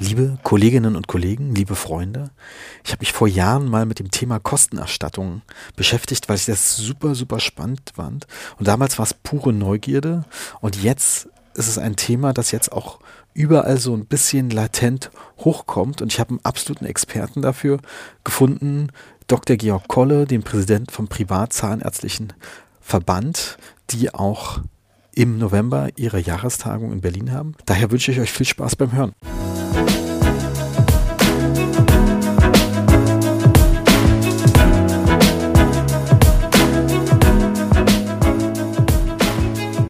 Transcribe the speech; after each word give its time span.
Liebe 0.00 0.38
Kolleginnen 0.44 0.94
und 0.94 1.08
Kollegen, 1.08 1.56
liebe 1.56 1.74
Freunde, 1.74 2.30
ich 2.84 2.92
habe 2.92 3.00
mich 3.00 3.12
vor 3.12 3.26
Jahren 3.26 3.68
mal 3.68 3.84
mit 3.84 3.98
dem 3.98 4.12
Thema 4.12 4.38
Kostenerstattung 4.38 5.42
beschäftigt, 5.74 6.28
weil 6.28 6.36
ich 6.36 6.46
das 6.46 6.76
super, 6.76 7.16
super 7.16 7.40
spannend 7.40 7.92
fand. 7.96 8.28
Und 8.58 8.68
damals 8.68 8.98
war 8.98 9.04
es 9.04 9.12
pure 9.12 9.52
Neugierde. 9.52 10.24
Und 10.60 10.80
jetzt 10.80 11.28
ist 11.54 11.66
es 11.66 11.78
ein 11.78 11.96
Thema, 11.96 12.32
das 12.32 12.52
jetzt 12.52 12.70
auch 12.70 13.00
überall 13.34 13.78
so 13.78 13.92
ein 13.92 14.06
bisschen 14.06 14.50
latent 14.50 15.10
hochkommt. 15.38 16.00
Und 16.00 16.12
ich 16.12 16.20
habe 16.20 16.30
einen 16.30 16.44
absoluten 16.44 16.86
Experten 16.86 17.42
dafür 17.42 17.78
gefunden, 18.22 18.92
Dr. 19.26 19.56
Georg 19.56 19.88
Kolle, 19.88 20.26
den 20.26 20.44
Präsidenten 20.44 20.90
vom 20.90 21.08
Privatzahnärztlichen 21.08 22.34
Verband, 22.80 23.58
die 23.90 24.14
auch 24.14 24.60
im 25.18 25.36
November 25.36 25.88
ihre 25.96 26.20
Jahrestagung 26.20 26.92
in 26.92 27.00
Berlin 27.00 27.32
haben. 27.32 27.56
Daher 27.66 27.90
wünsche 27.90 28.12
ich 28.12 28.20
euch 28.20 28.30
viel 28.30 28.46
Spaß 28.46 28.76
beim 28.76 28.92
Hören. 28.92 29.12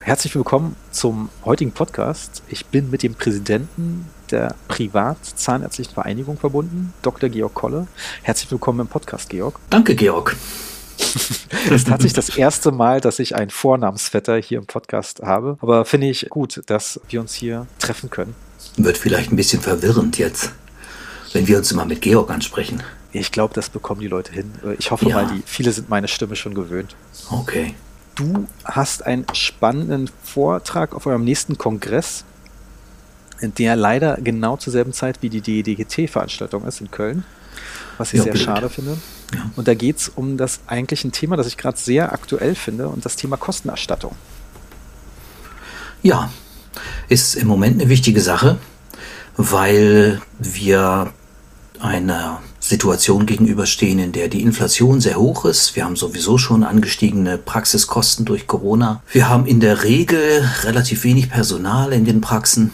Herzlich 0.00 0.34
willkommen 0.34 0.76
zum 0.92 1.28
heutigen 1.44 1.72
Podcast. 1.72 2.42
Ich 2.48 2.64
bin 2.64 2.88
mit 2.88 3.02
dem 3.02 3.14
Präsidenten 3.14 4.06
der 4.30 4.54
Privatzahnärztlichen 4.68 5.92
Vereinigung 5.92 6.38
verbunden, 6.38 6.94
Dr. 7.02 7.28
Georg 7.28 7.52
Kolle. 7.52 7.86
Herzlich 8.22 8.50
willkommen 8.50 8.80
im 8.80 8.86
Podcast, 8.86 9.28
Georg. 9.28 9.60
Danke, 9.68 9.94
Georg. 9.94 10.34
Es 11.66 11.82
ist 11.82 11.88
tatsächlich 11.88 12.14
das 12.14 12.30
erste 12.30 12.70
Mal, 12.72 13.00
dass 13.00 13.18
ich 13.18 13.34
einen 13.34 13.50
Vornamensvetter 13.50 14.36
hier 14.36 14.58
im 14.58 14.66
Podcast 14.66 15.20
habe. 15.22 15.58
Aber 15.60 15.84
finde 15.84 16.08
ich 16.08 16.28
gut, 16.30 16.62
dass 16.66 17.00
wir 17.08 17.20
uns 17.20 17.34
hier 17.34 17.66
treffen 17.78 18.08
können. 18.10 18.34
Wird 18.76 18.96
vielleicht 18.96 19.32
ein 19.32 19.36
bisschen 19.36 19.60
verwirrend 19.60 20.18
jetzt, 20.18 20.52
wenn 21.32 21.46
wir 21.46 21.58
uns 21.58 21.70
immer 21.70 21.84
mit 21.84 22.00
Georg 22.00 22.30
ansprechen. 22.30 22.82
Ich 23.12 23.32
glaube, 23.32 23.54
das 23.54 23.68
bekommen 23.68 24.00
die 24.00 24.08
Leute 24.08 24.32
hin. 24.32 24.52
Ich 24.78 24.90
hoffe 24.90 25.08
ja. 25.08 25.16
mal, 25.16 25.26
die, 25.26 25.42
viele 25.44 25.72
sind 25.72 25.90
meine 25.90 26.08
Stimme 26.08 26.36
schon 26.36 26.54
gewöhnt. 26.54 26.96
Okay 27.30 27.74
du 28.18 28.48
hast 28.64 29.06
einen 29.06 29.24
spannenden 29.32 30.10
Vortrag 30.22 30.94
auf 30.94 31.06
eurem 31.06 31.24
nächsten 31.24 31.56
Kongress, 31.56 32.24
der 33.40 33.76
leider 33.76 34.16
genau 34.16 34.56
zur 34.56 34.72
selben 34.72 34.92
Zeit 34.92 35.22
wie 35.22 35.30
die 35.30 35.40
DEDGT-Veranstaltung 35.40 36.66
ist 36.66 36.80
in 36.80 36.90
Köln, 36.90 37.24
was 37.96 38.12
ich 38.12 38.18
ja, 38.18 38.24
sehr 38.24 38.32
blöd. 38.32 38.44
schade 38.44 38.68
finde. 38.68 38.98
Ja. 39.34 39.50
Und 39.56 39.68
da 39.68 39.74
geht 39.74 39.98
es 39.98 40.08
um 40.08 40.36
das 40.36 40.60
eigentliche 40.66 41.10
Thema, 41.10 41.36
das 41.36 41.46
ich 41.46 41.56
gerade 41.56 41.78
sehr 41.78 42.12
aktuell 42.12 42.54
finde, 42.54 42.88
und 42.88 43.04
das 43.04 43.16
Thema 43.16 43.36
Kostenerstattung. 43.36 44.14
Ja, 46.02 46.30
ist 47.08 47.34
im 47.34 47.48
Moment 47.48 47.80
eine 47.80 47.90
wichtige 47.90 48.20
Sache, 48.20 48.58
weil 49.36 50.20
wir 50.38 51.12
einer 51.80 52.40
Situation 52.60 53.26
gegenüberstehen, 53.26 53.98
in 53.98 54.12
der 54.12 54.28
die 54.28 54.42
Inflation 54.42 55.00
sehr 55.00 55.16
hoch 55.16 55.44
ist. 55.44 55.76
Wir 55.76 55.84
haben 55.84 55.96
sowieso 55.96 56.38
schon 56.38 56.64
angestiegene 56.64 57.38
Praxiskosten 57.38 58.24
durch 58.24 58.46
Corona. 58.46 59.02
Wir 59.12 59.28
haben 59.28 59.46
in 59.46 59.60
der 59.60 59.84
Regel 59.84 60.46
relativ 60.64 61.04
wenig 61.04 61.30
Personal 61.30 61.92
in 61.92 62.04
den 62.04 62.20
Praxen. 62.20 62.72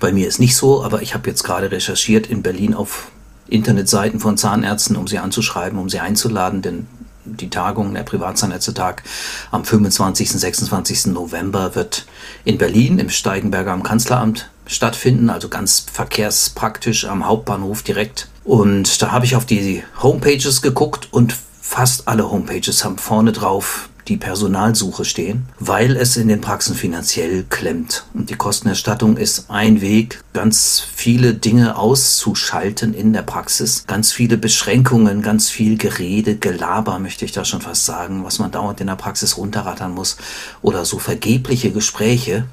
Bei 0.00 0.12
mir 0.12 0.28
ist 0.28 0.38
nicht 0.38 0.56
so, 0.56 0.84
aber 0.84 1.02
ich 1.02 1.14
habe 1.14 1.28
jetzt 1.30 1.44
gerade 1.44 1.70
recherchiert 1.70 2.26
in 2.26 2.42
Berlin 2.42 2.74
auf 2.74 3.10
Internetseiten 3.48 4.20
von 4.20 4.36
Zahnärzten, 4.36 4.96
um 4.96 5.06
sie 5.06 5.18
anzuschreiben, 5.18 5.78
um 5.78 5.88
sie 5.88 6.00
einzuladen, 6.00 6.62
denn 6.62 6.86
die 7.24 7.50
Tagung, 7.50 7.92
der 7.94 8.04
Privatzahnärztetag 8.04 9.02
am 9.50 9.64
25. 9.64 10.30
26. 10.30 11.06
November 11.06 11.74
wird 11.74 12.06
in 12.44 12.58
Berlin 12.58 12.98
im 12.98 13.10
Steigenberger 13.10 13.72
am 13.72 13.82
Kanzleramt 13.82 14.48
stattfinden, 14.66 15.30
also 15.30 15.48
ganz 15.48 15.86
verkehrspraktisch 15.92 17.04
am 17.04 17.26
Hauptbahnhof 17.26 17.82
direkt 17.82 18.28
und 18.44 19.02
da 19.02 19.10
habe 19.10 19.24
ich 19.24 19.36
auf 19.36 19.44
die 19.44 19.82
Homepages 20.02 20.62
geguckt 20.62 21.08
und 21.10 21.34
fast 21.60 22.06
alle 22.06 22.30
Homepages 22.30 22.84
haben 22.84 22.98
vorne 22.98 23.32
drauf 23.32 23.88
die 24.08 24.16
Personalsuche 24.16 25.04
stehen, 25.04 25.46
weil 25.58 25.96
es 25.96 26.16
in 26.16 26.28
den 26.28 26.40
Praxen 26.40 26.76
finanziell 26.76 27.44
klemmt. 27.48 28.04
Und 28.14 28.30
die 28.30 28.36
Kostenerstattung 28.36 29.16
ist 29.16 29.50
ein 29.50 29.80
Weg, 29.80 30.22
ganz 30.32 30.80
viele 30.80 31.34
Dinge 31.34 31.76
auszuschalten 31.76 32.94
in 32.94 33.12
der 33.12 33.22
Praxis. 33.22 33.84
Ganz 33.86 34.12
viele 34.12 34.36
Beschränkungen, 34.36 35.22
ganz 35.22 35.48
viel 35.48 35.76
Gerede, 35.76 36.36
Gelaber, 36.36 36.98
möchte 36.98 37.24
ich 37.24 37.32
da 37.32 37.44
schon 37.44 37.60
fast 37.60 37.84
sagen, 37.84 38.22
was 38.24 38.38
man 38.38 38.52
dauernd 38.52 38.80
in 38.80 38.86
der 38.86 38.96
Praxis 38.96 39.36
runterrattern 39.36 39.92
muss. 39.92 40.16
Oder 40.62 40.84
so 40.84 40.98
vergebliche 40.98 41.72
Gespräche, 41.72 42.46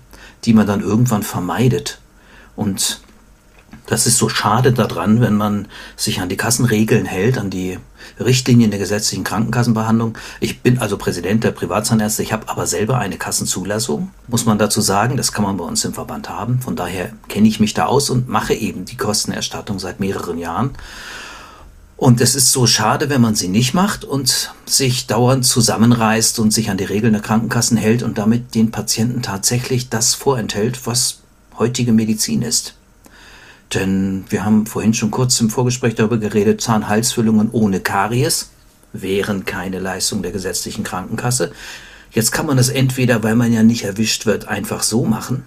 die 0.46 0.53
man 0.53 0.66
dann 0.66 0.81
irgendwann 0.81 1.24
vermeidet. 1.24 2.00
Und 2.56 3.02
das 3.86 4.08
ist 4.08 4.18
so 4.18 4.30
schade 4.30 4.72
daran, 4.72 5.20
wenn 5.20 5.36
man 5.36 5.68
sich 5.98 6.22
an 6.22 6.30
die 6.30 6.38
Kassenregeln 6.38 7.06
hält, 7.06 7.38
an 7.38 7.50
die 7.50 7.80
Richtlinien 8.20 8.72
der 8.72 8.80
gesetzlichen 8.80 9.24
Krankenkassenbehandlung. 9.24 10.18
Ich 10.40 10.62
bin 10.62 10.80
also 10.80 10.98
Präsident 10.98 11.44
der 11.44 11.52
Privatzahnärzte, 11.52 12.24
ich 12.24 12.32
habe 12.32 12.48
aber 12.50 12.66
selber 12.66 13.00
eine 13.00 13.18
Kassenzulassung, 13.18 14.12
muss 14.28 14.46
man 14.46 14.58
dazu 14.58 14.82
sagen. 14.82 15.18
Das 15.18 15.34
kann 15.34 15.44
man 15.44 15.58
bei 15.58 15.66
uns 15.66 15.84
im 15.84 15.94
Verband 15.94 16.30
haben. 16.30 16.60
Von 16.60 16.76
daher 16.76 17.12
kenne 17.28 17.48
ich 17.48 17.60
mich 17.60 17.74
da 17.74 17.86
aus 17.86 18.10
und 18.10 18.30
mache 18.30 18.54
eben 18.54 18.86
die 18.86 18.98
Kostenerstattung 18.98 19.80
seit 19.80 20.00
mehreren 20.00 20.38
Jahren. 20.38 20.72
Und 21.98 22.22
es 22.22 22.36
ist 22.36 22.52
so 22.52 22.68
schade, 22.68 23.10
wenn 23.10 23.22
man 23.22 23.36
sie 23.36 23.48
nicht 23.48 23.74
macht 23.74 24.04
und 24.04 24.54
sich 24.66 25.08
dauernd 25.08 25.46
zusammenreißt 25.46 26.40
und 26.40 26.52
sich 26.52 26.70
an 26.70 26.78
die 26.78 26.84
Regeln 26.84 27.14
der 27.14 27.22
Krankenkassen 27.22 27.78
hält 27.78 28.04
und 28.04 28.18
damit 28.18 28.56
den 28.56 28.72
Patienten 28.72 29.22
tatsächlich 29.22 29.90
das 29.90 30.14
vorenthält, 30.14 30.86
was 30.86 31.20
heutige 31.58 31.94
Medizin 31.94 32.42
ist. 32.42 32.76
Denn 33.73 34.25
wir 34.29 34.45
haben 34.45 34.66
vorhin 34.66 34.94
schon 34.94 35.11
kurz 35.11 35.39
im 35.41 35.50
Vorgespräch 35.50 35.95
darüber 35.95 36.17
geredet, 36.17 36.61
Zahnhalsfüllungen 36.61 37.50
ohne 37.51 37.79
Karies 37.79 38.50
wären 38.94 39.45
keine 39.45 39.79
Leistung 39.79 40.22
der 40.22 40.31
gesetzlichen 40.31 40.84
Krankenkasse. 40.84 41.51
Jetzt 42.11 42.31
kann 42.31 42.45
man 42.45 42.59
es 42.59 42.69
entweder, 42.69 43.23
weil 43.23 43.35
man 43.35 43.51
ja 43.51 43.63
nicht 43.63 43.84
erwischt 43.84 44.25
wird, 44.25 44.47
einfach 44.47 44.84
so 44.84 45.03
machen. 45.03 45.44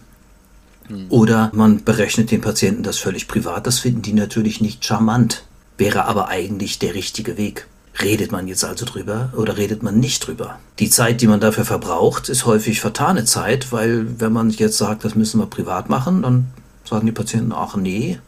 Hm. 0.89 1.07
Oder 1.11 1.51
man 1.55 1.85
berechnet 1.85 2.31
den 2.31 2.41
Patienten 2.41 2.83
das 2.83 2.99
völlig 2.99 3.29
privat. 3.29 3.67
Das 3.67 3.79
finden 3.79 4.03
die 4.03 4.13
natürlich 4.13 4.61
nicht 4.61 4.85
charmant. 4.85 5.45
Wäre 5.79 6.07
aber 6.07 6.29
eigentlich 6.29 6.79
der 6.79 6.95
richtige 6.95 7.37
Weg. 7.37 7.69
Redet 8.03 8.31
man 8.33 8.47
jetzt 8.47 8.65
also 8.65 8.85
drüber 8.85 9.33
oder 9.37 9.57
redet 9.57 9.83
man 9.83 9.99
nicht 9.99 10.27
drüber? 10.27 10.59
Die 10.81 10.91
Zeit, 10.91 11.21
die 11.23 11.27
man 11.27 11.41
dafür 11.41 11.65
verbraucht, 11.65 12.29
ist 12.29 12.45
häufig 12.45 12.81
vertane 12.81 13.25
Zeit, 13.25 13.73
weil 13.73 14.21
wenn 14.21 14.33
man 14.33 14.51
jetzt 14.51 14.77
sagt, 14.77 15.05
das 15.05 15.15
müssen 15.15 15.41
wir 15.41 15.47
privat 15.47 15.89
machen, 15.89 16.23
dann 16.23 16.47
sagen 16.87 17.07
die 17.07 17.13
Patienten, 17.13 17.53
ach 17.53 17.77
nee, 17.77 18.19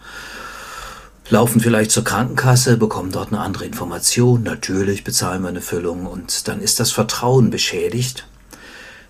laufen 1.30 1.60
vielleicht 1.60 1.90
zur 1.90 2.04
Krankenkasse, 2.04 2.76
bekommen 2.76 3.12
dort 3.12 3.32
eine 3.32 3.40
andere 3.40 3.64
Information, 3.64 4.42
natürlich 4.42 5.04
bezahlen 5.04 5.42
wir 5.42 5.48
eine 5.48 5.60
Füllung 5.60 6.06
und 6.06 6.48
dann 6.48 6.60
ist 6.60 6.80
das 6.80 6.90
Vertrauen 6.90 7.50
beschädigt. 7.50 8.26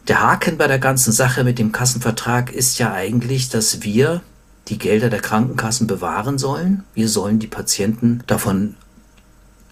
Der 0.09 0.23
Haken 0.23 0.57
bei 0.57 0.67
der 0.67 0.79
ganzen 0.79 1.13
Sache 1.13 1.45
mit 1.45 1.59
dem 1.59 1.71
Kassenvertrag 1.71 2.51
ist 2.51 2.79
ja 2.79 2.93
eigentlich, 2.93 3.51
dass 3.51 3.83
wir 3.83 4.23
die 4.69 4.79
Gelder 4.79 5.11
der 5.11 5.21
Krankenkassen 5.21 5.87
bewahren 5.87 6.39
sollen. 6.39 6.85
Wir 6.95 7.09
sollen 7.09 7.39
die 7.39 7.47
Patienten 7.47 8.23
davon 8.27 8.75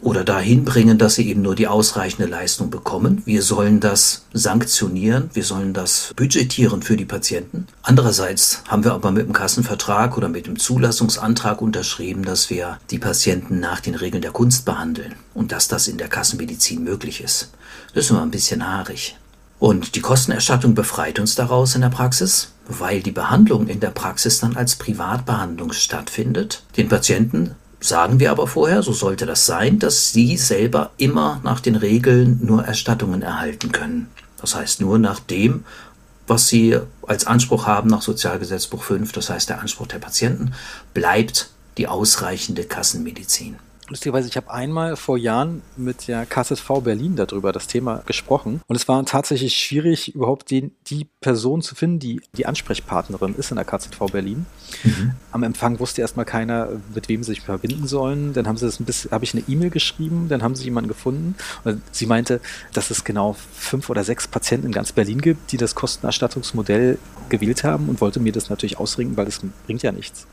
oder 0.00 0.24
dahin 0.24 0.64
bringen, 0.64 0.98
dass 0.98 1.14
sie 1.14 1.28
eben 1.28 1.42
nur 1.42 1.54
die 1.54 1.68
ausreichende 1.68 2.28
Leistung 2.28 2.70
bekommen. 2.70 3.22
Wir 3.24 3.42
sollen 3.42 3.80
das 3.80 4.24
sanktionieren, 4.32 5.30
wir 5.32 5.44
sollen 5.44 5.72
das 5.72 6.12
budgetieren 6.16 6.82
für 6.82 6.96
die 6.96 7.04
Patienten. 7.04 7.66
Andererseits 7.82 8.62
haben 8.68 8.84
wir 8.84 8.92
aber 8.92 9.10
mit 9.10 9.26
dem 9.26 9.32
Kassenvertrag 9.32 10.16
oder 10.16 10.28
mit 10.28 10.46
dem 10.46 10.58
Zulassungsantrag 10.58 11.62
unterschrieben, 11.62 12.24
dass 12.24 12.50
wir 12.50 12.78
die 12.90 12.98
Patienten 12.98 13.58
nach 13.60 13.80
den 13.80 13.94
Regeln 13.94 14.22
der 14.22 14.32
Kunst 14.32 14.64
behandeln 14.64 15.14
und 15.34 15.52
dass 15.52 15.68
das 15.68 15.88
in 15.88 15.98
der 15.98 16.08
Kassenmedizin 16.08 16.84
möglich 16.84 17.22
ist. 17.22 17.50
Das 17.94 18.04
ist 18.04 18.10
immer 18.10 18.22
ein 18.22 18.30
bisschen 18.30 18.66
haarig. 18.66 19.16
Und 19.58 19.94
die 19.94 20.00
Kostenerstattung 20.00 20.74
befreit 20.74 21.18
uns 21.18 21.34
daraus 21.34 21.74
in 21.74 21.80
der 21.80 21.88
Praxis, 21.88 22.52
weil 22.68 23.00
die 23.00 23.12
Behandlung 23.12 23.68
in 23.68 23.80
der 23.80 23.90
Praxis 23.90 24.38
dann 24.38 24.56
als 24.56 24.76
Privatbehandlung 24.76 25.72
stattfindet. 25.72 26.62
Den 26.76 26.88
Patienten 26.88 27.54
Sagen 27.86 28.18
wir 28.18 28.32
aber 28.32 28.48
vorher, 28.48 28.82
so 28.82 28.92
sollte 28.92 29.26
das 29.26 29.46
sein, 29.46 29.78
dass 29.78 30.12
Sie 30.12 30.36
selber 30.36 30.90
immer 30.96 31.40
nach 31.44 31.60
den 31.60 31.76
Regeln 31.76 32.40
nur 32.42 32.64
Erstattungen 32.64 33.22
erhalten 33.22 33.70
können. 33.70 34.08
Das 34.40 34.56
heißt 34.56 34.80
nur 34.80 34.98
nach 34.98 35.20
dem, 35.20 35.64
was 36.26 36.48
Sie 36.48 36.76
als 37.06 37.28
Anspruch 37.28 37.68
haben 37.68 37.88
nach 37.88 38.02
Sozialgesetzbuch 38.02 38.82
5, 38.82 39.12
das 39.12 39.30
heißt 39.30 39.50
der 39.50 39.60
Anspruch 39.60 39.86
der 39.86 40.00
Patienten, 40.00 40.52
bleibt 40.94 41.50
die 41.78 41.86
ausreichende 41.86 42.64
Kassenmedizin. 42.64 43.54
Lustigerweise, 43.88 44.28
ich 44.28 44.36
habe 44.36 44.50
einmal 44.50 44.96
vor 44.96 45.16
Jahren 45.16 45.62
mit 45.76 46.08
der 46.08 46.26
KSV 46.26 46.80
Berlin 46.82 47.14
darüber 47.14 47.52
das 47.52 47.68
Thema 47.68 48.02
gesprochen 48.04 48.60
und 48.66 48.74
es 48.74 48.88
war 48.88 49.04
tatsächlich 49.06 49.56
schwierig, 49.56 50.12
überhaupt 50.12 50.50
den, 50.50 50.72
die 50.88 51.06
Person 51.20 51.62
zu 51.62 51.76
finden, 51.76 52.00
die 52.00 52.20
die 52.36 52.46
Ansprechpartnerin 52.46 53.36
ist 53.36 53.52
in 53.52 53.56
der 53.56 53.64
KSV 53.64 53.96
Berlin. 54.10 54.46
Mhm. 54.82 55.12
Am 55.30 55.44
Empfang 55.44 55.78
wusste 55.78 56.00
erstmal 56.00 56.24
keiner, 56.24 56.68
mit 56.94 57.08
wem 57.08 57.22
sie 57.22 57.32
sich 57.32 57.42
verbinden 57.42 57.86
sollen. 57.86 58.32
Dann 58.32 58.48
haben 58.48 58.56
sie 58.56 58.66
das 58.66 58.80
ein 58.80 58.86
bisschen, 58.86 59.12
habe 59.12 59.24
ich 59.24 59.34
eine 59.34 59.44
E-Mail 59.46 59.70
geschrieben, 59.70 60.28
dann 60.28 60.42
haben 60.42 60.56
sie 60.56 60.64
jemanden 60.64 60.88
gefunden 60.88 61.36
und 61.62 61.80
sie 61.92 62.06
meinte, 62.06 62.40
dass 62.72 62.90
es 62.90 63.04
genau 63.04 63.36
fünf 63.54 63.88
oder 63.88 64.02
sechs 64.02 64.26
Patienten 64.26 64.66
in 64.66 64.72
ganz 64.72 64.90
Berlin 64.90 65.20
gibt, 65.20 65.52
die 65.52 65.58
das 65.58 65.76
Kostenerstattungsmodell 65.76 66.98
gewählt 67.28 67.62
haben 67.62 67.88
und 67.88 68.00
wollte 68.00 68.18
mir 68.18 68.32
das 68.32 68.50
natürlich 68.50 68.78
ausringen, 68.78 69.16
weil 69.16 69.26
das 69.26 69.40
bringt 69.66 69.84
ja 69.84 69.92
nichts. 69.92 70.26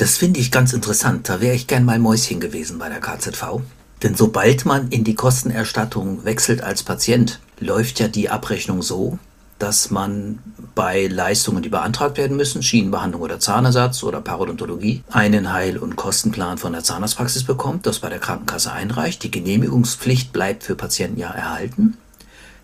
Das 0.00 0.16
finde 0.16 0.40
ich 0.40 0.50
ganz 0.50 0.72
interessant. 0.72 1.28
Da 1.28 1.42
wäre 1.42 1.54
ich 1.54 1.66
gern 1.66 1.84
mal 1.84 1.98
Mäuschen 1.98 2.40
gewesen 2.40 2.78
bei 2.78 2.88
der 2.88 3.00
KZV. 3.00 3.60
Denn 4.02 4.14
sobald 4.14 4.64
man 4.64 4.88
in 4.88 5.04
die 5.04 5.14
Kostenerstattung 5.14 6.24
wechselt 6.24 6.62
als 6.62 6.82
Patient, 6.82 7.38
läuft 7.58 8.00
ja 8.00 8.08
die 8.08 8.30
Abrechnung 8.30 8.80
so, 8.80 9.18
dass 9.58 9.90
man 9.90 10.38
bei 10.74 11.06
Leistungen, 11.06 11.62
die 11.62 11.68
beantragt 11.68 12.16
werden 12.16 12.34
müssen, 12.38 12.62
Schienenbehandlung 12.62 13.20
oder 13.20 13.40
Zahnersatz 13.40 14.02
oder 14.02 14.22
Parodontologie, 14.22 15.04
einen 15.10 15.52
Heil- 15.52 15.76
und 15.76 15.96
Kostenplan 15.96 16.56
von 16.56 16.72
der 16.72 16.82
Zahnarztpraxis 16.82 17.44
bekommt, 17.44 17.84
das 17.84 17.98
bei 17.98 18.08
der 18.08 18.20
Krankenkasse 18.20 18.72
einreicht. 18.72 19.22
Die 19.22 19.30
Genehmigungspflicht 19.30 20.32
bleibt 20.32 20.62
für 20.62 20.76
Patienten 20.76 21.20
ja 21.20 21.28
erhalten. 21.28 21.98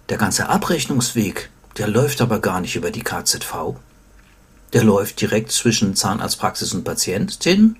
Der 0.08 0.16
ganze 0.16 0.48
Abrechnungsweg, 0.48 1.50
der 1.76 1.88
läuft 1.88 2.22
aber 2.22 2.38
gar 2.38 2.62
nicht 2.62 2.76
über 2.76 2.90
die 2.90 3.02
KZV. 3.02 3.76
Der 4.76 4.84
läuft 4.84 5.22
direkt 5.22 5.52
zwischen 5.52 5.96
Zahnarztpraxis 5.96 6.74
und 6.74 6.84
Patientin 6.84 7.76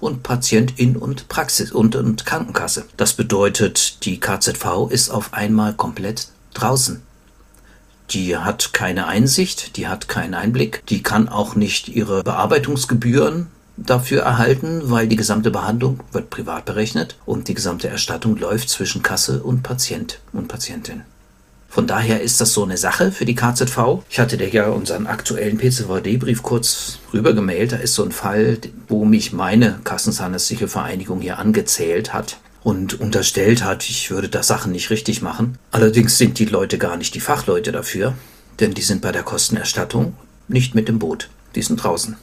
und 0.00 0.22
Patientin 0.22 0.96
und 0.96 1.28
Praxis 1.28 1.70
und, 1.72 1.94
und 1.94 2.24
Krankenkasse. 2.24 2.86
Das 2.96 3.12
bedeutet, 3.12 4.06
die 4.06 4.18
KZV 4.18 4.88
ist 4.88 5.10
auf 5.10 5.34
einmal 5.34 5.74
komplett 5.74 6.28
draußen. 6.54 7.02
Die 8.12 8.34
hat 8.38 8.72
keine 8.72 9.08
Einsicht, 9.08 9.76
die 9.76 9.88
hat 9.88 10.08
keinen 10.08 10.32
Einblick, 10.32 10.86
die 10.86 11.02
kann 11.02 11.28
auch 11.28 11.54
nicht 11.54 11.88
ihre 11.88 12.22
Bearbeitungsgebühren 12.22 13.48
dafür 13.76 14.22
erhalten, 14.22 14.80
weil 14.84 15.06
die 15.06 15.16
gesamte 15.16 15.50
Behandlung 15.50 16.00
wird 16.12 16.30
privat 16.30 16.64
berechnet 16.64 17.16
und 17.26 17.48
die 17.48 17.54
gesamte 17.54 17.88
Erstattung 17.88 18.38
läuft 18.38 18.70
zwischen 18.70 19.02
Kasse 19.02 19.42
und 19.42 19.62
Patient 19.62 20.20
und 20.32 20.48
Patientin. 20.48 21.02
Von 21.68 21.86
daher 21.86 22.22
ist 22.22 22.40
das 22.40 22.54
so 22.54 22.64
eine 22.64 22.78
Sache 22.78 23.12
für 23.12 23.26
die 23.26 23.34
KZV. 23.34 24.02
Ich 24.08 24.18
hatte 24.18 24.38
dir 24.38 24.48
ja 24.48 24.68
unseren 24.68 25.06
aktuellen 25.06 25.58
PCVD-Brief 25.58 26.42
kurz 26.42 26.98
rübergemailt. 27.12 27.72
Da 27.72 27.76
ist 27.76 27.94
so 27.94 28.04
ein 28.04 28.10
Fall, 28.10 28.58
wo 28.88 29.04
mich 29.04 29.32
meine 29.32 29.78
Kassenzahnärztliche 29.84 30.66
Vereinigung 30.66 31.20
hier 31.20 31.38
angezählt 31.38 32.14
hat 32.14 32.38
und 32.64 33.00
unterstellt 33.00 33.64
hat, 33.64 33.88
ich 33.88 34.10
würde 34.10 34.28
da 34.28 34.42
Sachen 34.42 34.72
nicht 34.72 34.90
richtig 34.90 35.22
machen. 35.22 35.58
Allerdings 35.70 36.18
sind 36.18 36.38
die 36.38 36.46
Leute 36.46 36.78
gar 36.78 36.96
nicht 36.96 37.14
die 37.14 37.20
Fachleute 37.20 37.70
dafür, 37.70 38.14
denn 38.60 38.74
die 38.74 38.82
sind 38.82 39.02
bei 39.02 39.12
der 39.12 39.22
Kostenerstattung 39.22 40.14
nicht 40.48 40.74
mit 40.74 40.88
dem 40.88 40.98
Boot. 40.98 41.28
Die 41.54 41.62
sind 41.62 41.82
draußen. 41.82 42.16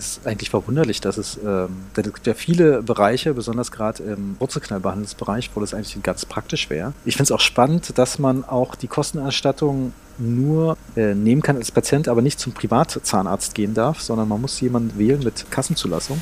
Es 0.00 0.16
ist 0.16 0.26
eigentlich 0.26 0.48
verwunderlich, 0.48 1.02
dass 1.02 1.18
es, 1.18 1.38
ähm, 1.44 1.68
denn 1.94 2.06
es 2.06 2.14
gibt 2.14 2.26
ja 2.26 2.32
viele 2.32 2.82
Bereiche, 2.82 3.34
besonders 3.34 3.70
gerade 3.70 4.02
im 4.02 4.34
Wurzelknallbehandlungsbereich, 4.38 5.50
wo 5.54 5.60
das 5.60 5.74
eigentlich 5.74 6.02
ganz 6.02 6.24
praktisch 6.24 6.70
wäre. 6.70 6.94
Ich 7.04 7.16
finde 7.16 7.24
es 7.24 7.32
auch 7.32 7.40
spannend, 7.40 7.98
dass 7.98 8.18
man 8.18 8.42
auch 8.44 8.76
die 8.76 8.88
Kostenerstattung 8.88 9.92
nur 10.16 10.78
äh, 10.96 11.14
nehmen 11.14 11.42
kann 11.42 11.56
als 11.56 11.70
Patient, 11.70 12.08
aber 12.08 12.22
nicht 12.22 12.40
zum 12.40 12.54
Privatzahnarzt 12.54 13.54
gehen 13.54 13.74
darf, 13.74 14.00
sondern 14.00 14.26
man 14.26 14.40
muss 14.40 14.58
jemanden 14.62 14.98
wählen 14.98 15.22
mit 15.22 15.50
Kassenzulassung 15.50 16.20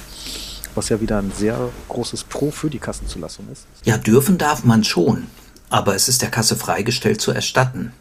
was 0.74 0.90
ja 0.90 1.00
wieder 1.00 1.18
ein 1.18 1.32
sehr 1.36 1.58
großes 1.88 2.24
Pro 2.24 2.52
für 2.52 2.70
die 2.70 2.78
Kassenzulassung 2.78 3.48
ist. 3.50 3.66
Ja, 3.84 3.98
dürfen 3.98 4.38
darf 4.38 4.62
man 4.62 4.84
schon, 4.84 5.26
aber 5.70 5.96
es 5.96 6.08
ist 6.08 6.22
der 6.22 6.30
Kasse 6.30 6.54
freigestellt 6.54 7.20
zu 7.20 7.32
erstatten. 7.32 7.92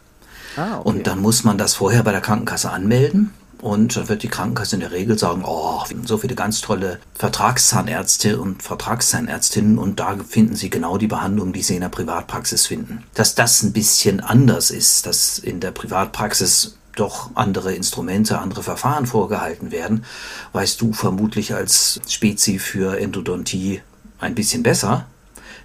Ah, 0.56 0.78
okay. 0.78 0.88
Und 0.88 1.06
dann 1.08 1.20
muss 1.20 1.42
man 1.42 1.58
das 1.58 1.74
vorher 1.74 2.04
bei 2.04 2.12
der 2.12 2.20
Krankenkasse 2.20 2.70
anmelden. 2.70 3.32
Und 3.60 3.96
dann 3.96 4.08
wird 4.08 4.22
die 4.22 4.28
Krankenkasse 4.28 4.76
in 4.76 4.80
der 4.80 4.92
Regel 4.92 5.18
sagen, 5.18 5.42
oh, 5.44 5.82
so 6.04 6.18
viele 6.18 6.36
ganz 6.36 6.60
tolle 6.60 7.00
Vertragszahnärzte 7.14 8.40
und 8.40 8.62
Vertragszahnärztinnen 8.62 9.78
und 9.78 9.98
da 9.98 10.16
finden 10.16 10.54
Sie 10.54 10.70
genau 10.70 10.96
die 10.96 11.08
Behandlung, 11.08 11.52
die 11.52 11.62
Sie 11.62 11.74
in 11.74 11.80
der 11.80 11.88
Privatpraxis 11.88 12.66
finden. 12.66 13.04
Dass 13.14 13.34
das 13.34 13.62
ein 13.62 13.72
bisschen 13.72 14.20
anders 14.20 14.70
ist, 14.70 15.06
dass 15.06 15.38
in 15.38 15.58
der 15.58 15.72
Privatpraxis 15.72 16.76
doch 16.94 17.30
andere 17.34 17.74
Instrumente, 17.74 18.38
andere 18.38 18.62
Verfahren 18.62 19.06
vorgehalten 19.06 19.70
werden, 19.70 20.04
weißt 20.52 20.80
du 20.80 20.92
vermutlich 20.92 21.54
als 21.54 22.00
Spezi 22.08 22.58
für 22.58 22.98
Endodontie 22.98 23.82
ein 24.18 24.34
bisschen 24.34 24.62
besser. 24.62 25.06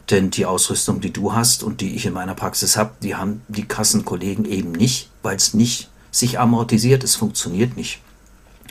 Denn 0.09 0.31
die 0.31 0.45
Ausrüstung, 0.45 0.99
die 0.99 1.13
du 1.13 1.33
hast 1.33 1.63
und 1.63 1.79
die 1.79 1.95
ich 1.95 2.05
in 2.05 2.13
meiner 2.13 2.35
Praxis 2.35 2.75
habe, 2.75 2.91
die 3.01 3.15
haben 3.15 3.41
die 3.47 3.65
Kassenkollegen 3.65 4.45
eben 4.45 4.73
nicht, 4.73 5.09
weil 5.21 5.37
es 5.37 5.53
nicht 5.53 5.89
sich 6.13 6.39
amortisiert, 6.39 7.03
es 7.03 7.15
funktioniert 7.15 7.75
nicht. 7.75 7.99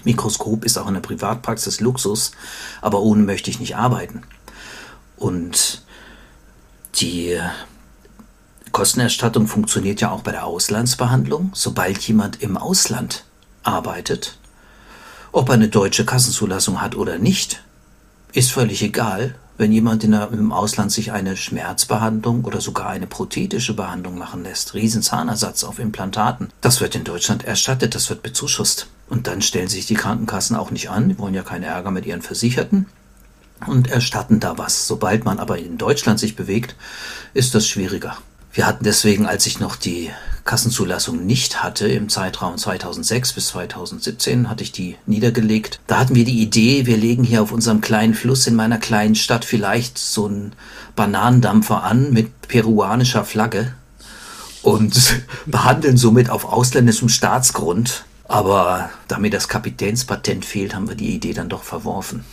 Mikroskop 0.05 0.65
ist 0.65 0.79
auch 0.79 0.89
in 0.89 0.95
der 0.95 1.01
Privatpraxis 1.01 1.81
Luxus, 1.81 2.33
aber 2.81 3.01
ohne 3.01 3.23
möchte 3.25 3.51
ich 3.51 3.61
nicht 3.61 3.77
arbeiten. 3.77 4.23
Und 5.17 5.83
die 6.97 7.39
Kostenerstattung 8.71 9.47
funktioniert 9.47 10.01
ja 10.01 10.11
auch 10.11 10.23
bei 10.23 10.33
der 10.33 10.47
Auslandsbehandlung. 10.47 11.51
Sobald 11.55 12.01
jemand 12.01 12.43
im 12.43 12.57
Ausland 12.57 13.25
arbeitet, 13.63 14.39
ob 15.31 15.49
er 15.49 15.55
eine 15.55 15.69
deutsche 15.69 16.05
Kassenzulassung 16.05 16.81
hat 16.81 16.95
oder 16.95 17.19
nicht, 17.19 17.63
ist 18.33 18.53
völlig 18.53 18.83
egal, 18.83 19.35
wenn 19.59 19.73
jemand 19.73 20.03
der, 20.03 20.31
im 20.33 20.53
Ausland 20.53 20.91
sich 20.93 21.13
eine 21.13 21.37
Schmerzbehandlung 21.37 22.45
oder 22.45 22.61
sogar 22.61 22.89
eine 22.89 23.07
prothetische 23.07 23.75
Behandlung 23.75 24.19
machen 24.19 24.45
lässt, 24.45 24.75
Riesenzahnersatz 24.75 25.65
auf 25.65 25.79
Implantaten, 25.79 26.49
das 26.61 26.81
wird 26.81 26.95
in 26.95 27.05
Deutschland 27.05 27.45
erstattet, 27.45 27.95
das 27.95 28.09
wird 28.11 28.23
bezuschusst. 28.23 28.87
Und 29.09 29.27
dann 29.27 29.43
stellen 29.43 29.69
sich 29.69 29.87
die 29.87 29.95
Krankenkassen 29.95 30.57
auch 30.57 30.71
nicht 30.71 30.89
an, 30.89 31.11
die 31.11 31.19
wollen 31.19 31.35
ja 31.35 31.43
keinen 31.43 31.65
Ärger 31.65 31.91
mit 31.91 32.07
ihren 32.07 32.23
Versicherten 32.23 32.87
und 33.67 33.91
erstatten 33.91 34.41
da 34.41 34.59
was. 34.59 34.87
Sobald 34.87 35.25
man 35.25 35.39
aber 35.39 35.59
in 35.59 35.79
Deutschland 35.79 36.19
sich 36.19 36.35
bewegt, 36.35 36.75
ist 37.35 37.55
das 37.55 37.67
schwieriger. 37.67 38.17
Wir 38.55 38.67
hatten 38.67 38.85
deswegen, 38.85 39.25
als 39.25 39.47
ich 39.47 39.61
noch 39.61 39.77
die 39.77 40.11
Kassenzulassung 40.45 41.25
nicht 41.25 41.63
hatte, 41.63 41.89
im 41.89 42.11
Zeitraum 42.11 42.59
2006 42.59 43.33
bis 43.33 43.49
2017 43.49 44.51
hatte 44.51 44.63
ich 44.63 44.73
die 44.73 44.97
niedergelegt. 45.07 45.81
Da 45.87 45.99
hatten 45.99 46.15
wir 46.15 46.27
die 46.27 46.43
Idee, 46.43 46.85
wir 46.85 46.99
legen 46.99 47.25
hier 47.25 47.43
auf 47.43 47.53
unserem 47.53 47.81
kleinen 47.81 48.13
Fluss 48.13 48.47
in 48.47 48.55
meiner 48.55 48.77
kleinen 48.79 49.15
Stadt 49.15 49.47
vielleicht 49.47 49.97
so 49.97 50.27
einen 50.27 50.53
Bananendampfer 50.97 51.83
an 51.83 52.13
mit 52.13 52.43
peruanischer 52.43 53.25
Flagge 53.25 53.73
und 54.63 55.23
behandeln 55.47 55.97
somit 55.97 56.29
auf 56.29 56.45
ausländischem 56.45 57.09
Staatsgrund. 57.09 58.05
Aber 58.29 58.91
da 59.09 59.19
mir 59.19 59.31
das 59.31 59.49
Kapitänspatent 59.49 60.45
fehlt, 60.45 60.75
haben 60.75 60.89
wir 60.89 60.97
die 60.97 61.15
Idee 61.15 61.33
dann 61.33 61.49
doch 61.49 61.63
verworfen. 61.63 62.25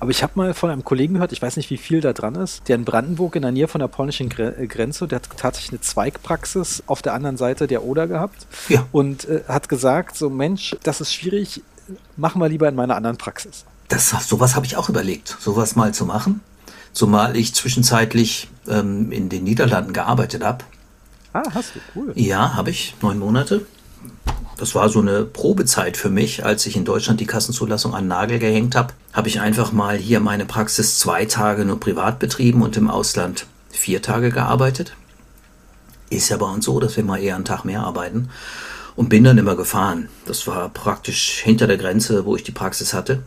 Aber 0.00 0.10
ich 0.10 0.22
habe 0.22 0.32
mal 0.36 0.54
von 0.54 0.70
einem 0.70 0.84
Kollegen 0.84 1.14
gehört, 1.14 1.32
ich 1.32 1.42
weiß 1.42 1.56
nicht, 1.56 1.70
wie 1.70 1.76
viel 1.76 2.00
da 2.00 2.12
dran 2.12 2.34
ist, 2.34 2.68
der 2.68 2.76
in 2.76 2.84
Brandenburg 2.84 3.36
in 3.36 3.42
der 3.42 3.52
Nähe 3.52 3.68
von 3.68 3.80
der 3.80 3.88
polnischen 3.88 4.30
äh, 4.38 4.66
Grenze, 4.66 5.08
der 5.08 5.16
hat 5.16 5.28
tatsächlich 5.36 5.72
eine 5.72 5.80
Zweigpraxis 5.80 6.82
auf 6.86 7.02
der 7.02 7.14
anderen 7.14 7.36
Seite 7.36 7.66
der 7.66 7.84
Oder 7.84 8.06
gehabt 8.06 8.46
ja. 8.68 8.86
und 8.92 9.28
äh, 9.28 9.42
hat 9.48 9.68
gesagt, 9.68 10.16
so 10.16 10.30
Mensch, 10.30 10.76
das 10.82 11.00
ist 11.00 11.12
schwierig, 11.12 11.62
machen 12.16 12.40
wir 12.40 12.48
lieber 12.48 12.68
in 12.68 12.74
meiner 12.74 12.96
anderen 12.96 13.16
Praxis. 13.16 13.64
Das, 13.88 14.10
sowas 14.28 14.54
habe 14.54 14.66
ich 14.66 14.76
auch 14.76 14.88
überlegt, 14.88 15.36
sowas 15.40 15.76
mal 15.76 15.94
zu 15.94 16.04
machen. 16.04 16.40
Zumal 16.92 17.36
ich 17.36 17.54
zwischenzeitlich 17.54 18.48
ähm, 18.68 19.12
in 19.12 19.28
den 19.28 19.44
Niederlanden 19.44 19.92
gearbeitet 19.92 20.44
habe. 20.44 20.64
Ah, 21.32 21.42
hast 21.54 21.74
du, 21.74 21.80
cool. 21.94 22.12
Ja, 22.14 22.54
habe 22.54 22.70
ich, 22.70 22.94
neun 23.02 23.18
Monate. 23.18 23.66
Das 24.58 24.74
war 24.74 24.88
so 24.88 25.00
eine 25.00 25.24
Probezeit 25.24 25.96
für 25.96 26.10
mich, 26.10 26.44
als 26.44 26.66
ich 26.66 26.76
in 26.76 26.84
Deutschland 26.84 27.20
die 27.20 27.26
Kassenzulassung 27.26 27.94
an 27.94 28.04
den 28.04 28.08
Nagel 28.08 28.40
gehängt 28.40 28.74
habe. 28.74 28.92
Habe 29.12 29.28
ich 29.28 29.40
einfach 29.40 29.70
mal 29.70 29.96
hier 29.96 30.18
meine 30.18 30.46
Praxis 30.46 30.98
zwei 30.98 31.26
Tage 31.26 31.64
nur 31.64 31.78
privat 31.78 32.18
betrieben 32.18 32.62
und 32.62 32.76
im 32.76 32.90
Ausland 32.90 33.46
vier 33.70 34.02
Tage 34.02 34.30
gearbeitet. 34.30 34.94
Ist 36.10 36.28
ja 36.28 36.36
bei 36.36 36.46
uns 36.46 36.64
so, 36.64 36.80
dass 36.80 36.96
wir 36.96 37.04
mal 37.04 37.22
eher 37.22 37.36
einen 37.36 37.44
Tag 37.44 37.64
mehr 37.64 37.82
arbeiten. 37.82 38.30
Und 38.96 39.08
bin 39.10 39.22
dann 39.22 39.38
immer 39.38 39.54
gefahren. 39.54 40.08
Das 40.26 40.48
war 40.48 40.68
praktisch 40.70 41.40
hinter 41.44 41.68
der 41.68 41.76
Grenze, 41.76 42.24
wo 42.24 42.34
ich 42.34 42.42
die 42.42 42.50
Praxis 42.50 42.92
hatte. 42.92 43.22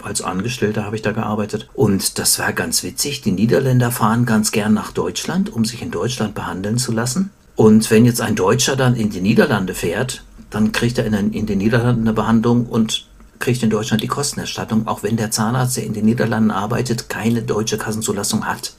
Als 0.00 0.22
Angestellter 0.22 0.84
habe 0.84 0.94
ich 0.94 1.02
da 1.02 1.10
gearbeitet. 1.10 1.68
Und 1.74 2.20
das 2.20 2.38
war 2.38 2.52
ganz 2.52 2.84
witzig. 2.84 3.22
Die 3.22 3.32
Niederländer 3.32 3.90
fahren 3.90 4.24
ganz 4.24 4.52
gern 4.52 4.72
nach 4.72 4.92
Deutschland, 4.92 5.52
um 5.52 5.64
sich 5.64 5.82
in 5.82 5.90
Deutschland 5.90 6.36
behandeln 6.36 6.78
zu 6.78 6.92
lassen. 6.92 7.30
Und 7.58 7.90
wenn 7.90 8.04
jetzt 8.04 8.20
ein 8.20 8.36
Deutscher 8.36 8.76
dann 8.76 8.94
in 8.94 9.10
die 9.10 9.20
Niederlande 9.20 9.74
fährt, 9.74 10.22
dann 10.48 10.70
kriegt 10.70 10.96
er 10.96 11.04
in, 11.06 11.32
in 11.32 11.46
den 11.46 11.58
Niederlanden 11.58 12.02
eine 12.02 12.12
Behandlung 12.12 12.66
und 12.66 13.08
kriegt 13.40 13.64
in 13.64 13.68
Deutschland 13.68 14.00
die 14.00 14.06
Kostenerstattung, 14.06 14.86
auch 14.86 15.02
wenn 15.02 15.16
der 15.16 15.32
Zahnarzt, 15.32 15.76
der 15.76 15.82
in 15.82 15.92
den 15.92 16.04
Niederlanden 16.04 16.52
arbeitet, 16.52 17.08
keine 17.08 17.42
deutsche 17.42 17.76
Kassenzulassung 17.76 18.46
hat. 18.46 18.74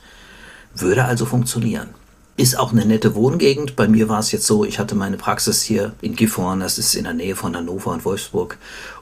Würde 0.74 1.04
also 1.04 1.26
funktionieren. 1.26 1.90
Ist 2.38 2.58
auch 2.58 2.72
eine 2.72 2.86
nette 2.86 3.16
Wohngegend. 3.16 3.76
Bei 3.76 3.90
mir 3.90 4.08
war 4.08 4.20
es 4.20 4.32
jetzt 4.32 4.48
so, 4.48 4.64
ich 4.64 4.80
hatte 4.80 4.96
meine 4.96 5.18
Praxis 5.18 5.62
hier 5.62 5.92
in 6.00 6.16
Gifhorn, 6.16 6.62
das 6.62 6.78
ist 6.78 6.96
in 6.96 7.04
der 7.04 7.14
Nähe 7.14 7.36
von 7.36 7.58
Hannover 7.58 7.92
und 7.92 8.06
Wolfsburg. 8.06 8.58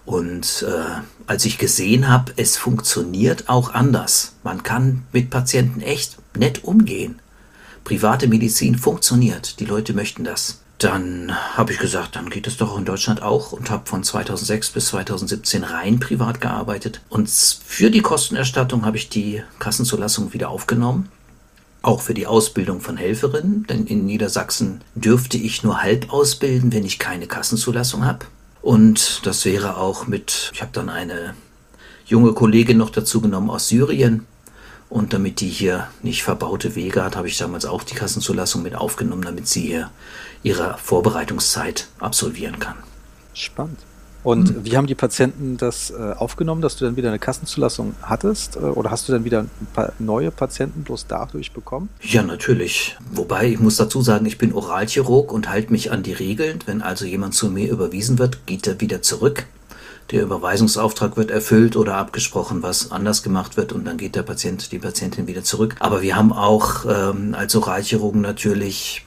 Und 0.05 0.65
äh, 0.67 1.01
als 1.27 1.46
ich 1.46 1.60
gesehen 1.60 2.07
habe, 2.07 2.34
es 2.36 2.57
funktioniert 2.57 3.48
auch 3.48 3.75
anders. 3.75 4.34
Man 4.41 4.63
kann 4.63 5.03
mit 5.12 5.29
Patienten 5.29 5.81
echt 5.81 6.17
nett 6.36 6.63
umgehen. 6.63 7.19
Private 7.88 8.27
Medizin 8.27 8.77
funktioniert. 8.77 9.62
Die 9.62 9.65
Leute 9.65 9.94
möchten 9.94 10.25
das. 10.25 10.60
Dann 10.77 11.32
habe 11.56 11.72
ich 11.72 11.79
gesagt, 11.79 12.17
dann 12.17 12.29
geht 12.29 12.46
es 12.46 12.58
doch 12.58 12.77
in 12.77 12.84
Deutschland 12.84 13.22
auch 13.22 13.53
und 13.53 13.70
habe 13.70 13.86
von 13.86 14.03
2006 14.03 14.72
bis 14.72 14.88
2017 14.88 15.63
rein 15.63 15.98
privat 15.98 16.41
gearbeitet. 16.41 17.00
Und 17.08 17.29
für 17.29 17.89
die 17.89 18.01
Kostenerstattung 18.01 18.86
habe 18.86 18.98
ich 18.98 19.08
die 19.08 19.41
Kassenzulassung 19.60 20.34
wieder 20.34 20.50
aufgenommen. 20.50 21.08
Auch 21.82 22.01
für 22.01 22.13
die 22.13 22.27
Ausbildung 22.27 22.82
von 22.82 22.98
Helferinnen, 22.98 23.65
denn 23.70 23.88
in 23.88 24.06
Niedersachsen 24.06 24.82
dürfte 24.96 25.38
ich 25.38 25.63
nur 25.63 25.82
halb 25.82 26.12
ausbilden, 26.12 26.74
wenn 26.74 26.84
ich 26.84 27.00
keine 27.00 27.25
Kassenzulassung 27.25 28.03
habe. 28.03 28.25
Und 28.62 29.22
das 29.25 29.46
wäre 29.46 29.77
auch 29.77 30.08
mit, 30.08 30.51
ich 30.53 30.62
habe 30.62 30.74
dann 30.74 30.89
eine 30.89 31.36
junge 32.06 32.34
Kollegin 32.34 32.77
noch 32.77 32.89
dazu 32.89 33.22
genommen 33.22 33.50
aus 33.50 33.70
Syrien. 33.70 34.25
Und 34.89 35.13
damit 35.13 35.41
die 35.41 35.50
hier 35.50 35.88
nicht 36.01 36.24
verbaute 36.24 36.75
Wege 36.75 37.03
hat, 37.03 37.17
habe 37.17 37.27
ich 37.27 37.38
damals 37.38 37.65
auch 37.65 37.84
die 37.84 37.96
Kassenzulassung 37.96 38.63
mit 38.63 38.75
aufgenommen, 38.75 39.24
damit 39.24 39.48
sie 39.48 39.62
hier 39.62 39.91
ihre 40.44 40.77
Vorbereitungszeit 40.77 41.88
absolvieren 42.00 42.60
kann. 42.60 42.77
Spannend. 43.34 43.79
Und 44.24 44.50
hm. 44.50 44.65
wie 44.65 44.75
haben 44.75 44.88
die 44.88 44.96
Patienten 44.96 45.58
das 45.58 45.89
äh, 45.89 46.13
aufgenommen, 46.17 46.62
dass 46.62 46.75
du 46.75 46.86
dann 46.86 46.96
wieder 46.96 47.10
eine 47.10 47.20
Kassenzulassung 47.20 47.96
hattest? 48.01 48.56
Äh, 48.56 48.60
oder 48.60 48.91
hast 48.91 49.08
du 49.08 49.13
dann 49.13 49.24
wieder 49.24 49.46
neue 50.00 50.32
Patienten 50.32 50.84
bloß 50.84 51.08
dadurch 51.08 51.51
bekommen? 51.51 51.89
Ja, 52.01 52.24
natürlich. 52.24 52.98
Wobei 53.12 53.48
ich 53.48 53.60
muss 53.60 53.77
dazu 53.77 54.01
sagen, 54.01 54.25
ich 54.25 54.38
bin 54.38 54.53
Oralchirurg 54.53 55.32
und 55.32 55.50
halte 55.50 55.72
mich 55.72 55.91
an 55.91 56.03
die 56.03 56.13
Regeln. 56.13 56.60
Wenn 56.65 56.82
also 56.82 57.06
jemand 57.06 57.36
zu 57.36 57.50
mir 57.50 57.70
überwiesen 57.70 58.20
wird, 58.20 58.46
geht 58.48 58.67
er 58.67 58.82
wieder 58.82 59.01
zurück. 59.01 59.46
Der 60.12 60.24
Überweisungsauftrag 60.24 61.18
wird 61.18 61.32
erfüllt 61.32 61.76
oder 61.76 61.96
abgesprochen, 61.96 62.64
was 62.64 62.92
anders 62.92 63.24
gemacht 63.24 63.58
wird 63.58 63.74
und 63.74 63.84
dann 63.86 63.98
geht 63.98 64.16
der 64.16 64.24
Patient, 64.24 64.72
die 64.72 64.80
Patientin 64.80 65.28
wieder 65.28 65.44
zurück. 65.44 65.76
Aber 65.80 66.02
wir 66.02 66.16
haben 66.16 66.32
auch 66.32 66.86
ähm, 66.86 67.36
als 67.38 67.56
Oralchirurgen 67.56 68.22
natürlich 68.22 69.06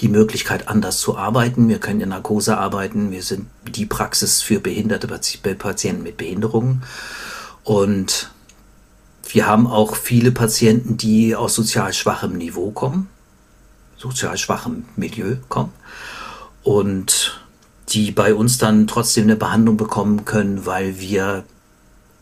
die 0.00 0.08
Möglichkeit, 0.08 0.68
anders 0.68 0.98
zu 0.98 1.18
arbeiten. 1.18 1.68
Wir 1.68 1.78
können 1.78 2.00
in 2.00 2.08
Narkose 2.08 2.56
arbeiten. 2.56 3.10
Wir 3.10 3.22
sind 3.22 3.48
die 3.68 3.84
Praxis 3.84 4.40
für 4.40 4.60
behinderte 4.60 5.06
Patienten 5.06 6.02
mit 6.02 6.16
Behinderungen. 6.16 6.82
Und 7.62 8.30
wir 9.28 9.46
haben 9.46 9.66
auch 9.66 9.96
viele 9.96 10.32
Patienten, 10.32 10.96
die 10.96 11.36
aus 11.36 11.54
sozial 11.54 11.92
schwachem 11.92 12.36
Niveau 12.36 12.70
kommen, 12.70 13.08
sozial 13.96 14.36
schwachem 14.38 14.86
Milieu 14.96 15.36
kommen 15.48 15.72
und 16.62 17.31
die 17.92 18.10
bei 18.10 18.34
uns 18.34 18.58
dann 18.58 18.86
trotzdem 18.86 19.24
eine 19.24 19.36
Behandlung 19.36 19.76
bekommen 19.76 20.24
können, 20.24 20.66
weil 20.66 20.98
wir 21.00 21.44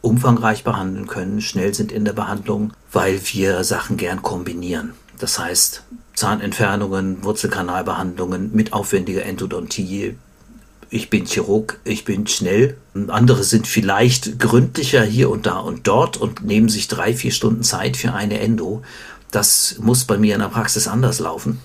umfangreich 0.03 0.65
behandeln 0.65 1.07
können, 1.07 1.41
schnell 1.41 1.75
sind 1.75 1.93
in 1.93 2.05
der 2.05 2.12
Behandlung, 2.12 2.73
weil 2.93 3.21
wir 3.33 3.62
Sachen 3.65 3.97
gern 3.97 4.23
kombinieren. 4.23 4.95
Das 5.19 5.39
heißt, 5.39 5.85
Zahnentfernungen, 6.15 7.23
Wurzelkanalbehandlungen 7.25 8.50
mit 8.55 8.73
aufwendiger 8.73 9.25
Endodontie. 9.25 10.17
Ich 10.89 11.09
bin 11.11 11.27
Chirurg, 11.27 11.79
ich 11.85 12.05
bin 12.05 12.27
schnell. 12.27 12.77
Andere 13.09 13.45
sind 13.45 13.67
vielleicht 13.67 14.39
gründlicher 14.39 15.03
hier 15.03 15.31
und 15.31 15.47
da 15.47 15.59
und 15.59 15.87
dort 15.87 16.17
und 16.17 16.45
nehmen 16.45 16.69
sich 16.69 16.89
drei, 16.89 17.15
vier 17.15 17.31
Stunden 17.31 17.62
Zeit 17.62 17.97
für 17.97 18.12
eine 18.12 18.41
Endo. 18.41 18.83
Das 19.31 19.77
muss 19.81 20.05
bei 20.05 20.19
mir 20.19 20.35
in 20.35 20.41
der 20.41 20.49
Praxis 20.49 20.89
anders 20.89 21.21
laufen. 21.21 21.61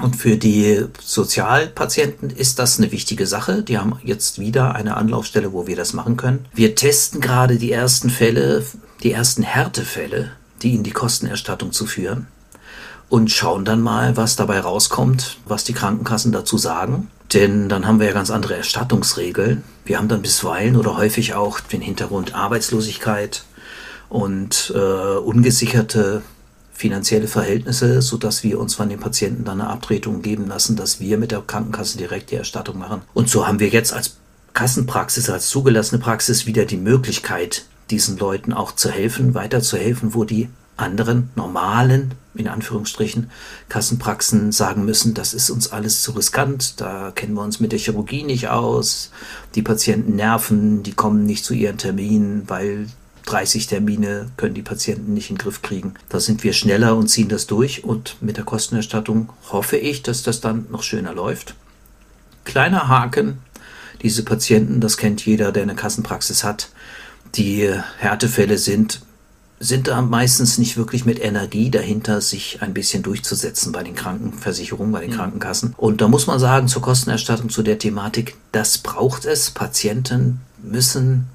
Und 0.00 0.16
für 0.16 0.36
die 0.36 0.86
Sozialpatienten 1.00 2.30
ist 2.30 2.58
das 2.58 2.78
eine 2.78 2.92
wichtige 2.92 3.26
Sache. 3.26 3.62
Die 3.62 3.78
haben 3.78 3.98
jetzt 4.04 4.38
wieder 4.38 4.74
eine 4.74 4.96
Anlaufstelle, 4.96 5.52
wo 5.52 5.66
wir 5.66 5.76
das 5.76 5.92
machen 5.92 6.16
können. 6.16 6.46
Wir 6.54 6.74
testen 6.74 7.20
gerade 7.20 7.56
die 7.56 7.72
ersten 7.72 8.08
Fälle, 8.08 8.64
die 9.02 9.12
ersten 9.12 9.42
Härtefälle, 9.42 10.32
die 10.62 10.74
in 10.74 10.82
die 10.82 10.92
Kostenerstattung 10.92 11.72
zu 11.72 11.86
führen 11.86 12.26
und 13.12 13.30
schauen 13.30 13.66
dann 13.66 13.82
mal, 13.82 14.16
was 14.16 14.36
dabei 14.36 14.60
rauskommt, 14.60 15.36
was 15.44 15.64
die 15.64 15.74
Krankenkassen 15.74 16.32
dazu 16.32 16.56
sagen. 16.56 17.10
Denn 17.34 17.68
dann 17.68 17.86
haben 17.86 18.00
wir 18.00 18.06
ja 18.06 18.14
ganz 18.14 18.30
andere 18.30 18.56
Erstattungsregeln. 18.56 19.62
Wir 19.84 19.98
haben 19.98 20.08
dann 20.08 20.22
bisweilen 20.22 20.76
oder 20.76 20.96
häufig 20.96 21.34
auch 21.34 21.60
den 21.60 21.82
Hintergrund 21.82 22.34
Arbeitslosigkeit 22.34 23.44
und 24.08 24.72
äh, 24.74 24.78
ungesicherte 24.78 26.22
finanzielle 26.82 27.28
Verhältnisse, 27.28 28.02
sodass 28.02 28.42
wir 28.42 28.58
uns 28.58 28.74
von 28.74 28.88
den 28.88 28.98
Patienten 28.98 29.44
dann 29.44 29.60
eine 29.60 29.70
Abtretung 29.70 30.20
geben 30.20 30.48
lassen, 30.48 30.74
dass 30.74 30.98
wir 30.98 31.16
mit 31.16 31.30
der 31.30 31.40
Krankenkasse 31.40 31.96
direkt 31.96 32.32
die 32.32 32.34
Erstattung 32.34 32.76
machen. 32.76 33.02
Und 33.14 33.28
so 33.28 33.46
haben 33.46 33.60
wir 33.60 33.68
jetzt 33.68 33.92
als 33.92 34.16
Kassenpraxis, 34.52 35.30
als 35.30 35.48
zugelassene 35.48 36.02
Praxis 36.02 36.44
wieder 36.44 36.64
die 36.64 36.76
Möglichkeit, 36.76 37.66
diesen 37.90 38.18
Leuten 38.18 38.52
auch 38.52 38.72
zu 38.72 38.90
helfen, 38.90 39.32
weiterzuhelfen, 39.32 40.12
wo 40.12 40.24
die 40.24 40.48
anderen 40.76 41.30
normalen, 41.36 42.14
in 42.34 42.48
Anführungsstrichen, 42.48 43.30
Kassenpraxen 43.68 44.50
sagen 44.50 44.84
müssen, 44.84 45.14
das 45.14 45.34
ist 45.34 45.50
uns 45.50 45.70
alles 45.70 46.02
zu 46.02 46.10
riskant, 46.10 46.80
da 46.80 47.12
kennen 47.12 47.34
wir 47.34 47.42
uns 47.42 47.60
mit 47.60 47.70
der 47.70 47.78
Chirurgie 47.78 48.24
nicht 48.24 48.48
aus, 48.48 49.12
die 49.54 49.62
Patienten 49.62 50.16
nerven, 50.16 50.82
die 50.82 50.94
kommen 50.94 51.26
nicht 51.26 51.44
zu 51.44 51.54
ihren 51.54 51.78
Terminen, 51.78 52.42
weil 52.48 52.88
30 53.26 53.66
Termine 53.66 54.30
können 54.36 54.54
die 54.54 54.62
Patienten 54.62 55.14
nicht 55.14 55.30
in 55.30 55.36
den 55.36 55.42
Griff 55.42 55.62
kriegen. 55.62 55.94
Da 56.08 56.20
sind 56.20 56.42
wir 56.44 56.52
schneller 56.52 56.96
und 56.96 57.08
ziehen 57.08 57.28
das 57.28 57.46
durch 57.46 57.84
und 57.84 58.16
mit 58.20 58.36
der 58.36 58.44
Kostenerstattung 58.44 59.28
hoffe 59.50 59.76
ich, 59.76 60.02
dass 60.02 60.22
das 60.22 60.40
dann 60.40 60.66
noch 60.70 60.82
schöner 60.82 61.14
läuft. 61.14 61.54
Kleiner 62.44 62.88
Haken, 62.88 63.38
diese 64.02 64.24
Patienten, 64.24 64.80
das 64.80 64.96
kennt 64.96 65.24
jeder, 65.24 65.52
der 65.52 65.62
eine 65.62 65.76
Kassenpraxis 65.76 66.42
hat, 66.42 66.70
die 67.34 67.72
Härtefälle 67.98 68.58
sind 68.58 69.00
sind 69.62 69.86
da 69.86 70.02
meistens 70.02 70.58
nicht 70.58 70.76
wirklich 70.76 71.04
mit 71.04 71.22
Energie 71.22 71.70
dahinter, 71.70 72.20
sich 72.20 72.62
ein 72.62 72.74
bisschen 72.74 73.04
durchzusetzen 73.04 73.70
bei 73.70 73.84
den 73.84 73.94
Krankenversicherungen, 73.94 74.92
bei 74.92 75.02
den 75.02 75.10
mhm. 75.10 75.16
Krankenkassen. 75.16 75.74
Und 75.76 76.00
da 76.00 76.08
muss 76.08 76.26
man 76.26 76.40
sagen, 76.40 76.66
zur 76.66 76.82
Kostenerstattung, 76.82 77.48
zu 77.48 77.62
der 77.62 77.78
Thematik, 77.78 78.34
das 78.50 78.78
braucht 78.78 79.24
es. 79.24 79.52
Patienten 79.52 80.40
müssen 80.60 81.28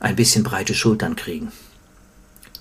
ein 0.00 0.16
bisschen 0.16 0.44
breite 0.44 0.74
Schultern 0.74 1.16
kriegen. 1.16 1.52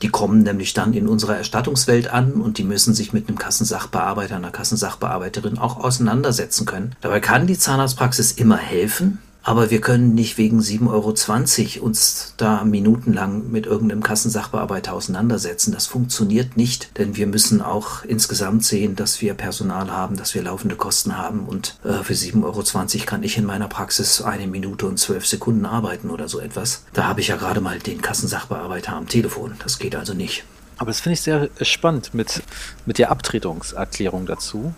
Die 0.02 0.10
kommen 0.10 0.44
nämlich 0.44 0.74
dann 0.74 0.94
in 0.94 1.08
unserer 1.08 1.38
Erstattungswelt 1.38 2.10
an 2.10 2.34
und 2.34 2.58
die 2.58 2.64
müssen 2.64 2.94
sich 2.94 3.14
mit 3.14 3.28
einem 3.28 3.38
Kassensachbearbeiter, 3.38 4.36
einer 4.36 4.52
Kassensachbearbeiterin 4.52 5.58
auch 5.58 5.78
auseinandersetzen 5.78 6.66
können. 6.66 6.96
Dabei 7.02 7.22
kann 7.22 7.48
die 7.48 7.58
Zahnarztpraxis 7.58 8.34
immer 8.34 8.58
helfen, 8.58 9.20
aber 9.46 9.70
wir 9.70 9.80
können 9.80 10.16
nicht 10.16 10.40
wegen 10.40 10.60
7,20 10.60 11.78
Euro 11.78 11.86
uns 11.86 12.34
da 12.36 12.64
minutenlang 12.64 13.52
mit 13.52 13.68
irgendeinem 13.68 14.02
Kassensachbearbeiter 14.02 14.92
auseinandersetzen. 14.92 15.72
Das 15.72 15.86
funktioniert 15.86 16.58
nicht, 16.58 16.98
denn 16.98 17.16
wir 17.16 17.28
müssen 17.28 17.62
auch 17.62 18.04
insgesamt 18.04 18.66
sehen, 18.66 18.96
dass 18.96 19.22
wir 19.22 19.36
Personal 19.36 19.92
haben, 19.92 20.18
dass 20.18 20.34
wir 20.34 20.42
laufende 20.42 20.76
Kosten 20.76 21.16
haben. 21.16 21.42
Und 21.42 21.78
äh, 21.84 22.02
für 22.02 22.14
7,20 22.14 22.42
Euro 22.44 23.06
kann 23.06 23.22
ich 23.22 23.38
in 23.38 23.46
meiner 23.46 23.68
Praxis 23.68 24.20
eine 24.20 24.48
Minute 24.48 24.88
und 24.88 24.98
zwölf 24.98 25.28
Sekunden 25.28 25.68
arbeiten 25.68 26.10
oder 26.10 26.28
so 26.28 26.40
etwas. 26.40 26.84
Da 26.94 27.04
habe 27.04 27.22
ich 27.22 27.28
ja 27.28 27.36
gerade 27.36 27.62
mal 27.62 27.78
den 27.78 28.02
Kassensachbearbeiter 28.02 28.94
am 28.94 29.08
Telefon. 29.08 29.54
Das 29.62 29.78
geht 29.78 29.96
also 29.96 30.16
nicht. 30.16 30.44
Aber 30.80 30.90
das 30.90 31.02
finde 31.02 31.14
ich 31.14 31.22
sehr 31.22 31.50
spannend 31.62 32.16
mit, 32.16 32.42
mit 32.88 32.98
der 32.98 33.12
Abtretungserklärung 33.12 34.26
dazu, 34.26 34.74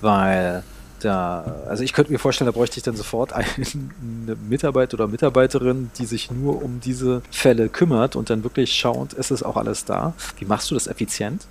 weil 0.00 0.64
da, 1.00 1.56
also 1.68 1.82
ich 1.82 1.92
könnte 1.92 2.12
mir 2.12 2.18
vorstellen, 2.18 2.46
da 2.46 2.52
bräuchte 2.52 2.78
ich 2.78 2.82
dann 2.82 2.96
sofort 2.96 3.32
eine 3.32 3.46
Mitarbeiter 4.48 4.94
oder 4.94 5.06
Mitarbeiterin, 5.06 5.90
die 5.98 6.06
sich 6.06 6.30
nur 6.30 6.62
um 6.62 6.80
diese 6.80 7.22
Fälle 7.30 7.68
kümmert 7.68 8.16
und 8.16 8.30
dann 8.30 8.44
wirklich 8.44 8.72
schaut, 8.74 9.12
ist 9.12 9.30
es 9.30 9.42
auch 9.42 9.56
alles 9.56 9.84
da. 9.84 10.14
Wie 10.38 10.44
machst 10.44 10.70
du 10.70 10.74
das 10.74 10.86
effizient? 10.86 11.46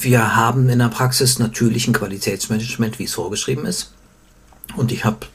Wir 0.00 0.36
haben 0.36 0.68
in 0.68 0.78
der 0.78 0.88
Praxis 0.88 1.38
natürlich 1.38 1.88
ein 1.88 1.92
Qualitätsmanagement, 1.92 2.98
wie 2.98 3.04
es 3.04 3.14
vorgeschrieben 3.14 3.66
ist. 3.66 3.92
Und 4.76 4.92
ich 4.92 5.04
habe 5.04 5.26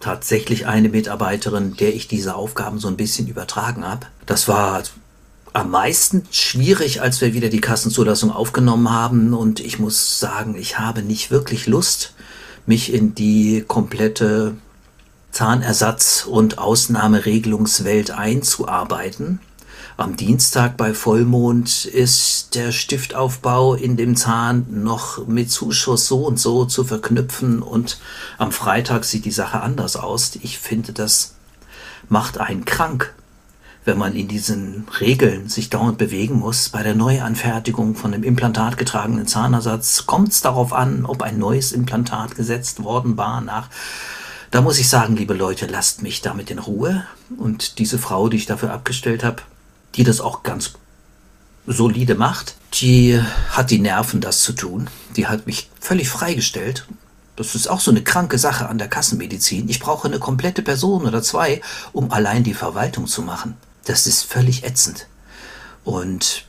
tatsächlich 0.00 0.66
eine 0.66 0.88
Mitarbeiterin, 0.88 1.76
der 1.76 1.94
ich 1.94 2.06
diese 2.08 2.36
Aufgaben 2.36 2.78
so 2.78 2.88
ein 2.88 2.96
bisschen 2.96 3.26
übertragen 3.26 3.84
habe. 3.84 4.06
Das 4.26 4.46
war 4.46 4.82
am 5.52 5.70
meisten 5.70 6.22
schwierig, 6.30 7.00
als 7.00 7.20
wir 7.20 7.34
wieder 7.34 7.48
die 7.48 7.60
Kassenzulassung 7.60 8.30
aufgenommen 8.30 8.90
haben. 8.90 9.34
Und 9.34 9.60
ich 9.60 9.78
muss 9.78 10.20
sagen, 10.20 10.54
ich 10.54 10.78
habe 10.78 11.02
nicht 11.02 11.30
wirklich 11.30 11.66
Lust, 11.66 12.14
mich 12.68 12.92
in 12.92 13.14
die 13.14 13.64
komplette 13.66 14.54
Zahnersatz- 15.32 16.24
und 16.24 16.58
Ausnahmeregelungswelt 16.58 18.10
einzuarbeiten. 18.10 19.40
Am 19.96 20.16
Dienstag 20.16 20.76
bei 20.76 20.92
Vollmond 20.92 21.86
ist 21.86 22.54
der 22.54 22.70
Stiftaufbau 22.70 23.74
in 23.74 23.96
dem 23.96 24.16
Zahn 24.16 24.66
noch 24.70 25.26
mit 25.26 25.50
Zuschuss 25.50 26.06
so 26.06 26.24
und 26.24 26.38
so 26.38 26.66
zu 26.66 26.84
verknüpfen 26.84 27.62
und 27.62 27.98
am 28.36 28.52
Freitag 28.52 29.04
sieht 29.04 29.24
die 29.24 29.32
Sache 29.32 29.60
anders 29.60 29.96
aus. 29.96 30.36
Ich 30.42 30.58
finde, 30.58 30.92
das 30.92 31.34
macht 32.08 32.38
einen 32.38 32.64
krank 32.64 33.14
wenn 33.88 33.98
man 33.98 34.14
in 34.14 34.28
diesen 34.28 34.86
Regeln 35.00 35.48
sich 35.48 35.70
dauernd 35.70 35.98
bewegen 35.98 36.36
muss. 36.36 36.68
Bei 36.68 36.84
der 36.84 36.94
Neuanfertigung 36.94 37.96
von 37.96 38.12
dem 38.12 38.22
Implantat 38.22 38.78
getragenen 38.78 39.26
Zahnersatz 39.26 40.06
kommt 40.06 40.28
es 40.28 40.40
darauf 40.40 40.72
an, 40.72 41.04
ob 41.04 41.22
ein 41.22 41.38
neues 41.38 41.72
Implantat 41.72 42.36
gesetzt 42.36 42.84
worden 42.84 43.16
war 43.16 43.40
nach 43.40 43.68
da 44.50 44.62
muss 44.62 44.78
ich 44.78 44.88
sagen, 44.88 45.16
liebe 45.16 45.34
Leute, 45.34 45.66
lasst 45.66 46.02
mich 46.02 46.22
damit 46.22 46.50
in 46.50 46.58
Ruhe. 46.58 47.04
Und 47.36 47.78
diese 47.78 47.98
Frau, 47.98 48.28
die 48.28 48.38
ich 48.38 48.46
dafür 48.46 48.72
abgestellt 48.72 49.22
habe, 49.22 49.42
die 49.94 50.04
das 50.04 50.20
auch 50.20 50.42
ganz 50.42 50.72
solide 51.66 52.14
macht, 52.14 52.54
die 52.74 53.20
hat 53.50 53.70
die 53.70 53.78
Nerven, 53.78 54.20
das 54.20 54.42
zu 54.42 54.52
tun. 54.54 54.88
Die 55.16 55.26
hat 55.26 55.46
mich 55.46 55.68
völlig 55.80 56.08
freigestellt. 56.08 56.86
Das 57.36 57.54
ist 57.54 57.68
auch 57.68 57.80
so 57.80 57.90
eine 57.90 58.02
kranke 58.02 58.38
Sache 58.38 58.68
an 58.68 58.78
der 58.78 58.88
Kassenmedizin. 58.88 59.68
Ich 59.68 59.80
brauche 59.80 60.08
eine 60.08 60.18
komplette 60.18 60.62
Person 60.62 61.06
oder 61.06 61.22
zwei, 61.22 61.60
um 61.92 62.10
allein 62.10 62.42
die 62.42 62.54
Verwaltung 62.54 63.06
zu 63.06 63.22
machen. 63.22 63.56
Das 63.88 64.06
ist 64.06 64.24
völlig 64.24 64.64
ätzend. 64.64 65.06
Und 65.82 66.44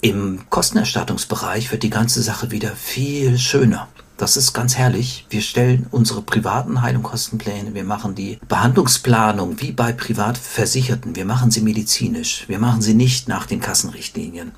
im 0.00 0.48
Kostenerstattungsbereich 0.48 1.70
wird 1.70 1.82
die 1.82 1.90
ganze 1.90 2.22
Sache 2.22 2.50
wieder 2.50 2.74
viel 2.74 3.36
schöner. 3.36 3.88
Das 4.16 4.38
ist 4.38 4.54
ganz 4.54 4.74
herrlich. 4.74 5.26
Wir 5.28 5.42
stellen 5.42 5.86
unsere 5.90 6.22
privaten 6.22 6.80
Heilungskostenpläne, 6.80 7.74
wir 7.74 7.84
machen 7.84 8.14
die 8.14 8.38
Behandlungsplanung 8.48 9.60
wie 9.60 9.72
bei 9.72 9.92
Privatversicherten. 9.92 11.14
Wir 11.14 11.26
machen 11.26 11.50
sie 11.50 11.60
medizinisch. 11.60 12.44
Wir 12.48 12.58
machen 12.58 12.80
sie 12.80 12.94
nicht 12.94 13.28
nach 13.28 13.44
den 13.44 13.60
Kassenrichtlinien. 13.60 14.52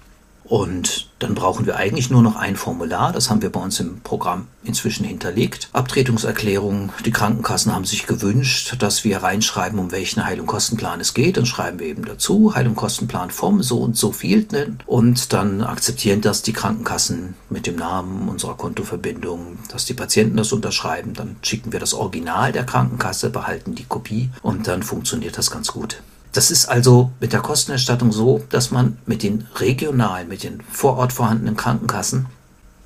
Und 0.50 1.06
dann 1.20 1.36
brauchen 1.36 1.64
wir 1.64 1.76
eigentlich 1.76 2.10
nur 2.10 2.22
noch 2.22 2.34
ein 2.34 2.56
Formular. 2.56 3.12
Das 3.12 3.30
haben 3.30 3.40
wir 3.40 3.52
bei 3.52 3.60
uns 3.60 3.78
im 3.78 4.00
Programm 4.00 4.48
inzwischen 4.64 5.04
hinterlegt. 5.04 5.68
Abtretungserklärung. 5.72 6.90
Die 7.06 7.12
Krankenkassen 7.12 7.72
haben 7.72 7.84
sich 7.84 8.08
gewünscht, 8.08 8.74
dass 8.80 9.04
wir 9.04 9.18
reinschreiben, 9.22 9.78
um 9.78 9.92
welchen 9.92 10.26
Heil- 10.26 10.40
und 10.40 10.48
Kostenplan 10.48 10.98
es 11.00 11.14
geht. 11.14 11.36
Dann 11.36 11.46
schreiben 11.46 11.78
wir 11.78 11.86
eben 11.86 12.04
dazu, 12.04 12.52
Heil- 12.56 12.66
und 12.66 12.74
Kostenplan 12.74 13.30
vom 13.30 13.62
so 13.62 13.78
und 13.78 13.96
so 13.96 14.10
vielten. 14.10 14.80
Und 14.86 15.32
dann 15.32 15.62
akzeptieren 15.62 16.20
das 16.20 16.42
die 16.42 16.52
Krankenkassen 16.52 17.34
mit 17.48 17.68
dem 17.68 17.76
Namen 17.76 18.28
unserer 18.28 18.56
Kontoverbindung, 18.56 19.56
dass 19.70 19.84
die 19.84 19.94
Patienten 19.94 20.36
das 20.36 20.52
unterschreiben. 20.52 21.14
Dann 21.14 21.36
schicken 21.42 21.70
wir 21.70 21.78
das 21.78 21.94
Original 21.94 22.50
der 22.50 22.66
Krankenkasse, 22.66 23.30
behalten 23.30 23.76
die 23.76 23.84
Kopie 23.84 24.30
und 24.42 24.66
dann 24.66 24.82
funktioniert 24.82 25.38
das 25.38 25.52
ganz 25.52 25.68
gut. 25.68 26.02
Das 26.32 26.50
ist 26.50 26.66
also 26.66 27.10
mit 27.20 27.32
der 27.32 27.40
Kostenerstattung 27.40 28.12
so, 28.12 28.42
dass 28.50 28.70
man 28.70 28.98
mit 29.06 29.22
den 29.22 29.46
regionalen, 29.56 30.28
mit 30.28 30.44
den 30.44 30.62
vor 30.70 30.96
Ort 30.96 31.12
vorhandenen 31.12 31.56
Krankenkassen 31.56 32.26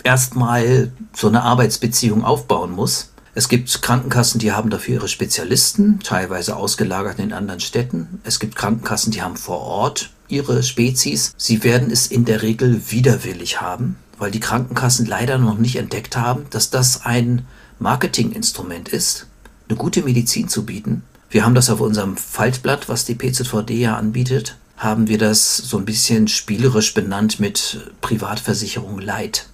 erstmal 0.02 0.92
so 1.14 1.28
eine 1.28 1.42
Arbeitsbeziehung 1.42 2.24
aufbauen 2.24 2.70
muss. 2.70 3.10
Es 3.34 3.48
gibt 3.48 3.82
Krankenkassen, 3.82 4.38
die 4.38 4.52
haben 4.52 4.70
dafür 4.70 4.94
ihre 4.94 5.08
Spezialisten, 5.08 5.98
teilweise 6.00 6.56
ausgelagert 6.56 7.18
in 7.18 7.32
anderen 7.32 7.60
Städten. 7.60 8.20
Es 8.22 8.38
gibt 8.38 8.54
Krankenkassen, 8.54 9.10
die 9.12 9.22
haben 9.22 9.36
vor 9.36 9.60
Ort 9.60 10.10
ihre 10.28 10.62
Spezies. 10.62 11.32
Sie 11.36 11.64
werden 11.64 11.90
es 11.90 12.06
in 12.06 12.24
der 12.24 12.42
Regel 12.42 12.90
widerwillig 12.90 13.60
haben, 13.60 13.96
weil 14.18 14.30
die 14.30 14.40
Krankenkassen 14.40 15.04
leider 15.06 15.38
noch 15.38 15.58
nicht 15.58 15.76
entdeckt 15.76 16.16
haben, 16.16 16.46
dass 16.50 16.70
das 16.70 17.04
ein 17.04 17.44
Marketinginstrument 17.78 18.88
ist, 18.88 19.26
eine 19.68 19.76
gute 19.76 20.02
Medizin 20.02 20.48
zu 20.48 20.64
bieten, 20.64 21.02
wir 21.34 21.44
haben 21.44 21.56
das 21.56 21.68
auf 21.68 21.80
unserem 21.80 22.16
Faltblatt, 22.16 22.88
was 22.88 23.06
die 23.06 23.16
PZVD 23.16 23.74
ja 23.74 23.96
anbietet, 23.96 24.56
haben 24.76 25.08
wir 25.08 25.18
das 25.18 25.56
so 25.56 25.76
ein 25.78 25.84
bisschen 25.84 26.28
spielerisch 26.28 26.94
benannt 26.94 27.40
mit 27.40 27.90
Privatversicherung 28.00 29.00
Light. 29.00 29.48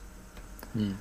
Hm. 0.75 0.97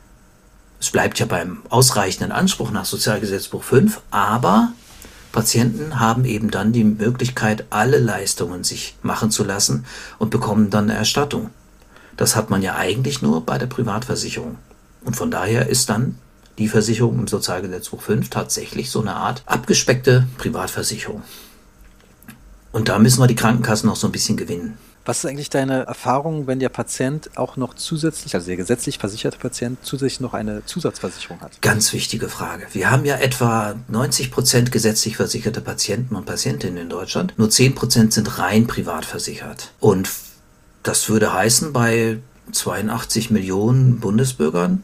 Es 0.79 0.89
bleibt 0.89 1.19
ja 1.19 1.25
beim 1.25 1.63
ausreichenden 1.67 2.31
Anspruch 2.31 2.71
nach 2.71 2.85
Sozialgesetzbuch 2.85 3.61
5, 3.61 3.99
aber 4.09 4.71
Patienten 5.33 5.99
haben 5.99 6.23
eben 6.23 6.49
dann 6.49 6.71
die 6.71 6.85
Möglichkeit, 6.85 7.65
alle 7.71 7.99
Leistungen 7.99 8.63
sich 8.63 8.95
machen 9.01 9.31
zu 9.31 9.43
lassen 9.43 9.83
und 10.17 10.29
bekommen 10.29 10.69
dann 10.69 10.89
eine 10.89 10.97
Erstattung. 10.97 11.49
Das 12.15 12.37
hat 12.37 12.49
man 12.49 12.61
ja 12.61 12.77
eigentlich 12.77 13.21
nur 13.21 13.45
bei 13.45 13.57
der 13.57 13.67
Privatversicherung. 13.67 14.57
Und 15.03 15.17
von 15.17 15.29
daher 15.29 15.67
ist 15.67 15.89
dann 15.89 16.17
die 16.59 16.67
Versicherung 16.67 17.17
im 17.19 17.27
Sozialgesetzbuch 17.27 18.01
5 18.01 18.29
tatsächlich 18.29 18.91
so 18.91 19.01
eine 19.01 19.15
Art 19.15 19.41
abgespeckte 19.45 20.27
Privatversicherung. 20.37 21.23
Und 22.71 22.89
da 22.89 22.99
müssen 22.99 23.19
wir 23.19 23.27
die 23.27 23.35
Krankenkassen 23.35 23.89
noch 23.89 23.95
so 23.95 24.07
ein 24.07 24.11
bisschen 24.11 24.37
gewinnen. 24.37 24.77
Was 25.05 25.19
ist 25.19 25.25
eigentlich 25.25 25.49
deine 25.49 25.85
Erfahrung, 25.85 26.45
wenn 26.45 26.59
der 26.59 26.69
Patient 26.69 27.31
auch 27.35 27.55
noch 27.55 27.73
zusätzlich, 27.73 28.35
also 28.35 28.45
der 28.45 28.57
gesetzlich 28.57 28.99
versicherte 28.99 29.39
Patient, 29.39 29.79
zusätzlich 29.81 30.19
noch 30.19 30.35
eine 30.35 30.63
Zusatzversicherung 30.65 31.41
hat? 31.41 31.59
Ganz 31.61 31.93
wichtige 31.93 32.29
Frage. 32.29 32.67
Wir 32.73 32.91
haben 32.91 33.05
ja 33.05 33.15
etwa 33.15 33.75
90 33.87 34.29
Prozent 34.29 34.71
gesetzlich 34.71 35.15
versicherte 35.15 35.61
Patienten 35.61 36.15
und 36.15 36.25
Patientinnen 36.25 36.77
in 36.77 36.89
Deutschland. 36.89 37.33
Nur 37.37 37.49
10 37.49 37.73
Prozent 37.73 38.13
sind 38.13 38.37
rein 38.37 38.67
privat 38.67 39.05
versichert. 39.05 39.71
Und 39.79 40.09
das 40.83 41.09
würde 41.09 41.33
heißen, 41.33 41.73
bei 41.73 42.19
82 42.51 43.31
Millionen 43.31 43.99
Bundesbürgern, 43.99 44.83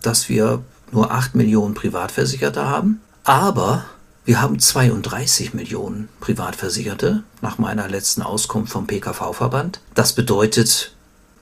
dass 0.00 0.28
wir 0.28 0.64
nur 0.92 1.10
8 1.10 1.34
Millionen 1.34 1.74
Privatversicherte 1.74 2.66
haben, 2.66 3.00
aber 3.24 3.84
wir 4.24 4.40
haben 4.40 4.60
32 4.60 5.52
Millionen 5.52 6.08
Privatversicherte 6.20 7.24
nach 7.40 7.58
meiner 7.58 7.88
letzten 7.88 8.22
Auskunft 8.22 8.72
vom 8.72 8.86
PKV-Verband. 8.86 9.80
Das 9.94 10.12
bedeutet, 10.12 10.92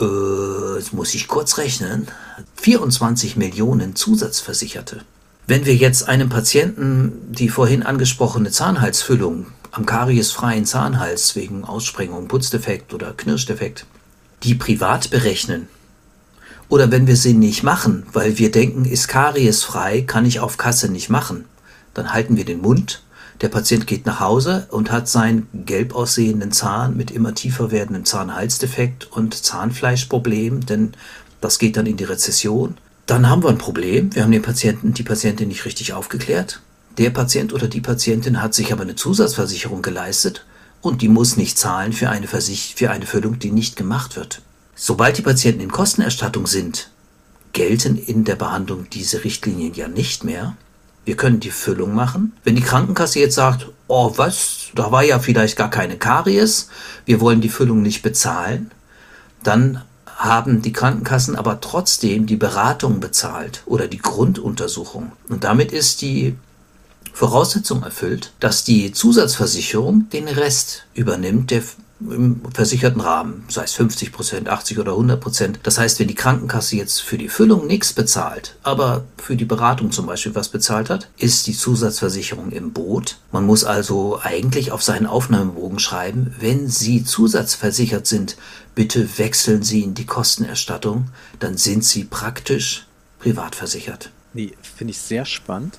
äh, 0.01 0.77
jetzt 0.77 0.95
muss 0.95 1.15
ich 1.15 1.29
kurz 1.29 1.59
rechnen, 1.59 2.09
24 2.57 3.37
Millionen 3.37 3.97
Zusatzversicherte. 3.97 5.03
Wenn 5.47 5.67
wir 5.67 5.75
jetzt 5.75 6.09
einem 6.09 6.29
Patienten 6.31 7.13
die 7.29 7.49
vorhin 7.49 7.83
angesprochene 7.83 8.51
Zahnhalsfüllung 8.51 9.49
am 9.73 9.85
kariesfreien 9.85 10.65
Zahnhals 10.65 11.37
wegen 11.37 11.65
Aussprengung, 11.65 12.29
Putzdefekt 12.29 12.95
oder 12.95 13.13
Knirschdefekt, 13.13 13.85
die 14.43 14.55
privat 14.55 15.11
berechnen, 15.11 15.69
oder 16.71 16.91
wenn 16.91 17.07
wir 17.07 17.17
sie 17.17 17.35
nicht 17.35 17.63
machen, 17.63 18.07
weil 18.13 18.39
wir 18.39 18.51
denken, 18.51 18.87
ist 18.87 19.09
kariesfrei, 19.09 20.03
kann 20.03 20.25
ich 20.25 20.41
auf 20.41 20.57
Kasse 20.57 20.91
nicht 20.91 21.11
machen, 21.11 21.45
dann 21.93 22.13
halten 22.13 22.37
wir 22.37 22.45
den 22.47 22.63
Mund. 22.63 23.03
Der 23.41 23.49
Patient 23.49 23.87
geht 23.87 24.07
nach 24.07 24.21
Hause 24.21 24.69
und 24.71 24.93
hat 24.93 25.09
seinen 25.09 25.49
gelb 25.53 25.95
aussehenden 25.95 26.53
Zahn 26.53 26.97
mit 26.97 27.11
immer 27.11 27.35
tiefer 27.35 27.71
werdendem 27.71 28.05
Zahnhalsdefekt 28.05 29.11
und 29.11 29.35
Zahnfleischproblem, 29.35 30.65
denn 30.65 30.93
das 31.41 31.59
geht 31.59 31.77
dann 31.77 31.87
in 31.87 31.97
die 31.97 32.05
Rezession. 32.05 32.77
Dann 33.07 33.29
haben 33.29 33.43
wir 33.43 33.49
ein 33.49 33.59
Problem. 33.59 34.15
Wir 34.15 34.23
haben 34.23 34.31
den 34.31 34.43
Patienten, 34.43 34.95
die 34.95 35.03
Patientin 35.03 35.49
nicht 35.49 35.65
richtig 35.65 35.93
aufgeklärt. 35.95 36.61
Der 36.99 37.11
Patient 37.11 37.53
oder 37.53 37.67
die 37.67 37.81
Patientin 37.81 38.43
hat 38.43 38.55
sich 38.55 38.73
aber 38.73 38.83
eine 38.83 38.95
Zusatzversicherung 38.95 39.83
geleistet 39.83 40.45
und 40.83 41.03
die 41.03 41.09
muss 41.09 41.37
nicht 41.37 41.59
zahlen 41.59 41.93
für 41.93 42.11
eine, 42.11 42.29
Versich 42.29 42.75
für 42.77 42.91
eine 42.91 43.07
Füllung, 43.07 43.41
die 43.41 43.51
nicht 43.51 43.75
gemacht 43.75 44.17
wird. 44.17 44.43
Sobald 44.83 45.19
die 45.19 45.23
Patienten 45.23 45.61
in 45.61 45.71
Kostenerstattung 45.71 46.47
sind, 46.47 46.89
gelten 47.53 47.99
in 47.99 48.25
der 48.25 48.37
Behandlung 48.37 48.89
diese 48.89 49.25
Richtlinien 49.25 49.75
ja 49.75 49.89
nicht 49.89 50.25
mehr. 50.25 50.57
Wir 51.05 51.19
können 51.19 51.39
die 51.39 51.51
Füllung 51.51 51.95
machen. 51.95 52.33
Wenn 52.45 52.57
die 52.57 52.63
Krankenkasse 52.63 53.19
jetzt 53.19 53.35
sagt, 53.35 53.69
oh 53.89 54.15
was, 54.17 54.71
da 54.75 54.91
war 54.91 55.03
ja 55.03 55.19
vielleicht 55.19 55.59
gar 55.59 55.69
keine 55.69 55.99
Karies, 55.99 56.71
wir 57.05 57.21
wollen 57.21 57.43
die 57.43 57.51
Füllung 57.51 57.83
nicht 57.83 58.01
bezahlen, 58.01 58.71
dann 59.43 59.83
haben 60.17 60.63
die 60.63 60.73
Krankenkassen 60.73 61.37
aber 61.37 61.61
trotzdem 61.61 62.25
die 62.25 62.37
Beratung 62.37 63.01
bezahlt 63.01 63.63
oder 63.67 63.87
die 63.87 63.99
Grunduntersuchung. 63.99 65.13
Und 65.29 65.45
damit 65.45 65.73
ist 65.73 66.01
die 66.01 66.37
Voraussetzung 67.13 67.83
erfüllt, 67.83 68.33
dass 68.41 68.65
die 68.65 68.93
Zusatzversicherung 68.93 70.09
den 70.09 70.27
Rest 70.27 70.87
übernimmt, 70.95 71.51
der 71.51 71.65
im 72.01 72.41
versicherten 72.53 73.01
Rahmen, 73.01 73.45
sei 73.49 73.65
es 73.65 73.75
50 73.75 74.13
Prozent, 74.13 74.49
80 74.49 74.79
oder 74.79 74.93
100 74.93 75.21
Prozent. 75.21 75.61
Das 75.63 75.79
heißt, 75.79 76.01
wenn 76.01 76.09
die 76.09 76.15
Krankenkasse 76.15 76.77
jetzt 76.77 77.01
für 77.01 77.19
die 77.19 77.29
Füllung 77.29 77.67
nichts 77.67 77.93
bezahlt, 77.93 78.57
aber 78.63 79.05
für 79.17 79.37
die 79.37 79.45
Beratung 79.45 79.93
zum 79.93 80.07
Beispiel 80.07 80.35
was 80.35 80.49
bezahlt 80.49 80.91
hat, 80.91 81.09
ist 81.19 81.47
die 81.47 81.57
Zusatzversicherung 81.57 82.53
im 82.53 82.73
Boot. 82.73 83.19
Man 83.33 83.45
muss 83.45 83.65
also 83.65 84.21
eigentlich 84.23 84.73
auf 84.73 84.83
seinen 84.83 85.07
Aufnahmebogen 85.07 85.79
schreiben, 85.79 86.35
wenn 86.39 86.69
Sie 86.69 87.05
zusatzversichert 87.05 88.07
sind, 88.07 88.37
bitte 88.75 89.19
wechseln 89.19 89.63
Sie 89.63 89.83
in 89.83 89.95
die 89.95 90.07
Kostenerstattung, 90.07 91.09
dann 91.39 91.57
sind 91.57 91.85
Sie 91.85 92.05
praktisch 92.05 92.87
privat 93.19 93.55
versichert. 93.55 94.11
Nee, 94.33 94.53
finde 94.77 94.93
ich 94.93 94.99
sehr 94.99 95.27
spannend. 95.27 95.79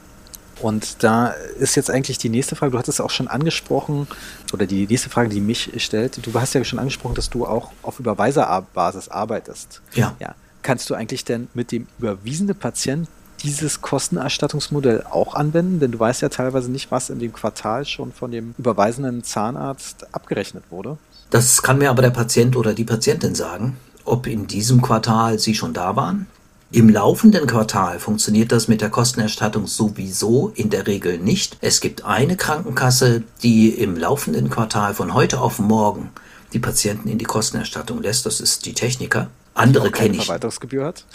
Und 0.62 1.04
da 1.04 1.28
ist 1.60 1.76
jetzt 1.76 1.90
eigentlich 1.90 2.18
die 2.18 2.30
nächste 2.30 2.56
Frage, 2.56 2.72
du 2.72 2.78
hattest 2.78 3.00
es 3.00 3.04
auch 3.04 3.10
schon 3.10 3.28
angesprochen, 3.28 4.08
oder 4.54 4.66
die 4.66 4.86
nächste 4.88 5.10
Frage, 5.10 5.30
die 5.30 5.42
mich 5.42 5.72
stellt, 5.78 6.26
du 6.26 6.40
hast 6.40 6.54
ja 6.54 6.64
schon 6.64 6.80
angesprochen, 6.80 7.16
dass 7.16 7.30
du 7.30 7.46
auch 7.46 7.72
auf 7.82 8.00
Überweiserbasis 8.00 9.10
arbeitest. 9.10 9.82
Ja. 9.94 10.16
ja. 10.20 10.36
Kannst 10.62 10.90
du 10.90 10.94
eigentlich 10.94 11.26
denn 11.26 11.48
mit 11.54 11.72
dem 11.72 11.88
überwiesenen 11.98 12.56
Patient 12.56 13.08
dieses 13.42 13.82
Kostenerstattungsmodell 13.82 15.04
auch 15.10 15.34
anwenden? 15.34 15.80
Denn 15.80 15.92
du 15.92 16.00
weißt 16.00 16.22
ja 16.22 16.30
teilweise 16.30 16.70
nicht, 16.70 16.92
was 16.92 17.10
in 17.10 17.18
dem 17.18 17.34
Quartal 17.34 17.86
schon 17.86 18.14
von 18.14 18.32
dem 18.32 18.54
überweisenden 18.60 19.24
Zahnarzt 19.24 20.14
abgerechnet 20.14 20.66
wurde. 20.70 20.98
Das 21.32 21.64
kann 21.64 21.80
mir 21.80 21.90
aber 21.90 22.04
der 22.04 22.12
Patient 22.12 22.56
oder 22.56 22.74
die 22.74 22.84
Patientin 22.84 23.34
sagen, 23.34 23.78
ob 24.06 24.28
in 24.28 24.46
diesem 24.46 24.82
Quartal 24.82 25.40
sie 25.40 25.56
schon 25.56 25.74
da 25.74 25.96
waren 25.96 26.28
im 26.72 26.90
laufenden 26.90 27.48
Quartal 27.48 28.00
funktioniert 28.00 28.52
das 28.52 28.68
mit 28.68 28.82
der 28.82 28.90
Kostenerstattung 28.90 29.68
sowieso 29.68 30.54
in 30.56 30.70
der 30.70 30.88
Regel 30.88 31.18
nicht. 31.18 31.58
Es 31.60 31.82
gibt 31.82 32.06
eine 32.06 32.38
Krankenkasse, 32.38 33.24
die 33.44 33.70
im 33.70 33.98
laufenden 33.98 34.50
Quartal 34.50 34.94
von 34.94 35.14
heute 35.14 35.42
auf 35.42 35.60
morgen 35.60 36.12
die 36.54 36.60
Patienten 36.60 37.10
in 37.10 37.18
die 37.18 37.26
Kostenerstattung 37.26 38.02
lässt. 38.02 38.26
Das 38.26 38.40
ist 38.40 38.66
die 38.66 38.74
Techniker. 38.74 39.30
Andere 39.54 39.92
kenne 39.92 40.16
ich. 40.16 40.26
Verwaltungsgebühr 40.26 40.86
hat. 40.86 41.06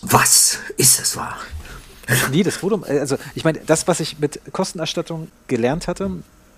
Was 0.00 0.58
ist 0.78 0.98
es 0.98 1.16
wahr? 1.16 1.36
Nee, 2.30 2.42
das 2.42 2.62
wurde, 2.62 2.80
also 2.86 3.18
ich 3.34 3.44
meine, 3.44 3.60
das, 3.66 3.86
was 3.86 4.00
ich 4.00 4.18
mit 4.18 4.40
Kostenerstattung 4.52 5.28
gelernt 5.46 5.88
hatte, 5.88 6.10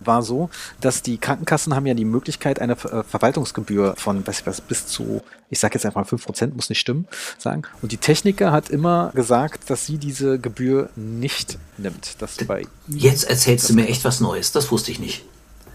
war 0.07 0.23
so, 0.23 0.51
dass 0.81 1.03
die 1.03 1.19
Krankenkassen 1.19 1.75
haben 1.75 1.87
ja 1.87 1.95
die 1.95 2.05
Möglichkeit, 2.05 2.61
eine 2.61 2.73
äh, 2.73 3.03
Verwaltungsgebühr 3.03 3.95
von 3.97 4.27
was, 4.27 4.47
was 4.47 4.61
bis 4.61 4.87
zu, 4.87 5.23
ich 5.51 5.59
sage 5.59 5.75
jetzt 5.75 5.87
einfach 5.87 6.11
mal 6.11 6.19
5%, 6.19 6.55
muss 6.55 6.69
nicht 6.69 6.81
stimmen, 6.81 7.07
sagen. 7.39 7.63
Und 7.81 7.93
die 7.93 7.97
Techniker 7.97 8.53
hat 8.53 8.69
immer 8.69 9.13
gesagt, 9.15 9.71
dass 9.71 9.87
sie 9.87 9.99
diese 9.99 10.39
Gebühr 10.39 10.91
nicht 10.97 11.59
nimmt. 11.79 12.21
Dass 12.21 12.37
bei 12.37 12.67
Jetzt 12.89 13.25
erzählst 13.25 13.69
du 13.69 13.75
mir 13.75 13.89
echt 13.89 14.05
was 14.05 14.21
Neues, 14.21 14.53
das 14.53 14.71
wusste 14.71 14.91
ich 14.91 14.99
nicht. 14.99 15.25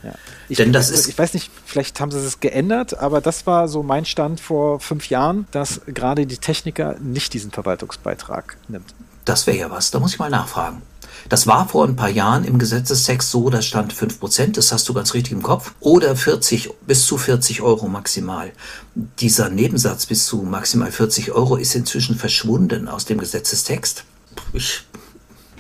Ja. 0.04 0.14
Ich, 0.48 0.58
Denn 0.58 0.72
das 0.72 0.90
ist 0.90 1.08
ich 1.08 1.18
weiß 1.18 1.34
nicht, 1.34 1.52
vielleicht 1.66 2.00
haben 2.00 2.12
sie 2.12 2.20
es 2.20 2.40
geändert, 2.40 3.00
aber 3.00 3.20
das 3.20 3.48
war 3.48 3.68
so 3.68 3.84
mein 3.84 4.06
Stand 4.06 4.40
vor 4.40 4.80
fünf 4.80 5.10
Jahren, 5.10 5.48
dass 5.52 5.82
gerade 5.88 6.26
die 6.26 6.38
Techniker 6.38 6.96
nicht 7.00 7.34
diesen 7.34 7.52
Verwaltungsbeitrag 7.52 8.58
nimmt. 8.68 8.94
Das 9.26 9.48
wäre 9.48 9.58
ja 9.58 9.72
was, 9.72 9.92
da 9.92 10.00
muss 10.00 10.14
ich 10.14 10.20
mal 10.20 10.30
nachfragen. 10.30 10.82
Das 11.30 11.48
war 11.48 11.68
vor 11.68 11.86
ein 11.86 11.96
paar 11.96 12.10
Jahren 12.10 12.46
im 12.46 12.58
Gesetzestext 12.58 13.30
so, 13.30 13.50
da 13.50 13.62
stand 13.62 13.94
5%, 13.94 14.54
das 14.54 14.72
hast 14.72 14.88
du 14.88 14.94
ganz 14.94 15.14
richtig 15.14 15.34
im 15.34 15.44
Kopf, 15.44 15.74
oder 15.80 16.16
40, 16.16 16.70
bis 16.86 17.06
zu 17.06 17.18
40 17.18 17.62
Euro 17.62 17.88
maximal. 17.88 18.52
Dieser 18.96 19.50
Nebensatz 19.50 20.06
bis 20.06 20.26
zu 20.26 20.38
maximal 20.38 20.92
40 20.92 21.34
Euro 21.34 21.58
ist 21.58 21.76
inzwischen 21.76 22.16
verschwunden 22.16 22.88
aus 22.88 23.06
dem 23.06 23.18
Gesetzestext. 23.18 24.06
Ich 24.54 24.84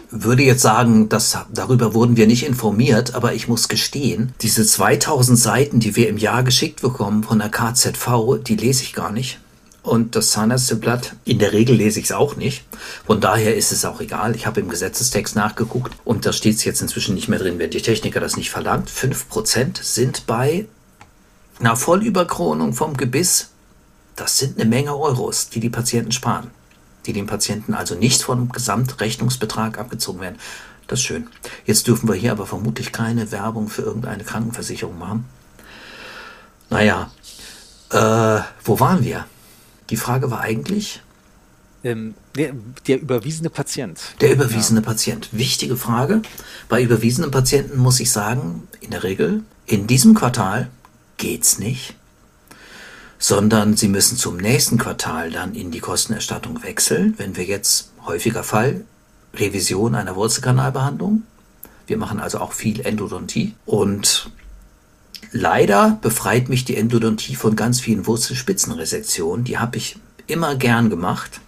würde 0.09 0.43
jetzt 0.43 0.61
sagen, 0.61 1.09
dass 1.09 1.37
darüber 1.53 1.93
wurden 1.93 2.15
wir 2.15 2.27
nicht 2.27 2.45
informiert, 2.45 3.13
aber 3.13 3.33
ich 3.33 3.49
muss 3.49 3.67
gestehen, 3.67 4.33
diese 4.41 4.65
2000 4.65 5.37
Seiten, 5.37 5.79
die 5.81 5.97
wir 5.97 6.07
im 6.07 6.17
Jahr 6.17 6.43
geschickt 6.43 6.81
bekommen 6.81 7.23
von 7.23 7.39
der 7.39 7.49
KZV, 7.49 8.41
die 8.45 8.55
lese 8.55 8.83
ich 8.83 8.93
gar 8.93 9.11
nicht 9.11 9.39
und 9.87 10.15
das 10.15 10.31
Zahnärzteblatt. 10.31 11.15
In 11.25 11.39
der 11.39 11.53
Regel 11.53 11.75
lese 11.75 11.99
ich 11.99 12.05
es 12.05 12.11
auch 12.11 12.35
nicht. 12.35 12.65
Von 13.05 13.21
daher 13.21 13.55
ist 13.55 13.71
es 13.71 13.85
auch 13.85 14.01
egal. 14.01 14.35
Ich 14.35 14.45
habe 14.45 14.59
im 14.59 14.69
Gesetzestext 14.69 15.35
nachgeguckt 15.35 15.93
und 16.03 16.25
da 16.25 16.33
steht 16.33 16.55
es 16.55 16.65
jetzt 16.65 16.81
inzwischen 16.81 17.15
nicht 17.15 17.27
mehr 17.27 17.39
drin, 17.39 17.59
wenn 17.59 17.71
die 17.71 17.81
Techniker 17.81 18.19
das 18.19 18.37
nicht 18.37 18.49
verlangt. 18.49 18.89
5% 18.89 19.81
sind 19.81 20.27
bei 20.27 20.67
einer 21.59 21.75
Vollüberkronung 21.75 22.73
vom 22.73 22.95
Gebiss, 22.95 23.49
das 24.15 24.37
sind 24.37 24.59
eine 24.59 24.69
Menge 24.69 24.95
Euros, 24.95 25.49
die 25.49 25.59
die 25.59 25.69
Patienten 25.69 26.11
sparen. 26.11 26.51
Die 27.05 27.13
dem 27.13 27.27
Patienten 27.27 27.73
also 27.73 27.95
nicht 27.95 28.21
vom 28.21 28.49
Gesamtrechnungsbetrag 28.49 29.77
abgezogen 29.77 30.19
werden. 30.19 30.37
Das 30.87 30.99
ist 30.99 31.05
schön. 31.05 31.27
Jetzt 31.65 31.87
dürfen 31.87 32.09
wir 32.09 32.15
hier 32.15 32.31
aber 32.31 32.45
vermutlich 32.45 32.91
keine 32.91 33.31
Werbung 33.31 33.69
für 33.69 33.83
irgendeine 33.83 34.23
Krankenversicherung 34.23 34.97
machen. 34.97 35.25
Naja, 36.69 37.11
äh, 37.91 38.41
wo 38.63 38.79
waren 38.79 39.03
wir? 39.03 39.25
Die 39.89 39.97
Frage 39.97 40.31
war 40.31 40.41
eigentlich. 40.41 41.01
Ähm, 41.83 42.15
der, 42.35 42.53
der, 42.87 42.99
überwiesene 42.99 43.49
Patient. 43.49 43.99
Der 44.19 44.33
überwiesene 44.33 44.81
ja. 44.81 44.85
Patient. 44.85 45.29
Wichtige 45.31 45.77
Frage. 45.77 46.21
Bei 46.69 46.81
überwiesenen 46.81 47.31
Patienten 47.31 47.77
muss 47.77 47.99
ich 47.99 48.11
sagen, 48.11 48.67
in 48.81 48.91
der 48.91 49.03
Regel, 49.03 49.43
in 49.65 49.87
diesem 49.87 50.13
Quartal 50.13 50.69
geht's 51.17 51.59
nicht, 51.59 51.95
sondern 53.19 53.77
sie 53.77 53.87
müssen 53.87 54.17
zum 54.17 54.37
nächsten 54.37 54.77
Quartal 54.77 55.31
dann 55.31 55.55
in 55.55 55.71
die 55.71 55.79
Kostenerstattung 55.79 56.63
wechseln. 56.63 57.13
Wenn 57.17 57.37
wir 57.37 57.45
jetzt 57.45 57.91
häufiger 58.05 58.43
Fall 58.43 58.83
Revision 59.33 59.95
einer 59.95 60.15
Wurzelkanalbehandlung. 60.15 61.23
Wir 61.85 61.97
machen 61.97 62.19
also 62.19 62.39
auch 62.39 62.51
viel 62.51 62.81
Endodontie 62.81 63.53
und 63.65 64.29
Leider 65.31 65.97
befreit 66.01 66.49
mich 66.49 66.65
die 66.65 66.77
Endodontie 66.77 67.35
von 67.35 67.55
ganz 67.55 67.79
vielen 67.79 68.07
Wurzelspitzenresektionen. 68.07 69.45
Die 69.45 69.57
habe 69.57 69.77
ich 69.77 69.97
immer 70.27 70.55
gern 70.55 70.89
gemacht 70.89 71.41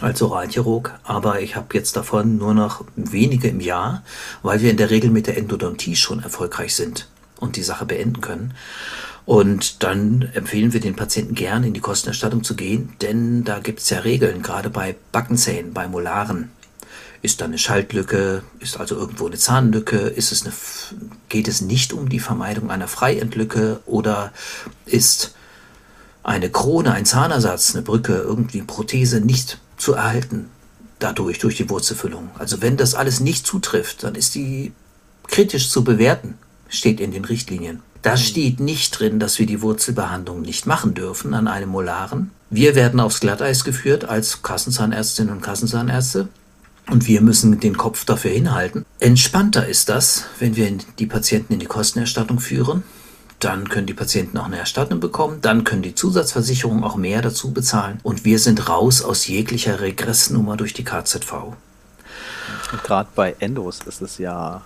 als 0.00 0.22
Oralchirurg, 0.22 0.98
aber 1.04 1.40
ich 1.40 1.56
habe 1.56 1.74
jetzt 1.74 1.96
davon 1.96 2.36
nur 2.36 2.54
noch 2.54 2.84
wenige 2.96 3.48
im 3.48 3.60
Jahr, 3.60 4.02
weil 4.42 4.60
wir 4.60 4.70
in 4.70 4.76
der 4.76 4.90
Regel 4.90 5.10
mit 5.10 5.26
der 5.26 5.36
Endodontie 5.36 5.96
schon 5.96 6.22
erfolgreich 6.22 6.74
sind 6.74 7.08
und 7.38 7.56
die 7.56 7.62
Sache 7.62 7.86
beenden 7.86 8.20
können. 8.20 8.54
Und 9.26 9.82
dann 9.82 10.28
empfehlen 10.34 10.72
wir 10.72 10.80
den 10.80 10.96
Patienten 10.96 11.34
gern 11.34 11.64
in 11.64 11.72
die 11.72 11.80
Kostenerstattung 11.80 12.44
zu 12.44 12.56
gehen, 12.56 12.92
denn 13.00 13.44
da 13.44 13.58
gibt 13.58 13.80
es 13.80 13.88
ja 13.88 14.00
Regeln, 14.00 14.42
gerade 14.42 14.68
bei 14.68 14.96
Backenzähnen, 15.12 15.72
bei 15.72 15.88
Molaren. 15.88 16.50
Ist 17.24 17.40
da 17.40 17.46
eine 17.46 17.56
Schaltlücke? 17.56 18.42
Ist 18.60 18.78
also 18.78 18.96
irgendwo 18.96 19.24
eine 19.26 19.38
Zahnlücke? 19.38 19.96
Ist 19.96 20.30
es 20.30 20.44
eine, 20.44 20.52
geht 21.30 21.48
es 21.48 21.62
nicht 21.62 21.94
um 21.94 22.10
die 22.10 22.20
Vermeidung 22.20 22.70
einer 22.70 22.86
Freiendlücke 22.86 23.80
oder 23.86 24.30
ist 24.84 25.34
eine 26.22 26.50
Krone, 26.50 26.92
ein 26.92 27.06
Zahnersatz, 27.06 27.74
eine 27.74 27.82
Brücke, 27.82 28.12
irgendwie 28.12 28.60
Prothese 28.60 29.22
nicht 29.22 29.58
zu 29.78 29.94
erhalten 29.94 30.50
dadurch, 30.98 31.38
durch 31.38 31.56
die 31.56 31.70
Wurzelfüllung? 31.70 32.28
Also 32.38 32.60
wenn 32.60 32.76
das 32.76 32.94
alles 32.94 33.20
nicht 33.20 33.46
zutrifft, 33.46 34.02
dann 34.02 34.16
ist 34.16 34.34
die 34.34 34.72
kritisch 35.26 35.70
zu 35.70 35.82
bewerten, 35.82 36.36
steht 36.68 37.00
in 37.00 37.10
den 37.10 37.24
Richtlinien. 37.24 37.80
Da 38.02 38.18
steht 38.18 38.60
nicht 38.60 39.00
drin, 39.00 39.18
dass 39.18 39.38
wir 39.38 39.46
die 39.46 39.62
Wurzelbehandlung 39.62 40.42
nicht 40.42 40.66
machen 40.66 40.92
dürfen 40.92 41.32
an 41.32 41.48
einem 41.48 41.70
Molaren. 41.70 42.32
Wir 42.50 42.74
werden 42.74 43.00
aufs 43.00 43.20
Glatteis 43.20 43.64
geführt 43.64 44.04
als 44.04 44.42
Kassenzahnärztinnen 44.42 45.32
und 45.32 45.40
Kassenzahnärzte. 45.40 46.28
Und 46.90 47.06
wir 47.06 47.22
müssen 47.22 47.60
den 47.60 47.76
Kopf 47.76 48.04
dafür 48.04 48.30
hinhalten. 48.30 48.84
Entspannter 49.00 49.66
ist 49.66 49.88
das, 49.88 50.26
wenn 50.38 50.56
wir 50.56 50.70
die 50.98 51.06
Patienten 51.06 51.54
in 51.54 51.58
die 51.58 51.66
Kostenerstattung 51.66 52.40
führen. 52.40 52.82
Dann 53.40 53.68
können 53.68 53.86
die 53.86 53.94
Patienten 53.94 54.38
auch 54.38 54.46
eine 54.46 54.58
Erstattung 54.58 55.00
bekommen. 55.00 55.38
Dann 55.40 55.64
können 55.64 55.82
die 55.82 55.94
Zusatzversicherungen 55.94 56.84
auch 56.84 56.96
mehr 56.96 57.22
dazu 57.22 57.52
bezahlen. 57.52 58.00
Und 58.02 58.24
wir 58.24 58.38
sind 58.38 58.68
raus 58.68 59.02
aus 59.02 59.26
jeglicher 59.26 59.80
Regressnummer 59.80 60.56
durch 60.56 60.72
die 60.72 60.84
KZV. 60.84 61.32
Und 62.72 62.82
gerade 62.82 63.08
bei 63.14 63.34
Endos 63.38 63.80
ist 63.86 64.02
es 64.02 64.18
ja 64.18 64.62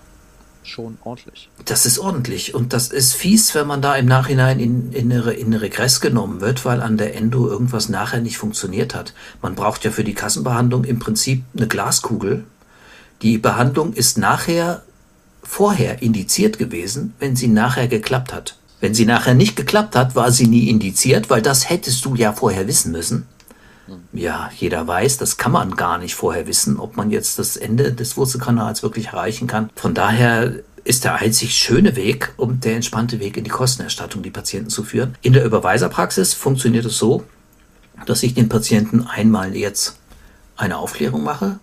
schon 0.68 0.98
ordentlich. 1.04 1.48
Das 1.64 1.86
ist 1.86 1.98
ordentlich 1.98 2.54
und 2.54 2.72
das 2.72 2.88
ist 2.88 3.14
fies, 3.14 3.54
wenn 3.54 3.66
man 3.66 3.82
da 3.82 3.96
im 3.96 4.06
Nachhinein 4.06 4.60
in, 4.60 4.92
in, 4.92 5.10
in 5.10 5.54
Regress 5.54 6.00
genommen 6.00 6.40
wird, 6.40 6.64
weil 6.64 6.80
an 6.80 6.96
der 6.96 7.16
Endo 7.16 7.48
irgendwas 7.48 7.88
nachher 7.88 8.20
nicht 8.20 8.38
funktioniert 8.38 8.94
hat. 8.94 9.14
Man 9.42 9.54
braucht 9.54 9.84
ja 9.84 9.90
für 9.90 10.04
die 10.04 10.14
Kassenbehandlung 10.14 10.84
im 10.84 10.98
Prinzip 10.98 11.42
eine 11.56 11.68
Glaskugel. 11.68 12.44
Die 13.22 13.38
Behandlung 13.38 13.92
ist 13.94 14.18
nachher 14.18 14.82
vorher 15.42 16.02
indiziert 16.02 16.58
gewesen, 16.58 17.14
wenn 17.18 17.34
sie 17.34 17.48
nachher 17.48 17.88
geklappt 17.88 18.32
hat. 18.32 18.56
Wenn 18.80 18.94
sie 18.94 19.06
nachher 19.06 19.34
nicht 19.34 19.56
geklappt 19.56 19.96
hat, 19.96 20.14
war 20.14 20.30
sie 20.30 20.46
nie 20.46 20.68
indiziert, 20.68 21.30
weil 21.30 21.42
das 21.42 21.68
hättest 21.68 22.04
du 22.04 22.14
ja 22.14 22.32
vorher 22.32 22.68
wissen 22.68 22.92
müssen. 22.92 23.26
Ja, 24.12 24.50
jeder 24.56 24.86
weiß, 24.86 25.18
das 25.18 25.36
kann 25.36 25.52
man 25.52 25.76
gar 25.76 25.98
nicht 25.98 26.14
vorher 26.14 26.46
wissen, 26.46 26.78
ob 26.78 26.96
man 26.96 27.10
jetzt 27.10 27.38
das 27.38 27.56
Ende 27.56 27.92
des 27.92 28.16
Wurzelkanals 28.16 28.82
wirklich 28.82 29.08
erreichen 29.08 29.46
kann. 29.46 29.70
Von 29.74 29.94
daher 29.94 30.54
ist 30.84 31.04
der 31.04 31.16
einzig 31.16 31.54
schöne 31.54 31.96
Weg 31.96 32.32
und 32.36 32.64
der 32.64 32.76
entspannte 32.76 33.20
Weg 33.20 33.36
in 33.36 33.44
die 33.44 33.50
Kostenerstattung 33.50 34.22
die 34.22 34.30
Patienten 34.30 34.70
zu 34.70 34.82
führen. 34.82 35.16
In 35.22 35.32
der 35.32 35.44
Überweiserpraxis 35.44 36.34
funktioniert 36.34 36.86
es 36.86 36.98
so, 36.98 37.24
dass 38.06 38.22
ich 38.22 38.34
den 38.34 38.48
Patienten 38.48 39.06
einmal 39.06 39.54
jetzt 39.54 39.98
eine 40.56 40.78
Aufklärung 40.78 41.22
mache 41.22 41.58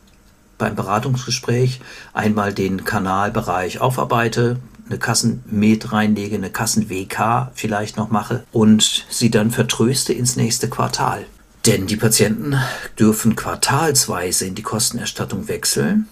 beim 0.58 0.76
Beratungsgespräch, 0.76 1.82
einmal 2.14 2.54
den 2.54 2.86
Kanalbereich 2.86 3.82
aufarbeite, 3.82 4.58
eine 4.88 5.00
Kassenmet 5.00 5.92
reinlege, 5.92 6.36
eine 6.36 6.50
Kassen-WK 6.50 7.52
vielleicht 7.56 7.98
noch 7.98 8.12
mache 8.12 8.44
und 8.52 9.06
sie 9.10 9.32
dann 9.32 9.52
vertröste 9.52 10.14
ins 10.14 10.36
nächste 10.36 10.70
Quartal. 10.70 11.26
Denn 11.66 11.88
die 11.88 11.96
Patienten 11.96 12.56
dürfen 13.00 13.36
quartalsweise 13.36 14.46
in 14.46 14.54
die 14.54 14.62
Kostenerstattung 14.62 15.48
wechseln, 15.48 16.08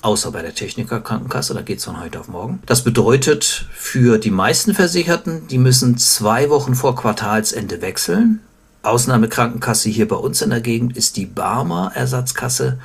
außer 0.00 0.30
bei 0.30 0.40
der 0.40 0.54
Technikerkrankenkasse, 0.54 1.52
da 1.52 1.60
geht 1.60 1.78
es 1.78 1.84
von 1.84 2.00
heute 2.00 2.20
auf 2.20 2.28
morgen. 2.28 2.62
Das 2.64 2.84
bedeutet 2.84 3.66
für 3.74 4.16
die 4.16 4.30
meisten 4.30 4.74
Versicherten, 4.74 5.46
die 5.48 5.58
müssen 5.58 5.98
zwei 5.98 6.48
Wochen 6.48 6.74
vor 6.74 6.96
Quartalsende 6.96 7.82
wechseln. 7.82 8.40
Ausnahmekrankenkasse 8.82 9.90
hier 9.90 10.08
bei 10.08 10.16
uns 10.16 10.40
in 10.40 10.50
der 10.50 10.62
Gegend 10.62 10.96
ist 10.96 11.18
die 11.18 11.26
Barmer 11.26 11.92
Ersatzkasse. 11.94 12.78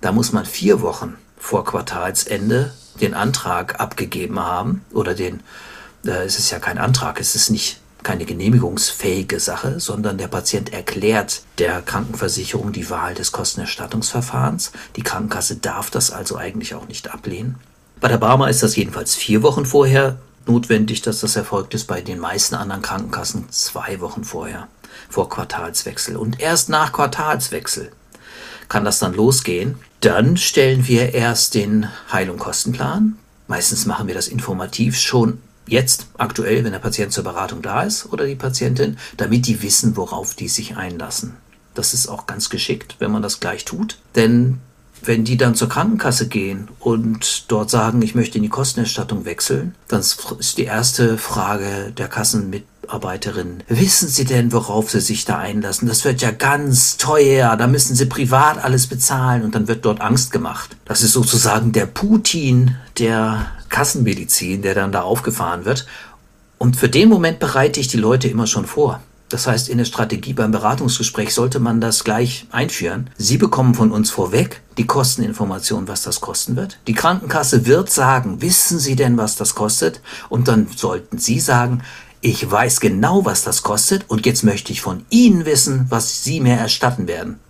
Da 0.00 0.12
muss 0.12 0.32
man 0.32 0.44
vier 0.44 0.80
Wochen 0.80 1.14
vor 1.36 1.64
Quartalsende 1.64 2.72
den 3.00 3.14
Antrag 3.14 3.80
abgegeben 3.80 4.38
haben 4.38 4.84
oder 4.92 5.14
den, 5.14 5.40
äh, 6.06 6.24
es 6.24 6.38
ist 6.38 6.52
ja 6.52 6.60
kein 6.60 6.78
Antrag, 6.78 7.20
es 7.20 7.34
ist 7.34 7.50
nicht 7.50 7.80
keine 8.04 8.24
genehmigungsfähige 8.24 9.40
Sache, 9.40 9.80
sondern 9.80 10.18
der 10.18 10.28
Patient 10.28 10.72
erklärt 10.72 11.42
der 11.58 11.82
Krankenversicherung 11.82 12.72
die 12.72 12.88
Wahl 12.90 13.14
des 13.14 13.32
Kostenerstattungsverfahrens. 13.32 14.70
Die 14.94 15.02
Krankenkasse 15.02 15.56
darf 15.56 15.90
das 15.90 16.12
also 16.12 16.36
eigentlich 16.36 16.74
auch 16.74 16.86
nicht 16.86 17.12
ablehnen. 17.12 17.56
Bei 18.00 18.08
der 18.08 18.18
Barmer 18.18 18.50
ist 18.50 18.62
das 18.62 18.76
jedenfalls 18.76 19.14
vier 19.16 19.42
Wochen 19.42 19.66
vorher 19.66 20.18
notwendig, 20.46 21.02
dass 21.02 21.20
das 21.20 21.36
erfolgt 21.36 21.74
ist. 21.74 21.86
Bei 21.86 22.02
den 22.02 22.18
meisten 22.18 22.54
anderen 22.54 22.82
Krankenkassen 22.82 23.50
zwei 23.50 24.00
Wochen 24.00 24.24
vorher, 24.24 24.68
vor 25.08 25.28
Quartalswechsel. 25.28 26.16
Und 26.16 26.40
erst 26.40 26.68
nach 26.68 26.92
Quartalswechsel 26.92 27.90
kann 28.68 28.84
das 28.84 28.98
dann 28.98 29.14
losgehen. 29.14 29.76
Dann 30.00 30.36
stellen 30.36 30.86
wir 30.86 31.14
erst 31.14 31.54
den 31.54 31.88
Heil- 32.12 32.30
und 32.30 32.38
Kostenplan. 32.38 33.16
Meistens 33.46 33.86
machen 33.86 34.06
wir 34.06 34.14
das 34.14 34.28
informativ 34.28 34.98
schon 34.98 35.38
jetzt 35.66 36.06
aktuell, 36.18 36.64
wenn 36.64 36.72
der 36.72 36.78
Patient 36.78 37.12
zur 37.12 37.24
Beratung 37.24 37.62
da 37.62 37.82
ist 37.82 38.12
oder 38.12 38.26
die 38.26 38.34
Patientin, 38.34 38.98
damit 39.16 39.46
die 39.46 39.62
wissen, 39.62 39.96
worauf 39.96 40.34
die 40.34 40.48
sich 40.48 40.76
einlassen. 40.76 41.36
Das 41.74 41.94
ist 41.94 42.08
auch 42.08 42.26
ganz 42.26 42.50
geschickt, 42.50 42.96
wenn 42.98 43.10
man 43.10 43.22
das 43.22 43.40
gleich 43.40 43.64
tut, 43.64 43.98
denn 44.14 44.60
wenn 45.06 45.24
die 45.24 45.36
dann 45.36 45.54
zur 45.54 45.68
Krankenkasse 45.68 46.28
gehen 46.28 46.68
und 46.80 47.50
dort 47.50 47.70
sagen, 47.70 48.00
ich 48.02 48.14
möchte 48.14 48.38
in 48.38 48.42
die 48.42 48.48
Kostenerstattung 48.48 49.24
wechseln, 49.24 49.74
dann 49.88 50.00
ist 50.00 50.58
die 50.58 50.64
erste 50.64 51.18
Frage 51.18 51.92
der 51.96 52.08
Kassenmitarbeiterin, 52.08 53.62
wissen 53.68 54.08
Sie 54.08 54.24
denn, 54.24 54.52
worauf 54.52 54.90
Sie 54.90 55.00
sich 55.00 55.24
da 55.24 55.38
einlassen? 55.38 55.88
Das 55.88 56.04
wird 56.04 56.22
ja 56.22 56.30
ganz 56.30 56.96
teuer, 56.96 57.56
da 57.56 57.66
müssen 57.66 57.94
Sie 57.94 58.06
privat 58.06 58.62
alles 58.62 58.86
bezahlen 58.86 59.42
und 59.42 59.54
dann 59.54 59.68
wird 59.68 59.84
dort 59.84 60.00
Angst 60.00 60.30
gemacht. 60.30 60.76
Das 60.84 61.02
ist 61.02 61.12
sozusagen 61.12 61.72
der 61.72 61.86
Putin 61.86 62.76
der 62.98 63.50
Kassenmedizin, 63.74 64.62
der 64.62 64.76
dann 64.76 64.92
da 64.92 65.02
aufgefahren 65.02 65.64
wird. 65.64 65.86
Und 66.58 66.76
für 66.76 66.88
den 66.88 67.08
Moment 67.08 67.40
bereite 67.40 67.80
ich 67.80 67.88
die 67.88 67.96
Leute 67.96 68.28
immer 68.28 68.46
schon 68.46 68.66
vor. 68.66 69.00
Das 69.30 69.48
heißt, 69.48 69.68
in 69.68 69.78
der 69.78 69.84
Strategie 69.84 70.32
beim 70.32 70.52
Beratungsgespräch 70.52 71.34
sollte 71.34 71.58
man 71.58 71.80
das 71.80 72.04
gleich 72.04 72.46
einführen. 72.52 73.10
Sie 73.18 73.36
bekommen 73.36 73.74
von 73.74 73.90
uns 73.90 74.10
vorweg 74.10 74.60
die 74.78 74.86
Kosteninformation, 74.86 75.88
was 75.88 76.02
das 76.02 76.20
kosten 76.20 76.54
wird. 76.54 76.78
Die 76.86 76.94
Krankenkasse 76.94 77.66
wird 77.66 77.90
sagen, 77.90 78.40
wissen 78.40 78.78
Sie 78.78 78.94
denn, 78.94 79.16
was 79.16 79.34
das 79.34 79.56
kostet? 79.56 80.00
Und 80.28 80.46
dann 80.46 80.68
sollten 80.76 81.18
Sie 81.18 81.40
sagen, 81.40 81.82
ich 82.20 82.48
weiß 82.48 82.78
genau, 82.78 83.24
was 83.24 83.42
das 83.42 83.64
kostet 83.64 84.04
und 84.08 84.24
jetzt 84.24 84.44
möchte 84.44 84.72
ich 84.72 84.82
von 84.82 85.04
Ihnen 85.10 85.46
wissen, 85.46 85.86
was 85.88 86.22
Sie 86.22 86.38
mir 86.38 86.54
erstatten 86.54 87.08
werden. 87.08 87.40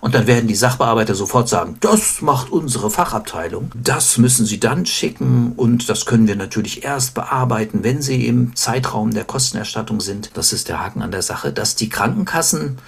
Und 0.00 0.14
dann 0.14 0.26
werden 0.26 0.46
die 0.46 0.54
Sachbearbeiter 0.54 1.14
sofort 1.14 1.48
sagen, 1.48 1.76
das 1.80 2.20
macht 2.22 2.50
unsere 2.50 2.90
Fachabteilung. 2.90 3.70
Das 3.74 4.18
müssen 4.18 4.46
Sie 4.46 4.60
dann 4.60 4.86
schicken 4.86 5.52
und 5.56 5.88
das 5.88 6.06
können 6.06 6.28
wir 6.28 6.36
natürlich 6.36 6.84
erst 6.84 7.14
bearbeiten, 7.14 7.82
wenn 7.82 8.02
Sie 8.02 8.26
im 8.26 8.54
Zeitraum 8.56 9.12
der 9.12 9.24
Kostenerstattung 9.24 10.00
sind. 10.00 10.30
Das 10.34 10.52
ist 10.52 10.68
der 10.68 10.80
Haken 10.80 11.02
an 11.02 11.10
der 11.10 11.22
Sache, 11.22 11.52
dass 11.52 11.76
die 11.76 11.88
Krankenkassen 11.88 12.78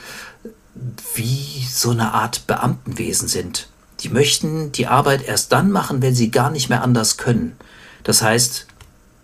wie 1.15 1.67
so 1.69 1.91
eine 1.91 2.13
Art 2.13 2.47
Beamtenwesen 2.47 3.29
sind. 3.29 3.69
Die 4.01 4.09
möchten 4.09 4.71
die 4.73 4.87
Arbeit 4.87 5.27
erst 5.27 5.53
dann 5.53 5.71
machen, 5.71 6.03
wenn 6.03 6.15
sie 6.15 6.31
gar 6.31 6.51
nicht 6.51 6.69
mehr 6.69 6.83
anders 6.83 7.17
können. 7.17 7.57
Das 8.05 8.23
heißt, 8.23 8.67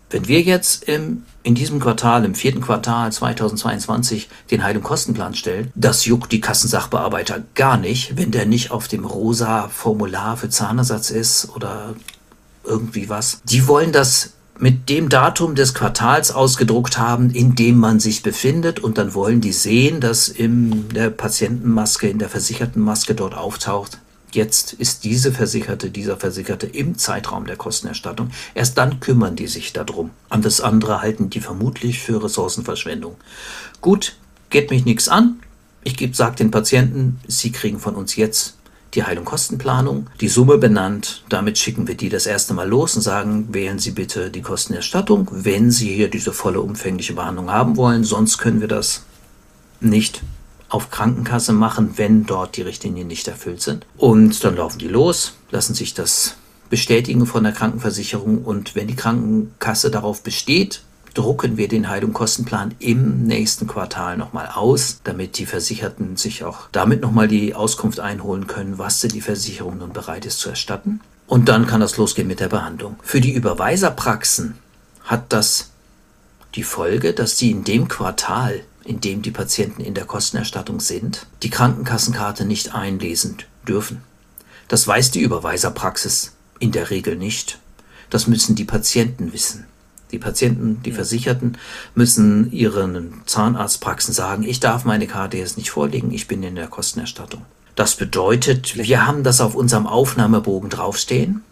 wenn 0.09 0.27
wir 0.27 0.41
jetzt 0.41 0.83
im 0.83 1.23
in 1.45 1.53
diesem 1.53 1.79
Quartal, 1.79 2.25
im 2.25 2.33
vierten 2.33 2.59
Quartal 2.59 3.11
2022, 3.11 4.29
den 4.49 4.63
Heilung-Kostenplan 4.63 5.35
stellen, 5.35 5.71
das 5.75 6.05
juckt 6.05 6.31
die 6.31 6.41
Kassensachbearbeiter 6.41 7.43
gar 7.53 7.77
nicht, 7.77 8.17
wenn 8.17 8.31
der 8.31 8.47
nicht 8.47 8.71
auf 8.71 8.87
dem 8.87 9.05
rosa 9.05 9.67
Formular 9.67 10.37
für 10.37 10.49
Zahnersatz 10.49 11.11
ist 11.11 11.49
oder 11.55 11.93
irgendwie 12.63 13.09
was. 13.09 13.41
Die 13.43 13.67
wollen 13.67 13.91
das 13.91 14.33
mit 14.57 14.89
dem 14.89 15.07
Datum 15.07 15.53
des 15.53 15.75
Quartals 15.75 16.31
ausgedruckt 16.31 16.97
haben, 16.97 17.29
in 17.29 17.53
dem 17.53 17.77
man 17.77 17.99
sich 17.99 18.23
befindet 18.23 18.79
und 18.79 18.97
dann 18.97 19.13
wollen 19.13 19.39
die 19.39 19.53
sehen, 19.53 19.99
dass 19.99 20.29
in 20.29 20.89
der 20.89 21.11
Patientenmaske, 21.11 22.09
in 22.09 22.17
der 22.17 22.29
versicherten 22.29 22.81
Maske 22.81 23.13
dort 23.13 23.35
auftaucht, 23.35 23.99
Jetzt 24.35 24.73
ist 24.73 25.05
diese 25.05 25.31
Versicherte, 25.31 25.89
dieser 25.89 26.17
Versicherte 26.17 26.67
im 26.67 26.97
Zeitraum 26.97 27.45
der 27.45 27.55
Kostenerstattung. 27.55 28.31
Erst 28.53 28.77
dann 28.77 28.99
kümmern 28.99 29.37
die 29.37 29.47
sich 29.47 29.71
darum. 29.71 30.11
Das 30.29 30.59
andere 30.59 31.01
halten 31.01 31.29
die 31.29 31.39
vermutlich 31.39 31.99
für 31.99 32.21
Ressourcenverschwendung. 32.21 33.15
Gut, 33.79 34.17
geht 34.49 34.71
mich 34.71 34.83
nichts 34.83 35.07
an. 35.07 35.39
Ich 35.85 35.97
sage 36.13 36.35
den 36.35 36.51
Patienten, 36.51 37.21
sie 37.27 37.53
kriegen 37.53 37.79
von 37.79 37.95
uns 37.95 38.17
jetzt 38.17 38.57
die 38.93 39.03
Heilung-Kostenplanung, 39.03 40.09
die 40.19 40.27
Summe 40.27 40.57
benannt. 40.57 41.23
Damit 41.29 41.57
schicken 41.57 41.87
wir 41.87 41.95
die 41.95 42.09
das 42.09 42.25
erste 42.25 42.53
Mal 42.53 42.67
los 42.67 42.95
und 42.97 43.03
sagen, 43.03 43.53
wählen 43.53 43.79
Sie 43.79 43.91
bitte 43.91 44.31
die 44.31 44.41
Kostenerstattung, 44.41 45.29
wenn 45.31 45.71
Sie 45.71 45.93
hier 45.93 46.09
diese 46.09 46.33
volle 46.33 46.59
umfängliche 46.59 47.13
Behandlung 47.13 47.51
haben 47.51 47.77
wollen. 47.77 48.03
Sonst 48.03 48.37
können 48.37 48.59
wir 48.59 48.67
das 48.67 49.03
nicht 49.79 50.23
auf 50.75 50.91
Krankenkasse 50.91 51.53
machen, 51.53 51.93
wenn 51.95 52.25
dort 52.25 52.57
die 52.57 52.61
Richtlinien 52.61 53.07
nicht 53.07 53.27
erfüllt 53.29 53.61
sind. 53.61 53.85
Und 53.97 54.43
dann 54.43 54.57
laufen 54.57 54.77
die 54.77 54.89
los, 54.89 55.33
lassen 55.49 55.73
sich 55.73 55.93
das 55.93 56.35
bestätigen 56.69 57.25
von 57.25 57.43
der 57.43 57.53
Krankenversicherung 57.53 58.43
und 58.43 58.75
wenn 58.75 58.87
die 58.87 58.95
Krankenkasse 58.95 59.89
darauf 59.89 60.21
besteht, 60.21 60.81
drucken 61.13 61.55
wir 61.55 61.69
den 61.69 61.87
Heilungskostenplan 61.87 62.75
im 62.79 63.23
nächsten 63.23 63.67
Quartal 63.67 64.17
nochmal 64.17 64.49
aus, 64.53 64.99
damit 65.05 65.37
die 65.37 65.45
Versicherten 65.45 66.17
sich 66.17 66.43
auch 66.43 66.67
damit 66.73 67.01
nochmal 67.01 67.29
die 67.29 67.55
Auskunft 67.55 68.01
einholen 68.01 68.47
können, 68.47 68.77
was 68.77 68.99
denn 68.99 69.11
die 69.11 69.21
Versicherung 69.21 69.77
nun 69.77 69.93
bereit 69.93 70.25
ist 70.25 70.39
zu 70.39 70.49
erstatten. 70.49 70.99
Und 71.25 71.47
dann 71.47 71.67
kann 71.67 71.79
das 71.79 71.95
losgehen 71.95 72.27
mit 72.27 72.41
der 72.41 72.49
Behandlung. 72.49 72.97
Für 73.01 73.21
die 73.21 73.31
Überweiserpraxen 73.33 74.57
hat 75.05 75.31
das 75.31 75.71
die 76.55 76.63
Folge, 76.63 77.13
dass 77.13 77.37
die 77.37 77.51
in 77.51 77.63
dem 77.63 77.87
Quartal 77.87 78.61
in 78.85 79.01
dem 79.01 79.21
die 79.21 79.31
Patienten 79.31 79.81
in 79.81 79.95
der 79.95 80.05
Kostenerstattung 80.05 80.79
sind, 80.79 81.25
die 81.43 81.49
Krankenkassenkarte 81.49 82.45
nicht 82.45 82.73
einlesen 82.73 83.37
dürfen. 83.67 84.03
Das 84.67 84.87
weiß 84.87 85.11
die 85.11 85.21
Überweiserpraxis 85.21 86.33
in 86.59 86.71
der 86.71 86.91
Regel 86.91 87.15
nicht. 87.15 87.59
Das 88.09 88.27
müssen 88.27 88.55
die 88.55 88.63
Patienten 88.63 89.33
wissen. 89.33 89.65
Die 90.11 90.19
Patienten, 90.19 90.81
die 90.83 90.91
Versicherten 90.91 91.57
müssen 91.95 92.51
ihren 92.51 93.21
Zahnarztpraxen 93.25 94.13
sagen, 94.13 94.43
ich 94.43 94.59
darf 94.59 94.85
meine 94.85 95.07
Karte 95.07 95.37
jetzt 95.37 95.57
nicht 95.57 95.71
vorlegen, 95.71 96.11
ich 96.11 96.27
bin 96.27 96.43
in 96.43 96.55
der 96.55 96.67
Kostenerstattung. 96.67 97.41
Das 97.75 97.95
bedeutet, 97.95 98.77
wir 98.77 99.05
haben 99.05 99.23
das 99.23 99.41
auf 99.41 99.55
unserem 99.55 99.87
Aufnahmebogen 99.87 100.69
draufstehen 100.69 101.43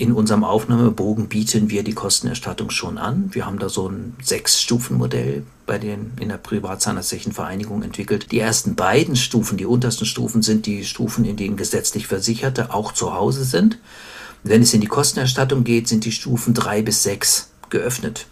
in 0.00 0.12
unserem 0.12 0.44
Aufnahmebogen 0.44 1.28
bieten 1.28 1.68
wir 1.68 1.84
die 1.84 1.92
Kostenerstattung 1.92 2.70
schon 2.70 2.96
an. 2.96 3.28
Wir 3.32 3.44
haben 3.44 3.58
da 3.58 3.68
so 3.68 3.86
ein 3.86 4.16
Sechs-Stufen-Modell 4.22 5.42
bei 5.66 5.76
den 5.76 6.12
in 6.18 6.30
der 6.30 6.38
Privatzahnärztlichen 6.38 7.32
Vereinigung 7.32 7.82
entwickelt. 7.82 8.32
Die 8.32 8.38
ersten 8.38 8.76
beiden 8.76 9.14
Stufen, 9.14 9.58
die 9.58 9.66
untersten 9.66 10.06
Stufen, 10.06 10.40
sind 10.40 10.64
die 10.64 10.86
Stufen, 10.86 11.26
in 11.26 11.36
denen 11.36 11.58
gesetzlich 11.58 12.06
Versicherte 12.06 12.72
auch 12.72 12.92
zu 12.92 13.12
Hause 13.12 13.44
sind. 13.44 13.78
Wenn 14.42 14.62
es 14.62 14.72
in 14.72 14.80
die 14.80 14.86
Kostenerstattung 14.86 15.64
geht, 15.64 15.86
sind 15.86 16.06
die 16.06 16.12
Stufen 16.12 16.54
drei 16.54 16.80
bis 16.80 17.02
sechs 17.02 17.50
geöffnet. 17.68 18.26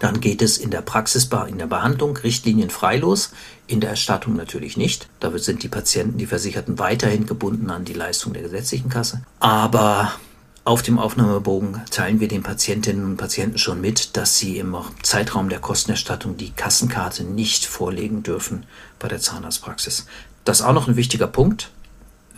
Dann 0.00 0.20
geht 0.20 0.42
es 0.42 0.58
in 0.58 0.70
der 0.70 0.82
Praxis, 0.82 1.28
in 1.46 1.58
der 1.58 1.66
Behandlung 1.66 2.16
richtlinienfrei 2.16 2.96
los, 2.96 3.30
in 3.68 3.80
der 3.80 3.90
Erstattung 3.90 4.34
natürlich 4.34 4.76
nicht. 4.76 5.08
Da 5.20 5.30
sind 5.38 5.62
die 5.62 5.68
Patienten, 5.68 6.18
die 6.18 6.26
Versicherten 6.26 6.80
weiterhin 6.80 7.26
gebunden 7.26 7.70
an 7.70 7.84
die 7.84 7.92
Leistung 7.92 8.32
der 8.32 8.42
gesetzlichen 8.42 8.88
Kasse. 8.88 9.22
Aber 9.38 10.10
auf 10.64 10.82
dem 10.82 10.98
Aufnahmebogen 10.98 11.80
teilen 11.90 12.20
wir 12.20 12.28
den 12.28 12.42
Patientinnen 12.42 13.04
und 13.04 13.16
Patienten 13.16 13.58
schon 13.58 13.80
mit, 13.80 14.16
dass 14.16 14.38
sie 14.38 14.58
im 14.58 14.76
Zeitraum 15.02 15.48
der 15.48 15.58
Kostenerstattung 15.58 16.36
die 16.36 16.50
Kassenkarte 16.50 17.24
nicht 17.24 17.64
vorlegen 17.64 18.22
dürfen 18.22 18.66
bei 18.98 19.08
der 19.08 19.20
Zahnarztpraxis. 19.20 20.06
Das 20.44 20.60
ist 20.60 20.66
auch 20.66 20.74
noch 20.74 20.86
ein 20.86 20.96
wichtiger 20.96 21.26
Punkt. 21.26 21.70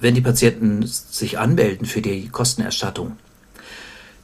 Wenn 0.00 0.14
die 0.14 0.20
Patienten 0.20 0.84
sich 0.86 1.38
anmelden 1.38 1.86
für 1.86 2.00
die 2.00 2.28
Kostenerstattung, 2.28 3.16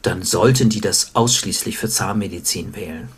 dann 0.03 0.23
sollten 0.23 0.69
die 0.69 0.81
das 0.81 1.15
ausschließlich 1.15 1.77
für 1.77 1.89
Zahnmedizin 1.89 2.77
wählen 2.77 3.09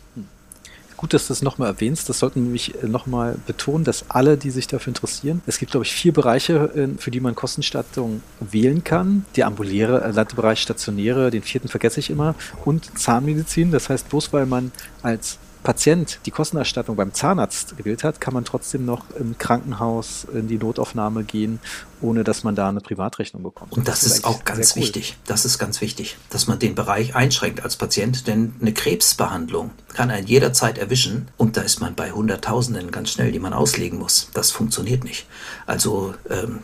gut, 1.01 1.13
dass 1.13 1.27
du 1.27 1.33
das 1.33 1.41
nochmal 1.41 1.67
erwähnst. 1.67 2.07
Das 2.09 2.19
sollten 2.19 2.35
wir 2.35 2.43
nämlich 2.43 2.75
äh, 2.81 2.87
nochmal 2.87 3.35
betonen, 3.47 3.83
dass 3.83 4.05
alle, 4.09 4.37
die 4.37 4.51
sich 4.51 4.67
dafür 4.67 4.91
interessieren, 4.91 5.41
es 5.47 5.57
gibt, 5.57 5.71
glaube 5.71 5.85
ich, 5.85 5.91
vier 5.91 6.13
Bereiche, 6.13 6.71
äh, 6.75 6.87
für 6.97 7.09
die 7.09 7.19
man 7.19 7.33
Kostenstattung 7.35 8.21
wählen 8.39 8.83
kann. 8.83 9.25
Der 9.35 9.47
ambuläre 9.47 10.03
äh, 10.03 10.25
Bereich 10.35 10.61
stationäre, 10.61 11.31
den 11.31 11.41
vierten 11.41 11.67
vergesse 11.67 11.99
ich 11.99 12.11
immer, 12.11 12.35
und 12.63 12.97
Zahnmedizin. 12.97 13.71
Das 13.71 13.89
heißt, 13.89 14.09
bloß 14.09 14.31
weil 14.31 14.45
man 14.45 14.71
als 15.01 15.39
Patient 15.63 16.19
die 16.25 16.31
Kostenerstattung 16.31 16.95
beim 16.95 17.13
Zahnarzt 17.13 17.77
gewählt 17.77 18.03
hat, 18.03 18.19
kann 18.19 18.33
man 18.33 18.45
trotzdem 18.45 18.85
noch 18.85 19.05
im 19.19 19.37
Krankenhaus 19.37 20.25
in 20.33 20.47
die 20.47 20.57
Notaufnahme 20.57 21.23
gehen, 21.23 21.59
ohne 22.01 22.23
dass 22.23 22.43
man 22.43 22.55
da 22.55 22.69
eine 22.69 22.81
Privatrechnung 22.81 23.43
bekommt. 23.43 23.73
Und 23.73 23.87
das, 23.87 24.01
das 24.01 24.11
ist, 24.11 24.17
ist 24.19 24.25
auch 24.25 24.43
ganz 24.43 24.75
cool. 24.75 24.81
wichtig. 24.81 25.17
Das 25.25 25.45
ist 25.45 25.59
ganz 25.59 25.81
wichtig, 25.81 26.17
dass 26.29 26.47
man 26.47 26.57
den 26.57 26.73
Bereich 26.73 27.15
einschränkt 27.15 27.63
als 27.63 27.75
Patient, 27.75 28.27
denn 28.27 28.55
eine 28.59 28.73
Krebsbehandlung 28.73 29.71
kann 29.93 30.09
einen 30.09 30.27
jederzeit 30.27 30.77
erwischen 30.77 31.27
und 31.37 31.57
da 31.57 31.61
ist 31.61 31.79
man 31.79 31.95
bei 31.95 32.11
Hunderttausenden 32.11 32.91
ganz 32.91 33.11
schnell, 33.11 33.31
die 33.31 33.39
man 33.39 33.53
auslegen 33.53 33.99
muss. 33.99 34.29
Das 34.33 34.51
funktioniert 34.51 35.03
nicht. 35.03 35.27
Also 35.67 36.15
ähm, 36.29 36.59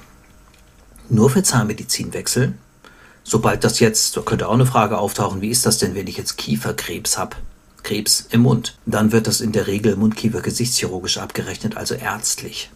nur 1.10 1.30
für 1.30 1.44
Zahnmedizin 1.44 2.14
wechseln. 2.14 2.58
Sobald 3.24 3.64
das 3.64 3.80
jetzt, 3.80 4.16
da 4.16 4.22
könnte 4.22 4.48
auch 4.48 4.54
eine 4.54 4.66
Frage 4.66 4.98
auftauchen, 4.98 5.42
wie 5.42 5.50
ist 5.50 5.66
das 5.66 5.78
denn, 5.78 5.96
wenn 5.96 6.08
ich 6.08 6.18
jetzt 6.18 6.38
Kieferkrebs 6.38 7.18
habe? 7.18 7.36
Krebs 7.88 8.28
im 8.32 8.42
Mund. 8.42 8.78
Dann 8.86 9.14
wird 9.14 9.28
das 9.28 9.40
in 9.40 9.54
der 9.54 9.68
Regel 9.68 9.96
Mundkiefer-Gesichtschirurgisch 9.96 11.20
abgerechnet, 11.20 11.78
also 11.78 11.96
ärztlich. 11.96 12.70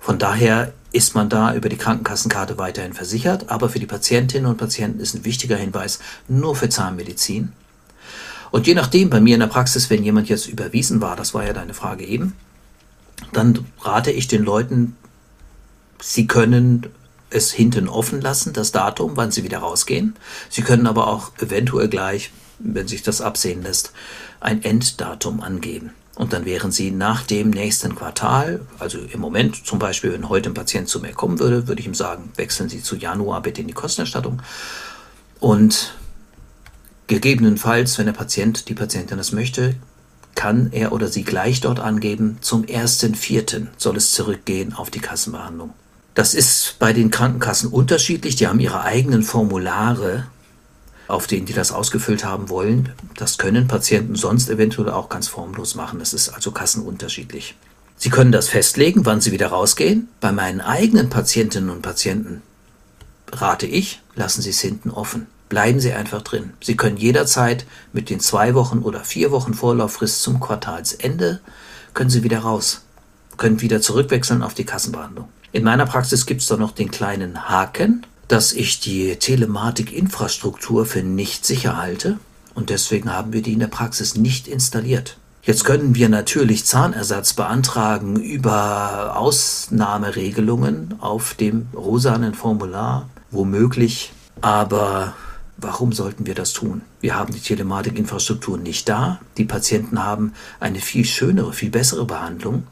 Von 0.00 0.18
daher 0.18 0.72
ist 0.90 1.14
man 1.14 1.28
da 1.28 1.54
über 1.54 1.68
die 1.68 1.76
Krankenkassenkarte 1.76 2.56
weiterhin 2.56 2.94
versichert, 2.94 3.50
aber 3.50 3.68
für 3.68 3.78
die 3.78 3.86
Patientinnen 3.86 4.50
und 4.50 4.56
Patienten 4.56 5.00
ist 5.00 5.14
ein 5.14 5.26
wichtiger 5.26 5.56
Hinweis 5.56 5.98
nur 6.28 6.56
für 6.56 6.70
Zahnmedizin. 6.70 7.52
Und 8.50 8.66
je 8.66 8.74
nachdem, 8.74 9.10
bei 9.10 9.20
mir 9.20 9.34
in 9.34 9.40
der 9.40 9.48
Praxis, 9.48 9.90
wenn 9.90 10.02
jemand 10.02 10.30
jetzt 10.30 10.48
überwiesen 10.48 11.02
war, 11.02 11.14
das 11.14 11.34
war 11.34 11.44
ja 11.44 11.52
deine 11.52 11.74
Frage 11.74 12.06
eben, 12.06 12.34
dann 13.34 13.66
rate 13.82 14.12
ich 14.12 14.28
den 14.28 14.44
Leuten, 14.44 14.96
sie 16.00 16.26
können 16.26 16.86
es 17.28 17.52
hinten 17.52 17.86
offen 17.86 18.22
lassen, 18.22 18.54
das 18.54 18.72
Datum, 18.72 19.12
wann 19.16 19.30
sie 19.30 19.44
wieder 19.44 19.58
rausgehen. 19.58 20.16
Sie 20.48 20.62
können 20.62 20.86
aber 20.86 21.06
auch 21.08 21.32
eventuell 21.38 21.88
gleich 21.88 22.30
wenn 22.62 22.88
sich 22.88 23.02
das 23.02 23.20
absehen 23.20 23.62
lässt, 23.62 23.92
ein 24.40 24.62
Enddatum 24.62 25.40
angeben. 25.40 25.92
Und 26.14 26.32
dann 26.32 26.44
wären 26.44 26.70
Sie 26.70 26.90
nach 26.90 27.22
dem 27.22 27.50
nächsten 27.50 27.94
Quartal, 27.94 28.60
also 28.78 28.98
im 28.98 29.20
Moment 29.20 29.66
zum 29.66 29.78
Beispiel, 29.78 30.12
wenn 30.12 30.28
heute 30.28 30.50
ein 30.50 30.54
Patient 30.54 30.88
zu 30.88 31.00
mir 31.00 31.12
kommen 31.12 31.38
würde, 31.38 31.68
würde 31.68 31.80
ich 31.80 31.86
ihm 31.86 31.94
sagen, 31.94 32.30
wechseln 32.36 32.68
Sie 32.68 32.82
zu 32.82 32.96
Januar 32.96 33.40
bitte 33.40 33.62
in 33.62 33.66
die 33.66 33.72
Kostenerstattung. 33.72 34.42
Und 35.40 35.94
gegebenenfalls, 37.06 37.98
wenn 37.98 38.06
der 38.06 38.12
Patient, 38.12 38.68
die 38.68 38.74
Patientin 38.74 39.16
das 39.16 39.32
möchte, 39.32 39.74
kann 40.34 40.70
er 40.72 40.92
oder 40.92 41.08
sie 41.08 41.24
gleich 41.24 41.60
dort 41.60 41.80
angeben, 41.80 42.38
zum 42.40 42.64
1.4. 42.64 43.66
soll 43.76 43.96
es 43.96 44.12
zurückgehen 44.12 44.72
auf 44.72 44.90
die 44.90 45.00
Kassenbehandlung. 45.00 45.72
Das 46.14 46.34
ist 46.34 46.76
bei 46.78 46.92
den 46.92 47.10
Krankenkassen 47.10 47.70
unterschiedlich, 47.70 48.36
die 48.36 48.46
haben 48.46 48.60
ihre 48.60 48.82
eigenen 48.82 49.22
Formulare 49.22 50.26
auf 51.12 51.26
denen 51.26 51.44
die 51.44 51.52
das 51.52 51.72
ausgefüllt 51.72 52.24
haben 52.24 52.48
wollen. 52.48 52.88
Das 53.16 53.36
können 53.36 53.68
Patienten 53.68 54.14
sonst 54.14 54.48
eventuell 54.48 54.88
auch 54.88 55.10
ganz 55.10 55.28
formlos 55.28 55.74
machen. 55.74 55.98
Das 55.98 56.14
ist 56.14 56.30
also 56.30 56.52
kassenunterschiedlich. 56.52 57.54
Sie 57.96 58.08
können 58.08 58.32
das 58.32 58.48
festlegen, 58.48 59.04
wann 59.04 59.20
Sie 59.20 59.30
wieder 59.30 59.48
rausgehen. 59.48 60.08
Bei 60.20 60.32
meinen 60.32 60.62
eigenen 60.62 61.10
Patientinnen 61.10 61.68
und 61.68 61.82
Patienten 61.82 62.42
rate 63.30 63.66
ich, 63.66 64.00
lassen 64.14 64.40
Sie 64.40 64.50
es 64.50 64.60
hinten 64.60 64.90
offen. 64.90 65.26
Bleiben 65.50 65.80
Sie 65.80 65.92
einfach 65.92 66.22
drin. 66.22 66.54
Sie 66.62 66.76
können 66.76 66.96
jederzeit 66.96 67.66
mit 67.92 68.08
den 68.08 68.18
zwei 68.18 68.54
Wochen 68.54 68.78
oder 68.78 69.00
vier 69.00 69.30
Wochen 69.30 69.52
Vorlauffrist 69.52 70.22
zum 70.22 70.40
Quartalsende, 70.40 71.40
können 71.92 72.10
Sie 72.10 72.22
wieder 72.22 72.38
raus, 72.38 72.86
können 73.36 73.60
wieder 73.60 73.82
zurückwechseln 73.82 74.42
auf 74.42 74.54
die 74.54 74.64
Kassenbehandlung. 74.64 75.28
In 75.52 75.64
meiner 75.64 75.84
Praxis 75.84 76.24
gibt 76.24 76.40
es 76.40 76.46
da 76.46 76.56
noch 76.56 76.72
den 76.72 76.90
kleinen 76.90 77.50
Haken, 77.50 78.06
dass 78.32 78.54
ich 78.54 78.80
die 78.80 79.16
Telematik-Infrastruktur 79.16 80.86
für 80.86 81.02
nicht 81.02 81.44
sicher 81.44 81.76
halte 81.76 82.18
und 82.54 82.70
deswegen 82.70 83.12
haben 83.12 83.34
wir 83.34 83.42
die 83.42 83.52
in 83.52 83.58
der 83.58 83.66
Praxis 83.66 84.16
nicht 84.16 84.48
installiert. 84.48 85.18
Jetzt 85.42 85.64
können 85.66 85.94
wir 85.94 86.08
natürlich 86.08 86.64
Zahnersatz 86.64 87.34
beantragen 87.34 88.16
über 88.16 89.18
Ausnahmeregelungen 89.18 90.94
auf 91.00 91.34
dem 91.34 91.66
rosanen 91.74 92.32
Formular, 92.32 93.06
womöglich, 93.30 94.14
aber 94.40 95.12
warum 95.58 95.92
sollten 95.92 96.24
wir 96.24 96.34
das 96.34 96.54
tun? 96.54 96.80
Wir 97.02 97.14
haben 97.14 97.34
die 97.34 97.40
Telematikinfrastruktur 97.40 98.56
nicht 98.56 98.88
da. 98.88 99.20
Die 99.36 99.44
Patienten 99.44 100.02
haben 100.02 100.32
eine 100.58 100.78
viel 100.78 101.04
schönere, 101.04 101.52
viel 101.52 101.68
bessere 101.68 102.06
Behandlung 102.06 102.62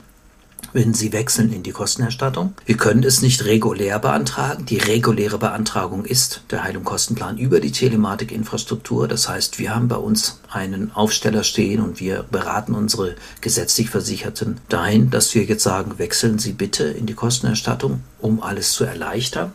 wenn 0.73 0.95
Sie 0.95 1.13
wechseln 1.13 1.53
in 1.53 1.63
die 1.63 1.73
Kostenerstattung. 1.73 2.55
Wir 2.67 2.77
können 2.77 3.03
es 3.03 3.23
nicht 3.23 3.45
regulär 3.45 3.99
beantragen. 3.99 4.67
Die 4.67 4.79
reguläre 4.79 5.39
Beantragung 5.39 6.05
ist 6.05 6.43
der 6.51 6.65
Heilungskostenplan 6.65 7.39
über 7.39 7.61
die 7.61 7.73
Telematikinfrastruktur. 7.73 9.09
Das 9.09 9.29
heißt, 9.29 9.59
wir 9.59 9.75
haben 9.75 9.89
bei 9.89 9.97
uns 9.97 10.41
einen 10.51 10.93
Aufsteller 10.93 11.45
stehen 11.45 11.81
und 11.81 12.01
wir 12.01 12.25
beraten 12.31 12.75
unsere 12.75 13.17
gesetzlich 13.41 13.91
Versicherten 13.91 14.59
dahin, 14.69 15.11
dass 15.11 15.35
wir 15.35 15.45
jetzt 15.45 15.63
sagen, 15.63 15.99
wechseln 15.99 16.39
Sie 16.39 16.53
bitte 16.53 16.85
in 16.85 17.07
die 17.07 17.15
Kostenerstattung, 17.15 18.01
um 18.21 18.43
alles 18.43 18.73
zu 18.73 18.85
erleichtern. 18.85 19.53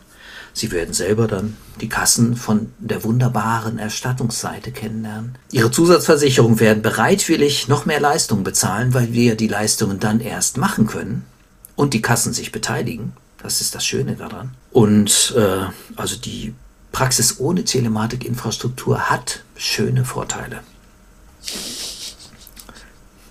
Sie 0.56 0.72
werden 0.72 0.94
selber 0.94 1.26
dann 1.26 1.54
die 1.82 1.88
Kassen 1.90 2.34
von 2.34 2.72
der 2.78 3.04
wunderbaren 3.04 3.78
Erstattungsseite 3.78 4.72
kennenlernen. 4.72 5.34
Ihre 5.52 5.70
Zusatzversicherungen 5.70 6.60
werden 6.60 6.82
bereitwillig 6.82 7.68
noch 7.68 7.84
mehr 7.84 8.00
Leistungen 8.00 8.42
bezahlen, 8.42 8.94
weil 8.94 9.12
wir 9.12 9.36
die 9.36 9.48
Leistungen 9.48 10.00
dann 10.00 10.18
erst 10.18 10.56
machen 10.56 10.86
können 10.86 11.26
und 11.74 11.92
die 11.92 12.00
Kassen 12.00 12.32
sich 12.32 12.52
beteiligen. 12.52 13.12
Das 13.42 13.60
ist 13.60 13.74
das 13.74 13.84
Schöne 13.84 14.16
daran. 14.16 14.54
Und 14.72 15.34
äh, 15.36 15.66
also 15.94 16.16
die 16.16 16.54
Praxis 16.90 17.38
ohne 17.38 17.64
Telematikinfrastruktur 17.64 19.10
hat 19.10 19.42
schöne 19.56 20.06
Vorteile. 20.06 20.60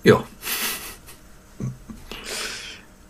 Ja. 0.04 0.24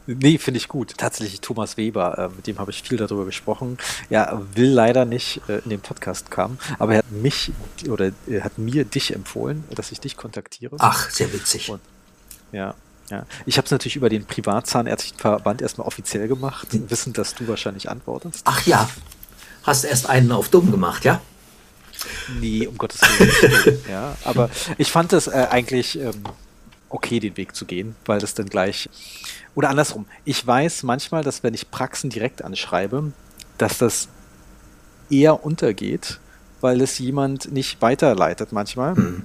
Nee, 0.07 0.37
finde 0.37 0.59
ich 0.59 0.67
gut. 0.67 0.97
Tatsächlich 0.97 1.41
Thomas 1.41 1.77
Weber, 1.77 2.17
äh, 2.17 2.35
mit 2.35 2.47
dem 2.47 2.59
habe 2.59 2.71
ich 2.71 2.83
viel 2.83 2.97
darüber 2.97 3.25
gesprochen. 3.25 3.77
Ja, 4.09 4.41
will 4.53 4.69
leider 4.69 5.05
nicht 5.05 5.41
äh, 5.49 5.59
in 5.59 5.69
den 5.69 5.81
Podcast 5.81 6.29
kommen, 6.29 6.59
aber 6.77 6.93
er 6.93 6.97
hat 6.99 7.11
mich 7.11 7.51
oder 7.89 8.11
er 8.27 8.43
hat 8.43 8.57
mir 8.57 8.85
dich 8.85 9.13
empfohlen, 9.13 9.63
dass 9.71 9.91
ich 9.91 9.99
dich 9.99 10.15
kontaktiere. 10.15 10.75
Ach, 10.79 11.09
sehr 11.09 11.33
witzig. 11.33 11.69
Und, 11.69 11.81
ja, 12.51 12.75
ja. 13.09 13.25
Ich 13.45 13.57
habe 13.57 13.65
es 13.65 13.71
natürlich 13.71 13.95
über 13.95 14.09
den 14.09 14.25
Privatzahnärztlichen 14.25 15.17
Verband 15.17 15.61
erstmal 15.61 15.87
offiziell 15.87 16.27
gemacht, 16.27 16.71
hm. 16.71 16.89
wissend, 16.89 17.17
dass 17.17 17.33
du 17.35 17.47
wahrscheinlich 17.47 17.89
antwortest. 17.89 18.41
Ach 18.45 18.65
ja, 18.65 18.89
hast 19.63 19.85
erst 19.85 20.07
einen 20.07 20.31
auf 20.31 20.49
dumm 20.49 20.71
gemacht, 20.71 21.05
ja? 21.05 21.21
Nee, 22.39 22.67
um 22.67 22.77
Gottes 22.77 23.01
Willen. 23.01 23.79
ja, 23.89 24.15
aber 24.23 24.49
ich 24.77 24.91
fand 24.91 25.13
es 25.13 25.27
äh, 25.27 25.47
eigentlich 25.49 25.99
ähm, 25.99 26.23
okay, 26.89 27.19
den 27.19 27.37
Weg 27.37 27.55
zu 27.55 27.65
gehen, 27.65 27.95
weil 28.05 28.19
das 28.19 28.33
dann 28.33 28.47
gleich 28.47 28.89
oder 29.55 29.69
andersrum. 29.69 30.05
Ich 30.25 30.45
weiß 30.45 30.83
manchmal, 30.83 31.23
dass 31.23 31.41
wenn 31.43 31.53
ich 31.53 31.71
Praxen 31.71 32.09
direkt 32.09 32.43
anschreibe, 32.43 33.11
dass 33.57 33.77
das 33.77 34.09
eher 35.09 35.45
untergeht, 35.45 36.19
weil 36.61 36.81
es 36.81 36.99
jemand 36.99 37.51
nicht 37.51 37.81
weiterleitet 37.81 38.51
manchmal. 38.51 38.95
Mhm. 38.95 39.23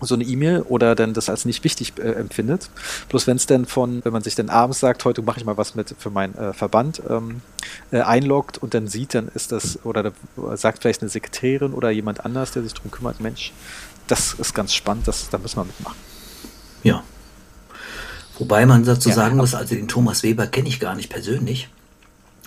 So 0.00 0.16
eine 0.16 0.24
E-Mail 0.24 0.60
oder 0.62 0.94
dann 0.94 1.14
das 1.14 1.30
als 1.30 1.46
nicht 1.46 1.64
wichtig 1.64 1.94
äh, 1.98 2.12
empfindet. 2.12 2.68
Bloß 3.08 3.26
wenn 3.26 3.36
es 3.36 3.46
dann 3.46 3.64
von, 3.64 4.04
wenn 4.04 4.12
man 4.12 4.22
sich 4.22 4.34
dann 4.34 4.50
abends 4.50 4.80
sagt, 4.80 5.04
heute 5.04 5.22
mache 5.22 5.38
ich 5.38 5.46
mal 5.46 5.56
was 5.56 5.76
mit 5.76 5.94
für 5.98 6.10
meinen 6.10 6.36
äh, 6.36 6.52
Verband, 6.52 7.00
ähm, 7.08 7.40
äh, 7.90 8.00
einloggt 8.00 8.58
und 8.58 8.74
dann 8.74 8.86
sieht, 8.86 9.14
dann 9.14 9.28
ist 9.28 9.50
das, 9.50 9.78
oder 9.84 10.02
da 10.02 10.56
sagt 10.56 10.82
vielleicht 10.82 11.00
eine 11.00 11.08
Sekretärin 11.08 11.72
oder 11.72 11.90
jemand 11.90 12.24
anders, 12.24 12.50
der 12.50 12.64
sich 12.64 12.74
darum 12.74 12.90
kümmert, 12.90 13.20
Mensch, 13.20 13.52
das 14.06 14.34
ist 14.34 14.54
ganz 14.54 14.74
spannend, 14.74 15.08
das, 15.08 15.30
da 15.30 15.38
müssen 15.38 15.56
wir 15.56 15.64
mitmachen. 15.64 15.96
Ja, 16.82 17.02
Wobei 18.38 18.66
man 18.66 18.84
dazu 18.84 19.10
ja, 19.10 19.14
sagen 19.14 19.36
muss, 19.36 19.54
also 19.54 19.74
den 19.74 19.88
Thomas 19.88 20.22
Weber 20.22 20.46
kenne 20.46 20.68
ich 20.68 20.80
gar 20.80 20.94
nicht 20.94 21.10
persönlich. 21.10 21.68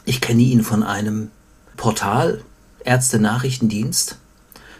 Ich 0.05 0.21
kenne 0.21 0.41
ihn 0.41 0.63
von 0.63 0.83
einem 0.83 1.31
Portal, 1.75 2.43
Ärzte-Nachrichtendienst. 2.83 4.17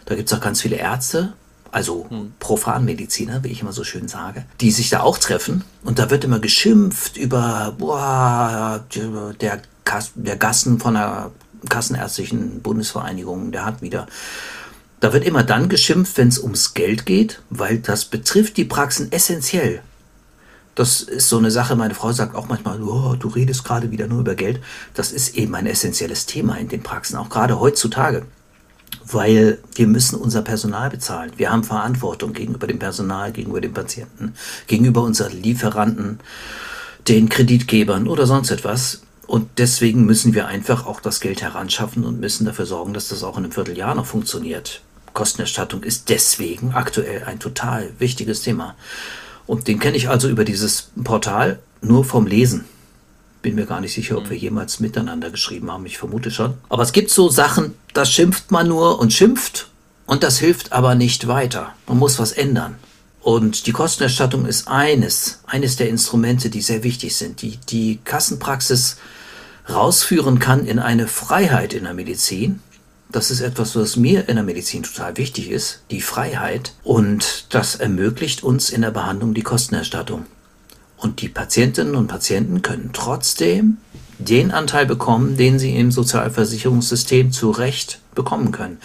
Da 0.06 0.14
gibt 0.14 0.30
es 0.30 0.36
auch 0.36 0.42
ganz 0.42 0.62
viele 0.62 0.76
Ärzte, 0.76 1.34
also 1.70 2.06
hm. 2.08 2.32
Profanmediziner, 2.38 3.44
wie 3.44 3.48
ich 3.48 3.60
immer 3.60 3.72
so 3.72 3.84
schön 3.84 4.08
sage, 4.08 4.44
die 4.60 4.70
sich 4.70 4.90
da 4.90 5.00
auch 5.00 5.18
treffen. 5.18 5.64
Und 5.84 5.98
da 5.98 6.10
wird 6.10 6.24
immer 6.24 6.40
geschimpft 6.40 7.16
über 7.16 7.74
boah, 7.78 8.84
der, 8.94 9.62
der 10.14 10.36
Gassen 10.36 10.78
von 10.78 10.94
der 10.94 11.30
Kassenärztlichen 11.68 12.60
Bundesvereinigung, 12.60 13.52
der 13.52 13.64
hat 13.64 13.82
wieder. 13.82 14.06
Da 15.00 15.12
wird 15.12 15.24
immer 15.24 15.42
dann 15.44 15.68
geschimpft, 15.68 16.16
wenn 16.18 16.28
es 16.28 16.38
ums 16.38 16.74
Geld 16.74 17.06
geht, 17.06 17.40
weil 17.50 17.78
das 17.78 18.04
betrifft 18.04 18.56
die 18.56 18.64
Praxen 18.64 19.12
essentiell. 19.12 19.82
Das 20.78 21.00
ist 21.00 21.28
so 21.28 21.38
eine 21.38 21.50
Sache, 21.50 21.74
meine 21.74 21.96
Frau 21.96 22.12
sagt 22.12 22.36
auch 22.36 22.46
manchmal, 22.46 22.80
oh, 22.80 23.16
du 23.18 23.26
redest 23.26 23.64
gerade 23.64 23.90
wieder 23.90 24.06
nur 24.06 24.20
über 24.20 24.36
Geld. 24.36 24.60
Das 24.94 25.10
ist 25.10 25.36
eben 25.36 25.56
ein 25.56 25.66
essentielles 25.66 26.24
Thema 26.26 26.54
in 26.56 26.68
den 26.68 26.84
Praxen, 26.84 27.16
auch 27.16 27.30
gerade 27.30 27.58
heutzutage. 27.58 28.26
Weil 29.04 29.58
wir 29.74 29.88
müssen 29.88 30.14
unser 30.14 30.42
Personal 30.42 30.88
bezahlen. 30.88 31.32
Wir 31.36 31.50
haben 31.50 31.64
Verantwortung 31.64 32.32
gegenüber 32.32 32.68
dem 32.68 32.78
Personal, 32.78 33.32
gegenüber 33.32 33.60
den 33.60 33.74
Patienten, 33.74 34.34
gegenüber 34.68 35.02
unseren 35.02 35.32
Lieferanten, 35.32 36.20
den 37.08 37.28
Kreditgebern 37.28 38.06
oder 38.06 38.28
sonst 38.28 38.52
etwas. 38.52 39.02
Und 39.26 39.48
deswegen 39.58 40.06
müssen 40.06 40.32
wir 40.32 40.46
einfach 40.46 40.86
auch 40.86 41.00
das 41.00 41.18
Geld 41.18 41.42
heranschaffen 41.42 42.04
und 42.04 42.20
müssen 42.20 42.44
dafür 42.44 42.66
sorgen, 42.66 42.94
dass 42.94 43.08
das 43.08 43.24
auch 43.24 43.36
in 43.36 43.42
einem 43.42 43.52
Vierteljahr 43.52 43.96
noch 43.96 44.06
funktioniert. 44.06 44.80
Kostenerstattung 45.12 45.82
ist 45.82 46.08
deswegen 46.08 46.70
aktuell 46.74 47.24
ein 47.24 47.40
total 47.40 47.90
wichtiges 47.98 48.42
Thema. 48.42 48.76
Und 49.48 49.66
den 49.66 49.80
kenne 49.80 49.96
ich 49.96 50.08
also 50.08 50.28
über 50.28 50.44
dieses 50.44 50.90
Portal 51.02 51.58
nur 51.80 52.04
vom 52.04 52.26
Lesen. 52.26 52.66
Bin 53.40 53.54
mir 53.54 53.64
gar 53.64 53.80
nicht 53.80 53.94
sicher, 53.94 54.18
ob 54.18 54.28
wir 54.28 54.36
mhm. 54.36 54.42
jemals 54.42 54.78
miteinander 54.78 55.30
geschrieben 55.30 55.72
haben. 55.72 55.86
Ich 55.86 55.96
vermute 55.96 56.30
schon. 56.30 56.54
Aber 56.68 56.82
es 56.82 56.92
gibt 56.92 57.10
so 57.10 57.30
Sachen, 57.30 57.74
da 57.94 58.04
schimpft 58.04 58.50
man 58.50 58.68
nur 58.68 59.00
und 59.00 59.12
schimpft 59.12 59.68
und 60.06 60.22
das 60.22 60.38
hilft 60.38 60.72
aber 60.72 60.94
nicht 60.94 61.28
weiter. 61.28 61.72
Man 61.86 61.96
muss 61.98 62.18
was 62.18 62.32
ändern. 62.32 62.76
Und 63.22 63.66
die 63.66 63.72
Kostenerstattung 63.72 64.44
ist 64.44 64.68
eines, 64.68 65.40
eines 65.46 65.76
der 65.76 65.88
Instrumente, 65.88 66.50
die 66.50 66.60
sehr 66.60 66.82
wichtig 66.82 67.16
sind, 67.16 67.40
die 67.40 67.58
die 67.68 68.00
Kassenpraxis 68.04 68.98
rausführen 69.68 70.38
kann 70.38 70.66
in 70.66 70.78
eine 70.78 71.08
Freiheit 71.08 71.72
in 71.72 71.84
der 71.84 71.94
Medizin, 71.94 72.60
das 73.10 73.30
ist 73.30 73.40
etwas, 73.40 73.74
was 73.74 73.96
mir 73.96 74.28
in 74.28 74.36
der 74.36 74.44
Medizin 74.44 74.82
total 74.82 75.16
wichtig 75.16 75.50
ist, 75.50 75.82
die 75.90 76.00
Freiheit. 76.00 76.74
Und 76.84 77.46
das 77.50 77.74
ermöglicht 77.74 78.42
uns 78.42 78.70
in 78.70 78.82
der 78.82 78.90
Behandlung 78.90 79.34
die 79.34 79.42
Kostenerstattung. 79.42 80.26
Und 80.96 81.20
die 81.22 81.28
Patientinnen 81.28 81.94
und 81.94 82.08
Patienten 82.08 82.60
können 82.60 82.90
trotzdem 82.92 83.78
den 84.18 84.50
Anteil 84.50 84.84
bekommen, 84.84 85.36
den 85.36 85.58
sie 85.58 85.76
im 85.76 85.90
Sozialversicherungssystem 85.92 87.32
zu 87.32 87.50
Recht 87.50 88.00
bekommen 88.14 88.52
können. 88.52 88.78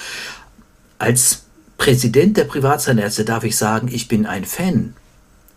Als 1.00 1.44
Präsident 1.78 2.38
der 2.38 2.46
Privatzahnärzte 2.46 3.26
darf 3.26 3.44
ich 3.44 3.58
sagen, 3.58 3.90
ich 3.92 4.08
bin 4.08 4.26
ein 4.26 4.46
Fan 4.46 4.94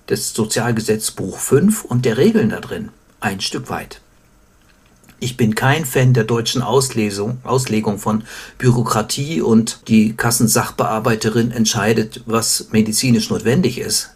des 0.09 0.33
Sozialgesetzbuch 0.33 1.38
5 1.38 1.85
und 1.85 2.05
der 2.05 2.16
Regeln 2.16 2.48
da 2.48 2.61
drin. 2.61 2.88
Ein 3.20 3.40
Stück 3.40 3.68
weit. 3.70 4.00
Ich 5.18 5.38
bin 5.38 5.55
kein 5.55 5.87
Fan 5.87 6.12
der 6.12 6.24
deutschen 6.24 6.61
Auslesung, 6.61 7.38
Auslegung 7.42 7.98
von 7.98 8.24
Bürokratie 8.59 9.41
und 9.41 9.88
die 9.88 10.14
Kassensachbearbeiterin 10.14 11.53
entscheidet, 11.53 12.22
was 12.26 12.68
medizinisch 12.72 13.30
notwendig 13.30 13.78
ist. 13.78 14.11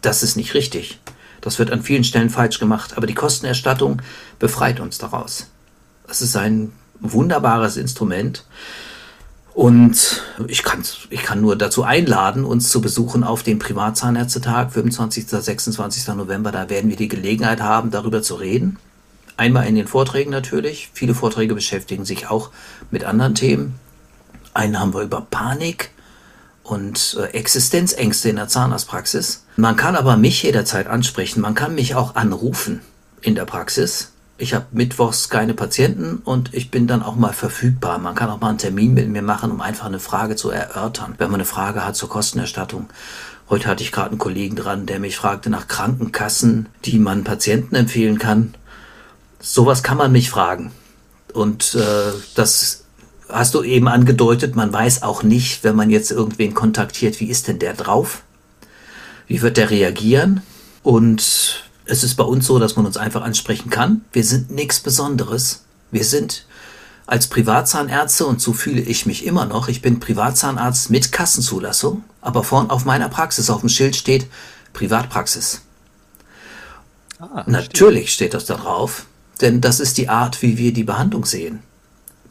Das 0.00 0.22
ist 0.22 0.36
nicht 0.36 0.54
richtig. 0.54 1.00
Das 1.40 1.58
wird 1.58 1.72
an 1.72 1.82
vielen 1.82 2.04
Stellen 2.04 2.30
falsch 2.30 2.60
gemacht, 2.60 2.96
aber 2.96 3.06
die 3.06 3.14
Kostenerstattung 3.14 4.00
befreit 4.38 4.78
uns 4.78 4.98
daraus. 4.98 5.48
Das 6.06 6.22
ist 6.22 6.36
ein 6.36 6.72
wunderbares 7.00 7.76
Instrument. 7.76 8.44
Und 9.54 10.22
ich, 10.46 10.62
ich 11.10 11.22
kann 11.22 11.40
nur 11.40 11.56
dazu 11.56 11.82
einladen, 11.82 12.44
uns 12.44 12.70
zu 12.70 12.80
besuchen 12.80 13.24
auf 13.24 13.42
dem 13.42 13.58
Privatzahnärztetag, 13.58 14.72
25. 14.72 15.26
26. 15.28 16.08
November. 16.14 16.52
Da 16.52 16.70
werden 16.70 16.90
wir 16.90 16.96
die 16.96 17.08
Gelegenheit 17.08 17.60
haben, 17.60 17.90
darüber 17.90 18.22
zu 18.22 18.36
reden. 18.36 18.78
Einmal 19.36 19.66
in 19.66 19.74
den 19.74 19.88
Vorträgen 19.88 20.30
natürlich. 20.30 20.90
Viele 20.92 21.14
Vorträge 21.14 21.54
beschäftigen 21.54 22.04
sich 22.04 22.28
auch 22.28 22.50
mit 22.90 23.04
anderen 23.04 23.34
Themen. 23.34 23.78
Einen 24.52 24.78
haben 24.78 24.94
wir 24.94 25.02
über 25.02 25.26
Panik 25.28 25.90
und 26.62 27.16
äh, 27.20 27.26
Existenzängste 27.36 28.28
in 28.28 28.36
der 28.36 28.48
Zahnarztpraxis. 28.48 29.44
Man 29.56 29.76
kann 29.76 29.96
aber 29.96 30.16
mich 30.16 30.42
jederzeit 30.42 30.86
ansprechen. 30.86 31.40
Man 31.40 31.54
kann 31.54 31.74
mich 31.74 31.94
auch 31.94 32.14
anrufen 32.14 32.80
in 33.20 33.34
der 33.34 33.44
Praxis. 33.44 34.12
Ich 34.36 34.54
habe 34.54 34.66
mittwochs 34.72 35.28
keine 35.28 35.54
Patienten 35.54 36.16
und 36.24 36.54
ich 36.54 36.70
bin 36.70 36.86
dann 36.86 37.02
auch 37.02 37.14
mal 37.14 37.32
verfügbar. 37.32 37.98
Man 37.98 38.16
kann 38.16 38.30
auch 38.30 38.40
mal 38.40 38.48
einen 38.48 38.58
Termin 38.58 38.94
mit 38.94 39.08
mir 39.08 39.22
machen, 39.22 39.52
um 39.52 39.60
einfach 39.60 39.86
eine 39.86 40.00
Frage 40.00 40.34
zu 40.34 40.50
erörtern, 40.50 41.14
wenn 41.18 41.30
man 41.30 41.40
eine 41.40 41.44
Frage 41.44 41.84
hat 41.84 41.94
zur 41.94 42.08
Kostenerstattung. 42.08 42.88
Heute 43.48 43.68
hatte 43.68 43.82
ich 43.82 43.92
gerade 43.92 44.10
einen 44.10 44.18
Kollegen 44.18 44.56
dran, 44.56 44.86
der 44.86 44.98
mich 44.98 45.16
fragte 45.16 45.50
nach 45.50 45.68
Krankenkassen, 45.68 46.66
die 46.84 46.98
man 46.98 47.24
Patienten 47.24 47.76
empfehlen 47.76 48.18
kann. 48.18 48.54
Sowas 49.44 49.82
kann 49.82 49.98
man 49.98 50.10
mich 50.10 50.30
fragen. 50.30 50.72
Und 51.34 51.74
äh, 51.74 52.12
das 52.34 52.84
hast 53.28 53.54
du 53.54 53.62
eben 53.62 53.88
angedeutet, 53.88 54.56
man 54.56 54.72
weiß 54.72 55.02
auch 55.02 55.22
nicht, 55.22 55.64
wenn 55.64 55.76
man 55.76 55.90
jetzt 55.90 56.10
irgendwen 56.10 56.54
kontaktiert, 56.54 57.20
wie 57.20 57.28
ist 57.28 57.46
denn 57.48 57.58
der 57.58 57.74
drauf? 57.74 58.22
Wie 59.26 59.42
wird 59.42 59.58
der 59.58 59.68
reagieren? 59.68 60.40
Und 60.82 61.62
es 61.84 62.04
ist 62.04 62.14
bei 62.14 62.24
uns 62.24 62.46
so, 62.46 62.58
dass 62.58 62.76
man 62.76 62.86
uns 62.86 62.96
einfach 62.96 63.20
ansprechen 63.22 63.68
kann. 63.68 64.06
Wir 64.12 64.24
sind 64.24 64.50
nichts 64.50 64.80
Besonderes. 64.80 65.64
Wir 65.90 66.04
sind 66.04 66.46
als 67.06 67.26
Privatzahnärzte, 67.26 68.24
und 68.24 68.40
so 68.40 68.54
fühle 68.54 68.80
ich 68.80 69.04
mich 69.04 69.26
immer 69.26 69.44
noch, 69.44 69.68
ich 69.68 69.82
bin 69.82 70.00
Privatzahnarzt 70.00 70.88
mit 70.88 71.12
Kassenzulassung, 71.12 72.02
aber 72.22 72.44
vorn 72.44 72.70
auf 72.70 72.86
meiner 72.86 73.10
Praxis 73.10 73.50
auf 73.50 73.60
dem 73.60 73.68
Schild 73.68 73.94
steht 73.94 74.26
Privatpraxis. 74.72 75.60
Ah, 77.18 77.44
Natürlich 77.46 78.10
steht 78.10 78.32
das 78.32 78.46
da 78.46 78.54
drauf, 78.54 79.04
denn 79.40 79.60
das 79.60 79.80
ist 79.80 79.98
die 79.98 80.08
Art, 80.08 80.42
wie 80.42 80.58
wir 80.58 80.72
die 80.72 80.84
Behandlung 80.84 81.24
sehen. 81.24 81.60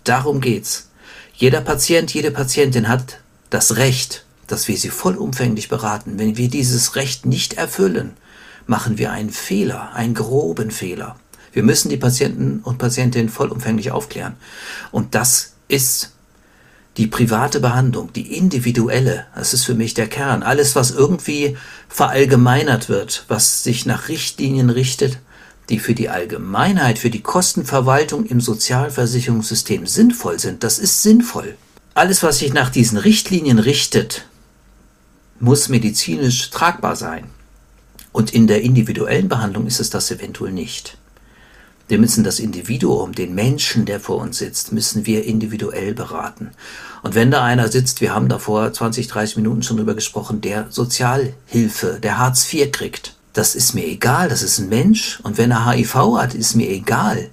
Darum 0.04 0.41
geht's. 0.41 0.89
Jeder 1.34 1.62
Patient, 1.62 2.14
jede 2.14 2.32
Patientin 2.32 2.88
hat 2.88 3.20
das 3.49 3.78
Recht, 3.78 4.26
dass 4.47 4.68
wir 4.68 4.78
sie 4.78 4.89
vollumfänglich 4.89 5.70
beraten. 5.70 6.20
Wenn 6.20 6.38
wir 6.38 6.49
dieses 6.49 6.95
Recht 6.95 7.26
nicht 7.26 7.54
erfüllen, 7.54 8.12
machen 8.68 8.97
wir 8.97 9.12
einen 9.12 9.32
Fehler, 9.32 9.93
einen 9.93 10.14
groben 10.14 10.72
Fehler. 10.72 11.16
Wir 11.51 11.64
müssen 11.64 11.89
die 11.89 11.97
Patienten 11.97 12.60
und 12.64 12.78
Patientinnen 12.78 13.30
vollumfänglich 13.30 13.91
aufklären. 13.91 14.36
Und 14.91 15.16
das 15.16 15.54
ist 15.68 16.14
die 16.97 17.08
private 17.08 17.60
Behandlung, 17.60 18.14
die 18.14 18.38
individuelle, 18.38 19.26
das 19.36 19.54
ist 19.54 19.66
für 19.66 19.74
mich 19.74 19.93
der 19.93 20.08
Kern. 20.08 20.43
Alles, 20.43 20.76
was 20.76 20.91
irgendwie 20.91 21.58
verallgemeinert 21.89 22.89
wird, 22.89 23.26
was 23.28 23.64
sich 23.64 23.86
nach 23.86 24.10
Richtlinien 24.10 24.70
richtet, 24.70 25.20
die 25.70 25.80
für 25.80 25.93
die 25.93 26.09
Allgemeinheit, 26.09 26.99
für 26.99 27.09
die 27.09 27.22
Kostenverwaltung 27.22 28.26
im 28.26 28.41
Sozialversicherungssystem 28.41 29.88
sinnvoll 29.88 30.39
sind, 30.39 30.64
das 30.64 30.80
ist 30.80 31.03
sinnvoll. 31.03 31.55
Alles, 31.93 32.24
was 32.24 32.39
sich 32.39 32.53
nach 32.53 32.70
diesen 32.70 32.97
Richtlinien 32.97 33.59
richtet, 33.59 34.26
muss 35.39 35.70
medizinisch 35.70 36.49
tragbar 36.49 36.95
sein. 36.95 37.26
Und 38.11 38.34
in 38.34 38.47
der 38.47 38.61
individuellen 38.61 39.30
Behandlung 39.30 39.68
ist 39.68 39.80
es 39.80 39.89
das 39.89 40.11
eventuell 40.11 40.51
nicht. 40.51 40.97
Wir 41.88 41.97
müssen 41.99 42.24
das 42.24 42.39
Individuum, 42.39 43.14
den 43.14 43.36
Menschen, 43.36 43.86
der 43.86 43.99
vor 43.99 44.18
uns 44.18 44.38
sitzt, 44.38 44.72
müssen 44.72 45.05
wir 45.05 45.26
individuell 45.26 45.93
beraten. 45.93 46.51
Und 47.01 47.14
wenn 47.14 47.30
da 47.30 47.43
einer 47.43 47.68
sitzt, 47.68 47.99
wir 47.99 48.14
haben 48.16 48.30
da 48.30 48.39
vor 48.39 48.72
20, 48.72 49.07
30 49.09 49.36
Minuten 49.38 49.64
schon 49.64 49.78
drüber 49.78 49.93
gesprochen, 49.93 50.39
der 50.39 50.68
Sozialhilfe, 50.70 51.99
der 52.01 52.18
Hartz 52.18 52.51
IV 52.51 52.72
kriegt, 52.72 53.16
das 53.34 53.56
ist 53.56 53.74
mir 53.74 53.86
egal, 53.86 54.30
das 54.30 54.42
ist 54.44 54.60
ein 54.60 54.70
Mensch. 54.70 55.20
Und 55.24 55.38
wenn 55.38 55.52
er 55.52 55.70
HIV 55.70 55.96
hat, 56.18 56.36
ist 56.36 56.56
mir 56.56 56.70
egal. 56.70 57.30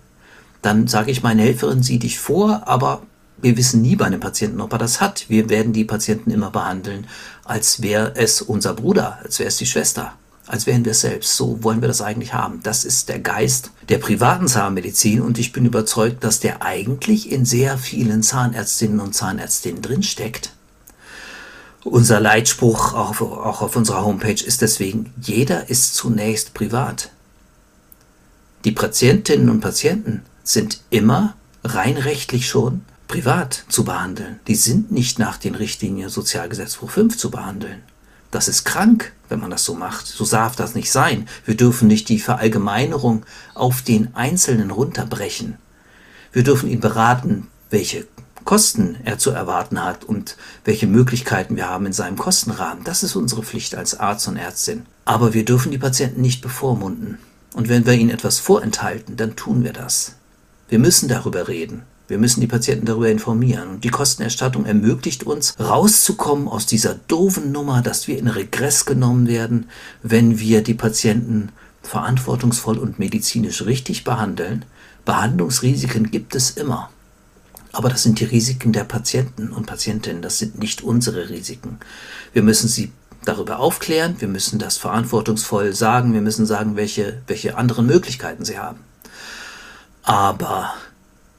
Dann 0.62 0.86
sage 0.86 1.10
ich 1.10 1.22
meine 1.22 1.42
Helferin, 1.42 1.82
sieh 1.82 1.98
dich 1.98 2.18
vor, 2.18 2.62
aber 2.66 3.02
wir 3.40 3.56
wissen 3.56 3.80
nie 3.80 3.96
bei 3.96 4.06
einem 4.06 4.20
Patienten, 4.20 4.60
ob 4.60 4.72
er 4.72 4.78
das 4.78 5.00
hat. 5.00 5.26
Wir 5.28 5.48
werden 5.48 5.72
die 5.72 5.84
Patienten 5.84 6.30
immer 6.30 6.50
behandeln, 6.50 7.06
als 7.44 7.82
wäre 7.82 8.14
es 8.16 8.42
unser 8.42 8.74
Bruder, 8.74 9.18
als 9.22 9.38
wäre 9.38 9.48
es 9.48 9.56
die 9.56 9.66
Schwester 9.66 10.12
als 10.50 10.66
wären 10.66 10.84
wir 10.84 10.94
selbst. 10.94 11.36
So 11.36 11.62
wollen 11.62 11.80
wir 11.80 11.88
das 11.88 12.02
eigentlich 12.02 12.34
haben. 12.34 12.60
Das 12.62 12.84
ist 12.84 13.08
der 13.08 13.20
Geist 13.20 13.70
der 13.88 13.98
privaten 13.98 14.48
Zahnmedizin 14.48 15.20
und 15.20 15.38
ich 15.38 15.52
bin 15.52 15.64
überzeugt, 15.64 16.24
dass 16.24 16.40
der 16.40 16.62
eigentlich 16.62 17.30
in 17.30 17.44
sehr 17.44 17.78
vielen 17.78 18.22
Zahnärztinnen 18.22 19.00
und 19.00 19.14
Zahnärztinnen 19.14 19.80
drinsteckt. 19.80 20.52
Unser 21.84 22.20
Leitspruch 22.20 22.92
auch, 22.92 23.20
auch 23.20 23.62
auf 23.62 23.74
unserer 23.74 24.04
Homepage 24.04 24.44
ist 24.44 24.60
deswegen, 24.60 25.14
jeder 25.20 25.70
ist 25.70 25.94
zunächst 25.94 26.52
privat. 26.52 27.10
Die 28.64 28.72
Patientinnen 28.72 29.48
und 29.48 29.60
Patienten 29.60 30.22
sind 30.44 30.82
immer 30.90 31.34
rein 31.64 31.96
rechtlich 31.96 32.46
schon 32.46 32.82
privat 33.08 33.64
zu 33.68 33.84
behandeln. 33.84 34.40
Die 34.46 34.54
sind 34.54 34.92
nicht 34.92 35.18
nach 35.18 35.38
den 35.38 35.54
Richtlinien 35.54 36.10
Sozialgesetzbuch 36.10 36.90
5 36.90 37.16
zu 37.16 37.30
behandeln. 37.30 37.82
Das 38.30 38.46
ist 38.46 38.64
krank, 38.64 39.12
wenn 39.30 39.40
man 39.40 39.50
das 39.50 39.64
so 39.64 39.74
macht. 39.74 40.06
So 40.06 40.26
darf 40.26 40.56
das 40.56 40.74
nicht 40.74 40.92
sein. 40.92 41.26
Wir 41.46 41.56
dürfen 41.56 41.88
nicht 41.88 42.10
die 42.10 42.20
Verallgemeinerung 42.20 43.24
auf 43.54 43.80
den 43.80 44.14
Einzelnen 44.14 44.70
runterbrechen. 44.70 45.56
Wir 46.32 46.44
dürfen 46.44 46.70
ihn 46.70 46.80
beraten, 46.80 47.48
welche 47.70 48.06
Kosten 48.44 48.96
er 49.04 49.18
zu 49.18 49.30
erwarten 49.30 49.84
hat 49.84 50.04
und 50.04 50.36
welche 50.64 50.86
Möglichkeiten 50.86 51.56
wir 51.56 51.68
haben 51.68 51.86
in 51.86 51.92
seinem 51.92 52.16
Kostenrahmen. 52.16 52.84
Das 52.84 53.02
ist 53.02 53.16
unsere 53.16 53.42
Pflicht 53.42 53.74
als 53.74 53.98
Arzt 53.98 54.28
und 54.28 54.36
Ärztin. 54.36 54.86
Aber 55.04 55.34
wir 55.34 55.44
dürfen 55.44 55.72
die 55.72 55.78
Patienten 55.78 56.20
nicht 56.20 56.42
bevormunden. 56.42 57.18
Und 57.54 57.68
wenn 57.68 57.86
wir 57.86 57.94
ihnen 57.94 58.10
etwas 58.10 58.38
vorenthalten, 58.38 59.16
dann 59.16 59.36
tun 59.36 59.64
wir 59.64 59.72
das. 59.72 60.14
Wir 60.68 60.78
müssen 60.78 61.08
darüber 61.08 61.48
reden. 61.48 61.82
Wir 62.06 62.18
müssen 62.18 62.40
die 62.40 62.46
Patienten 62.46 62.86
darüber 62.86 63.08
informieren. 63.08 63.68
Und 63.68 63.84
die 63.84 63.88
Kostenerstattung 63.88 64.66
ermöglicht 64.66 65.24
uns, 65.24 65.54
rauszukommen 65.60 66.48
aus 66.48 66.66
dieser 66.66 66.94
doofen 66.94 67.52
Nummer, 67.52 67.82
dass 67.82 68.08
wir 68.08 68.18
in 68.18 68.28
Regress 68.28 68.84
genommen 68.84 69.28
werden, 69.28 69.68
wenn 70.02 70.38
wir 70.40 70.62
die 70.62 70.74
Patienten 70.74 71.50
verantwortungsvoll 71.82 72.78
und 72.78 72.98
medizinisch 72.98 73.64
richtig 73.64 74.04
behandeln. 74.04 74.64
Behandlungsrisiken 75.04 76.10
gibt 76.10 76.34
es 76.34 76.50
immer. 76.50 76.90
Aber 77.72 77.88
das 77.88 78.02
sind 78.02 78.18
die 78.20 78.24
Risiken 78.24 78.72
der 78.72 78.84
Patienten 78.84 79.50
und 79.50 79.66
Patientinnen, 79.66 80.22
das 80.22 80.38
sind 80.38 80.58
nicht 80.58 80.82
unsere 80.82 81.28
Risiken. 81.28 81.78
Wir 82.32 82.42
müssen 82.42 82.68
sie 82.68 82.92
darüber 83.24 83.60
aufklären, 83.60 84.16
wir 84.18 84.28
müssen 84.28 84.58
das 84.58 84.76
verantwortungsvoll 84.76 85.74
sagen, 85.74 86.12
wir 86.12 86.20
müssen 86.20 86.46
sagen, 86.46 86.76
welche, 86.76 87.22
welche 87.26 87.56
anderen 87.56 87.86
Möglichkeiten 87.86 88.44
sie 88.44 88.58
haben. 88.58 88.80
Aber 90.02 90.74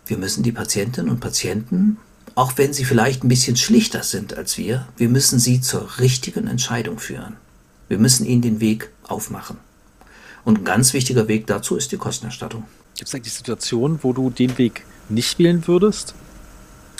wir 0.05 0.17
müssen 0.17 0.43
die 0.43 0.51
Patientinnen 0.51 1.11
und 1.11 1.19
Patienten, 1.19 1.97
auch 2.36 2.53
wenn 2.57 2.71
sie 2.73 2.86
vielleicht 2.86 3.23
ein 3.23 3.27
bisschen 3.27 3.57
schlichter 3.57 4.03
sind 4.03 4.38
als 4.38 4.57
wir, 4.57 4.88
wir 4.95 5.09
müssen 5.09 5.39
sie 5.39 5.59
zur 5.59 5.99
richtigen 5.99 6.47
Entscheidung 6.47 6.99
führen. 6.99 7.36
Wir 7.89 7.97
müssen 7.97 8.25
ihnen 8.25 8.41
den 8.41 8.61
Weg 8.61 8.89
aufmachen. 9.03 9.57
Und 10.45 10.59
ein 10.59 10.63
ganz 10.63 10.93
wichtiger 10.93 11.27
Weg 11.27 11.47
dazu 11.47 11.75
ist 11.75 11.91
die 11.91 11.97
Kostenerstattung. 11.97 12.63
Gibt 12.95 13.09
es 13.09 13.15
eigentlich 13.15 13.34
Situationen, 13.34 13.99
wo 14.01 14.13
du 14.13 14.29
den 14.29 14.57
Weg 14.57 14.86
nicht 15.09 15.39
wählen 15.39 15.67
würdest? 15.67 16.15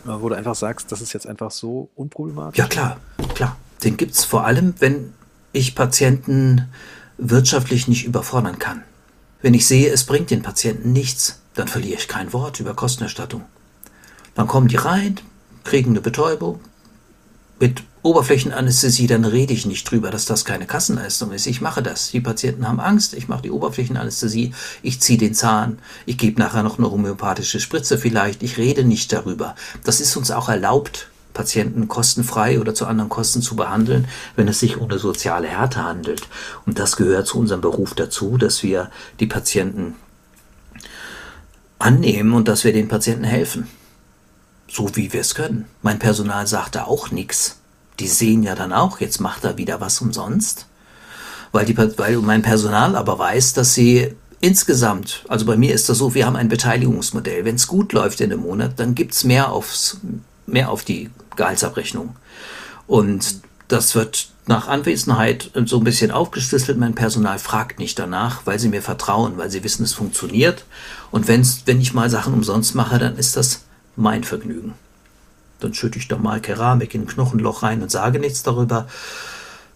Wo 0.04 0.30
du 0.30 0.36
einfach 0.36 0.56
sagst, 0.56 0.92
das 0.92 1.02
ist 1.02 1.14
jetzt 1.14 1.28
einfach 1.28 1.52
so 1.52 1.90
unproblematisch? 1.96 2.58
Ja, 2.58 2.68
klar, 2.68 3.00
klar. 3.36 3.58
Den 3.84 3.98
gibt 3.98 4.14
es 4.14 4.24
vor 4.26 4.46
allem, 4.46 4.74
wenn 4.80 5.14
ich 5.54 5.76
Patienten 5.76 6.70
wirtschaftlich 7.18 7.88
nicht 7.88 8.06
überfordern 8.06 8.60
kann. 8.60 8.84
Wenn 9.42 9.54
ich 9.54 9.68
sehe, 9.68 9.90
es 9.90 10.06
bringt 10.06 10.32
den 10.32 10.42
Patienten 10.44 10.92
nichts, 10.92 11.42
dann 11.54 11.68
verliere 11.68 12.00
ich 12.00 12.08
kein 12.08 12.34
Wort 12.34 12.60
über 12.60 12.74
Kostenerstattung. 12.74 13.44
Dann 14.36 14.48
kommen 14.48 14.68
die 14.68 14.78
rein, 14.78 15.20
kriegen 15.64 15.92
eine 15.92 16.02
Betäubung. 16.02 16.60
Mit 17.62 17.84
Oberflächenanästhesie, 18.02 19.06
dann 19.06 19.24
rede 19.24 19.54
ich 19.54 19.68
nicht 19.68 19.84
drüber, 19.84 20.10
dass 20.10 20.26
das 20.26 20.46
keine 20.46 20.66
Kassenleistung 20.66 21.32
ist. 21.32 21.46
Ich 21.46 21.62
mache 21.62 21.84
das. 21.84 22.10
Die 22.10 22.20
Patienten 22.20 22.68
haben 22.68 22.80
Angst. 22.80 23.14
Ich 23.14 23.28
mache 23.28 23.44
die 23.44 23.52
Oberflächenanästhesie. 23.52 24.56
Ich 24.82 25.00
ziehe 25.00 25.20
den 25.20 25.36
Zahn. 25.36 25.78
Ich 26.08 26.18
gebe 26.18 26.42
nachher 26.42 26.64
noch 26.64 26.80
eine 26.80 26.90
homöopathische 26.90 27.60
Spritze 27.60 28.00
vielleicht. 28.00 28.42
Ich 28.42 28.58
rede 28.58 28.84
nicht 28.84 29.14
darüber. 29.14 29.56
Das 29.84 30.02
ist 30.02 30.18
uns 30.18 30.32
auch 30.32 30.50
erlaubt, 30.50 31.10
Patienten 31.36 31.88
kostenfrei 31.88 32.60
oder 32.60 32.74
zu 32.74 32.88
anderen 32.88 33.12
Kosten 33.12 33.44
zu 33.44 33.56
behandeln, 33.56 34.08
wenn 34.36 34.48
es 34.48 34.60
sich 34.60 34.78
um 34.78 34.90
eine 34.90 34.98
soziale 34.98 35.48
Härte 35.48 35.84
handelt. 35.84 36.28
Und 36.66 36.80
das 36.80 36.96
gehört 36.96 37.28
zu 37.28 37.38
unserem 37.38 37.62
Beruf 37.62 37.94
dazu, 37.94 38.38
dass 38.38 38.64
wir 38.64 38.90
die 39.20 39.28
Patienten 39.28 39.94
annehmen 41.78 42.34
und 42.34 42.48
dass 42.48 42.64
wir 42.64 42.74
den 42.74 42.88
Patienten 42.88 43.24
helfen. 43.24 43.68
So 44.72 44.96
wie 44.96 45.12
wir 45.12 45.22
es 45.22 45.36
können. 45.36 45.66
Mein 45.82 46.00
Personal 46.00 46.48
sagt 46.48 46.76
da 46.76 46.86
auch 46.86 47.12
nichts. 47.12 47.58
Die 48.00 48.08
sehen 48.08 48.42
ja 48.42 48.56
dann 48.56 48.72
auch, 48.72 49.02
jetzt 49.02 49.20
macht 49.20 49.44
er 49.44 49.58
wieder 49.58 49.82
was 49.82 50.00
umsonst. 50.00 50.66
Weil, 51.52 51.66
die, 51.66 51.78
weil 51.78 52.18
mein 52.18 52.42
Personal 52.42 52.96
aber 52.96 53.20
weiß, 53.20 53.52
dass 53.54 53.74
sie 53.74 54.16
insgesamt, 54.40 55.26
also 55.28 55.46
bei 55.46 55.58
mir 55.58 55.74
ist 55.74 55.90
das 55.90 55.98
so, 55.98 56.14
wir 56.14 56.26
haben 56.26 56.38
ein 56.38 56.48
Beteiligungsmodell. 56.48 57.44
Wenn 57.44 57.56
es 57.56 57.68
gut 57.68 57.92
läuft 57.92 58.22
in 58.22 58.32
einem 58.32 58.44
Monat, 58.44 58.80
dann 58.80 58.96
gibt 58.96 59.14
es 59.14 59.26
mehr, 59.26 59.54
mehr 60.48 60.70
auf 60.70 60.84
die 60.86 61.10
Gehaltsabrechnung. 61.36 62.16
Und 62.88 63.42
das 63.68 63.94
wird 63.94 64.30
nach 64.48 64.70
Anwesenheit 64.70 65.52
so 65.66 65.80
ein 65.80 65.84
bisschen 65.84 66.12
aufgeschlüsselt. 66.12 66.78
Mein 66.78 66.96
Personal 66.96 67.40
fragt 67.40 67.78
nicht 67.78 68.00
danach, 68.00 68.46
weil 68.46 68.58
sie 68.58 68.70
mir 68.70 68.82
vertrauen, 68.82 69.38
weil 69.38 69.52
sie 69.52 69.66
wissen, 69.66 69.84
es 69.84 69.94
funktioniert. 69.94 70.64
Und 71.12 71.28
wenn's, 71.28 71.64
wenn 71.66 71.82
ich 71.82 71.94
mal 71.94 72.10
Sachen 72.10 72.34
umsonst 72.34 72.74
mache, 72.74 73.00
dann 73.00 73.18
ist 73.18 73.36
das 73.36 73.66
mein 73.96 74.24
Vergnügen. 74.24 74.74
Dann 75.60 75.74
schütte 75.74 76.00
ich 76.00 76.08
da 76.08 76.18
mal 76.18 76.42
Keramik 76.42 76.96
in 76.96 77.02
ein 77.02 77.08
Knochenloch 77.08 77.64
rein 77.64 77.82
und 77.82 77.92
sage 77.92 78.20
nichts 78.20 78.44
darüber. 78.44 78.88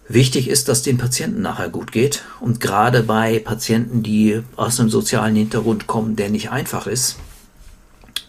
Wichtig 0.08 0.48
ist, 0.48 0.68
dass 0.68 0.82
dem 0.82 0.98
Patienten 0.98 1.42
nachher 1.42 1.68
gut 1.68 1.90
geht. 1.90 2.24
Und 2.40 2.60
gerade 2.60 3.02
bei 3.02 3.40
Patienten, 3.40 4.02
die 4.02 4.42
aus 4.56 4.78
einem 4.78 4.90
sozialen 4.90 5.34
Hintergrund 5.34 5.86
kommen, 5.86 6.16
der 6.16 6.30
nicht 6.30 6.50
einfach 6.50 6.86
ist, 6.86 7.16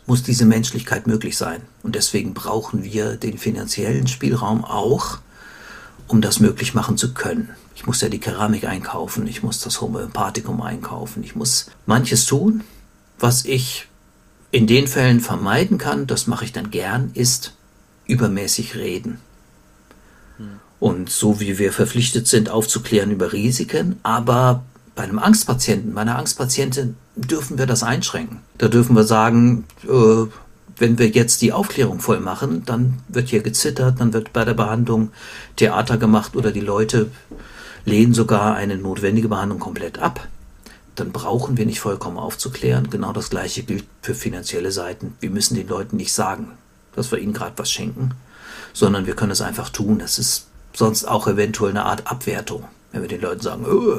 muss 0.08 0.24
diese 0.24 0.46
Menschlichkeit 0.46 1.06
möglich 1.06 1.38
sein. 1.38 1.62
Und 1.84 1.96
deswegen 1.96 2.34
brauchen 2.34 2.84
wir 2.84 3.16
den 3.18 3.38
finanziellen 3.38 4.08
Spielraum 4.08 4.64
auch, 4.64 5.20
um 6.08 6.22
das 6.22 6.40
möglich 6.40 6.74
machen 6.74 6.98
zu 6.98 7.14
können. 7.14 7.50
Ich 7.76 7.86
muss 7.86 8.02
ja 8.02 8.10
die 8.10 8.20
Keramik 8.20 8.64
einkaufen, 8.64 9.28
ich 9.28 9.44
muss 9.44 9.60
das 9.60 9.82
Homöopathikum 9.82 10.62
einkaufen, 10.62 11.24
ich 11.24 11.36
muss 11.36 11.70
manches 11.86 12.26
tun, 12.26 12.64
was 13.20 13.46
ich 13.46 13.88
in 14.52 14.68
den 14.68 14.88
Fällen 14.88 15.20
vermeiden 15.20 15.78
kann, 15.78 16.08
das 16.08 16.28
mache 16.28 16.46
ich 16.46 16.54
dann 16.54 16.72
gern, 16.72 17.12
ist 17.14 17.54
übermäßig 18.06 18.76
reden. 18.76 19.20
Und 20.80 21.10
so 21.10 21.40
wie 21.40 21.58
wir 21.58 21.74
verpflichtet 21.74 22.28
sind, 22.28 22.50
aufzuklären 22.50 23.12
über 23.12 23.34
Risiken, 23.34 24.00
aber 24.04 24.64
bei 24.96 25.04
einem 25.04 25.20
Angstpatienten, 25.20 25.94
bei 25.94 26.02
einer 26.02 26.18
Angstpatientin 26.18 26.96
dürfen 27.16 27.58
wir 27.58 27.66
das 27.66 27.84
einschränken. 27.84 28.40
Da 28.58 28.68
dürfen 28.68 28.96
wir 28.96 29.04
sagen, 29.04 29.66
äh, 29.84 30.26
wenn 30.78 31.00
wir 31.00 31.08
jetzt 31.10 31.42
die 31.42 31.54
Aufklärung 31.54 32.00
voll 32.00 32.20
machen, 32.20 32.64
dann 32.66 33.00
wird 33.08 33.30
hier 33.30 33.42
gezittert, 33.42 34.00
dann 34.00 34.14
wird 34.14 34.34
bei 34.34 34.46
der 34.46 34.54
Behandlung 34.54 35.12
Theater 35.56 35.98
gemacht 35.98 36.36
oder 36.36 36.52
die 36.52 36.62
Leute 36.62 37.10
lehnen 37.86 38.14
sogar 38.14 38.56
eine 38.56 38.78
notwendige 38.78 39.30
Behandlung 39.30 39.60
komplett 39.60 40.00
ab. 40.00 40.28
Dann 40.98 41.12
brauchen 41.12 41.58
wir 41.58 41.68
nicht 41.68 41.80
vollkommen 41.80 42.18
aufzuklären. 42.18 42.90
Genau 42.90 43.14
das 43.14 43.30
gleiche 43.30 43.62
gilt 43.62 43.86
für 44.02 44.16
finanzielle 44.16 44.72
Seiten. 44.72 45.16
Wir 45.20 45.30
müssen 45.30 45.56
den 45.56 45.68
Leuten 45.68 45.96
nicht 45.96 46.12
sagen, 46.12 46.58
dass 46.96 47.12
wir 47.12 47.20
ihnen 47.20 47.34
gerade 47.34 47.58
was 47.58 47.72
schenken, 47.72 48.12
sondern 48.74 49.06
wir 49.06 49.16
können 49.16 49.32
es 49.32 49.42
einfach 49.42 49.70
tun. 49.70 50.00
Das 50.00 50.18
ist 50.18 50.48
sonst 50.74 51.06
auch 51.06 51.28
eventuell 51.28 51.70
eine 51.70 51.86
Art 51.86 52.08
Abwertung. 52.08 52.66
Wenn 52.92 53.02
wir 53.02 53.10
den 53.10 53.22
Leuten 53.22 53.42
sagen, 53.42 53.66
oh, 53.68 53.96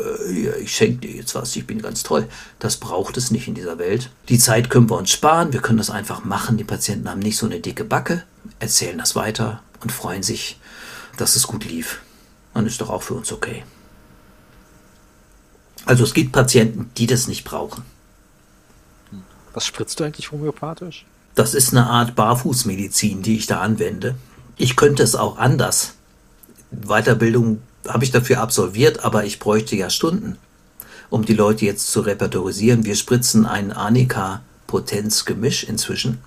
ich 0.60 0.74
schenke 0.74 1.06
dir 1.06 1.14
jetzt 1.14 1.36
was, 1.36 1.54
ich 1.54 1.68
bin 1.68 1.80
ganz 1.80 2.02
toll. 2.02 2.26
Das 2.58 2.78
braucht 2.78 3.16
es 3.16 3.30
nicht 3.30 3.46
in 3.46 3.54
dieser 3.54 3.78
Welt. 3.78 4.10
Die 4.28 4.38
Zeit 4.38 4.68
können 4.68 4.90
wir 4.90 4.96
uns 4.96 5.12
sparen, 5.12 5.52
wir 5.52 5.60
können 5.60 5.78
das 5.78 5.90
einfach 5.90 6.24
machen. 6.24 6.56
Die 6.56 6.64
Patienten 6.64 7.08
haben 7.08 7.20
nicht 7.20 7.38
so 7.38 7.46
eine 7.46 7.60
dicke 7.60 7.84
Backe, 7.84 8.24
erzählen 8.58 8.98
das 8.98 9.14
weiter 9.14 9.62
und 9.82 9.92
freuen 9.92 10.24
sich, 10.24 10.58
dass 11.16 11.36
es 11.36 11.46
gut 11.46 11.64
lief. 11.64 12.00
Dann 12.54 12.66
ist 12.66 12.80
doch 12.80 12.90
auch 12.90 13.02
für 13.02 13.14
uns 13.14 13.30
okay. 13.30 13.62
Also 15.84 16.04
es 16.04 16.14
gibt 16.14 16.32
Patienten, 16.32 16.90
die 16.96 17.06
das 17.06 17.28
nicht 17.28 17.44
brauchen. 17.44 17.82
Was 19.54 19.66
spritzt 19.66 19.98
du 19.98 20.04
eigentlich 20.04 20.30
homöopathisch? 20.30 21.04
Das 21.34 21.54
ist 21.54 21.72
eine 21.72 21.86
Art 21.88 22.14
Barfußmedizin, 22.14 23.22
die 23.22 23.36
ich 23.36 23.46
da 23.46 23.60
anwende. 23.60 24.16
Ich 24.56 24.76
könnte 24.76 25.02
es 25.02 25.14
auch 25.14 25.38
anders. 25.38 25.94
Weiterbildung 26.70 27.62
habe 27.86 28.04
ich 28.04 28.10
dafür 28.10 28.40
absolviert, 28.40 29.04
aber 29.04 29.24
ich 29.24 29.38
bräuchte 29.38 29.76
ja 29.76 29.88
Stunden, 29.88 30.36
um 31.10 31.24
die 31.24 31.34
Leute 31.34 31.64
jetzt 31.64 31.90
zu 31.90 32.00
repertorisieren. 32.00 32.84
Wir 32.84 32.96
spritzen 32.96 33.46
ein 33.46 33.72
Anika-Potenz-Gemisch 33.72 35.64
inzwischen 35.64 36.18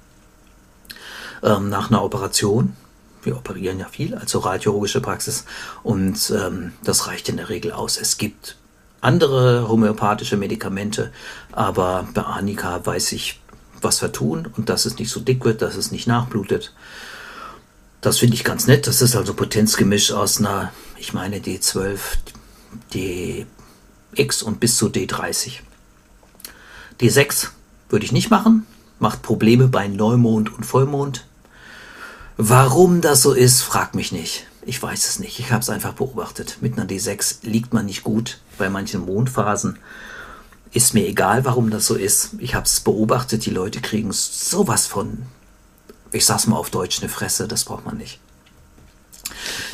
ähm, 1.43 1.69
nach 1.69 1.89
einer 1.89 2.03
Operation. 2.03 2.75
Wir 3.23 3.37
operieren 3.37 3.79
ja 3.79 3.87
viel 3.87 4.15
als 4.15 4.33
radiologische 4.43 5.01
Praxis 5.01 5.45
und 5.83 6.33
ähm, 6.35 6.73
das 6.83 7.07
reicht 7.07 7.29
in 7.29 7.37
der 7.37 7.49
Regel 7.49 7.71
aus. 7.71 7.97
Es 7.97 8.17
gibt 8.17 8.55
andere 9.01 9.67
homöopathische 9.67 10.37
Medikamente, 10.37 11.11
aber 11.51 12.07
bei 12.13 12.21
Anika 12.21 12.85
weiß 12.85 13.11
ich, 13.13 13.39
was 13.81 14.01
wir 14.01 14.11
tun 14.11 14.47
und 14.55 14.69
dass 14.69 14.85
es 14.85 14.99
nicht 14.99 15.09
so 15.09 15.19
dick 15.19 15.43
wird, 15.43 15.61
dass 15.61 15.75
es 15.75 15.91
nicht 15.91 16.07
nachblutet. 16.07 16.73
Das 17.99 18.19
finde 18.19 18.35
ich 18.35 18.43
ganz 18.43 18.67
nett. 18.67 18.87
Das 18.87 19.01
ist 19.01 19.15
also 19.15 19.33
Potenzgemisch 19.33 20.11
aus 20.11 20.39
einer, 20.39 20.71
ich 20.97 21.13
meine 21.13 21.39
D12, 21.39 21.99
DX 22.93 24.43
und 24.43 24.59
bis 24.59 24.77
zu 24.77 24.87
D30. 24.87 25.59
D6 26.99 27.47
würde 27.89 28.05
ich 28.05 28.11
nicht 28.11 28.29
machen, 28.29 28.65
macht 28.99 29.21
Probleme 29.21 29.67
bei 29.67 29.87
Neumond 29.87 30.53
und 30.53 30.63
Vollmond. 30.63 31.25
Warum 32.37 33.01
das 33.01 33.21
so 33.21 33.33
ist, 33.33 33.61
frag 33.61 33.93
mich 33.95 34.11
nicht. 34.11 34.47
Ich 34.65 34.81
weiß 34.81 35.07
es 35.07 35.19
nicht. 35.19 35.39
Ich 35.39 35.51
habe 35.51 35.61
es 35.61 35.69
einfach 35.69 35.93
beobachtet. 35.93 36.57
Mit 36.61 36.77
einer 36.77 36.87
D6 36.87 37.37
liegt 37.43 37.73
man 37.73 37.85
nicht 37.85 38.03
gut 38.03 38.39
bei 38.57 38.69
manchen 38.69 39.05
Mondphasen. 39.05 39.79
Ist 40.71 40.93
mir 40.93 41.07
egal, 41.07 41.45
warum 41.45 41.69
das 41.69 41.87
so 41.87 41.95
ist. 41.95 42.35
Ich 42.39 42.55
habe 42.55 42.65
es 42.65 42.79
beobachtet. 42.79 43.45
Die 43.45 43.49
Leute 43.49 43.81
kriegen 43.81 44.11
sowas 44.11 44.87
von 44.87 45.25
ich 46.11 46.25
sag's 46.25 46.47
mal 46.47 46.57
auf 46.57 46.69
Deutsch, 46.69 46.99
eine 46.99 47.09
Fresse, 47.09 47.47
das 47.47 47.65
braucht 47.65 47.85
man 47.85 47.97
nicht. 47.97 48.19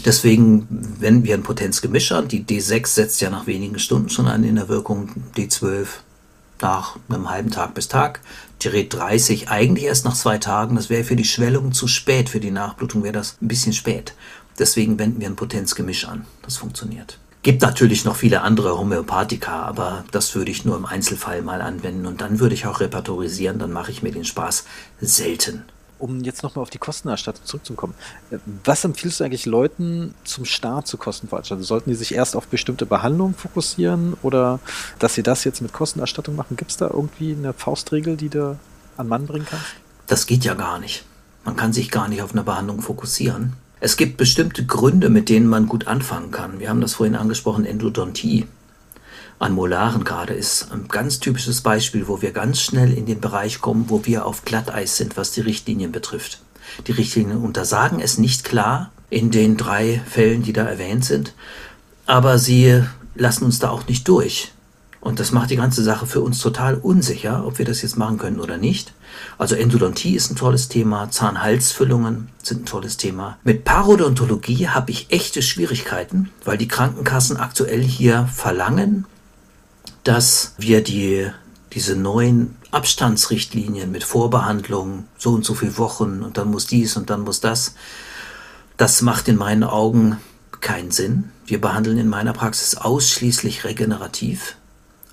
Deswegen, 0.06 0.68
wenn 1.00 1.24
wir 1.24 1.34
ein 1.34 1.44
Potenzgemisch 1.44 2.12
haben, 2.12 2.28
die 2.28 2.44
D6 2.44 2.88
setzt 2.88 3.22
ja 3.22 3.30
nach 3.30 3.48
wenigen 3.48 3.80
Stunden 3.80 4.10
schon 4.10 4.28
an 4.28 4.44
in 4.44 4.56
der 4.56 4.70
Wirkung, 4.70 5.10
D12 5.36 5.88
nach 6.62 6.98
einem 7.10 7.30
halben 7.30 7.52
Tag 7.52 7.74
bis 7.74 7.88
Tag, 7.88 8.22
Red 8.64 8.94
30 8.94 9.50
eigentlich 9.50 9.86
erst 9.86 10.04
nach 10.04 10.16
zwei 10.16 10.40
Tagen, 10.40 10.76
das 10.76 10.90
wäre 10.90 11.04
für 11.04 11.16
die 11.16 11.24
Schwellung 11.24 11.72
zu 11.72 11.88
spät, 11.88 12.30
für 12.30 12.40
die 12.40 12.52
Nachblutung 12.52 13.04
wäre 13.04 13.14
das 13.14 13.38
ein 13.42 13.48
bisschen 13.48 13.72
spät. 13.72 14.14
Deswegen 14.60 14.98
wenden 15.00 15.20
wir 15.20 15.28
ein 15.28 15.36
Potenzgemisch 15.36 16.06
an, 16.06 16.26
das 16.42 16.58
funktioniert. 16.58 17.20
Gibt 17.44 17.62
natürlich 17.62 18.04
noch 18.04 18.16
viele 18.16 18.42
andere 18.42 18.78
Homöopathika, 18.78 19.62
aber 19.62 20.04
das 20.12 20.36
würde 20.36 20.52
ich 20.52 20.66
nur 20.66 20.76
im 20.76 20.86
Einzelfall 20.86 21.42
mal 21.42 21.62
anwenden 21.62 22.06
und 22.06 22.20
dann 22.20 22.40
würde 22.40 22.56
ich 22.56 22.66
auch 22.66 22.80
repertorisieren, 22.80 23.60
dann 23.60 23.72
mache 23.72 23.92
ich 23.92 24.04
mir 24.04 24.12
den 24.12 24.26
Spaß 24.26 24.66
selten 25.00 25.64
um 26.00 26.22
jetzt 26.22 26.44
nochmal 26.44 26.64
auf 26.64 26.70
die 26.70 26.78
Kostenerstattung 26.78 27.46
zurückzukommen, 27.46 27.94
was 28.64 28.84
empfiehlst 28.84 29.20
du 29.20 29.24
eigentlich 29.24 29.46
Leuten 29.46 30.14
zum 30.24 30.46
Start 30.46 30.88
zu 30.88 30.98
Kostenveranstaltungen? 30.98 31.66
Sollten 31.66 31.90
die 31.90 31.96
sich 31.96 32.14
erst 32.14 32.36
auf 32.36 32.48
bestimmte 32.48 32.86
Behandlungen 32.86 33.36
fokussieren 33.36 34.16
oder 34.22 34.60
dass 35.00 35.16
sie 35.16 35.24
das 35.24 35.44
jetzt 35.44 35.62
mit 35.62 35.74
Kostenerstattung 35.74 36.36
machen? 36.36 36.58
Gibt 36.58 36.72
es 36.72 36.78
da 36.78 36.88
irgendwie 36.88 37.34
eine 37.34 37.54
Faustregel, 37.54 38.18
die 38.18 38.30
du 38.30 38.58
an 38.98 39.08
Mann 39.08 39.26
bringen 39.26 39.48
kannst? 39.50 39.66
Das 40.08 40.26
geht 40.26 40.46
ja 40.46 40.54
gar 40.54 40.80
nicht. 40.80 41.06
Man 41.44 41.56
kann 41.56 41.74
sich 41.74 41.92
gar 41.92 42.08
nicht 42.08 42.22
auf 42.22 42.32
eine 42.32 42.44
Behandlung 42.44 42.82
fokussieren. 42.82 43.54
Es 43.80 43.98
gibt 43.98 44.18
bestimmte 44.18 44.66
Gründe, 44.66 45.10
mit 45.10 45.30
denen 45.30 45.48
man 45.48 45.68
gut 45.68 45.88
anfangen 45.88 46.32
kann. 46.32 46.60
Wir 46.60 46.70
haben 46.70 46.82
das 46.82 46.96
vorhin 46.96 47.16
angesprochen, 47.16 47.66
Endodontie 47.66 48.48
an 49.40 49.54
Molaren 49.54 50.04
gerade 50.04 50.34
ist 50.34 50.72
ein 50.72 50.88
ganz 50.88 51.20
typisches 51.20 51.62
Beispiel, 51.62 52.08
wo 52.08 52.22
wir 52.22 52.32
ganz 52.32 52.60
schnell 52.60 52.92
in 52.92 53.06
den 53.06 53.22
Bereich 53.22 53.62
kommen, 53.62 53.86
wo 53.90 54.06
wir 54.06 54.26
auf 54.26 54.46
Glatteis 54.46 54.98
sind, 54.98 55.16
was 55.16 55.32
die 55.32 55.42
Richtlinien 55.42 55.92
betrifft. 55.92 56.42
Die 56.88 56.92
Richtlinien 56.92 57.38
untersagen 57.38 58.00
es 58.00 58.18
nicht 58.18 58.44
klar 58.44 58.92
in 59.10 59.30
den 59.30 59.56
drei 59.56 60.02
Fällen, 60.10 60.42
die 60.42 60.54
da 60.54 60.66
erwähnt 60.66 61.06
sind, 61.06 61.34
aber 62.08 62.40
sie 62.40 62.84
lassen 63.16 63.46
uns 63.46 63.60
da 63.60 63.70
auch 63.70 63.88
nicht 63.88 64.08
durch. 64.08 64.54
Und 65.02 65.20
das 65.20 65.32
macht 65.32 65.52
die 65.52 65.56
ganze 65.56 65.84
Sache 65.84 66.08
für 66.08 66.22
uns 66.22 66.40
total 66.40 66.76
unsicher, 66.76 67.46
ob 67.46 67.60
wir 67.60 67.66
das 67.66 67.84
jetzt 67.84 67.98
machen 67.98 68.18
können 68.18 68.40
oder 68.40 68.58
nicht. 68.58 68.94
Also 69.38 69.56
Endodontie 69.56 70.16
ist 70.16 70.32
ein 70.32 70.36
tolles 70.36 70.68
Thema, 70.68 71.12
Zahnhalsfüllungen 71.12 72.30
sind 72.42 72.64
ein 72.64 72.66
tolles 72.66 72.98
Thema. 72.98 73.38
Mit 73.44 73.64
Parodontologie 73.64 74.70
habe 74.70 74.92
ich 74.92 75.12
echte 75.12 75.42
Schwierigkeiten, 75.42 76.30
weil 76.44 76.58
die 76.58 76.68
Krankenkassen 76.68 77.38
aktuell 77.38 77.82
hier 77.82 78.28
verlangen, 78.34 79.06
dass 80.04 80.54
wir 80.58 80.84
die, 80.84 81.30
diese 81.74 81.96
neuen 81.96 82.56
Abstandsrichtlinien 82.72 83.92
mit 83.92 84.04
Vorbehandlung, 84.04 85.06
so 85.18 85.32
und 85.32 85.46
so 85.46 85.54
viele 85.54 85.78
Wochen 85.78 86.24
und 86.24 86.38
dann 86.38 86.50
muss 86.50 86.68
dies 86.68 86.98
und 86.98 87.10
dann 87.10 87.22
muss 87.22 87.40
das, 87.40 87.76
das 88.78 89.02
macht 89.02 89.28
in 89.28 89.36
meinen 89.36 89.64
Augen 89.64 90.18
keinen 90.62 90.92
Sinn. 90.92 91.32
Wir 91.46 91.62
behandeln 91.62 91.98
in 91.98 92.08
meiner 92.08 92.34
Praxis 92.34 92.76
ausschließlich 92.76 93.64
regenerativ. 93.64 94.56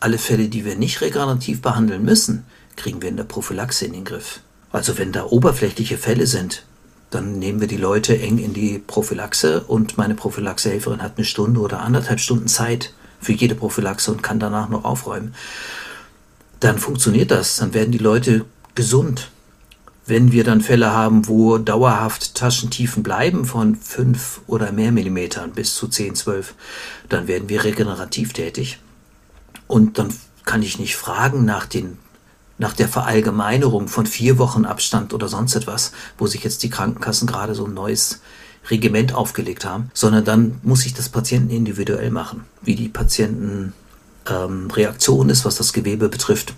Alle 0.00 0.18
Fälle, 0.18 0.48
die 0.48 0.64
wir 0.64 0.76
nicht 0.76 1.00
regenerativ 1.00 1.62
behandeln 1.62 2.04
müssen, 2.04 2.44
kriegen 2.76 3.02
wir 3.02 3.08
in 3.08 3.16
der 3.16 3.24
Prophylaxe 3.24 3.84
in 3.84 3.92
den 3.92 4.04
Griff. 4.04 4.40
Also 4.72 4.98
wenn 4.98 5.12
da 5.12 5.24
oberflächliche 5.24 5.98
Fälle 5.98 6.26
sind, 6.26 6.64
dann 7.10 7.38
nehmen 7.38 7.60
wir 7.60 7.68
die 7.68 7.76
Leute 7.76 8.18
eng 8.18 8.38
in 8.38 8.54
die 8.54 8.78
Prophylaxe 8.78 9.60
und 9.62 9.96
meine 9.96 10.14
Prophylaxehelferin 10.14 11.02
hat 11.02 11.16
eine 11.16 11.24
Stunde 11.24 11.60
oder 11.60 11.80
anderthalb 11.80 12.18
Stunden 12.18 12.48
Zeit, 12.48 12.92
für 13.24 13.32
jede 13.32 13.54
Prophylaxe 13.54 14.12
und 14.12 14.22
kann 14.22 14.38
danach 14.38 14.68
noch 14.68 14.84
aufräumen, 14.84 15.34
dann 16.60 16.78
funktioniert 16.78 17.30
das. 17.30 17.56
Dann 17.56 17.74
werden 17.74 17.90
die 17.90 17.98
Leute 17.98 18.44
gesund. 18.74 19.30
Wenn 20.06 20.32
wir 20.32 20.44
dann 20.44 20.60
Fälle 20.60 20.92
haben, 20.92 21.26
wo 21.28 21.56
dauerhaft 21.56 22.34
Taschentiefen 22.34 23.02
bleiben 23.02 23.46
von 23.46 23.74
5 23.74 24.42
oder 24.46 24.70
mehr 24.70 24.92
Millimetern 24.92 25.52
bis 25.52 25.74
zu 25.74 25.88
10, 25.88 26.14
12, 26.14 26.54
dann 27.08 27.26
werden 27.26 27.48
wir 27.48 27.64
regenerativ 27.64 28.34
tätig. 28.34 28.78
Und 29.66 29.98
dann 29.98 30.08
kann 30.44 30.62
ich 30.62 30.78
nicht 30.78 30.96
fragen 30.96 31.46
nach 31.46 31.64
den 31.64 31.98
nach 32.58 32.72
der 32.72 32.88
Verallgemeinerung 32.88 33.88
von 33.88 34.06
vier 34.06 34.38
Wochen 34.38 34.64
Abstand 34.64 35.12
oder 35.12 35.28
sonst 35.28 35.56
etwas, 35.56 35.92
wo 36.18 36.26
sich 36.26 36.44
jetzt 36.44 36.62
die 36.62 36.70
Krankenkassen 36.70 37.26
gerade 37.26 37.54
so 37.54 37.66
ein 37.66 37.74
neues 37.74 38.20
Regiment 38.70 39.14
aufgelegt 39.14 39.64
haben, 39.64 39.90
sondern 39.92 40.24
dann 40.24 40.60
muss 40.62 40.86
ich 40.86 40.94
das 40.94 41.08
Patienten 41.08 41.50
individuell 41.50 42.10
machen. 42.10 42.44
Wie 42.62 42.76
die 42.76 42.88
Patientenreaktion 42.88 45.26
ähm, 45.26 45.32
ist, 45.32 45.44
was 45.44 45.56
das 45.56 45.72
Gewebe 45.72 46.08
betrifft, 46.08 46.54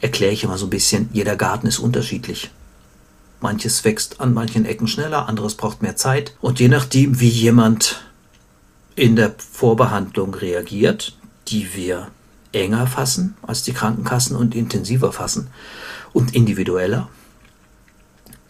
erkläre 0.00 0.32
ich 0.32 0.44
immer 0.44 0.58
so 0.58 0.66
ein 0.66 0.70
bisschen. 0.70 1.08
Jeder 1.12 1.36
Garten 1.36 1.66
ist 1.66 1.78
unterschiedlich. 1.78 2.50
Manches 3.40 3.84
wächst 3.84 4.20
an 4.20 4.34
manchen 4.34 4.64
Ecken 4.64 4.88
schneller, 4.88 5.28
anderes 5.28 5.54
braucht 5.54 5.82
mehr 5.82 5.96
Zeit. 5.96 6.34
Und 6.40 6.58
je 6.58 6.68
nachdem, 6.68 7.20
wie 7.20 7.28
jemand 7.28 8.02
in 8.94 9.16
der 9.16 9.34
Vorbehandlung 9.38 10.34
reagiert, 10.34 11.16
die 11.48 11.74
wir 11.74 12.08
enger 12.62 12.86
fassen 12.86 13.36
als 13.42 13.62
die 13.62 13.72
Krankenkassen 13.72 14.36
und 14.36 14.54
intensiver 14.54 15.12
fassen 15.12 15.48
und 16.12 16.34
individueller, 16.34 17.08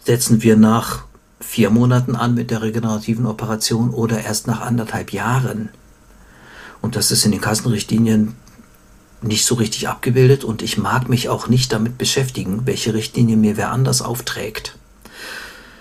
setzen 0.03 0.41
wir 0.41 0.55
nach 0.55 1.03
vier 1.39 1.69
Monaten 1.69 2.15
an 2.15 2.33
mit 2.33 2.51
der 2.51 2.61
regenerativen 2.61 3.25
Operation 3.25 3.91
oder 3.91 4.23
erst 4.23 4.47
nach 4.47 4.61
anderthalb 4.61 5.13
Jahren. 5.13 5.69
Und 6.81 6.95
das 6.95 7.11
ist 7.11 7.25
in 7.25 7.31
den 7.31 7.41
Kassenrichtlinien 7.41 8.35
nicht 9.21 9.45
so 9.45 9.55
richtig 9.55 9.87
abgebildet 9.87 10.43
und 10.43 10.61
ich 10.61 10.77
mag 10.77 11.09
mich 11.09 11.29
auch 11.29 11.47
nicht 11.47 11.73
damit 11.73 11.97
beschäftigen, 11.97 12.61
welche 12.65 12.93
Richtlinie 12.93 13.35
mir 13.35 13.57
wer 13.57 13.71
anders 13.71 14.01
aufträgt. 14.01 14.77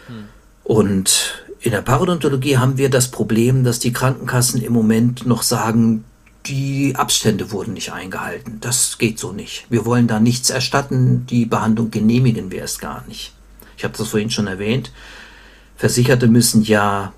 Hm. 0.06 0.24
Und 0.64 1.44
in 1.60 1.72
der 1.72 1.82
Parodontologie 1.82 2.58
haben 2.58 2.78
wir 2.78 2.90
das 2.90 3.10
Problem, 3.10 3.64
dass 3.64 3.78
die 3.78 3.92
Krankenkassen 3.92 4.62
im 4.62 4.72
Moment 4.72 5.26
noch 5.26 5.42
sagen, 5.42 6.04
die 6.46 6.94
Abstände 6.96 7.50
wurden 7.50 7.74
nicht 7.74 7.92
eingehalten. 7.92 8.58
Das 8.60 8.98
geht 8.98 9.18
so 9.18 9.32
nicht. 9.32 9.66
Wir 9.68 9.84
wollen 9.84 10.06
da 10.06 10.20
nichts 10.20 10.50
erstatten, 10.50 11.26
die 11.26 11.46
Behandlung 11.46 11.90
genehmigen 11.90 12.50
wir 12.50 12.62
es 12.62 12.78
gar 12.78 13.04
nicht. 13.06 13.32
Ich 13.76 13.84
habe 13.84 13.96
das 13.96 14.08
vorhin 14.08 14.30
schon 14.30 14.46
erwähnt. 14.46 14.92
Versicherte 15.76 16.28
müssen 16.28 16.62
ja 16.62 17.12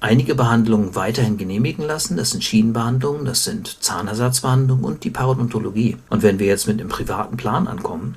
einige 0.00 0.34
Behandlungen 0.34 0.94
weiterhin 0.94 1.36
genehmigen 1.36 1.84
lassen. 1.84 2.16
Das 2.16 2.30
sind 2.30 2.42
Schienenbehandlungen, 2.42 3.24
das 3.24 3.44
sind 3.44 3.82
Zahnersatzbehandlungen 3.82 4.84
und 4.84 5.04
die 5.04 5.10
Parodontologie. 5.10 5.96
Und 6.10 6.22
wenn 6.22 6.38
wir 6.38 6.46
jetzt 6.46 6.66
mit 6.66 6.80
einem 6.80 6.88
privaten 6.88 7.36
Plan 7.36 7.68
ankommen, 7.68 8.16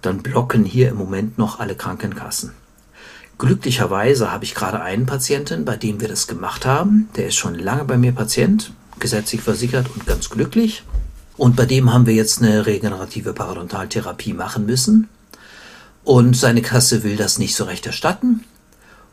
dann 0.00 0.22
blocken 0.22 0.64
hier 0.64 0.90
im 0.90 0.96
Moment 0.96 1.38
noch 1.38 1.60
alle 1.60 1.74
Krankenkassen. 1.74 2.52
Glücklicherweise 3.38 4.30
habe 4.30 4.44
ich 4.44 4.54
gerade 4.54 4.80
einen 4.80 5.06
Patienten, 5.06 5.64
bei 5.64 5.76
dem 5.76 6.00
wir 6.00 6.08
das 6.08 6.28
gemacht 6.28 6.64
haben. 6.64 7.08
Der 7.16 7.26
ist 7.28 7.36
schon 7.36 7.56
lange 7.56 7.84
bei 7.84 7.96
mir 7.96 8.12
Patient, 8.12 8.72
gesetzlich 8.98 9.40
versichert 9.40 9.88
und 9.94 10.06
ganz 10.06 10.30
glücklich. 10.30 10.82
Und 11.36 11.56
bei 11.56 11.66
dem 11.66 11.92
haben 11.92 12.06
wir 12.06 12.14
jetzt 12.14 12.42
eine 12.42 12.66
regenerative 12.66 13.32
Parodontaltherapie 13.32 14.32
machen 14.32 14.66
müssen. 14.66 15.08
Und 16.04 16.36
seine 16.36 16.62
Kasse 16.62 17.02
will 17.02 17.16
das 17.16 17.38
nicht 17.38 17.54
so 17.54 17.64
recht 17.64 17.86
erstatten. 17.86 18.44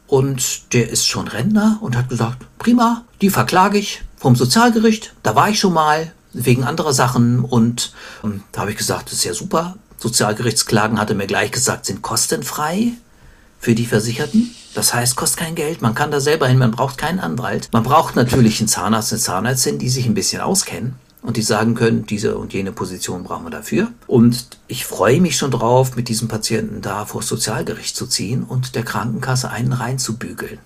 Und 0.07 0.73
der 0.73 0.89
ist 0.89 1.07
schon 1.07 1.27
Rentner 1.27 1.77
und 1.81 1.95
hat 1.95 2.09
gesagt, 2.09 2.45
prima, 2.57 3.05
die 3.21 3.29
verklage 3.29 3.77
ich 3.77 4.01
vom 4.17 4.35
Sozialgericht. 4.35 5.13
Da 5.23 5.35
war 5.35 5.49
ich 5.49 5.59
schon 5.59 5.73
mal 5.73 6.11
wegen 6.33 6.63
anderer 6.63 6.93
Sachen. 6.93 7.43
Und 7.43 7.93
ähm, 8.23 8.43
da 8.51 8.61
habe 8.61 8.71
ich 8.71 8.77
gesagt, 8.77 9.07
das 9.07 9.13
ist 9.13 9.25
ja 9.25 9.33
super. 9.33 9.75
Sozialgerichtsklagen 9.97 10.99
hatte 10.99 11.13
mir 11.13 11.27
gleich 11.27 11.51
gesagt, 11.51 11.85
sind 11.85 12.01
kostenfrei 12.01 12.93
für 13.59 13.75
die 13.75 13.85
Versicherten. 13.85 14.55
Das 14.73 14.93
heißt, 14.93 15.15
kostet 15.15 15.39
kein 15.39 15.55
Geld, 15.55 15.81
man 15.81 15.95
kann 15.95 16.11
da 16.11 16.19
selber 16.19 16.47
hin, 16.47 16.57
man 16.57 16.71
braucht 16.71 16.97
keinen 16.97 17.19
Anwalt. 17.19 17.69
Man 17.71 17.83
braucht 17.83 18.15
natürlich 18.15 18.59
einen 18.59 18.67
Zahnarzt, 18.67 19.11
eine 19.11 19.21
Zahnärztin, 19.21 19.79
die 19.79 19.89
sich 19.89 20.05
ein 20.05 20.13
bisschen 20.13 20.41
auskennen 20.41 20.95
und 21.21 21.37
die 21.37 21.41
sagen 21.41 21.75
können, 21.75 22.05
diese 22.05 22.37
und 22.37 22.53
jene 22.53 22.71
Position 22.71 23.23
brauchen 23.23 23.45
wir 23.45 23.51
dafür. 23.51 23.91
Und 24.07 24.47
ich 24.67 24.85
freue 24.85 25.19
mich 25.19 25.35
schon 25.37 25.51
drauf, 25.51 25.95
mit 25.95 26.07
diesem 26.07 26.27
Patienten 26.27 26.81
da 26.81 27.05
vor 27.05 27.21
das 27.21 27.29
Sozialgericht 27.29 27.95
zu 27.95 28.07
ziehen 28.07 28.43
und 28.43 28.75
der 28.75 28.83
Krankenkasse 28.83 29.49
einen 29.49 29.73
reinzubügeln. 29.73 30.59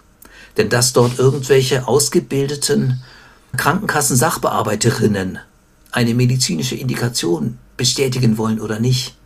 Denn 0.57 0.69
dass 0.69 0.93
dort 0.93 1.17
irgendwelche 1.17 1.87
ausgebildeten 1.87 3.01
Krankenkassen-Sachbearbeiterinnen 3.57 5.39
eine 5.91 6.13
medizinische 6.13 6.75
Indikation 6.75 7.57
bestätigen 7.77 8.37
wollen 8.37 8.59
oder 8.59 8.79
nicht, 8.79 9.17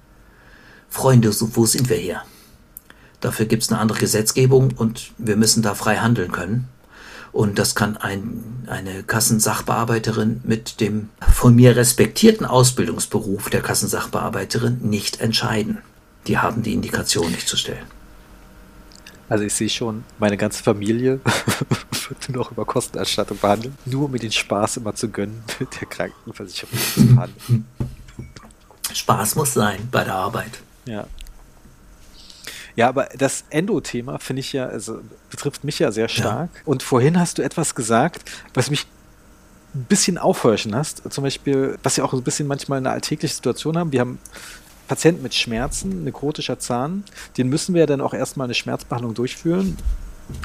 Freunde, 0.89 1.33
wo 1.39 1.65
sind 1.65 1.89
wir 1.89 1.97
hier? 1.97 2.21
Dafür 3.21 3.45
gibt 3.45 3.63
es 3.63 3.71
eine 3.71 3.79
andere 3.79 3.99
Gesetzgebung 3.99 4.73
und 4.75 5.11
wir 5.17 5.35
müssen 5.35 5.63
da 5.63 5.73
frei 5.73 5.97
handeln 5.97 6.31
können. 6.31 6.67
Und 7.31 7.59
das 7.59 7.75
kann 7.75 7.97
ein, 7.97 8.65
eine 8.67 9.03
Kassensachbearbeiterin 9.03 10.41
mit 10.43 10.79
dem 10.79 11.09
von 11.31 11.55
mir 11.55 11.75
respektierten 11.75 12.45
Ausbildungsberuf 12.45 13.49
der 13.49 13.61
Kassensachbearbeiterin 13.61 14.79
nicht 14.81 15.19
entscheiden. 15.21 15.79
Die 16.27 16.37
haben 16.37 16.63
die 16.63 16.73
Indikation 16.73 17.31
nicht 17.31 17.47
zu 17.47 17.57
stellen. 17.57 17.85
Also 19.29 19.43
ich 19.43 19.53
sehe 19.53 19.69
schon, 19.69 20.05
meine 20.19 20.37
ganze 20.37 20.63
Familie 20.63 21.19
wird 22.09 22.29
nur 22.29 22.43
noch 22.43 22.51
über 22.51 22.65
Kostenerstattung 22.65 23.37
behandeln, 23.39 23.77
nur 23.85 24.05
um 24.05 24.11
mir 24.11 24.19
den 24.19 24.31
Spaß 24.31 24.77
immer 24.77 24.95
zu 24.95 25.09
gönnen, 25.09 25.43
mit 25.59 25.81
der 25.81 25.87
Krankenversicherung 25.87 26.79
zu 26.93 27.07
behandeln. 27.07 27.67
Spaß 28.93 29.35
muss 29.35 29.53
sein 29.53 29.89
bei 29.91 30.03
der 30.05 30.15
Arbeit. 30.15 30.59
Ja. 30.85 31.05
Ja, 32.77 32.87
aber 32.89 33.09
das 33.17 33.43
Endo-Thema 33.49 34.19
finde 34.19 34.41
ich 34.41 34.53
ja, 34.53 34.67
also 34.67 35.01
betrifft 35.31 35.63
mich 35.63 35.79
ja 35.79 35.91
sehr 35.91 36.07
stark. 36.07 36.51
Ja. 36.53 36.61
Und 36.63 36.83
vorhin 36.83 37.19
hast 37.19 37.39
du 37.39 37.41
etwas 37.41 37.73
gesagt, 37.73 38.31
was 38.53 38.69
mich 38.69 38.85
ein 39.73 39.85
bisschen 39.85 40.19
aufhorchen 40.19 40.75
hast. 40.75 41.01
Zum 41.11 41.23
Beispiel, 41.23 41.79
was 41.81 41.97
wir 41.97 42.05
auch 42.05 42.13
ein 42.13 42.21
bisschen 42.21 42.47
manchmal 42.47 42.77
eine 42.77 42.91
alltägliche 42.91 43.33
Situation 43.33 43.79
haben. 43.79 43.91
Wir 43.91 44.01
haben 44.01 44.19
Patienten 44.87 45.23
mit 45.23 45.33
Schmerzen, 45.33 46.03
nekrotischer 46.03 46.59
Zahn, 46.59 47.03
den 47.37 47.49
müssen 47.49 47.73
wir 47.73 47.81
ja 47.81 47.85
dann 47.87 47.99
auch 47.99 48.13
erstmal 48.13 48.45
eine 48.45 48.53
Schmerzbehandlung 48.53 49.15
durchführen. 49.15 49.75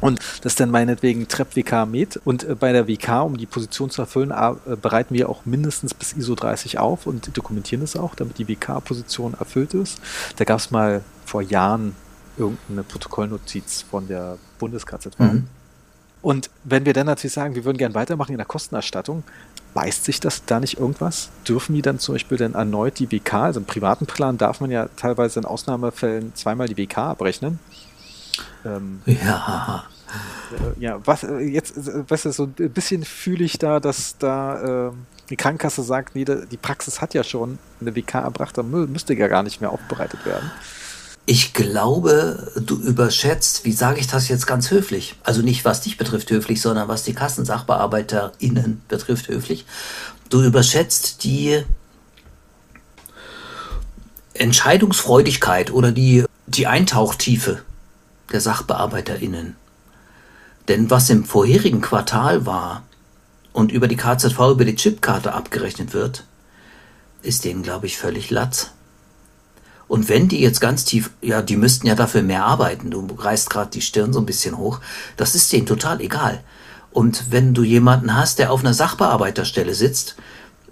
Und 0.01 0.21
das 0.41 0.53
ist 0.53 0.61
dann 0.61 0.71
meinetwegen 0.71 1.29
Trepp 1.29 1.55
WK 1.55 1.87
Med. 1.87 2.19
Und 2.25 2.45
äh, 2.45 2.55
bei 2.55 2.73
der 2.73 2.89
WK, 2.89 3.25
um 3.25 3.37
die 3.37 3.47
Position 3.47 3.91
zu 3.91 4.01
erfüllen, 4.01 4.31
äh, 4.31 4.77
bereiten 4.77 5.15
wir 5.15 5.29
auch 5.29 5.45
mindestens 5.45 5.93
bis 5.93 6.15
ISO 6.15 6.35
30 6.35 6.79
auf 6.79 7.07
und 7.07 7.37
dokumentieren 7.37 7.85
es 7.85 7.95
auch, 7.95 8.15
damit 8.15 8.39
die 8.39 8.49
WK-Position 8.49 9.35
erfüllt 9.39 9.75
ist. 9.75 9.99
Da 10.37 10.45
gab 10.45 10.61
es 10.61 10.71
mal 10.71 11.03
vor 11.27 11.43
Jahren 11.43 11.95
irgendeine 12.37 12.83
Protokollnotiz 12.83 13.83
von 13.83 14.09
der 14.09 14.39
Bundeskazett 14.59 15.19
Mhm. 15.19 15.47
Und 16.23 16.51
wenn 16.63 16.87
wir 16.87 16.93
dann 16.93 17.07
natürlich 17.07 17.33
sagen, 17.33 17.57
wir 17.57 17.65
würden 17.65 17.79
gerne 17.79 17.97
weitermachen 17.97 18.31
in 18.31 18.39
der 18.39 18.47
Kostenerstattung, 18.47 19.25
beißt 19.75 20.05
sich 20.05 20.21
das 20.21 20.45
da 20.45 20.61
nicht 20.61 20.79
irgendwas? 20.79 21.31
Dürfen 21.47 21.75
die 21.75 21.83
dann 21.83 21.99
zum 21.99 22.15
Beispiel 22.15 22.39
dann 22.39 22.55
erneut 22.55 23.01
die 23.01 23.11
WK, 23.11 23.35
also 23.35 23.61
im 23.61 23.67
privaten 23.67 24.07
Plan 24.07 24.39
darf 24.39 24.61
man 24.61 24.71
ja 24.71 24.89
teilweise 24.97 25.41
in 25.41 25.47
Ausnahmefällen 25.47 26.33
zweimal 26.37 26.69
die 26.69 26.77
WK 26.77 26.99
abrechnen? 26.99 27.59
Ähm, 28.65 29.03
ja. 29.07 29.85
Äh, 30.53 30.81
ja, 30.81 31.01
was 31.05 31.25
äh, 31.25 31.39
jetzt, 31.39 31.77
äh, 31.77 32.09
weißt 32.09 32.27
du, 32.27 32.33
so 32.33 32.45
ein 32.45 32.71
bisschen 32.71 33.05
fühle 33.05 33.45
ich 33.45 33.59
da, 33.59 33.81
dass 33.81 34.19
da 34.19 34.89
äh, 34.89 34.93
die 35.31 35.37
Krankenkasse 35.37 35.83
sagt, 35.83 36.15
nee, 36.15 36.25
die 36.25 36.57
Praxis 36.57 37.01
hat 37.01 37.15
ja 37.15 37.25
schon 37.25 37.59
eine 37.81 37.97
WK 37.97 38.15
erbracht, 38.17 38.59
da 38.59 38.63
müsste 38.63 39.15
ja 39.15 39.29
gar 39.29 39.43
nicht 39.43 39.61
mehr 39.61 39.71
aufbereitet 39.71 40.25
werden. 40.27 40.51
Ich 41.25 41.53
glaube, 41.55 42.53
du 42.57 42.77
überschätzt, 42.77 43.65
wie 43.65 43.73
sage 43.73 44.01
ich 44.01 44.09
das 44.09 44.29
jetzt 44.29 44.47
ganz 44.47 44.71
höflich? 44.71 45.15
Also 45.23 45.41
nicht 45.43 45.65
was 45.65 45.81
dich 45.81 45.97
betrifft 45.97 46.31
höflich, 46.31 46.61
sondern 46.61 46.89
was 46.89 47.05
die 47.05 47.15
KassensachbearbeiterInnen 47.15 48.83
betrifft 48.89 49.29
höflich. 49.29 49.65
Du 50.31 50.43
überschätzt 50.43 51.23
die 51.23 51.63
Entscheidungsfreudigkeit 54.35 55.71
oder 55.71 55.93
die, 55.93 56.25
die 56.47 56.67
Eintauchtiefe 56.67 57.63
der 58.33 58.41
SachbearbeiterInnen. 58.41 59.57
Denn 60.69 60.91
was 60.91 61.11
im 61.11 61.25
vorherigen 61.25 61.81
Quartal 61.81 62.47
war 62.47 62.83
und 63.53 63.71
über 63.71 63.89
die 63.89 63.97
KZV, 63.97 64.39
über 64.51 64.65
die 64.65 64.77
Chipkarte 64.77 65.35
abgerechnet 65.35 65.93
wird, 65.93 66.25
ist 67.23 67.45
denen, 67.45 67.63
glaube 67.63 67.87
ich, 67.87 67.99
völlig 67.99 68.31
latz. 68.31 68.71
Und 69.93 70.09
wenn 70.09 70.27
die 70.27 70.41
jetzt 70.41 70.63
ganz 70.63 70.87
tief, 70.87 71.11
ja, 71.21 71.43
die 71.43 71.59
müssten 71.59 71.87
ja 71.87 71.95
dafür 71.95 72.23
mehr 72.23 72.47
arbeiten, 72.47 72.91
du 72.91 73.07
reißt 73.15 73.51
gerade 73.51 73.69
die 73.69 73.83
Stirn 73.83 74.15
so 74.15 74.21
ein 74.21 74.25
bisschen 74.25 74.57
hoch, 74.57 74.81
das 75.19 75.35
ist 75.35 75.53
denen 75.53 75.67
total 75.67 76.01
egal. 76.01 76.43
Und 76.93 77.31
wenn 77.31 77.53
du 77.53 77.63
jemanden 77.63 78.17
hast, 78.17 78.39
der 78.39 78.53
auf 78.53 78.61
einer 78.61 78.73
Sachbearbeiterstelle 78.73 79.75
sitzt, 79.75 80.17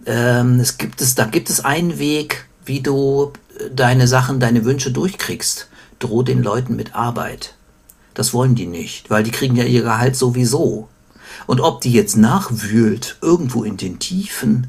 ähm, 0.07 0.59
es 0.59 0.79
gibt 0.79 1.03
es, 1.03 1.17
da 1.17 1.27
gibt 1.27 1.51
es 1.51 1.63
einen 1.63 1.99
Weg, 1.99 2.47
wie 2.65 2.81
du 2.81 3.35
deine 3.71 4.09
Sachen, 4.09 4.41
deine 4.41 4.65
Wünsche 4.65 4.91
durchkriegst. 4.91 5.69
Droh 5.99 6.23
den 6.23 6.43
Leuten 6.43 6.75
mit 6.75 6.95
Arbeit. 6.95 7.57
Das 8.15 8.33
wollen 8.33 8.55
die 8.55 8.69
nicht, 8.69 9.11
weil 9.11 9.23
die 9.23 9.33
kriegen 9.33 9.55
ja 9.55 9.65
ihr 9.65 9.83
Gehalt 9.83 10.17
sowieso. 10.17 10.89
Und 11.47 11.61
ob 11.61 11.83
die 11.83 11.93
jetzt 11.93 12.17
nachwühlt, 12.17 13.19
irgendwo 13.21 13.65
in 13.65 13.77
den 13.77 13.99
Tiefen 13.99 14.69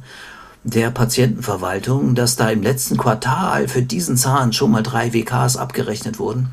der 0.64 0.92
Patientenverwaltung, 0.92 2.14
dass 2.16 2.36
da 2.36 2.50
im 2.50 2.62
letzten 2.62 2.98
Quartal 2.98 3.68
für 3.68 3.82
diesen 3.82 4.18
Zahn 4.18 4.54
schon 4.54 4.72
mal 4.72 4.84
drei 4.84 5.14
WKs 5.14 5.58
abgerechnet 5.58 6.20
wurden. 6.20 6.50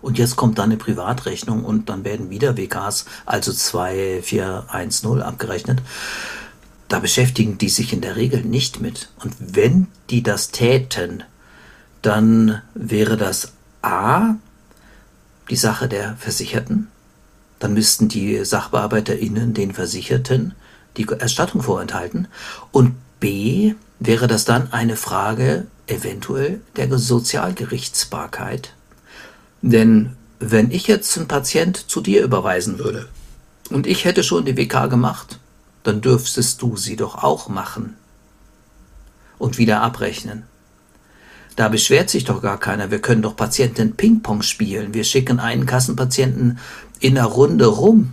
Und 0.00 0.18
jetzt 0.18 0.36
kommt 0.36 0.58
dann 0.58 0.70
eine 0.70 0.76
Privatrechnung 0.76 1.64
und 1.64 1.88
dann 1.88 2.04
werden 2.04 2.30
wieder 2.30 2.56
WKs, 2.56 3.06
also 3.24 3.52
2410 3.52 5.22
abgerechnet. 5.22 5.82
Da 6.88 7.00
beschäftigen 7.00 7.58
die 7.58 7.68
sich 7.68 7.92
in 7.92 8.00
der 8.00 8.16
Regel 8.16 8.42
nicht 8.42 8.80
mit. 8.80 9.08
Und 9.18 9.34
wenn 9.38 9.88
die 10.08 10.22
das 10.22 10.50
täten, 10.50 11.24
dann 12.02 12.62
wäre 12.74 13.16
das 13.16 13.52
A, 13.82 14.34
die 15.50 15.56
Sache 15.56 15.88
der 15.88 16.16
Versicherten. 16.16 16.88
Dann 17.58 17.74
müssten 17.74 18.08
die 18.08 18.44
SachbearbeiterInnen 18.44 19.54
den 19.54 19.72
Versicherten 19.72 20.54
die 20.96 21.06
Erstattung 21.08 21.62
vorenthalten. 21.62 22.28
Und 22.70 22.94
B 23.20 23.74
wäre 23.98 24.26
das 24.26 24.44
dann 24.44 24.72
eine 24.72 24.96
Frage 24.96 25.66
eventuell 25.86 26.60
der 26.76 26.96
Sozialgerichtsbarkeit, 26.98 28.72
Denn 29.62 30.16
wenn 30.38 30.70
ich 30.70 30.86
jetzt 30.86 31.16
einen 31.16 31.28
Patient 31.28 31.76
zu 31.76 32.00
dir 32.00 32.22
überweisen 32.22 32.78
würde 32.78 33.08
und 33.70 33.86
ich 33.86 34.04
hätte 34.04 34.22
schon 34.22 34.44
die 34.44 34.56
WK 34.56 34.90
gemacht, 34.90 35.38
dann 35.82 36.00
dürftest 36.00 36.60
du 36.62 36.76
sie 36.76 36.96
doch 36.96 37.22
auch 37.22 37.48
machen 37.48 37.96
und 39.38 39.58
wieder 39.58 39.82
abrechnen. 39.82 40.44
Da 41.56 41.68
beschwert 41.68 42.10
sich 42.10 42.24
doch 42.24 42.42
gar 42.42 42.60
keiner. 42.60 42.90
Wir 42.90 43.00
können 43.00 43.22
doch 43.22 43.34
Patienten 43.34 43.96
Ping-Pong 43.96 44.42
spielen. 44.42 44.92
Wir 44.92 45.04
schicken 45.04 45.40
einen 45.40 45.64
Kassenpatienten 45.64 46.58
in 47.00 47.14
der 47.14 47.24
Runde 47.24 47.66
rum. 47.66 48.12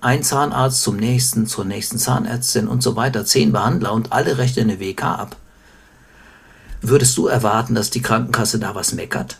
Ein 0.00 0.22
Zahnarzt 0.22 0.82
zum 0.82 0.96
nächsten, 0.96 1.46
zur 1.46 1.64
nächsten 1.64 1.98
Zahnärztin 1.98 2.66
und 2.66 2.82
so 2.82 2.96
weiter. 2.96 3.24
Zehn 3.24 3.52
Behandler 3.52 3.92
und 3.92 4.12
alle 4.12 4.38
rechnen 4.38 4.70
eine 4.70 4.80
WK 4.80 5.04
ab. 5.04 5.36
Würdest 6.82 7.16
du 7.16 7.26
erwarten, 7.26 7.74
dass 7.74 7.90
die 7.90 8.02
Krankenkasse 8.02 8.58
da 8.58 8.74
was 8.74 8.92
meckert? 8.92 9.38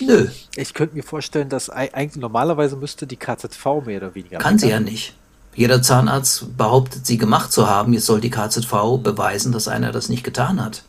Nö. 0.00 0.28
Ich 0.56 0.74
könnte 0.74 0.96
mir 0.96 1.02
vorstellen, 1.02 1.48
dass 1.48 1.70
eigentlich 1.70 2.16
normalerweise 2.16 2.76
müsste 2.76 3.06
die 3.06 3.16
KZV 3.16 3.64
mehr 3.86 3.98
oder 3.98 4.14
weniger. 4.14 4.38
Kann 4.38 4.54
meckern. 4.54 4.58
sie 4.58 4.68
ja 4.68 4.80
nicht. 4.80 5.14
Jeder 5.54 5.82
Zahnarzt 5.82 6.56
behauptet, 6.56 7.06
sie 7.06 7.18
gemacht 7.18 7.52
zu 7.52 7.68
haben. 7.68 7.92
Jetzt 7.92 8.06
soll 8.06 8.20
die 8.20 8.30
KZV 8.30 8.98
beweisen, 9.02 9.52
dass 9.52 9.68
einer 9.68 9.92
das 9.92 10.08
nicht 10.08 10.24
getan 10.24 10.62
hat. 10.62 10.82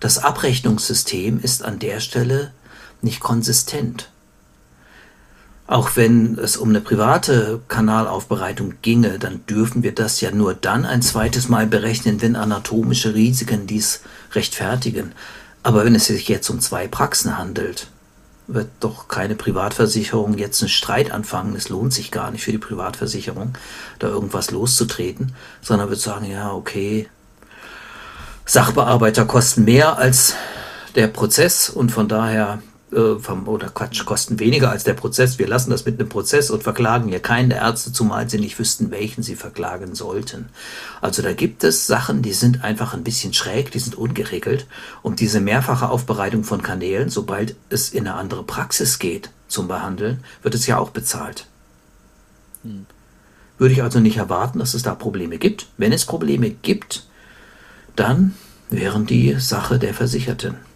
Das 0.00 0.18
Abrechnungssystem 0.18 1.40
ist 1.40 1.62
an 1.64 1.78
der 1.78 2.00
Stelle 2.00 2.52
nicht 3.02 3.20
konsistent. 3.20 4.10
Auch 5.70 5.94
wenn 5.94 6.36
es 6.36 6.56
um 6.56 6.70
eine 6.70 6.80
private 6.80 7.60
Kanalaufbereitung 7.68 8.74
ginge, 8.82 9.20
dann 9.20 9.46
dürfen 9.46 9.84
wir 9.84 9.94
das 9.94 10.20
ja 10.20 10.32
nur 10.32 10.52
dann 10.52 10.84
ein 10.84 11.00
zweites 11.00 11.48
Mal 11.48 11.68
berechnen, 11.68 12.20
wenn 12.20 12.34
anatomische 12.34 13.14
Risiken 13.14 13.68
dies 13.68 14.00
rechtfertigen. 14.32 15.12
Aber 15.62 15.84
wenn 15.84 15.94
es 15.94 16.06
sich 16.06 16.26
jetzt 16.26 16.50
um 16.50 16.58
zwei 16.58 16.88
Praxen 16.88 17.38
handelt, 17.38 17.86
wird 18.48 18.66
doch 18.80 19.06
keine 19.06 19.36
Privatversicherung 19.36 20.36
jetzt 20.38 20.60
einen 20.60 20.70
Streit 20.70 21.12
anfangen. 21.12 21.54
Es 21.54 21.68
lohnt 21.68 21.92
sich 21.92 22.10
gar 22.10 22.32
nicht 22.32 22.42
für 22.42 22.50
die 22.50 22.58
Privatversicherung, 22.58 23.52
da 24.00 24.08
irgendwas 24.08 24.50
loszutreten, 24.50 25.36
sondern 25.62 25.88
wird 25.88 26.00
sagen, 26.00 26.28
ja, 26.28 26.50
okay, 26.52 27.08
Sachbearbeiter 28.44 29.24
kosten 29.24 29.66
mehr 29.66 29.98
als 29.98 30.34
der 30.96 31.06
Prozess 31.06 31.70
und 31.70 31.92
von 31.92 32.08
daher 32.08 32.60
vom, 32.90 33.46
oder 33.46 33.68
Quatsch, 33.68 34.04
kosten 34.04 34.40
weniger 34.40 34.70
als 34.70 34.84
der 34.84 34.94
Prozess. 34.94 35.38
Wir 35.38 35.46
lassen 35.46 35.70
das 35.70 35.84
mit 35.84 36.00
einem 36.00 36.08
Prozess 36.08 36.50
und 36.50 36.62
verklagen 36.62 37.08
hier 37.08 37.20
keinen 37.20 37.50
der 37.50 37.60
Ärzte, 37.60 37.92
zumal 37.92 38.28
sie 38.28 38.38
nicht 38.38 38.58
wüssten, 38.58 38.90
welchen 38.90 39.22
sie 39.22 39.36
verklagen 39.36 39.94
sollten. 39.94 40.48
Also 41.00 41.22
da 41.22 41.32
gibt 41.32 41.62
es 41.62 41.86
Sachen, 41.86 42.22
die 42.22 42.32
sind 42.32 42.64
einfach 42.64 42.92
ein 42.92 43.04
bisschen 43.04 43.32
schräg, 43.32 43.70
die 43.70 43.78
sind 43.78 43.94
ungeregelt. 43.94 44.66
Und 45.02 45.20
diese 45.20 45.40
mehrfache 45.40 45.88
Aufbereitung 45.88 46.42
von 46.42 46.62
Kanälen, 46.62 47.10
sobald 47.10 47.54
es 47.68 47.90
in 47.90 48.08
eine 48.08 48.16
andere 48.16 48.42
Praxis 48.42 48.98
geht 48.98 49.30
zum 49.46 49.68
Behandeln, 49.68 50.24
wird 50.42 50.54
es 50.54 50.66
ja 50.66 50.78
auch 50.78 50.90
bezahlt. 50.90 51.46
Hm. 52.64 52.86
Würde 53.58 53.74
ich 53.74 53.82
also 53.82 54.00
nicht 54.00 54.16
erwarten, 54.16 54.58
dass 54.58 54.74
es 54.74 54.82
da 54.82 54.94
Probleme 54.94 55.38
gibt. 55.38 55.66
Wenn 55.76 55.92
es 55.92 56.06
Probleme 56.06 56.50
gibt, 56.50 57.06
dann 57.94 58.34
wären 58.70 59.06
die 59.06 59.38
Sache 59.38 59.78
der 59.78 59.94
Versicherten. 59.94 60.69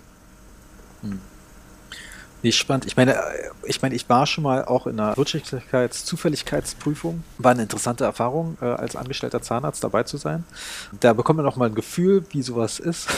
Nee, 2.45 2.53
spannend. 2.53 2.85
Ich 2.85 2.97
meine, 2.99 3.15
äh, 3.15 3.21
ich 3.65 3.81
meine, 3.81 3.95
ich 3.95 4.07
war 4.11 4.27
schon 4.27 4.45
mal 4.45 4.67
auch 4.67 4.87
in 4.87 5.01
einer 5.01 5.17
Wirtschaftlichkeits-Zufälligkeitsprüfung. 5.17 7.25
War 7.39 7.53
eine 7.53 7.63
interessante 7.63 8.05
Erfahrung, 8.05 8.59
äh, 8.61 8.67
als 8.67 8.97
angestellter 8.97 9.41
Zahnarzt 9.41 9.83
dabei 9.83 10.03
zu 10.03 10.19
sein. 10.19 10.45
Da 11.01 11.15
bekommt 11.15 11.39
man 11.39 11.47
auch 11.47 11.57
mal 11.57 11.71
ein 11.71 11.75
Gefühl, 11.75 12.23
wie 12.33 12.43
sowas 12.43 12.81
ist. 12.81 13.09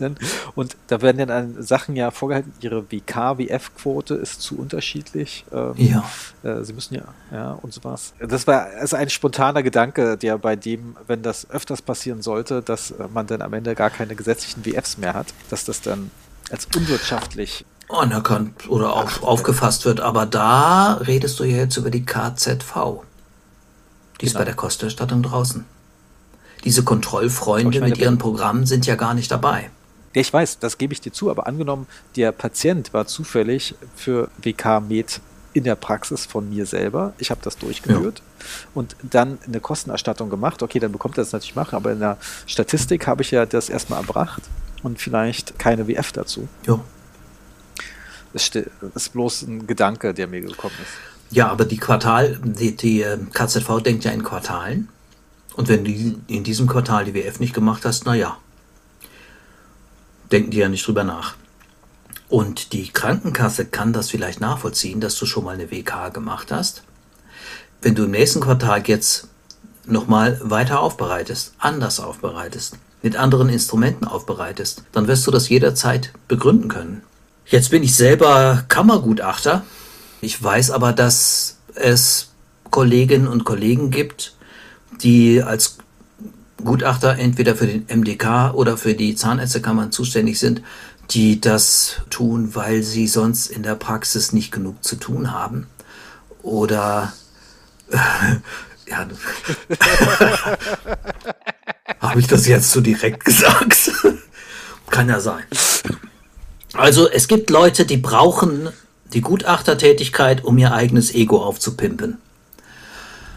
und 0.54 0.78
da 0.86 1.02
werden 1.02 1.28
dann 1.28 1.62
Sachen 1.62 1.96
ja 1.96 2.10
vorgehalten, 2.10 2.54
ihre 2.62 2.90
WK-WF-Quote 2.90 4.14
ist 4.14 4.40
zu 4.40 4.58
unterschiedlich. 4.58 5.44
Ähm, 5.52 5.74
ja. 5.76 6.02
Äh, 6.42 6.64
sie 6.64 6.72
müssen 6.72 6.94
ja, 6.94 7.04
ja, 7.30 7.50
und 7.60 7.74
sowas. 7.74 8.14
Das 8.20 8.46
war 8.46 8.68
also 8.80 8.96
ein 8.96 9.10
spontaner 9.10 9.62
Gedanke, 9.62 10.16
der 10.16 10.38
bei 10.38 10.56
dem, 10.56 10.96
wenn 11.06 11.22
das 11.22 11.50
öfters 11.50 11.82
passieren 11.82 12.22
sollte, 12.22 12.62
dass 12.62 12.94
man 13.12 13.26
dann 13.26 13.42
am 13.42 13.52
Ende 13.52 13.74
gar 13.74 13.90
keine 13.90 14.14
gesetzlichen 14.14 14.64
WFs 14.64 14.96
mehr 14.96 15.12
hat, 15.12 15.26
dass 15.50 15.66
das 15.66 15.82
dann 15.82 16.10
als 16.50 16.66
unwirtschaftlich 16.74 17.66
anerkannt 17.92 18.68
oder 18.68 18.94
auch 18.94 19.22
aufgefasst 19.22 19.84
wird. 19.84 20.00
Aber 20.00 20.26
da 20.26 20.94
redest 20.94 21.40
du 21.40 21.44
ja 21.44 21.58
jetzt 21.58 21.76
über 21.76 21.90
die 21.90 22.04
KZV. 22.04 23.02
Die 24.20 24.26
ist 24.26 24.32
genau. 24.32 24.40
bei 24.40 24.44
der 24.44 24.54
Kosterstattung 24.54 25.22
draußen. 25.22 25.64
Diese 26.64 26.84
Kontrollfreunde 26.84 27.80
meine, 27.80 27.90
mit 27.90 27.98
ihren 27.98 28.18
Programmen 28.18 28.66
sind 28.66 28.86
ja 28.86 28.94
gar 28.94 29.14
nicht 29.14 29.30
dabei. 29.30 29.70
Ich 30.12 30.32
weiß, 30.32 30.58
das 30.58 30.78
gebe 30.78 30.92
ich 30.92 31.00
dir 31.00 31.12
zu, 31.12 31.30
aber 31.30 31.46
angenommen, 31.46 31.86
der 32.16 32.32
Patient 32.32 32.92
war 32.92 33.06
zufällig 33.06 33.74
für 33.96 34.28
WK-Med 34.42 35.20
in 35.54 35.64
der 35.64 35.74
Praxis 35.74 36.26
von 36.26 36.48
mir 36.48 36.66
selber. 36.66 37.14
Ich 37.18 37.30
habe 37.30 37.40
das 37.42 37.56
durchgeführt 37.56 38.18
ja. 38.18 38.44
und 38.74 38.96
dann 39.02 39.38
eine 39.46 39.60
Kostenerstattung 39.60 40.30
gemacht. 40.30 40.62
Okay, 40.62 40.78
dann 40.78 40.92
bekommt 40.92 41.16
er 41.16 41.24
das 41.24 41.32
natürlich 41.32 41.56
machen, 41.56 41.76
aber 41.76 41.92
in 41.92 42.00
der 42.00 42.18
Statistik 42.46 43.06
habe 43.06 43.22
ich 43.22 43.30
ja 43.30 43.46
das 43.46 43.68
erstmal 43.68 44.00
erbracht 44.00 44.42
und 44.82 45.00
vielleicht 45.00 45.58
keine 45.58 45.88
WF 45.88 46.12
dazu. 46.12 46.48
Ja. 46.66 46.80
Das 48.32 48.50
ist 48.94 49.12
bloß 49.12 49.42
ein 49.42 49.66
Gedanke, 49.66 50.14
der 50.14 50.26
mir 50.26 50.40
gekommen 50.40 50.74
ist. 50.82 51.36
Ja, 51.36 51.48
aber 51.48 51.64
die 51.64 51.78
Quartal, 51.78 52.38
die, 52.42 52.76
die 52.76 53.02
äh, 53.02 53.18
KZV 53.32 53.80
denkt 53.82 54.04
ja 54.04 54.10
in 54.10 54.22
Quartalen. 54.22 54.88
Und 55.54 55.68
wenn 55.68 55.84
du 55.84 55.90
in 56.28 56.44
diesem 56.44 56.66
Quartal 56.66 57.04
die 57.04 57.14
WF 57.14 57.40
nicht 57.40 57.54
gemacht 57.54 57.84
hast, 57.84 58.04
naja, 58.06 58.38
denken 60.30 60.50
die 60.50 60.58
ja 60.58 60.68
nicht 60.68 60.86
drüber 60.86 61.04
nach. 61.04 61.36
Und 62.28 62.72
die 62.72 62.88
Krankenkasse 62.88 63.66
kann 63.66 63.92
das 63.92 64.10
vielleicht 64.10 64.40
nachvollziehen, 64.40 65.00
dass 65.00 65.16
du 65.16 65.26
schon 65.26 65.44
mal 65.44 65.54
eine 65.54 65.70
WK 65.70 66.12
gemacht 66.12 66.50
hast. 66.50 66.82
Wenn 67.82 67.94
du 67.94 68.04
im 68.04 68.10
nächsten 68.10 68.40
Quartal 68.40 68.82
jetzt 68.86 69.28
nochmal 69.84 70.40
weiter 70.42 70.80
aufbereitest, 70.80 71.54
anders 71.58 72.00
aufbereitest, 72.00 72.78
mit 73.02 73.16
anderen 73.16 73.48
Instrumenten 73.48 74.06
aufbereitest, 74.06 74.84
dann 74.92 75.08
wirst 75.08 75.26
du 75.26 75.30
das 75.30 75.48
jederzeit 75.48 76.12
begründen 76.28 76.68
können. 76.68 77.02
Jetzt 77.46 77.70
bin 77.70 77.82
ich 77.82 77.94
selber 77.94 78.64
Kammergutachter. 78.68 79.64
Ich 80.20 80.42
weiß 80.42 80.70
aber, 80.70 80.92
dass 80.92 81.58
es 81.74 82.30
Kolleginnen 82.70 83.28
und 83.28 83.44
Kollegen 83.44 83.90
gibt, 83.90 84.34
die 85.02 85.42
als 85.42 85.78
Gutachter 86.64 87.18
entweder 87.18 87.56
für 87.56 87.66
den 87.66 87.86
MDK 87.88 88.54
oder 88.54 88.76
für 88.76 88.94
die 88.94 89.14
Zahnärztekammern 89.14 89.92
zuständig 89.92 90.38
sind, 90.38 90.62
die 91.10 91.40
das 91.40 91.96
tun, 92.08 92.54
weil 92.54 92.82
sie 92.82 93.08
sonst 93.08 93.48
in 93.48 93.62
der 93.62 93.74
Praxis 93.74 94.32
nicht 94.32 94.52
genug 94.52 94.82
zu 94.84 94.96
tun 94.96 95.32
haben. 95.32 95.66
Oder 96.42 97.12
ja, 98.86 99.08
habe 102.00 102.20
ich 102.20 102.26
das 102.26 102.46
jetzt 102.46 102.70
so 102.70 102.80
direkt 102.80 103.24
gesagt? 103.24 103.92
Kann 104.90 105.08
ja 105.08 105.20
sein. 105.20 105.44
Also 106.74 107.08
es 107.08 107.28
gibt 107.28 107.50
Leute, 107.50 107.84
die 107.84 107.96
brauchen 107.96 108.68
die 109.12 109.20
Gutachtertätigkeit, 109.20 110.44
um 110.44 110.56
ihr 110.58 110.72
eigenes 110.72 111.14
Ego 111.14 111.42
aufzupimpen. 111.42 112.18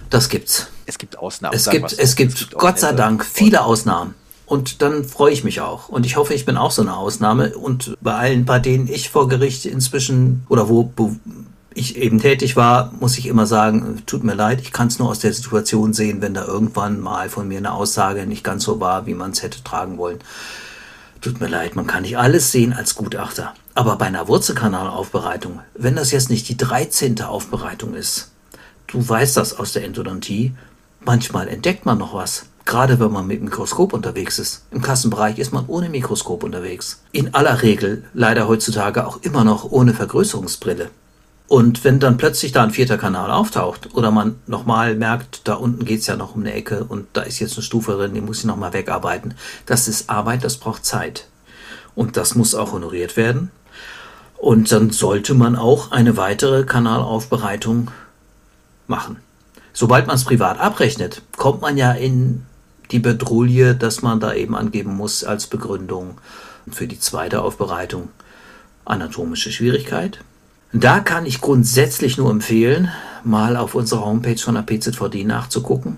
Das 0.10 0.30
gibt's. 0.30 0.68
Es 0.86 0.98
gibt 0.98 1.18
Ausnahmen. 1.18 1.56
Es 1.56 1.70
gibt, 1.70 1.94
es 1.98 2.16
gibt, 2.16 2.34
es 2.34 2.40
gibt 2.40 2.58
Gott 2.58 2.80
sei 2.80 2.94
Dank 2.94 3.26
viele 3.26 3.64
Ausnahmen. 3.64 4.14
Und 4.46 4.84
dann 4.84 5.04
freue 5.04 5.34
ich 5.34 5.44
mich 5.44 5.62
auch. 5.62 5.90
Und 5.90 6.06
ich 6.06 6.18
hoffe, 6.18 6.36
ich 6.36 6.46
bin 6.46 6.56
auch 6.56 6.72
so 6.72 6.84
eine 6.84 6.96
Ausnahme. 6.96 7.58
Und 7.58 7.98
bei 8.02 8.14
allen, 8.14 8.46
bei 8.46 8.60
denen 8.60 8.88
ich 8.88 9.10
vor 9.10 9.28
Gericht 9.28 9.66
inzwischen 9.66 10.46
oder 10.48 10.70
wo 10.70 10.92
ich 11.74 11.98
eben 11.98 12.22
tätig 12.22 12.56
war, 12.56 12.94
muss 13.00 13.18
ich 13.18 13.26
immer 13.26 13.48
sagen, 13.48 14.04
tut 14.06 14.24
mir 14.24 14.36
leid, 14.36 14.62
ich 14.62 14.72
kann 14.72 14.88
es 14.88 15.00
nur 15.00 15.10
aus 15.10 15.20
der 15.20 15.34
Situation 15.34 15.94
sehen, 15.94 16.22
wenn 16.22 16.36
da 16.36 16.46
irgendwann 16.46 17.02
mal 17.02 17.30
von 17.30 17.48
mir 17.48 17.58
eine 17.58 17.74
Aussage 17.74 18.28
nicht 18.28 18.44
ganz 18.44 18.64
so 18.64 18.80
war, 18.80 19.08
wie 19.08 19.16
man 19.16 19.32
es 19.32 19.42
hätte 19.42 19.64
tragen 19.64 19.98
wollen. 19.98 20.20
Tut 21.26 21.42
mir 21.42 21.48
leid, 21.48 21.76
man 21.76 21.88
kann 21.88 22.04
nicht 22.04 22.20
alles 22.20 22.52
sehen 22.52 22.72
als 22.72 22.94
Gutachter. 22.94 23.56
Aber 23.74 23.96
bei 23.96 24.06
einer 24.06 24.28
Wurzelkanalaufbereitung, 24.28 25.60
wenn 25.74 25.96
das 25.96 26.12
jetzt 26.12 26.30
nicht 26.30 26.48
die 26.50 26.56
13. 26.56 27.20
Aufbereitung 27.22 27.96
ist, 27.96 28.30
du 28.86 29.10
weißt 29.10 29.36
das 29.36 29.58
aus 29.58 29.74
der 29.74 29.86
Endodontie, 29.86 30.54
manchmal 31.04 31.48
entdeckt 31.48 31.84
man 31.84 31.98
noch 31.98 32.14
was. 32.14 32.46
Gerade 32.66 33.00
wenn 33.00 33.12
man 33.12 33.26
mit 33.26 33.42
Mikroskop 33.42 33.94
unterwegs 33.94 34.38
ist. 34.38 34.66
Im 34.70 34.84
Kassenbereich 34.84 35.40
ist 35.40 35.52
man 35.52 35.66
ohne 35.66 35.90
Mikroskop 35.90 36.44
unterwegs. 36.44 37.02
In 37.12 37.34
aller 37.34 37.64
Regel 37.64 38.04
leider 38.14 38.48
heutzutage 38.48 39.08
auch 39.08 39.18
immer 39.24 39.44
noch 39.44 39.72
ohne 39.72 39.96
Vergrößerungsbrille. 39.96 40.92
Und 41.48 41.84
wenn 41.84 42.00
dann 42.00 42.18
plötzlich 42.18 42.52
da 42.52 42.64
ein 42.64 42.72
vierter 42.72 42.98
Kanal 42.98 43.30
auftaucht 43.30 43.94
oder 43.94 44.10
man 44.10 44.36
nochmal 44.48 44.96
merkt, 44.96 45.48
da 45.48 45.54
unten 45.54 45.86
geht's 45.86 46.08
ja 46.08 46.16
noch 46.16 46.36
um 46.36 46.42
eine 46.42 46.54
Ecke 46.54 46.84
und 46.84 47.08
da 47.14 47.22
ist 47.22 47.40
jetzt 47.40 47.56
eine 47.56 47.64
Stufe 47.64 47.94
drin, 47.94 48.16
die 48.16 48.22
muss 48.22 48.40
ich 48.40 48.46
nochmal 48.46 48.74
wegarbeiten. 48.74 49.36
Das 49.68 49.88
ist 49.88 50.10
Arbeit, 50.10 50.44
das 50.44 50.58
braucht 50.58 50.86
Zeit. 50.86 51.28
Und 51.94 52.18
das 52.18 52.36
muss 52.36 52.56
auch 52.56 52.72
honoriert 52.72 53.16
werden. 53.16 53.52
Und 54.38 54.72
dann 54.72 54.90
sollte 54.90 55.34
man 55.34 55.56
auch 55.56 55.92
eine 55.92 56.18
weitere 56.18 56.64
Kanalaufbereitung 56.64 57.92
machen. 58.88 59.18
Sobald 59.72 60.08
man 60.08 60.16
es 60.16 60.26
privat 60.26 60.60
abrechnet, 60.60 61.22
kommt 61.38 61.62
man 61.62 61.78
ja 61.78 61.92
in 61.92 62.46
die 62.92 63.00
Bedrulle, 63.00 63.76
dass 63.76 64.02
man 64.02 64.20
da 64.20 64.34
eben 64.34 64.56
angeben 64.56 64.96
muss 64.96 65.24
als 65.24 65.48
Begründung 65.48 66.20
für 66.72 66.88
die 66.88 67.00
zweite 67.00 67.42
Aufbereitung 67.42 68.10
anatomische 68.84 69.52
Schwierigkeit. 69.52 70.20
Da 70.74 71.00
kann 71.00 71.26
ich 71.26 71.42
grundsätzlich 71.42 72.18
nur 72.18 72.30
empfehlen, 72.30 72.90
mal 73.24 73.56
auf 73.56 73.76
unserer 73.76 74.06
Homepage 74.06 74.38
von 74.38 74.56
der 74.56 74.64
PZVD 74.64 75.24
nachzugucken 75.24 75.98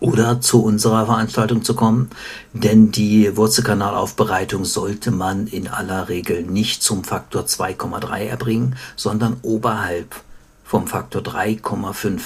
oder 0.00 0.40
zu 0.40 0.62
unserer 0.62 1.06
Veranstaltung 1.06 1.62
zu 1.62 1.74
kommen, 1.74 2.10
denn 2.52 2.92
die 2.92 3.36
Wurzelkanalaufbereitung 3.36 4.64
sollte 4.64 5.10
man 5.10 5.46
in 5.46 5.68
aller 5.68 6.08
Regel 6.08 6.42
nicht 6.42 6.82
zum 6.82 7.04
Faktor 7.04 7.42
2,3 7.42 8.26
erbringen, 8.26 8.76
sondern 8.96 9.38
oberhalb 9.42 10.14
vom 10.64 10.86
Faktor 10.86 11.22
3,5, 11.22 12.20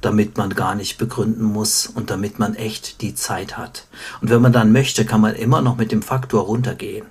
damit 0.00 0.38
man 0.38 0.54
gar 0.54 0.74
nicht 0.74 0.98
begründen 0.98 1.44
muss 1.44 1.86
und 1.86 2.10
damit 2.10 2.38
man 2.38 2.54
echt 2.54 3.02
die 3.02 3.14
Zeit 3.14 3.58
hat. 3.58 3.86
Und 4.22 4.30
wenn 4.30 4.40
man 4.40 4.52
dann 4.52 4.72
möchte, 4.72 5.04
kann 5.04 5.20
man 5.20 5.34
immer 5.34 5.60
noch 5.60 5.76
mit 5.76 5.92
dem 5.92 6.02
Faktor 6.02 6.44
runtergehen. 6.44 7.06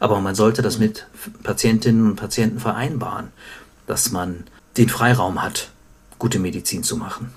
Aber 0.00 0.20
man 0.20 0.34
sollte 0.34 0.62
das 0.62 0.78
mit 0.78 1.06
Patientinnen 1.42 2.10
und 2.10 2.16
Patienten 2.16 2.58
vereinbaren, 2.58 3.28
dass 3.86 4.10
man 4.10 4.44
den 4.76 4.88
Freiraum 4.88 5.42
hat, 5.42 5.70
gute 6.18 6.38
Medizin 6.38 6.82
zu 6.82 6.96
machen. 6.96 7.32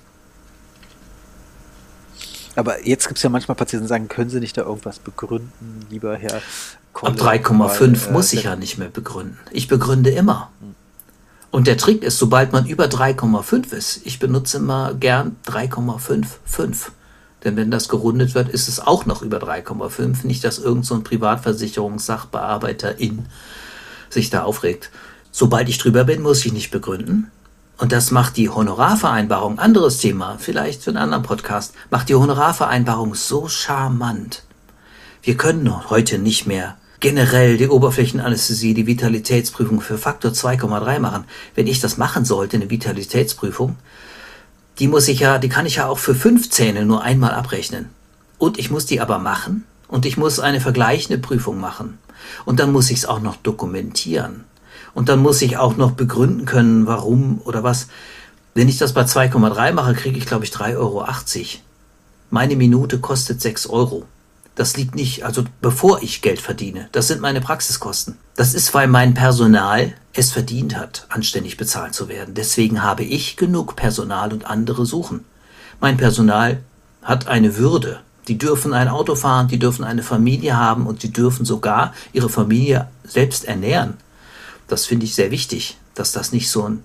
Aber 2.56 2.86
jetzt 2.86 3.08
gibt 3.08 3.18
es 3.18 3.24
ja 3.24 3.30
manchmal 3.30 3.56
Patienten, 3.56 3.86
die 3.86 3.90
sagen, 3.90 4.08
können 4.08 4.30
Sie 4.30 4.40
nicht 4.40 4.58
da 4.58 4.62
irgendwas 4.62 5.00
begründen, 5.00 5.86
lieber 5.90 6.16
Herr 6.16 6.42
Kolle? 6.94 7.14
Ab 7.14 7.20
3,5 7.20 8.10
äh, 8.10 8.12
muss 8.12 8.32
ich 8.32 8.44
ja 8.44 8.56
nicht 8.56 8.78
mehr 8.78 8.90
begründen. 8.90 9.40
Ich 9.52 9.68
begründe 9.68 10.12
immer. 10.12 10.52
Und 11.50 11.68
der 11.68 11.78
Trick 11.78 12.04
ist, 12.04 12.18
sobald 12.18 12.52
man 12.52 12.66
über 12.66 12.86
3,5 12.86 13.74
ist, 13.74 14.02
ich 14.06 14.20
benutze 14.20 14.58
immer 14.58 14.94
gern 14.94 15.36
3,55. 15.48 16.92
Denn 17.44 17.58
wenn 17.58 17.72
das 17.72 17.90
gerundet 17.90 18.36
wird, 18.36 18.50
ist 18.50 18.68
es 18.68 18.80
auch 18.80 19.06
noch 19.06 19.22
über 19.22 19.38
3,5. 19.38 20.26
Nicht, 20.26 20.44
dass 20.44 20.60
irgendein 20.60 20.84
so 20.84 21.02
Privatversicherungssachbearbeiterin 21.02 23.26
sich 24.10 24.30
da 24.30 24.44
aufregt. 24.44 24.92
Sobald 25.32 25.70
ich 25.70 25.78
drüber 25.78 26.04
bin, 26.04 26.22
muss 26.22 26.46
ich 26.46 26.54
nicht 26.54 26.72
begründen. 26.72 27.32
Und 27.78 27.92
das 27.92 28.12
macht 28.12 28.38
die 28.38 28.50
Honorarvereinbarung, 28.50 29.60
anderes 29.60 29.98
Thema, 29.98 30.38
vielleicht 30.40 30.84
für 30.84 30.92
einen 30.92 30.98
anderen 30.98 31.24
Podcast, 31.24 31.74
macht 31.90 32.08
die 32.08 32.16
Honorarvereinbarung 32.16 33.16
so 33.16 33.48
charmant. 33.48 34.44
Wir 35.24 35.36
können 35.36 35.90
heute 35.90 36.20
nicht 36.20 36.46
mehr 36.46 36.78
generell 37.00 37.58
die 37.58 37.68
Oberflächenanästhesie, 37.68 38.74
die 38.74 38.88
Vitalitätsprüfung 38.88 39.82
für 39.82 39.98
Faktor 39.98 40.32
2,3 40.32 41.00
machen. 41.00 41.26
Wenn 41.56 41.68
ich 41.68 41.82
das 41.82 41.98
machen 41.98 42.24
sollte, 42.24 42.56
eine 42.56 42.70
Vitalitätsprüfung, 42.70 43.76
die 44.80 44.88
muss 44.88 45.08
ich 45.08 45.20
ja, 45.20 45.38
die 45.38 45.50
kann 45.50 45.66
ich 45.66 45.76
ja 45.76 45.88
auch 45.88 46.00
für 46.00 46.16
fünf 46.16 46.50
Zähne 46.50 46.86
nur 46.86 47.04
einmal 47.04 47.32
abrechnen. 47.32 47.90
Und 48.38 48.58
ich 48.58 48.72
muss 48.72 48.86
die 48.86 49.02
aber 49.02 49.20
machen 49.20 49.64
und 49.88 50.06
ich 50.06 50.18
muss 50.18 50.40
eine 50.40 50.60
vergleichende 50.60 51.20
Prüfung 51.20 51.60
machen. 51.60 52.00
Und 52.46 52.60
dann 52.60 52.72
muss 52.72 52.90
ich 52.90 53.00
es 53.00 53.06
auch 53.06 53.22
noch 53.22 53.36
dokumentieren. 53.38 54.46
Und 54.94 55.10
dann 55.10 55.20
muss 55.20 55.42
ich 55.42 55.58
auch 55.58 55.78
noch 55.78 55.92
begründen 55.92 56.46
können, 56.46 56.88
warum 56.88 57.42
oder 57.46 57.64
was. 57.64 57.88
Wenn 58.54 58.70
ich 58.70 58.78
das 58.78 58.94
bei 58.94 59.04
2,3 59.04 59.72
mache, 59.74 59.94
kriege 59.94 60.18
ich, 60.18 60.26
glaube 60.26 60.46
ich, 60.46 60.52
3,80 60.52 60.78
Euro. 60.78 61.06
Meine 62.30 62.56
Minute 62.56 63.00
kostet 63.00 63.42
6 63.42 63.68
Euro. 63.68 64.06
Das 64.56 64.78
liegt 64.78 64.94
nicht, 64.94 65.26
also 65.26 65.44
bevor 65.62 66.04
ich 66.04 66.22
Geld 66.22 66.40
verdiene. 66.40 66.88
Das 66.92 67.08
sind 67.08 67.22
meine 67.22 67.42
Praxiskosten. 67.42 68.18
Das 68.36 68.54
ist, 68.54 68.74
weil 68.74 68.88
mein 68.88 69.16
Personal 69.16 69.94
es 70.14 70.32
verdient 70.32 70.78
hat, 70.78 71.06
anständig 71.10 71.58
bezahlt 71.58 71.94
zu 71.96 72.08
werden. 72.08 72.36
Deswegen 72.36 72.84
habe 72.84 73.04
ich 73.04 73.36
genug 73.36 73.76
Personal 73.76 74.32
und 74.32 74.46
andere 74.46 74.86
suchen. 74.86 75.26
Mein 75.80 75.98
Personal 75.98 76.62
hat 77.02 77.28
eine 77.28 77.58
Würde. 77.58 78.00
Die 78.28 78.38
dürfen 78.38 78.74
ein 78.74 78.88
Auto 78.88 79.16
fahren, 79.16 79.48
die 79.48 79.60
dürfen 79.60 79.84
eine 79.84 80.04
Familie 80.04 80.56
haben 80.56 80.88
und 80.88 81.04
die 81.04 81.12
dürfen 81.12 81.46
sogar 81.46 81.94
ihre 82.14 82.30
Familie 82.30 82.88
selbst 83.04 83.46
ernähren. 83.46 83.96
Das 84.68 84.86
finde 84.86 85.06
ich 85.06 85.16
sehr 85.16 85.32
wichtig, 85.32 85.78
dass 85.94 86.14
das 86.14 86.32
nicht 86.32 86.50
so 86.50 86.70
ein. 86.70 86.84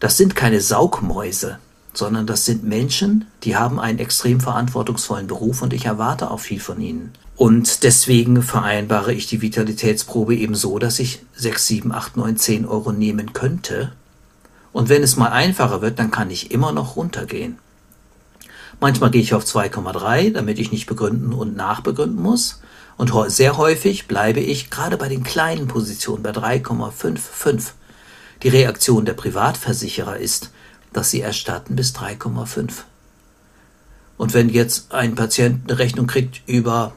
Das 0.00 0.16
sind 0.16 0.34
keine 0.34 0.60
Saugmäuse, 0.60 1.58
sondern 1.98 2.26
das 2.26 2.44
sind 2.44 2.64
Menschen, 2.64 3.26
die 3.42 3.56
haben 3.56 3.80
einen 3.80 3.98
extrem 3.98 4.40
verantwortungsvollen 4.40 5.26
Beruf 5.26 5.62
und 5.62 5.72
ich 5.72 5.84
erwarte 5.84 6.30
auch 6.30 6.40
viel 6.40 6.60
von 6.60 6.80
ihnen. 6.80 7.12
Und 7.36 7.82
deswegen 7.82 8.42
vereinbare 8.42 9.12
ich 9.12 9.26
die 9.26 9.42
Vitalitätsprobe 9.42 10.34
eben 10.34 10.54
so, 10.54 10.78
dass 10.78 10.98
ich 10.98 11.20
6, 11.34 11.66
7, 11.66 11.92
8, 11.92 12.16
9, 12.16 12.36
10 12.36 12.66
Euro 12.66 12.92
nehmen 12.92 13.32
könnte. 13.32 13.92
Und 14.72 14.88
wenn 14.88 15.02
es 15.02 15.16
mal 15.16 15.30
einfacher 15.30 15.82
wird, 15.82 15.98
dann 15.98 16.10
kann 16.10 16.30
ich 16.30 16.50
immer 16.50 16.72
noch 16.72 16.96
runtergehen. 16.96 17.58
Manchmal 18.80 19.10
gehe 19.10 19.22
ich 19.22 19.34
auf 19.34 19.44
2,3, 19.44 20.32
damit 20.32 20.58
ich 20.58 20.70
nicht 20.70 20.86
begründen 20.86 21.32
und 21.32 21.56
nachbegründen 21.56 22.22
muss. 22.22 22.60
Und 22.96 23.12
sehr 23.30 23.56
häufig 23.56 24.06
bleibe 24.06 24.40
ich 24.40 24.70
gerade 24.70 24.96
bei 24.96 25.08
den 25.08 25.24
kleinen 25.24 25.66
Positionen 25.66 26.22
bei 26.22 26.30
3,55. 26.30 27.72
Die 28.42 28.48
Reaktion 28.48 29.04
der 29.04 29.14
Privatversicherer 29.14 30.16
ist, 30.18 30.52
dass 30.92 31.10
sie 31.10 31.20
erstatten 31.20 31.76
bis 31.76 31.94
3,5. 31.94 32.70
Und 34.16 34.34
wenn 34.34 34.48
jetzt 34.48 34.92
ein 34.92 35.14
Patient 35.14 35.70
eine 35.70 35.78
Rechnung 35.78 36.06
kriegt 36.06 36.42
über 36.46 36.92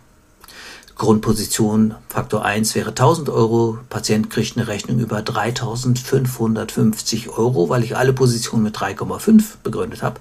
Grundposition 0.95 1.95
Faktor 2.09 2.45
1 2.45 2.75
wäre 2.75 2.89
1000 2.89 3.29
Euro, 3.29 3.79
Patient 3.89 4.29
kriegt 4.29 4.57
eine 4.57 4.67
Rechnung 4.67 4.99
über 4.99 5.21
3550 5.21 7.29
Euro, 7.29 7.69
weil 7.69 7.83
ich 7.83 7.97
alle 7.97 8.13
Positionen 8.13 8.63
mit 8.63 8.77
3,5 8.77 9.43
begründet 9.63 10.03
habe, 10.03 10.19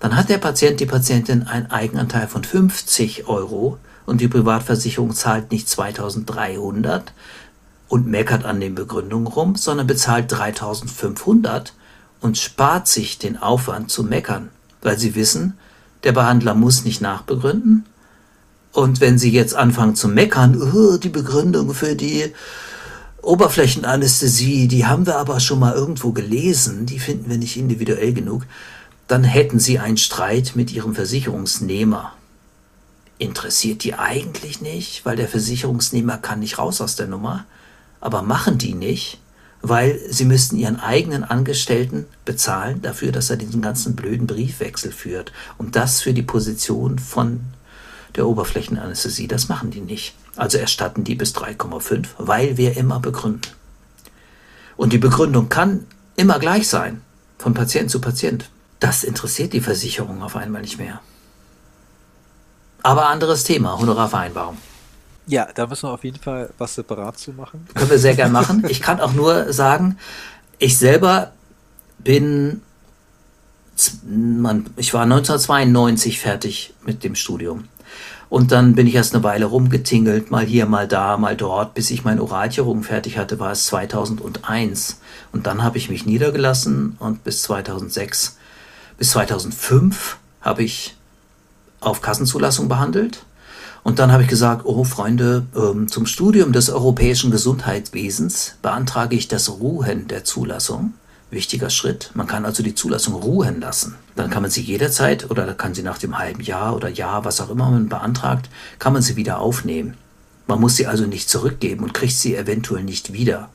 dann 0.00 0.16
hat 0.16 0.28
der 0.28 0.38
Patient, 0.38 0.80
die 0.80 0.86
Patientin 0.86 1.44
einen 1.44 1.70
Eigenanteil 1.70 2.28
von 2.28 2.44
50 2.44 3.28
Euro 3.28 3.78
und 4.06 4.20
die 4.20 4.28
Privatversicherung 4.28 5.14
zahlt 5.14 5.50
nicht 5.50 5.68
2300 5.68 7.12
und 7.88 8.06
meckert 8.06 8.44
an 8.44 8.60
den 8.60 8.74
Begründungen 8.74 9.26
rum, 9.26 9.56
sondern 9.56 9.86
bezahlt 9.86 10.30
3500 10.30 11.72
und 12.20 12.38
spart 12.38 12.88
sich 12.88 13.18
den 13.18 13.36
Aufwand 13.36 13.90
zu 13.90 14.04
meckern, 14.04 14.50
weil 14.82 14.98
sie 14.98 15.14
wissen, 15.14 15.54
der 16.04 16.12
Behandler 16.12 16.54
muss 16.54 16.84
nicht 16.84 17.00
nachbegründen. 17.00 17.86
Und 18.72 19.00
wenn 19.00 19.18
sie 19.18 19.30
jetzt 19.30 19.54
anfangen 19.54 19.96
zu 19.96 20.08
meckern, 20.08 20.60
oh, 20.60 20.96
die 20.98 21.08
Begründung 21.08 21.74
für 21.74 21.94
die 21.96 22.32
Oberflächenanästhesie, 23.22 24.68
die 24.68 24.86
haben 24.86 25.06
wir 25.06 25.16
aber 25.16 25.40
schon 25.40 25.58
mal 25.58 25.74
irgendwo 25.74 26.12
gelesen, 26.12 26.86
die 26.86 26.98
finden 26.98 27.30
wir 27.30 27.38
nicht 27.38 27.56
individuell 27.56 28.12
genug, 28.12 28.44
dann 29.08 29.24
hätten 29.24 29.58
sie 29.58 29.78
einen 29.78 29.96
Streit 29.96 30.52
mit 30.54 30.72
ihrem 30.72 30.94
Versicherungsnehmer 30.94 32.12
interessiert 33.18 33.82
die 33.84 33.94
eigentlich 33.94 34.60
nicht, 34.60 35.04
weil 35.04 35.16
der 35.16 35.28
Versicherungsnehmer 35.28 36.18
kann 36.18 36.40
nicht 36.40 36.58
raus 36.58 36.80
aus 36.80 36.96
der 36.96 37.08
Nummer, 37.08 37.44
aber 38.00 38.22
machen 38.22 38.58
die 38.58 38.74
nicht, 38.74 39.18
weil 39.62 40.00
sie 40.08 40.24
müssten 40.24 40.56
ihren 40.56 40.78
eigenen 40.78 41.24
Angestellten 41.24 42.06
bezahlen 42.24 42.80
dafür, 42.82 43.12
dass 43.12 43.30
er 43.30 43.36
diesen 43.36 43.62
ganzen 43.62 43.96
blöden 43.96 44.26
Briefwechsel 44.26 44.92
führt. 44.92 45.32
Und 45.56 45.76
das 45.76 46.00
für 46.00 46.12
die 46.12 46.22
Position 46.22 46.98
von 46.98 47.40
der 48.16 48.26
Oberflächenanästhesie, 48.26 49.28
das 49.28 49.48
machen 49.48 49.70
die 49.70 49.80
nicht. 49.80 50.14
Also 50.36 50.58
erstatten 50.58 51.04
die 51.04 51.14
bis 51.14 51.34
3,5, 51.34 52.06
weil 52.18 52.56
wir 52.56 52.76
immer 52.76 53.00
begründen. 53.00 53.50
Und 54.76 54.92
die 54.92 54.98
Begründung 54.98 55.48
kann 55.48 55.86
immer 56.14 56.38
gleich 56.38 56.68
sein, 56.68 57.02
von 57.38 57.54
Patient 57.54 57.90
zu 57.90 58.00
Patient. 58.00 58.48
Das 58.78 59.02
interessiert 59.02 59.52
die 59.52 59.60
Versicherung 59.60 60.22
auf 60.22 60.36
einmal 60.36 60.62
nicht 60.62 60.78
mehr. 60.78 61.00
Aber 62.82 63.08
anderes 63.08 63.42
Thema, 63.42 63.78
Honorarvereinbarung. 63.78 64.56
Ja, 65.28 65.46
da 65.54 65.66
müssen 65.66 65.88
wir 65.88 65.92
auf 65.92 66.04
jeden 66.04 66.18
Fall 66.18 66.50
was 66.56 66.74
separat 66.74 67.18
zu 67.18 67.32
machen. 67.32 67.66
Können 67.74 67.90
wir 67.90 67.98
sehr 67.98 68.16
gern 68.16 68.32
machen. 68.32 68.64
Ich 68.68 68.80
kann 68.80 68.98
auch 68.98 69.12
nur 69.12 69.52
sagen, 69.52 69.98
ich 70.58 70.78
selber 70.78 71.32
bin, 71.98 72.62
ich 74.76 74.94
war 74.94 75.02
1992 75.02 76.18
fertig 76.18 76.74
mit 76.84 77.04
dem 77.04 77.14
Studium. 77.14 77.64
Und 78.30 78.52
dann 78.52 78.74
bin 78.74 78.86
ich 78.86 78.94
erst 78.94 79.14
eine 79.14 79.22
Weile 79.22 79.46
rumgetingelt, 79.46 80.30
mal 80.30 80.44
hier, 80.44 80.66
mal 80.66 80.88
da, 80.88 81.16
mal 81.16 81.36
dort, 81.36 81.74
bis 81.74 81.90
ich 81.90 82.04
mein 82.04 82.20
Oralchirurgen 82.20 82.82
fertig 82.82 83.18
hatte, 83.18 83.38
war 83.38 83.52
es 83.52 83.66
2001. 83.66 85.00
Und 85.32 85.46
dann 85.46 85.62
habe 85.62 85.78
ich 85.78 85.90
mich 85.90 86.06
niedergelassen 86.06 86.96
und 86.98 87.24
bis 87.24 87.42
2006, 87.42 88.38
bis 88.98 89.10
2005 89.10 90.18
habe 90.40 90.62
ich 90.62 90.96
auf 91.80 92.00
Kassenzulassung 92.00 92.68
behandelt. 92.68 93.24
Und 93.82 93.98
dann 93.98 94.12
habe 94.12 94.22
ich 94.22 94.28
gesagt, 94.28 94.62
oh 94.64 94.84
Freunde, 94.84 95.46
ähm, 95.56 95.88
zum 95.88 96.06
Studium 96.06 96.52
des 96.52 96.70
europäischen 96.70 97.30
Gesundheitswesens 97.30 98.56
beantrage 98.62 99.16
ich 99.16 99.28
das 99.28 99.48
Ruhen 99.48 100.08
der 100.08 100.24
Zulassung. 100.24 100.94
Wichtiger 101.30 101.68
Schritt. 101.68 102.10
Man 102.14 102.26
kann 102.26 102.46
also 102.46 102.62
die 102.62 102.74
Zulassung 102.74 103.14
ruhen 103.14 103.60
lassen. 103.60 103.96
Dann 104.16 104.30
kann 104.30 104.42
man 104.42 104.50
sie 104.50 104.62
jederzeit 104.62 105.30
oder 105.30 105.52
kann 105.54 105.74
sie 105.74 105.82
nach 105.82 105.98
dem 105.98 106.18
halben 106.18 106.42
Jahr 106.42 106.74
oder 106.74 106.88
Jahr, 106.88 107.24
was 107.24 107.40
auch 107.40 107.50
immer 107.50 107.70
man 107.70 107.88
beantragt, 107.88 108.48
kann 108.78 108.94
man 108.94 109.02
sie 109.02 109.16
wieder 109.16 109.38
aufnehmen. 109.38 109.94
Man 110.46 110.60
muss 110.60 110.76
sie 110.76 110.86
also 110.86 111.04
nicht 111.04 111.28
zurückgeben 111.28 111.84
und 111.84 111.92
kriegt 111.92 112.14
sie 112.14 112.34
eventuell 112.34 112.82
nicht 112.82 113.12
wieder, 113.12 113.50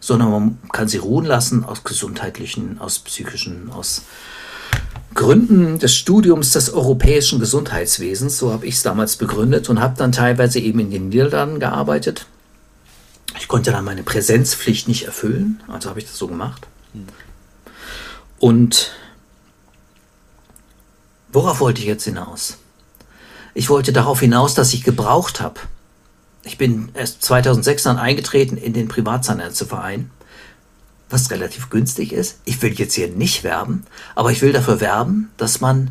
sondern 0.00 0.30
man 0.30 0.58
kann 0.70 0.88
sie 0.88 0.98
ruhen 0.98 1.24
lassen 1.24 1.64
aus 1.64 1.84
gesundheitlichen, 1.84 2.78
aus 2.78 2.98
psychischen, 2.98 3.70
aus 3.72 4.02
Gründen 5.14 5.78
des 5.78 5.94
Studiums 5.94 6.50
des 6.50 6.72
europäischen 6.72 7.38
Gesundheitswesens, 7.38 8.36
so 8.36 8.52
habe 8.52 8.66
ich 8.66 8.74
es 8.74 8.82
damals 8.82 9.16
begründet 9.16 9.68
und 9.68 9.80
habe 9.80 9.96
dann 9.96 10.12
teilweise 10.12 10.58
eben 10.58 10.80
in 10.80 10.90
den 10.90 11.08
Niederlanden 11.08 11.60
gearbeitet. 11.60 12.26
Ich 13.38 13.48
konnte 13.48 13.70
dann 13.70 13.84
meine 13.84 14.02
Präsenzpflicht 14.02 14.88
nicht 14.88 15.04
erfüllen, 15.04 15.62
also 15.68 15.88
habe 15.88 16.00
ich 16.00 16.06
das 16.06 16.18
so 16.18 16.26
gemacht. 16.26 16.66
Und 18.38 18.92
worauf 21.32 21.60
wollte 21.60 21.80
ich 21.80 21.86
jetzt 21.86 22.04
hinaus? 22.04 22.58
Ich 23.54 23.70
wollte 23.70 23.92
darauf 23.92 24.20
hinaus, 24.20 24.54
dass 24.54 24.74
ich 24.74 24.82
gebraucht 24.82 25.40
habe. 25.40 25.60
Ich 26.42 26.58
bin 26.58 26.90
erst 26.94 27.22
2006 27.22 27.84
dann 27.84 27.98
eingetreten 27.98 28.56
in 28.56 28.72
den 28.72 28.88
Privatzahnärzteverein, 28.88 30.10
was 31.10 31.30
relativ 31.30 31.70
günstig 31.70 32.12
ist. 32.12 32.38
Ich 32.44 32.60
will 32.62 32.72
jetzt 32.72 32.94
hier 32.94 33.08
nicht 33.08 33.44
werben, 33.44 33.84
aber 34.14 34.32
ich 34.32 34.42
will 34.42 34.52
dafür 34.52 34.80
werben, 34.80 35.30
dass 35.36 35.60
man 35.60 35.90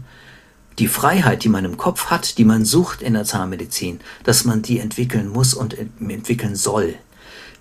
die 0.79 0.87
Freiheit, 0.87 1.43
die 1.43 1.49
man 1.49 1.65
im 1.65 1.77
Kopf 1.77 2.07
hat, 2.07 2.37
die 2.37 2.45
man 2.45 2.65
sucht 2.65 3.01
in 3.01 3.13
der 3.13 3.25
Zahnmedizin, 3.25 3.99
dass 4.23 4.43
man 4.43 4.61
die 4.61 4.79
entwickeln 4.79 5.29
muss 5.29 5.53
und 5.53 5.77
entwickeln 5.99 6.55
soll. 6.55 6.95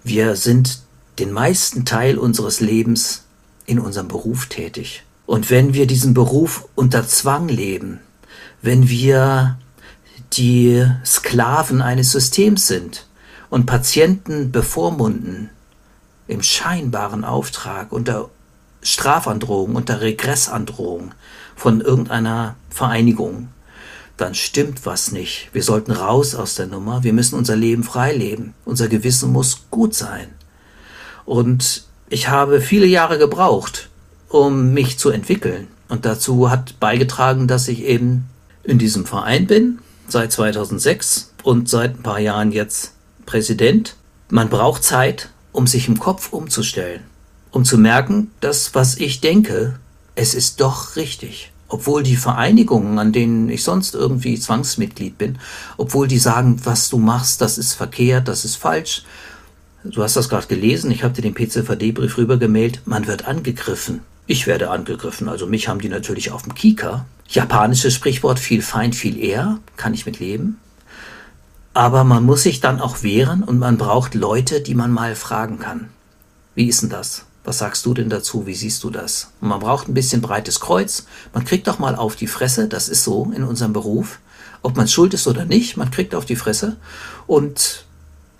Wir 0.02 0.36
sind 0.36 0.80
den 1.18 1.30
meisten 1.30 1.84
Teil 1.84 2.18
unseres 2.18 2.60
Lebens 2.60 3.24
in 3.66 3.78
unserem 3.78 4.08
Beruf 4.08 4.46
tätig. 4.46 5.04
Und 5.26 5.50
wenn 5.50 5.74
wir 5.74 5.86
diesen 5.86 6.14
Beruf 6.14 6.68
unter 6.74 7.06
Zwang 7.06 7.48
leben, 7.48 8.00
wenn 8.60 8.88
wir 8.88 9.58
die 10.32 10.86
Sklaven 11.04 11.82
eines 11.82 12.12
Systems 12.12 12.66
sind 12.66 13.06
und 13.50 13.66
Patienten 13.66 14.50
bevormunden, 14.50 15.50
im 16.28 16.42
scheinbaren 16.42 17.24
Auftrag, 17.24 17.92
unter 17.92 18.30
Strafandrohung, 18.82 19.76
unter 19.76 20.00
Regressandrohung 20.00 21.12
von 21.56 21.80
irgendeiner 21.80 22.56
Vereinigung, 22.70 23.48
dann 24.16 24.34
stimmt 24.34 24.84
was 24.86 25.12
nicht. 25.12 25.48
Wir 25.52 25.62
sollten 25.62 25.92
raus 25.92 26.34
aus 26.34 26.54
der 26.54 26.66
Nummer. 26.66 27.02
Wir 27.02 27.12
müssen 27.12 27.36
unser 27.36 27.56
Leben 27.56 27.82
frei 27.82 28.12
leben. 28.12 28.54
Unser 28.64 28.88
Gewissen 28.88 29.32
muss 29.32 29.62
gut 29.70 29.94
sein. 29.94 30.28
Und 31.24 31.84
ich 32.08 32.28
habe 32.28 32.60
viele 32.60 32.86
Jahre 32.86 33.18
gebraucht, 33.18 33.88
um 34.28 34.72
mich 34.74 34.98
zu 34.98 35.10
entwickeln. 35.10 35.68
Und 35.88 36.04
dazu 36.04 36.50
hat 36.50 36.78
beigetragen, 36.78 37.48
dass 37.48 37.68
ich 37.68 37.84
eben 37.84 38.28
in 38.64 38.78
diesem 38.78 39.06
Verein 39.06 39.46
bin, 39.46 39.78
seit 40.08 40.32
2006 40.32 41.32
und 41.42 41.68
seit 41.68 41.96
ein 41.96 42.02
paar 42.02 42.20
Jahren 42.20 42.52
jetzt 42.52 42.92
Präsident. 43.26 43.96
Man 44.30 44.48
braucht 44.48 44.84
Zeit, 44.84 45.30
um 45.52 45.66
sich 45.66 45.88
im 45.88 45.98
Kopf 45.98 46.32
umzustellen, 46.32 47.02
um 47.50 47.64
zu 47.64 47.78
merken, 47.78 48.30
dass 48.40 48.74
was 48.74 48.96
ich 48.96 49.20
denke, 49.20 49.78
es 50.14 50.34
ist 50.34 50.60
doch 50.60 50.96
richtig 50.96 51.52
obwohl 51.72 52.02
die 52.02 52.16
Vereinigungen, 52.16 52.98
an 52.98 53.12
denen 53.12 53.48
ich 53.48 53.64
sonst 53.64 53.94
irgendwie 53.94 54.38
Zwangsmitglied 54.38 55.16
bin, 55.16 55.38
obwohl 55.78 56.06
die 56.06 56.18
sagen, 56.18 56.60
was 56.64 56.90
du 56.90 56.98
machst, 56.98 57.40
das 57.40 57.56
ist 57.56 57.72
verkehrt, 57.72 58.28
das 58.28 58.44
ist 58.44 58.56
falsch. 58.56 59.04
Du 59.82 60.02
hast 60.02 60.14
das 60.14 60.28
gerade 60.28 60.46
gelesen, 60.46 60.90
ich 60.90 61.02
habe 61.02 61.14
dir 61.14 61.22
den 61.22 61.34
PCVD-Brief 61.34 62.18
rübergemailt, 62.18 62.82
man 62.84 63.06
wird 63.06 63.26
angegriffen. 63.26 64.00
Ich 64.26 64.46
werde 64.46 64.70
angegriffen, 64.70 65.28
also 65.28 65.46
mich 65.46 65.66
haben 65.66 65.80
die 65.80 65.88
natürlich 65.88 66.30
auf 66.30 66.42
dem 66.42 66.54
Kika. 66.54 67.06
Japanisches 67.28 67.94
Sprichwort, 67.94 68.38
viel 68.38 68.62
Feind, 68.62 68.94
viel 68.94 69.18
eher, 69.18 69.58
kann 69.76 69.94
ich 69.94 70.04
mit 70.04 70.20
leben. 70.20 70.58
Aber 71.74 72.04
man 72.04 72.24
muss 72.24 72.42
sich 72.42 72.60
dann 72.60 72.80
auch 72.80 73.02
wehren 73.02 73.42
und 73.42 73.58
man 73.58 73.78
braucht 73.78 74.14
Leute, 74.14 74.60
die 74.60 74.74
man 74.74 74.90
mal 74.90 75.14
fragen 75.16 75.58
kann. 75.58 75.88
Wie 76.54 76.68
ist 76.68 76.82
denn 76.82 76.90
das? 76.90 77.24
Was 77.44 77.58
sagst 77.58 77.86
du 77.86 77.94
denn 77.94 78.10
dazu? 78.10 78.46
Wie 78.46 78.54
siehst 78.54 78.84
du 78.84 78.90
das? 78.90 79.28
man 79.40 79.58
braucht 79.58 79.88
ein 79.88 79.94
bisschen 79.94 80.20
breites 80.20 80.60
Kreuz. 80.60 81.06
Man 81.32 81.44
kriegt 81.44 81.66
doch 81.66 81.78
mal 81.78 81.96
auf 81.96 82.14
die 82.14 82.26
Fresse. 82.26 82.68
Das 82.68 82.88
ist 82.88 83.04
so 83.04 83.32
in 83.34 83.42
unserem 83.42 83.72
Beruf. 83.72 84.18
Ob 84.60 84.76
man 84.76 84.86
schuld 84.86 85.12
ist 85.14 85.26
oder 85.26 85.44
nicht, 85.44 85.76
man 85.76 85.90
kriegt 85.90 86.14
auf 86.14 86.24
die 86.24 86.36
Fresse. 86.36 86.76
Und 87.26 87.84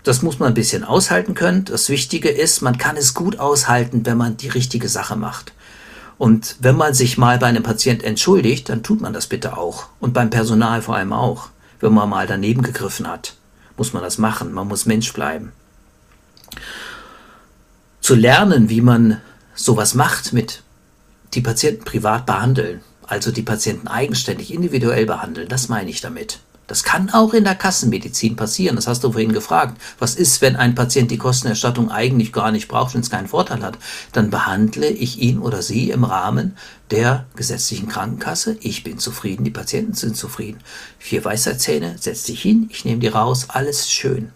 das 0.03 0.21
muss 0.21 0.39
man 0.39 0.49
ein 0.49 0.53
bisschen 0.53 0.83
aushalten 0.83 1.33
können. 1.33 1.65
Das 1.65 1.89
Wichtige 1.89 2.29
ist, 2.29 2.61
man 2.61 2.77
kann 2.77 2.95
es 2.95 3.13
gut 3.13 3.39
aushalten, 3.39 4.05
wenn 4.05 4.17
man 4.17 4.37
die 4.37 4.49
richtige 4.49 4.87
Sache 4.87 5.15
macht. 5.15 5.53
Und 6.17 6.55
wenn 6.59 6.77
man 6.77 6.93
sich 6.93 7.17
mal 7.17 7.39
bei 7.39 7.47
einem 7.47 7.63
Patient 7.63 8.03
entschuldigt, 8.03 8.69
dann 8.69 8.83
tut 8.83 9.01
man 9.01 9.11
das 9.11 9.27
bitte 9.27 9.57
auch. 9.57 9.87
Und 9.99 10.13
beim 10.13 10.29
Personal 10.29 10.81
vor 10.81 10.95
allem 10.95 11.11
auch. 11.11 11.49
Wenn 11.83 11.93
man 11.93 12.09
mal 12.09 12.25
daneben 12.25 12.61
gegriffen 12.61 13.07
hat, 13.07 13.35
muss 13.77 13.91
man 13.91 14.01
das 14.01 14.17
machen. 14.17 14.53
Man 14.53 14.67
muss 14.67 14.85
Mensch 14.85 15.11
bleiben 15.11 15.51
zu 18.03 18.15
lernen, 18.15 18.69
wie 18.69 18.81
man 18.81 19.21
sowas 19.55 19.95
macht 19.95 20.33
mit 20.33 20.61
die 21.33 21.41
Patienten 21.41 21.85
privat 21.85 22.25
behandeln, 22.25 22.81
also 23.07 23.31
die 23.31 23.41
Patienten 23.41 23.87
eigenständig, 23.87 24.53
individuell 24.53 25.05
behandeln, 25.05 25.47
das 25.47 25.69
meine 25.69 25.89
ich 25.89 26.01
damit. 26.01 26.39
Das 26.67 26.83
kann 26.83 27.09
auch 27.09 27.33
in 27.33 27.43
der 27.43 27.55
Kassenmedizin 27.55 28.35
passieren. 28.35 28.75
Das 28.75 28.87
hast 28.87 29.03
du 29.03 29.11
vorhin 29.11 29.33
gefragt. 29.33 29.79
Was 29.99 30.15
ist, 30.15 30.41
wenn 30.41 30.55
ein 30.55 30.75
Patient 30.75 31.11
die 31.11 31.17
Kostenerstattung 31.17 31.91
eigentlich 31.91 32.31
gar 32.31 32.51
nicht 32.51 32.67
braucht, 32.67 32.93
wenn 32.93 33.01
es 33.01 33.09
keinen 33.09 33.27
Vorteil 33.27 33.61
hat? 33.63 33.77
Dann 34.13 34.29
behandle 34.29 34.87
ich 34.87 35.19
ihn 35.19 35.39
oder 35.39 35.61
sie 35.61 35.91
im 35.91 36.03
Rahmen 36.03 36.55
der 36.91 37.25
gesetzlichen 37.35 37.87
Krankenkasse. 37.87 38.57
Ich 38.61 38.83
bin 38.83 38.97
zufrieden, 38.97 39.43
die 39.43 39.51
Patienten 39.51 39.93
sind 39.93 40.15
zufrieden. 40.15 40.59
Vier 40.99 41.23
Weisheitszähne, 41.25 41.95
setz 41.99 42.23
dich 42.23 42.41
hin, 42.41 42.69
ich 42.71 42.85
nehme 42.85 42.99
die 42.99 43.07
raus, 43.07 43.47
alles 43.49 43.91
schön 43.91 44.31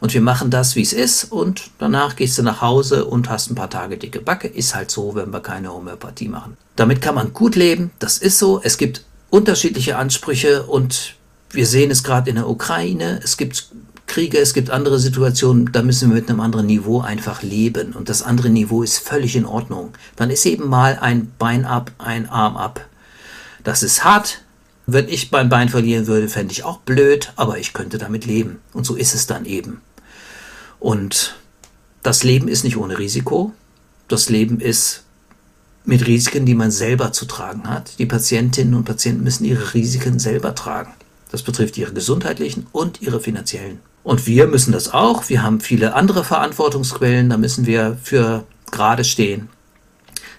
und 0.00 0.14
wir 0.14 0.20
machen 0.20 0.50
das, 0.50 0.76
wie 0.76 0.82
es 0.82 0.92
ist 0.92 1.24
und 1.24 1.70
danach 1.78 2.16
gehst 2.16 2.38
du 2.38 2.42
nach 2.42 2.60
Hause 2.60 3.04
und 3.04 3.28
hast 3.28 3.50
ein 3.50 3.54
paar 3.54 3.70
Tage 3.70 3.96
dicke 3.96 4.20
Backe. 4.20 4.48
Ist 4.48 4.74
halt 4.74 4.90
so, 4.90 5.14
wenn 5.14 5.32
wir 5.32 5.40
keine 5.40 5.72
Homöopathie 5.72 6.28
machen. 6.28 6.56
Damit 6.76 7.02
kann 7.02 7.14
man 7.14 7.32
gut 7.32 7.56
leben, 7.56 7.90
das 7.98 8.18
ist 8.18 8.38
so. 8.38 8.60
Es 8.62 8.78
gibt 8.78 9.04
unterschiedliche 9.30 9.96
Ansprüche 9.96 10.64
und 10.64 11.14
wir 11.50 11.66
sehen 11.66 11.90
es 11.90 12.02
gerade 12.02 12.30
in 12.30 12.36
der 12.36 12.48
Ukraine. 12.48 13.20
Es 13.22 13.36
gibt 13.36 13.68
Kriege, 14.06 14.38
es 14.38 14.54
gibt 14.54 14.70
andere 14.70 14.98
Situationen, 14.98 15.70
da 15.70 15.82
müssen 15.82 16.08
wir 16.10 16.16
mit 16.16 16.28
einem 16.28 16.40
anderen 16.40 16.66
Niveau 16.66 17.00
einfach 17.00 17.42
leben. 17.42 17.92
Und 17.92 18.08
das 18.08 18.22
andere 18.22 18.50
Niveau 18.50 18.82
ist 18.82 18.98
völlig 18.98 19.36
in 19.36 19.44
Ordnung. 19.44 19.92
Dann 20.16 20.30
ist 20.30 20.46
eben 20.46 20.68
mal 20.68 20.98
ein 21.00 21.30
Bein 21.38 21.64
ab, 21.64 21.92
ein 21.98 22.28
Arm 22.28 22.56
ab. 22.56 22.86
Das 23.64 23.82
ist 23.82 24.04
hart. 24.04 24.42
Wenn 24.86 25.08
ich 25.08 25.30
mein 25.30 25.50
Bein 25.50 25.68
verlieren 25.68 26.06
würde, 26.06 26.28
fände 26.28 26.52
ich 26.52 26.64
auch 26.64 26.78
blöd, 26.78 27.32
aber 27.36 27.58
ich 27.58 27.74
könnte 27.74 27.98
damit 27.98 28.24
leben. 28.24 28.58
Und 28.72 28.86
so 28.86 28.96
ist 28.96 29.14
es 29.14 29.26
dann 29.26 29.44
eben. 29.44 29.82
Und 30.80 31.36
das 32.02 32.24
Leben 32.24 32.48
ist 32.48 32.64
nicht 32.64 32.78
ohne 32.78 32.98
Risiko. 32.98 33.52
Das 34.08 34.30
Leben 34.30 34.60
ist 34.60 35.02
mit 35.84 36.06
Risiken, 36.06 36.46
die 36.46 36.54
man 36.54 36.70
selber 36.70 37.12
zu 37.12 37.26
tragen 37.26 37.68
hat. 37.68 37.98
Die 37.98 38.06
Patientinnen 38.06 38.74
und 38.74 38.84
Patienten 38.84 39.24
müssen 39.24 39.44
ihre 39.44 39.74
Risiken 39.74 40.18
selber 40.18 40.54
tragen. 40.54 40.92
Das 41.30 41.42
betrifft 41.42 41.76
ihre 41.76 41.92
gesundheitlichen 41.92 42.66
und 42.72 43.02
ihre 43.02 43.20
finanziellen. 43.20 43.80
Und 44.02 44.26
wir 44.26 44.46
müssen 44.46 44.72
das 44.72 44.92
auch. 44.92 45.28
Wir 45.28 45.42
haben 45.42 45.60
viele 45.60 45.94
andere 45.94 46.24
Verantwortungsquellen. 46.24 47.28
Da 47.28 47.36
müssen 47.36 47.66
wir 47.66 47.98
für 48.02 48.44
gerade 48.70 49.04
stehen. 49.04 49.48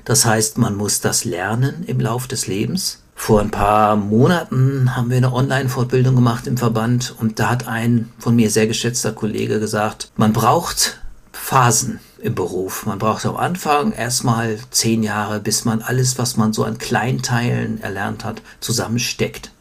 Das 0.06 0.26
heißt, 0.26 0.58
man 0.58 0.76
muss 0.76 1.02
das 1.02 1.26
lernen 1.26 1.84
im 1.86 2.00
Lauf 2.00 2.28
des 2.28 2.48
Lebens. 2.48 3.04
Vor 3.14 3.42
ein 3.42 3.52
paar 3.52 3.96
Monaten 3.96 4.96
haben 4.96 5.10
wir 5.10 5.18
eine 5.18 5.34
Online-Fortbildung 5.34 6.16
gemacht 6.16 6.48
im 6.48 6.58
Verband 6.58 7.14
und 7.20 7.38
da 7.38 7.50
hat 7.50 7.68
ein 7.68 8.10
von 8.18 8.36
mir 8.36 8.50
sehr 8.50 8.66
geschätzter 8.66 9.12
Kollege 9.12 9.60
gesagt, 9.60 10.10
man 10.16 10.32
braucht 10.32 11.00
Phasen 11.34 12.00
im 12.22 12.34
Beruf. 12.34 12.86
Man 12.86 12.98
braucht 12.98 13.26
am 13.26 13.36
Anfang 13.36 13.92
erstmal 13.92 14.58
zehn 14.72 15.04
Jahre, 15.04 15.42
bis 15.42 15.66
man 15.66 15.82
alles, 15.82 16.18
was 16.18 16.38
man 16.38 16.54
so 16.54 16.64
an 16.64 16.78
Kleinteilen 16.78 17.82
erlernt 17.82 18.24
hat, 18.24 18.42
zusammensteckt 18.62 19.52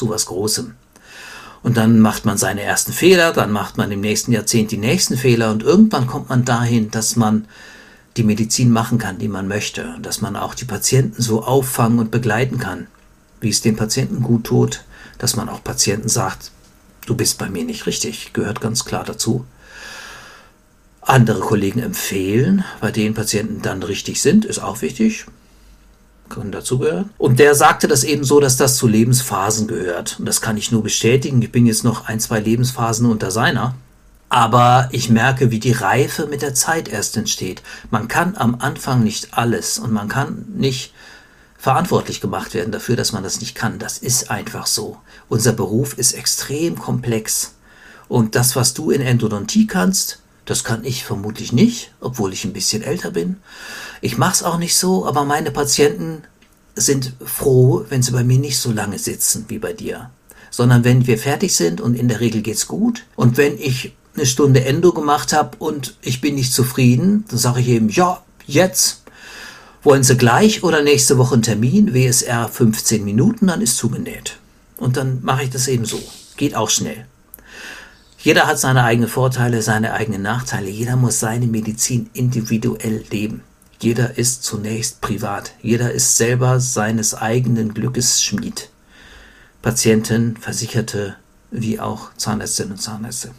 zu 0.00 0.08
was 0.08 0.26
Großem. 0.26 0.74
Und 1.62 1.76
dann 1.76 2.00
macht 2.00 2.24
man 2.24 2.38
seine 2.38 2.62
ersten 2.62 2.92
Fehler, 2.92 3.32
dann 3.32 3.52
macht 3.52 3.76
man 3.76 3.92
im 3.92 4.00
nächsten 4.00 4.32
Jahrzehnt 4.32 4.70
die 4.70 4.78
nächsten 4.78 5.16
Fehler 5.16 5.50
und 5.50 5.62
irgendwann 5.62 6.06
kommt 6.06 6.30
man 6.30 6.44
dahin, 6.44 6.90
dass 6.90 7.16
man 7.16 7.46
die 8.16 8.24
Medizin 8.24 8.70
machen 8.70 8.98
kann, 8.98 9.18
die 9.18 9.28
man 9.28 9.46
möchte, 9.46 9.96
dass 10.02 10.20
man 10.20 10.36
auch 10.36 10.54
die 10.54 10.64
Patienten 10.64 11.22
so 11.22 11.44
auffangen 11.44 11.98
und 11.98 12.10
begleiten 12.10 12.58
kann 12.58 12.86
wie 13.40 13.48
es 13.48 13.62
den 13.62 13.76
Patienten 13.76 14.22
gut 14.22 14.44
tut, 14.44 14.84
dass 15.18 15.36
man 15.36 15.48
auch 15.48 15.64
Patienten 15.64 16.08
sagt, 16.08 16.50
du 17.06 17.16
bist 17.16 17.38
bei 17.38 17.48
mir 17.48 17.64
nicht 17.64 17.86
richtig, 17.86 18.32
gehört 18.32 18.60
ganz 18.60 18.84
klar 18.84 19.04
dazu. 19.04 19.44
Andere 21.00 21.40
Kollegen 21.40 21.80
empfehlen, 21.80 22.64
bei 22.80 22.90
denen 22.90 23.14
Patienten 23.14 23.62
dann 23.62 23.82
richtig 23.82 24.20
sind, 24.20 24.44
ist 24.44 24.58
auch 24.58 24.82
wichtig, 24.82 25.26
können 26.30 26.52
dazugehören. 26.52 27.10
Und 27.18 27.38
der 27.38 27.54
sagte 27.54 27.86
das 27.86 28.04
eben 28.04 28.24
so, 28.24 28.40
dass 28.40 28.56
das 28.56 28.76
zu 28.76 28.88
Lebensphasen 28.88 29.68
gehört. 29.68 30.16
Und 30.18 30.24
das 30.24 30.40
kann 30.40 30.56
ich 30.56 30.72
nur 30.72 30.82
bestätigen. 30.82 31.42
Ich 31.42 31.52
bin 31.52 31.66
jetzt 31.66 31.84
noch 31.84 32.06
ein, 32.06 32.20
zwei 32.20 32.40
Lebensphasen 32.40 33.04
unter 33.04 33.30
seiner. 33.30 33.74
Aber 34.30 34.88
ich 34.92 35.10
merke, 35.10 35.50
wie 35.50 35.58
die 35.58 35.72
Reife 35.72 36.26
mit 36.26 36.40
der 36.40 36.54
Zeit 36.54 36.88
erst 36.88 37.16
entsteht. 37.18 37.62
Man 37.90 38.08
kann 38.08 38.36
am 38.36 38.54
Anfang 38.60 39.02
nicht 39.02 39.34
alles 39.34 39.78
und 39.78 39.92
man 39.92 40.08
kann 40.08 40.46
nicht 40.56 40.94
verantwortlich 41.58 42.22
gemacht 42.22 42.54
werden 42.54 42.72
dafür, 42.72 42.96
dass 42.96 43.12
man 43.12 43.22
das 43.22 43.40
nicht 43.40 43.54
kann. 43.54 43.78
Das 43.78 43.98
ist 43.98 44.30
einfach 44.30 44.66
so. 44.66 44.96
Unser 45.28 45.52
Beruf 45.52 45.98
ist 45.98 46.12
extrem 46.12 46.78
komplex. 46.78 47.54
Und 48.08 48.34
das, 48.34 48.56
was 48.56 48.72
du 48.72 48.90
in 48.90 49.02
Endodontie 49.02 49.66
kannst, 49.66 50.20
das 50.46 50.64
kann 50.64 50.84
ich 50.84 51.04
vermutlich 51.04 51.52
nicht, 51.52 51.92
obwohl 52.00 52.32
ich 52.32 52.44
ein 52.44 52.52
bisschen 52.52 52.82
älter 52.82 53.10
bin. 53.10 53.36
Ich 54.00 54.16
mache 54.16 54.34
es 54.34 54.42
auch 54.42 54.58
nicht 54.58 54.76
so, 54.76 55.06
aber 55.06 55.24
meine 55.24 55.50
Patienten 55.50 56.22
sind 56.74 57.12
froh, 57.24 57.84
wenn 57.88 58.02
sie 58.02 58.12
bei 58.12 58.24
mir 58.24 58.38
nicht 58.38 58.58
so 58.58 58.72
lange 58.72 58.98
sitzen 58.98 59.44
wie 59.48 59.58
bei 59.58 59.72
dir, 59.72 60.10
sondern 60.50 60.84
wenn 60.84 61.06
wir 61.06 61.18
fertig 61.18 61.54
sind 61.54 61.80
und 61.80 61.94
in 61.94 62.08
der 62.08 62.20
Regel 62.20 62.42
geht's 62.42 62.66
gut 62.66 63.04
und 63.16 63.36
wenn 63.36 63.58
ich 63.58 63.94
eine 64.14 64.26
Stunde 64.26 64.64
Endo 64.64 64.92
gemacht 64.92 65.32
habe 65.32 65.56
und 65.58 65.96
ich 66.02 66.20
bin 66.20 66.34
nicht 66.34 66.52
zufrieden, 66.52 67.24
dann 67.28 67.38
sage 67.38 67.60
ich 67.60 67.68
eben, 67.68 67.88
ja, 67.88 68.22
jetzt 68.46 69.02
wollen 69.82 70.02
Sie 70.02 70.16
gleich 70.16 70.62
oder 70.62 70.82
nächste 70.82 71.16
Woche 71.18 71.34
einen 71.34 71.42
Termin, 71.42 71.94
WSR 71.94 72.48
15 72.48 73.04
Minuten, 73.04 73.46
dann 73.46 73.62
ist 73.62 73.76
zugenäht. 73.76 74.36
Und 74.76 74.96
dann 74.96 75.20
mache 75.22 75.44
ich 75.44 75.50
das 75.50 75.68
eben 75.68 75.84
so. 75.84 76.00
Geht 76.36 76.54
auch 76.54 76.70
schnell. 76.70 77.06
Jeder 78.18 78.46
hat 78.46 78.58
seine 78.58 78.84
eigenen 78.84 79.08
Vorteile, 79.08 79.62
seine 79.62 79.94
eigenen 79.94 80.22
Nachteile. 80.22 80.68
Jeder 80.68 80.96
muss 80.96 81.20
seine 81.20 81.46
Medizin 81.46 82.10
individuell 82.12 83.04
leben. 83.10 83.42
Jeder 83.80 84.18
ist 84.18 84.44
zunächst 84.44 85.00
privat. 85.00 85.52
Jeder 85.62 85.90
ist 85.90 86.18
selber 86.18 86.60
seines 86.60 87.14
eigenen 87.14 87.72
Glückes 87.72 88.22
Schmied. 88.22 88.68
Patienten, 89.62 90.36
Versicherte, 90.36 91.16
wie 91.50 91.80
auch 91.80 92.14
Zahnärztinnen 92.16 92.72
und 92.72 92.78
Zahnärzte. 92.78 93.34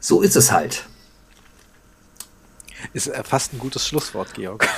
So 0.00 0.22
ist 0.22 0.34
es 0.34 0.50
halt. 0.50 0.86
Ist 2.92 3.12
fast 3.22 3.52
ein 3.52 3.60
gutes 3.60 3.86
Schlusswort, 3.86 4.34
Georg. 4.34 4.68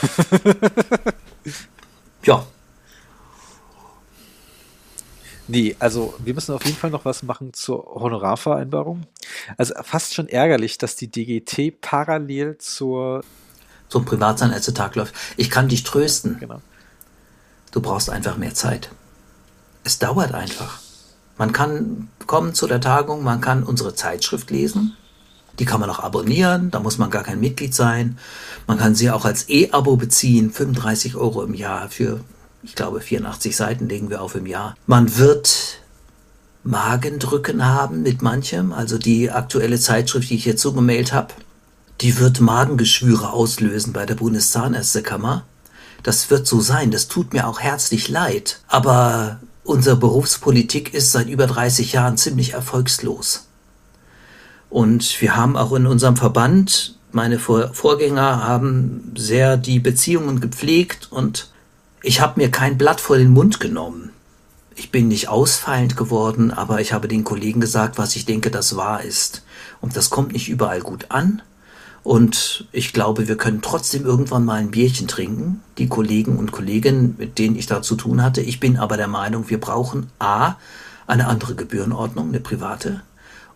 ja. 2.24 2.46
Nee, 5.48 5.74
also 5.78 6.14
wir 6.18 6.34
müssen 6.34 6.54
auf 6.54 6.64
jeden 6.66 6.76
Fall 6.76 6.90
noch 6.90 7.06
was 7.06 7.22
machen 7.22 7.54
zur 7.54 7.82
Honorarvereinbarung. 7.86 9.06
Also 9.56 9.74
fast 9.82 10.12
schon 10.12 10.28
ärgerlich, 10.28 10.76
dass 10.76 10.96
die 10.96 11.10
DGT 11.10 11.80
parallel 11.80 12.58
zur 12.58 13.22
zum 13.88 14.04
Privatzahnärztetag 14.04 14.94
läuft. 14.94 15.14
Ich 15.36 15.50
kann 15.50 15.68
dich 15.68 15.84
trösten. 15.84 16.38
Genau. 16.38 16.60
Du 17.70 17.80
brauchst 17.80 18.10
einfach 18.10 18.36
mehr 18.36 18.54
Zeit. 18.54 18.90
Es 19.82 19.98
dauert 19.98 20.34
einfach. 20.34 20.78
Man 21.36 21.52
kann 21.52 22.08
kommen 22.26 22.54
zu 22.54 22.66
der 22.66 22.80
Tagung, 22.80 23.24
man 23.24 23.40
kann 23.40 23.64
unsere 23.64 23.94
Zeitschrift 23.94 24.50
lesen. 24.50 24.96
Die 25.58 25.64
kann 25.64 25.80
man 25.80 25.90
auch 25.90 26.00
abonnieren, 26.00 26.70
da 26.70 26.80
muss 26.80 26.98
man 26.98 27.10
gar 27.10 27.22
kein 27.22 27.40
Mitglied 27.40 27.74
sein. 27.74 28.18
Man 28.66 28.78
kann 28.78 28.94
sie 28.94 29.10
auch 29.10 29.24
als 29.24 29.48
E-Abo 29.48 29.96
beziehen, 29.96 30.50
35 30.50 31.16
Euro 31.16 31.42
im 31.42 31.54
Jahr 31.54 31.88
für 31.90 32.20
ich 32.64 32.74
glaube 32.74 33.00
84 33.00 33.54
Seiten 33.54 33.88
legen 33.88 34.10
wir 34.10 34.22
auf 34.22 34.34
im 34.34 34.46
Jahr. 34.46 34.74
Man 34.86 35.18
wird 35.18 35.80
Magendrücken 36.64 37.64
haben 37.64 38.02
mit 38.02 38.22
manchem, 38.22 38.72
also 38.72 38.96
die 38.96 39.30
aktuelle 39.30 39.78
Zeitschrift, 39.78 40.30
die 40.30 40.36
ich 40.36 40.44
hier 40.44 40.56
zugemailt 40.56 41.12
habe, 41.12 41.34
die 42.00 42.18
wird 42.18 42.40
Magengeschwüre 42.40 43.32
auslösen 43.32 43.92
bei 43.92 44.06
der 44.06 44.16
Bundeszahnärztekammer. 44.16 45.44
Das 46.02 46.30
wird 46.30 46.46
so 46.46 46.60
sein, 46.60 46.90
das 46.90 47.08
tut 47.08 47.32
mir 47.32 47.46
auch 47.46 47.60
herzlich 47.60 48.08
leid, 48.08 48.60
aber 48.68 49.40
unsere 49.62 49.96
Berufspolitik 49.96 50.92
ist 50.92 51.12
seit 51.12 51.28
über 51.28 51.46
30 51.46 51.92
Jahren 51.92 52.16
ziemlich 52.16 52.52
erfolgslos. 52.52 53.46
Und 54.68 55.20
wir 55.20 55.36
haben 55.36 55.56
auch 55.56 55.72
in 55.72 55.86
unserem 55.86 56.16
Verband, 56.16 56.98
meine 57.12 57.38
Vorgänger 57.38 58.44
haben 58.44 59.12
sehr 59.16 59.56
die 59.56 59.78
Beziehungen 59.78 60.40
gepflegt 60.40 61.08
und 61.12 61.48
ich 62.02 62.20
habe 62.20 62.40
mir 62.40 62.50
kein 62.50 62.76
Blatt 62.76 63.00
vor 63.00 63.16
den 63.16 63.30
Mund 63.30 63.60
genommen. 63.60 64.10
Ich 64.74 64.90
bin 64.90 65.08
nicht 65.08 65.28
ausfallend 65.28 65.96
geworden, 65.96 66.50
aber 66.50 66.80
ich 66.80 66.92
habe 66.92 67.06
den 67.06 67.22
Kollegen 67.22 67.60
gesagt, 67.60 67.96
was 67.96 68.16
ich 68.16 68.26
denke, 68.26 68.50
das 68.50 68.76
wahr 68.76 69.02
ist. 69.02 69.44
Und 69.80 69.96
das 69.96 70.10
kommt 70.10 70.32
nicht 70.32 70.48
überall 70.48 70.80
gut 70.80 71.06
an. 71.10 71.40
Und 72.04 72.68
ich 72.70 72.92
glaube, 72.92 73.28
wir 73.28 73.36
können 73.36 73.62
trotzdem 73.62 74.04
irgendwann 74.04 74.44
mal 74.44 74.60
ein 74.60 74.70
Bierchen 74.70 75.08
trinken, 75.08 75.62
die 75.78 75.88
Kollegen 75.88 76.36
und 76.38 76.52
Kolleginnen, 76.52 77.14
mit 77.18 77.38
denen 77.38 77.56
ich 77.56 77.66
da 77.66 77.80
zu 77.80 77.96
tun 77.96 78.22
hatte. 78.22 78.42
Ich 78.42 78.60
bin 78.60 78.76
aber 78.76 78.98
der 78.98 79.08
Meinung, 79.08 79.48
wir 79.48 79.58
brauchen 79.58 80.10
A, 80.18 80.56
eine 81.06 81.26
andere 81.26 81.54
Gebührenordnung, 81.54 82.28
eine 82.28 82.40
private, 82.40 83.02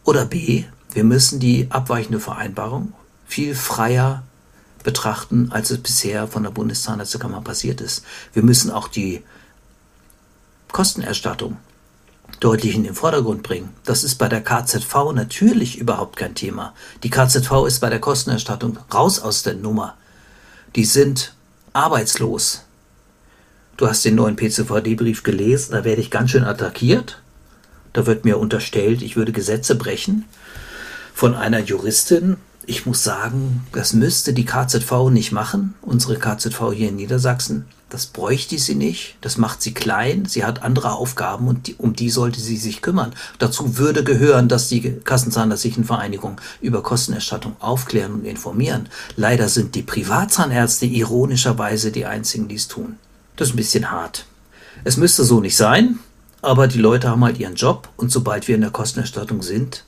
oder 0.02 0.24
B, 0.24 0.64
wir 0.92 1.04
müssen 1.04 1.38
die 1.38 1.66
abweichende 1.70 2.20
Vereinbarung 2.20 2.94
viel 3.26 3.54
freier 3.54 4.22
betrachten, 4.82 5.50
als 5.52 5.70
es 5.70 5.78
bisher 5.78 6.26
von 6.26 6.42
der 6.42 6.50
Bundeszahnärztekammer 6.50 7.42
passiert 7.42 7.82
ist. 7.82 8.04
Wir 8.32 8.42
müssen 8.42 8.70
auch 8.70 8.88
die 8.88 9.22
Kostenerstattung 10.72 11.58
deutlich 12.40 12.74
in 12.74 12.84
den 12.84 12.94
Vordergrund 12.94 13.42
bringen. 13.42 13.70
Das 13.84 14.04
ist 14.04 14.16
bei 14.16 14.28
der 14.28 14.42
KZV 14.42 15.12
natürlich 15.14 15.78
überhaupt 15.78 16.16
kein 16.16 16.34
Thema. 16.34 16.74
Die 17.02 17.10
KZV 17.10 17.66
ist 17.66 17.80
bei 17.80 17.90
der 17.90 18.00
Kostenerstattung 18.00 18.78
raus 18.92 19.18
aus 19.18 19.42
der 19.42 19.54
Nummer. 19.54 19.96
Die 20.76 20.84
sind 20.84 21.34
arbeitslos. 21.72 22.62
Du 23.76 23.88
hast 23.88 24.04
den 24.04 24.16
neuen 24.16 24.36
PCVD-Brief 24.36 25.22
gelesen, 25.22 25.72
da 25.72 25.84
werde 25.84 26.00
ich 26.00 26.10
ganz 26.10 26.30
schön 26.30 26.44
attackiert. 26.44 27.20
Da 27.92 28.06
wird 28.06 28.24
mir 28.24 28.38
unterstellt, 28.38 29.02
ich 29.02 29.16
würde 29.16 29.32
Gesetze 29.32 29.76
brechen 29.76 30.24
von 31.18 31.34
einer 31.34 31.58
Juristin, 31.58 32.36
ich 32.64 32.86
muss 32.86 33.02
sagen, 33.02 33.66
das 33.72 33.92
müsste 33.92 34.32
die 34.32 34.44
KZV 34.44 35.10
nicht 35.10 35.32
machen, 35.32 35.74
unsere 35.80 36.16
KZV 36.16 36.72
hier 36.72 36.90
in 36.90 36.96
Niedersachsen. 36.96 37.64
Das 37.90 38.04
bräuchte 38.04 38.58
sie 38.58 38.74
nicht, 38.74 39.16
das 39.22 39.38
macht 39.38 39.62
sie 39.62 39.72
klein, 39.72 40.26
sie 40.26 40.44
hat 40.44 40.62
andere 40.62 40.92
Aufgaben 40.92 41.48
und 41.48 41.68
die, 41.68 41.74
um 41.76 41.94
die 41.94 42.10
sollte 42.10 42.38
sie 42.38 42.58
sich 42.58 42.82
kümmern. 42.82 43.14
Dazu 43.38 43.78
würde 43.78 44.04
gehören, 44.04 44.48
dass 44.48 44.68
die 44.68 45.00
Kassenzahnärztlichen 45.04 45.84
Vereinigung 45.84 46.38
über 46.60 46.82
Kostenerstattung 46.82 47.56
aufklären 47.60 48.12
und 48.12 48.24
informieren. 48.26 48.90
Leider 49.16 49.48
sind 49.48 49.74
die 49.74 49.82
Privatzahnärzte 49.82 50.84
ironischerweise 50.84 51.90
die 51.90 52.04
einzigen, 52.04 52.46
die 52.48 52.56
es 52.56 52.68
tun. 52.68 52.96
Das 53.36 53.48
ist 53.48 53.54
ein 53.54 53.58
bisschen 53.58 53.90
hart. 53.90 54.26
Es 54.84 54.98
müsste 54.98 55.24
so 55.24 55.40
nicht 55.40 55.56
sein, 55.56 55.98
aber 56.42 56.68
die 56.68 56.78
Leute 56.78 57.08
haben 57.08 57.24
halt 57.24 57.38
ihren 57.38 57.54
Job 57.54 57.88
und 57.96 58.12
sobald 58.12 58.48
wir 58.48 58.54
in 58.54 58.60
der 58.60 58.70
Kostenerstattung 58.70 59.42
sind, 59.42 59.84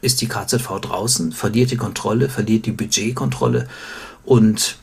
ist 0.00 0.20
die 0.20 0.28
KZV 0.28 0.80
draußen, 0.80 1.32
verliert 1.32 1.72
die 1.72 1.76
Kontrolle, 1.76 2.28
verliert 2.28 2.66
die 2.66 2.72
Budgetkontrolle 2.72 3.68
und 4.24 4.76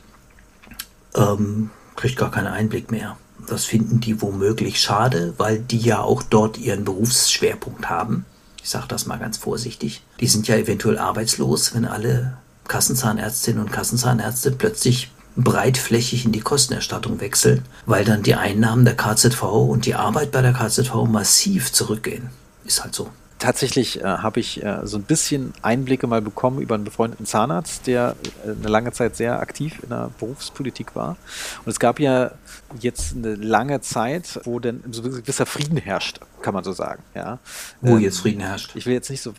ähm, 1.14 1.70
kriegt 1.96 2.16
gar 2.16 2.30
keinen 2.30 2.48
Einblick 2.48 2.90
mehr. 2.90 3.16
Das 3.48 3.64
finden 3.64 4.00
die 4.00 4.22
womöglich 4.22 4.80
schade, 4.80 5.34
weil 5.36 5.58
die 5.58 5.78
ja 5.78 6.00
auch 6.00 6.22
dort 6.22 6.58
ihren 6.58 6.84
Berufsschwerpunkt 6.84 7.88
haben. 7.90 8.24
Ich 8.62 8.70
sage 8.70 8.86
das 8.88 9.06
mal 9.06 9.18
ganz 9.18 9.38
vorsichtig. 9.38 10.02
Die 10.20 10.28
sind 10.28 10.46
ja 10.46 10.56
eventuell 10.56 10.98
arbeitslos, 10.98 11.74
wenn 11.74 11.84
alle 11.84 12.36
Kassenzahnärztinnen 12.68 13.62
und 13.62 13.72
Kassenzahnärzte 13.72 14.52
plötzlich 14.52 15.10
breitflächig 15.36 16.24
in 16.24 16.32
die 16.32 16.40
Kostenerstattung 16.40 17.20
wechseln, 17.20 17.64
weil 17.86 18.04
dann 18.04 18.22
die 18.22 18.34
Einnahmen 18.34 18.84
der 18.84 18.96
KZV 18.96 19.42
und 19.42 19.86
die 19.86 19.94
Arbeit 19.94 20.30
bei 20.30 20.42
der 20.42 20.52
KZV 20.52 20.94
massiv 21.08 21.72
zurückgehen. 21.72 22.30
Ist 22.64 22.82
halt 22.82 22.94
so 22.94 23.10
tatsächlich 23.42 24.00
äh, 24.00 24.04
habe 24.04 24.40
ich 24.40 24.62
äh, 24.62 24.80
so 24.84 24.96
ein 24.96 25.02
bisschen 25.02 25.52
Einblicke 25.62 26.06
mal 26.06 26.22
bekommen 26.22 26.60
über 26.60 26.76
einen 26.76 26.84
befreundeten 26.84 27.26
Zahnarzt, 27.26 27.86
der 27.86 28.14
äh, 28.44 28.50
eine 28.50 28.68
lange 28.68 28.92
Zeit 28.92 29.16
sehr 29.16 29.40
aktiv 29.40 29.80
in 29.82 29.88
der 29.88 30.10
Berufspolitik 30.18 30.94
war. 30.94 31.16
Und 31.64 31.70
es 31.70 31.80
gab 31.80 31.98
ja 31.98 32.30
jetzt 32.78 33.16
eine 33.16 33.34
lange 33.34 33.80
Zeit, 33.80 34.40
wo 34.44 34.60
dann 34.60 34.82
so 34.92 35.02
ein 35.02 35.10
gewisser 35.10 35.46
Frieden 35.46 35.76
herrscht, 35.76 36.20
kann 36.40 36.54
man 36.54 36.62
so 36.62 36.72
sagen. 36.72 37.02
Ja. 37.14 37.40
Wo 37.80 37.96
ähm, 37.96 38.00
jetzt 38.00 38.20
Frieden 38.20 38.40
herrscht? 38.40 38.76
Ich 38.76 38.86
will 38.86 38.94
jetzt 38.94 39.10
nicht 39.10 39.22
so, 39.22 39.34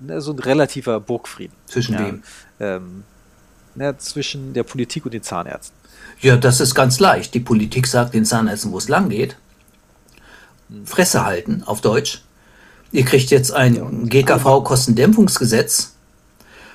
ne, 0.00 0.20
so 0.20 0.32
ein 0.32 0.38
relativer 0.40 0.98
Burgfrieden. 0.98 1.56
Zwischen 1.66 1.94
ja. 1.94 2.00
wem? 2.00 2.22
Ähm, 2.58 3.04
na, 3.76 3.96
zwischen 3.98 4.52
der 4.52 4.64
Politik 4.64 5.04
und 5.04 5.14
den 5.14 5.22
Zahnärzten. 5.22 5.76
Ja, 6.20 6.36
das 6.36 6.60
ist 6.60 6.74
ganz 6.74 6.98
leicht. 6.98 7.34
Die 7.34 7.40
Politik 7.40 7.86
sagt 7.86 8.14
den 8.14 8.24
Zahnärzten, 8.24 8.72
wo 8.72 8.78
es 8.78 8.88
lang 8.88 9.08
geht. 9.08 9.36
Hm. 10.68 10.86
Fresse 10.86 11.24
halten, 11.24 11.62
auf 11.64 11.80
Deutsch. 11.80 12.22
Ihr 12.90 13.04
kriegt 13.04 13.30
jetzt 13.30 13.52
ein 13.52 14.08
GKV-Kostendämpfungsgesetz. 14.08 15.94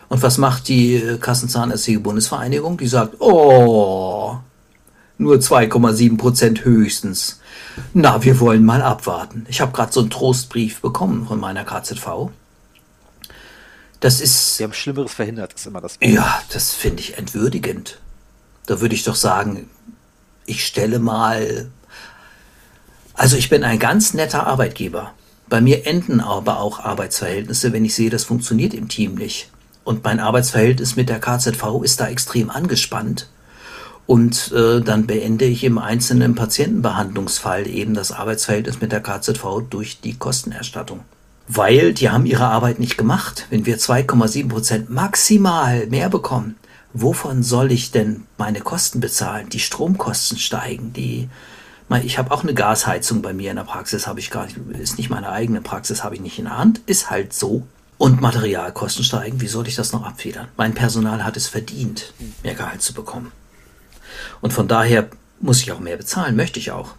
Und 0.09 0.21
was 0.21 0.37
macht 0.37 0.67
die 0.67 1.17
Kassenzahnärztliche 1.19 1.99
Bundesvereinigung? 1.99 2.77
Die 2.77 2.87
sagt, 2.87 3.19
oh, 3.19 4.37
nur 5.17 5.35
2,7 5.37 6.17
Prozent 6.17 6.65
höchstens. 6.65 7.39
Na, 7.93 8.23
wir 8.23 8.39
wollen 8.39 8.63
mal 8.63 8.81
abwarten. 8.81 9.45
Ich 9.49 9.61
habe 9.61 9.71
gerade 9.71 9.91
so 9.91 10.01
einen 10.01 10.11
Trostbrief 10.11 10.81
bekommen 10.81 11.25
von 11.27 11.39
meiner 11.39 11.63
KZV. 11.63 12.29
Das 13.99 14.21
ist. 14.21 14.57
Sie 14.57 14.63
haben 14.63 14.73
Schlimmeres 14.73 15.13
verhindert, 15.13 15.53
ist 15.53 15.65
immer 15.65 15.81
das. 15.81 15.93
Problem. 15.93 16.15
Ja, 16.15 16.41
das 16.51 16.73
finde 16.73 17.01
ich 17.01 17.17
entwürdigend. 17.17 17.99
Da 18.65 18.81
würde 18.81 18.95
ich 18.95 19.03
doch 19.03 19.15
sagen, 19.15 19.69
ich 20.45 20.65
stelle 20.65 20.99
mal. 20.99 21.71
Also 23.13 23.37
ich 23.37 23.49
bin 23.49 23.63
ein 23.63 23.79
ganz 23.79 24.13
netter 24.13 24.45
Arbeitgeber. 24.45 25.13
Bei 25.53 25.61
mir 25.61 25.85
enden 25.85 26.19
aber 26.19 26.59
auch 26.61 26.79
Arbeitsverhältnisse, 26.79 27.73
wenn 27.73 27.85
ich 27.85 27.93
sehe, 27.93 28.09
das 28.09 28.23
funktioniert 28.23 28.73
im 28.73 28.87
Team 28.87 29.13
nicht. 29.13 29.51
Und 29.83 30.03
mein 30.03 30.19
Arbeitsverhältnis 30.19 30.95
mit 30.95 31.09
der 31.09 31.19
KZV 31.19 31.83
ist 31.83 31.99
da 31.99 32.07
extrem 32.07 32.49
angespannt. 32.49 33.29
Und 34.07 34.51
äh, 34.51 34.81
dann 34.81 35.05
beende 35.05 35.45
ich 35.45 35.63
im 35.63 35.77
einzelnen 35.77 36.33
Patientenbehandlungsfall 36.33 37.67
eben 37.67 37.93
das 37.93 38.11
Arbeitsverhältnis 38.11 38.81
mit 38.81 38.91
der 38.91 39.03
KZV 39.03 39.61
durch 39.69 40.01
die 40.01 40.17
Kostenerstattung. 40.17 41.01
Weil 41.47 41.93
die 41.93 42.09
haben 42.09 42.25
ihre 42.25 42.47
Arbeit 42.47 42.79
nicht 42.79 42.97
gemacht. 42.97 43.45
Wenn 43.51 43.67
wir 43.67 43.77
2,7 43.77 44.49
Prozent 44.49 44.89
maximal 44.89 45.85
mehr 45.85 46.09
bekommen, 46.09 46.55
wovon 46.93 47.43
soll 47.43 47.71
ich 47.71 47.91
denn 47.91 48.23
meine 48.39 48.61
Kosten 48.61 49.01
bezahlen? 49.01 49.49
Die 49.49 49.59
Stromkosten 49.59 50.39
steigen, 50.39 50.93
die 50.93 51.29
ich 52.01 52.17
habe 52.17 52.31
auch 52.31 52.43
eine 52.43 52.53
Gasheizung 52.53 53.21
bei 53.21 53.33
mir 53.33 53.51
in 53.51 53.57
der 53.57 53.63
Praxis, 53.63 54.07
habe 54.07 54.19
ich 54.19 54.31
gar 54.31 54.45
nicht, 54.45 54.57
ist 54.79 54.97
nicht 54.97 55.09
meine 55.09 55.29
eigene 55.29 55.61
Praxis, 55.61 56.03
habe 56.03 56.15
ich 56.15 56.21
nicht 56.21 56.39
in 56.39 56.45
der 56.45 56.57
Hand, 56.57 56.81
ist 56.85 57.09
halt 57.09 57.33
so. 57.33 57.67
und 57.97 58.21
Materialkosten 58.21 59.03
steigen, 59.03 59.39
wie 59.39 59.47
soll 59.47 59.67
ich 59.67 59.75
das 59.75 59.93
noch 59.93 60.03
abfedern? 60.03 60.47
Mein 60.57 60.73
Personal 60.73 61.23
hat 61.23 61.37
es 61.37 61.47
verdient, 61.47 62.13
mehr 62.41 62.55
Gehalt 62.55 62.81
zu 62.81 62.93
bekommen. 62.93 63.31
Und 64.41 64.51
von 64.51 64.67
daher 64.67 65.09
muss 65.39 65.61
ich 65.61 65.71
auch 65.71 65.79
mehr 65.79 65.97
bezahlen, 65.97 66.35
möchte 66.35 66.59
ich 66.59 66.71
auch. 66.71 66.95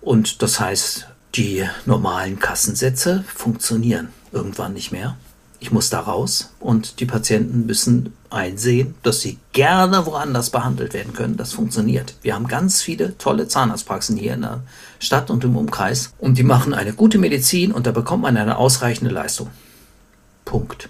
Und 0.00 0.42
das 0.42 0.60
heißt, 0.60 1.08
die 1.34 1.68
normalen 1.84 2.38
Kassensätze 2.38 3.24
funktionieren 3.34 4.08
irgendwann 4.32 4.72
nicht 4.72 4.92
mehr. 4.92 5.16
Ich 5.62 5.70
muss 5.70 5.90
da 5.90 6.00
raus 6.00 6.54
und 6.58 7.00
die 7.00 7.06
Patienten 7.06 7.66
müssen 7.66 8.14
einsehen, 8.30 8.94
dass 9.02 9.20
sie 9.20 9.38
gerne 9.52 10.06
woanders 10.06 10.48
behandelt 10.48 10.94
werden 10.94 11.12
können. 11.12 11.36
Das 11.36 11.52
funktioniert. 11.52 12.14
Wir 12.22 12.34
haben 12.34 12.46
ganz 12.46 12.80
viele 12.80 13.18
tolle 13.18 13.46
Zahnarztpraxen 13.46 14.16
hier 14.16 14.34
in 14.34 14.40
der 14.40 14.62
Stadt 14.98 15.30
und 15.30 15.44
im 15.44 15.56
Umkreis 15.56 16.14
und 16.18 16.38
die 16.38 16.44
machen 16.44 16.72
eine 16.72 16.94
gute 16.94 17.18
Medizin 17.18 17.72
und 17.72 17.86
da 17.86 17.92
bekommt 17.92 18.22
man 18.22 18.38
eine 18.38 18.56
ausreichende 18.56 19.12
Leistung. 19.12 19.50
Punkt. 20.46 20.88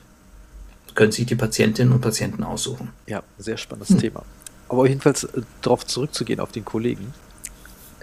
Können 0.94 1.12
sich 1.12 1.26
die 1.26 1.34
Patientinnen 1.34 1.92
und 1.92 2.00
Patienten 2.00 2.44
aussuchen. 2.44 2.90
Ja, 3.06 3.22
sehr 3.38 3.56
spannendes 3.56 3.90
hm. 3.90 3.98
Thema. 3.98 4.22
Aber 4.68 4.86
jedenfalls 4.86 5.24
äh, 5.24 5.42
darauf 5.62 5.84
zurückzugehen, 5.84 6.38
auf 6.38 6.52
den 6.52 6.64
Kollegen. 6.64 7.12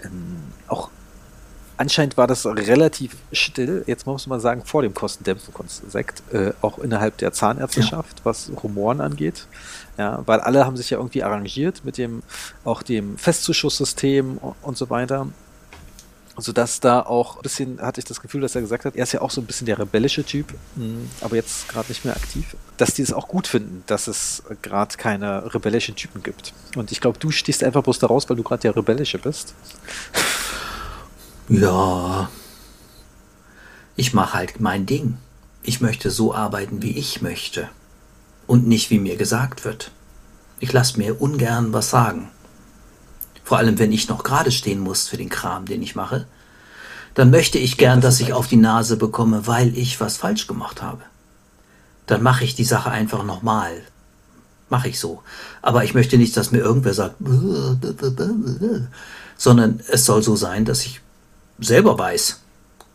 Ähm, 0.04 0.36
auch 0.68 0.90
anscheinend 1.78 2.16
war 2.16 2.26
das 2.26 2.44
relativ 2.44 3.16
still, 3.32 3.84
jetzt 3.86 4.06
muss 4.06 4.26
man 4.26 4.40
sagen, 4.40 4.62
vor 4.64 4.82
dem 4.82 4.92
Kostendämpfungskonzept, 4.92 6.22
äh, 6.32 6.52
auch 6.60 6.78
innerhalb 6.78 7.16
der 7.18 7.32
Zahnärzteschaft, 7.32 8.18
ja. 8.18 8.24
was 8.24 8.50
Rumoren 8.62 9.00
angeht. 9.00 9.46
Ja, 9.96 10.22
weil 10.26 10.40
alle 10.40 10.66
haben 10.66 10.76
sich 10.76 10.90
ja 10.90 10.98
irgendwie 10.98 11.22
arrangiert 11.22 11.84
mit 11.84 11.96
dem, 11.96 12.22
auch 12.64 12.82
dem 12.82 13.16
Festzuschusssystem 13.16 14.38
und 14.62 14.76
so 14.76 14.90
weiter. 14.90 15.28
Sodass 16.36 16.78
da 16.78 17.00
auch 17.00 17.36
ein 17.36 17.42
bisschen, 17.42 17.80
hatte 17.80 18.00
ich 18.00 18.04
das 18.04 18.20
Gefühl, 18.20 18.40
dass 18.40 18.54
er 18.54 18.60
gesagt 18.60 18.84
hat, 18.84 18.94
er 18.94 19.02
ist 19.02 19.12
ja 19.12 19.22
auch 19.22 19.30
so 19.32 19.40
ein 19.40 19.44
bisschen 19.44 19.66
der 19.66 19.76
rebellische 19.76 20.22
Typ, 20.22 20.54
mhm. 20.76 21.10
aber 21.20 21.34
jetzt 21.34 21.68
gerade 21.68 21.88
nicht 21.88 22.04
mehr 22.04 22.14
aktiv, 22.14 22.56
dass 22.76 22.94
die 22.94 23.02
es 23.02 23.12
auch 23.12 23.26
gut 23.26 23.48
finden, 23.48 23.82
dass 23.86 24.06
es 24.06 24.44
gerade 24.62 24.96
keine 24.96 25.52
rebellischen 25.52 25.96
Typen 25.96 26.22
gibt. 26.22 26.52
Und 26.76 26.92
ich 26.92 27.00
glaube, 27.00 27.18
du 27.18 27.32
stehst 27.32 27.64
einfach 27.64 27.82
bloß 27.82 27.98
da 27.98 28.06
raus, 28.06 28.30
weil 28.30 28.36
du 28.36 28.44
gerade 28.44 28.62
der 28.62 28.76
Rebellische 28.76 29.18
bist. 29.18 29.52
Ja, 31.48 32.28
ich 33.96 34.12
mache 34.12 34.34
halt 34.34 34.60
mein 34.60 34.84
Ding. 34.84 35.16
Ich 35.62 35.80
möchte 35.80 36.10
so 36.10 36.34
arbeiten, 36.34 36.82
wie 36.82 36.96
ich 36.96 37.22
möchte. 37.22 37.68
Und 38.46 38.66
nicht, 38.66 38.90
wie 38.90 38.98
mir 38.98 39.16
gesagt 39.16 39.64
wird. 39.64 39.90
Ich 40.60 40.72
lasse 40.72 40.98
mir 40.98 41.20
ungern 41.20 41.72
was 41.72 41.90
sagen. 41.90 42.28
Vor 43.44 43.58
allem, 43.58 43.78
wenn 43.78 43.92
ich 43.92 44.08
noch 44.08 44.24
gerade 44.24 44.50
stehen 44.50 44.80
muss 44.80 45.08
für 45.08 45.16
den 45.16 45.30
Kram, 45.30 45.64
den 45.64 45.82
ich 45.82 45.96
mache. 45.96 46.26
Dann 47.14 47.30
möchte 47.30 47.58
ich 47.58 47.78
gern, 47.78 48.00
dass 48.00 48.20
ich 48.20 48.34
auf 48.34 48.46
die 48.46 48.56
Nase 48.56 48.96
bekomme, 48.96 49.46
weil 49.46 49.76
ich 49.76 50.00
was 50.00 50.18
falsch 50.18 50.46
gemacht 50.46 50.82
habe. 50.82 51.02
Dann 52.06 52.22
mache 52.22 52.44
ich 52.44 52.54
die 52.54 52.64
Sache 52.64 52.90
einfach 52.90 53.24
nochmal. 53.24 53.82
Mache 54.68 54.88
ich 54.88 55.00
so. 55.00 55.22
Aber 55.62 55.84
ich 55.84 55.94
möchte 55.94 56.18
nicht, 56.18 56.36
dass 56.36 56.52
mir 56.52 56.58
irgendwer 56.58 56.94
sagt, 56.94 57.16
sondern 59.36 59.80
es 59.88 60.04
soll 60.04 60.22
so 60.22 60.36
sein, 60.36 60.66
dass 60.66 60.84
ich 60.84 61.00
selber 61.58 61.98
weiß, 61.98 62.40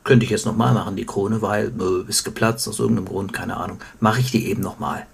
könnte 0.03 0.25
ich 0.25 0.31
jetzt 0.31 0.45
nochmal 0.45 0.73
machen, 0.73 0.95
die 0.95 1.05
Krone, 1.05 1.41
weil 1.41 1.71
äh, 1.79 2.09
ist 2.09 2.23
geplatzt 2.23 2.67
aus 2.67 2.79
irgendeinem 2.79 3.07
Grund, 3.07 3.33
keine 3.33 3.57
Ahnung, 3.57 3.79
mache 3.99 4.19
ich 4.19 4.31
die 4.31 4.47
eben 4.47 4.61
nochmal. 4.61 5.05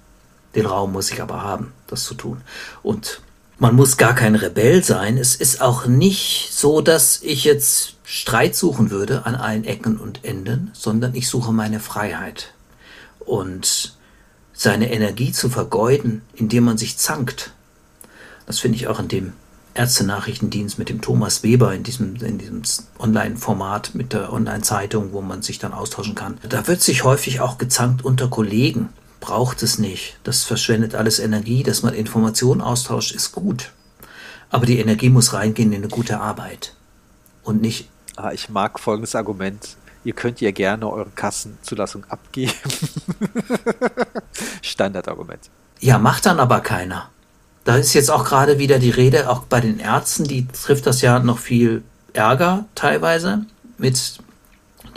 Den 0.56 0.66
Raum 0.66 0.92
muss 0.94 1.12
ich 1.12 1.22
aber 1.22 1.44
haben, 1.44 1.74
das 1.88 2.06
zu 2.06 2.16
tun. 2.16 2.42
Und 2.82 3.22
man 3.60 3.76
muss 3.76 3.98
gar 3.98 4.16
kein 4.16 4.36
Rebell 4.36 4.84
sein. 4.84 5.18
Es 5.18 5.36
ist 5.36 5.62
auch 5.62 5.86
nicht 5.86 6.50
so, 6.52 6.82
dass 6.82 7.22
ich 7.22 7.44
jetzt 7.44 7.96
Streit 8.04 8.56
suchen 8.56 8.90
würde 8.90 9.26
an 9.26 9.36
allen 9.36 9.64
Ecken 9.64 9.98
und 9.98 10.26
Enden, 10.26 10.72
sondern 10.74 11.14
ich 11.14 11.30
suche 11.30 11.52
meine 11.52 11.80
Freiheit. 11.80 12.54
Und 13.20 13.96
seine 14.54 14.92
Energie 14.92 15.32
zu 15.32 15.50
vergeuden, 15.50 16.24
indem 16.34 16.64
man 16.66 16.78
sich 16.78 16.98
zankt, 16.98 17.52
das 18.48 18.60
finde 18.60 18.78
ich 18.78 18.88
auch 18.88 19.00
in 19.00 19.08
dem 19.08 19.34
Ärztenachrichtendienst 19.80 20.78
mit 20.78 20.90
dem 20.90 21.00
Thomas 21.00 21.42
Weber 21.42 21.74
in 21.74 21.84
diesem, 21.84 22.18
in 22.18 22.38
diesem 22.38 22.62
Online-Format 23.00 23.96
mit 23.96 24.12
der 24.12 24.34
Online-Zeitung, 24.34 25.14
wo 25.14 25.22
man 25.22 25.42
sich 25.42 25.58
dann 25.58 25.72
austauschen 25.72 26.16
kann. 26.16 26.38
Da 26.50 26.68
wird 26.68 26.82
sich 26.82 27.06
häufig 27.06 27.40
auch 27.40 27.58
gezankt 27.58 28.04
unter 28.04 28.28
Kollegen. 28.28 28.90
Braucht 29.22 29.64
es 29.64 29.80
nicht. 29.80 30.20
Das 30.26 30.44
verschwendet 30.44 30.96
alles 30.96 31.20
Energie. 31.20 31.64
Dass 31.64 31.82
man 31.82 31.94
Informationen 31.94 32.60
austauscht, 32.60 33.16
ist 33.16 33.32
gut. 33.32 33.72
Aber 34.50 34.66
die 34.66 34.80
Energie 34.80 35.10
muss 35.10 35.32
reingehen 35.32 35.72
in 35.72 35.84
eine 35.84 35.88
gute 35.88 36.20
Arbeit. 36.20 36.76
Und 37.44 37.62
nicht. 37.62 37.88
Ah, 38.18 38.34
ich 38.34 38.50
mag 38.50 38.82
folgendes 38.82 39.16
Argument. 39.16 39.78
Ihr 40.04 40.14
könnt 40.14 40.42
ja 40.42 40.52
gerne 40.52 40.92
eure 40.92 41.10
Kassenzulassung 41.12 42.04
abgeben. 42.10 42.52
Standardargument. 44.62 45.50
Ja, 45.80 45.98
macht 46.00 46.26
dann 46.26 46.42
aber 46.42 46.60
keiner. 46.60 47.10
Da 47.64 47.76
ist 47.76 47.94
jetzt 47.94 48.10
auch 48.10 48.26
gerade 48.26 48.58
wieder 48.58 48.80
die 48.80 48.90
Rede, 48.90 49.30
auch 49.30 49.44
bei 49.44 49.62
den 49.62 49.80
Ärzten, 49.80 50.24
die 50.24 50.48
trifft 50.48 50.88
das 50.88 51.02
ja 51.02 51.20
noch 51.20 51.40
viel 51.40 51.84
Ärger 52.14 52.66
teilweise 52.76 53.46
mit 53.78 54.20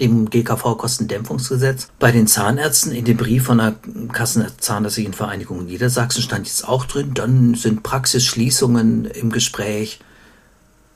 dem 0.01 0.30
GKV-Kostendämpfungsgesetz. 0.30 1.89
Bei 1.98 2.12
den 2.12 2.26
Zahnärzten 2.26 2.93
in 2.93 3.05
dem 3.05 3.16
Brief 3.16 3.44
von 3.44 3.59
der 3.59 3.74
Kassenzahnärztlichen 4.12 5.12
Vereinigung 5.12 5.66
Niedersachsen 5.66 6.22
stand 6.22 6.47
jetzt 6.47 6.66
auch 6.66 6.86
drin, 6.86 7.14
dann 7.14 7.55
sind 7.55 7.82
Praxisschließungen 7.82 9.06
im 9.06 9.30
Gespräch. 9.30 10.01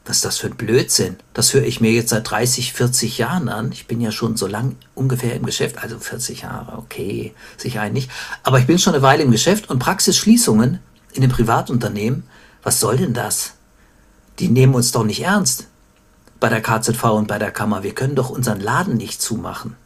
Was 0.05 0.17
ist 0.17 0.25
das 0.25 0.39
für 0.39 0.47
ein 0.47 0.57
Blödsinn? 0.57 1.17
Das 1.35 1.53
höre 1.53 1.65
ich 1.65 1.81
mir 1.81 1.91
jetzt 1.91 2.11
seit 2.11 2.31
30, 2.31 2.73
40 2.73 3.19
Jahren 3.19 3.49
an. 3.49 3.73
Ich 3.73 3.89
bin 3.89 4.01
ja 4.01 4.13
schon 4.13 4.37
so 4.37 4.47
lang 4.47 4.77
ungefähr 4.95 5.35
im 5.35 5.45
Geschäft, 5.45 5.79
also 5.83 5.99
40 5.99 6.43
Jahre, 6.43 6.79
okay, 6.79 7.35
sicher 7.57 7.89
nicht. 7.91 8.11
Aber 8.45 8.61
ich 8.61 8.67
bin 8.67 8.79
schon 8.79 8.95
eine 8.95 9.03
Weile 9.03 9.25
im 9.25 9.33
Geschäft 9.33 9.69
und 9.69 9.81
Praxisschließungen 9.81 10.79
in 11.17 11.23
den 11.23 11.31
Privatunternehmen, 11.31 12.25
was 12.63 12.81
soll 12.81 12.97
denn 12.97 13.15
das? 13.15 13.55
Die 14.39 14.49
nehmen 14.49 14.75
uns 14.75 14.93
doch 14.93 15.05
nicht 15.05 15.23
ernst. 15.23 15.69
Bei 16.41 16.49
der 16.49 16.61
KZV 16.61 17.03
und 17.05 17.29
bei 17.29 17.39
der 17.39 17.51
Kammer. 17.51 17.83
Wir 17.83 17.95
können 17.95 18.15
doch 18.15 18.31
unseren 18.31 18.61
Laden 18.61 18.97
nicht 18.97 19.23
zumachen. 19.23 19.77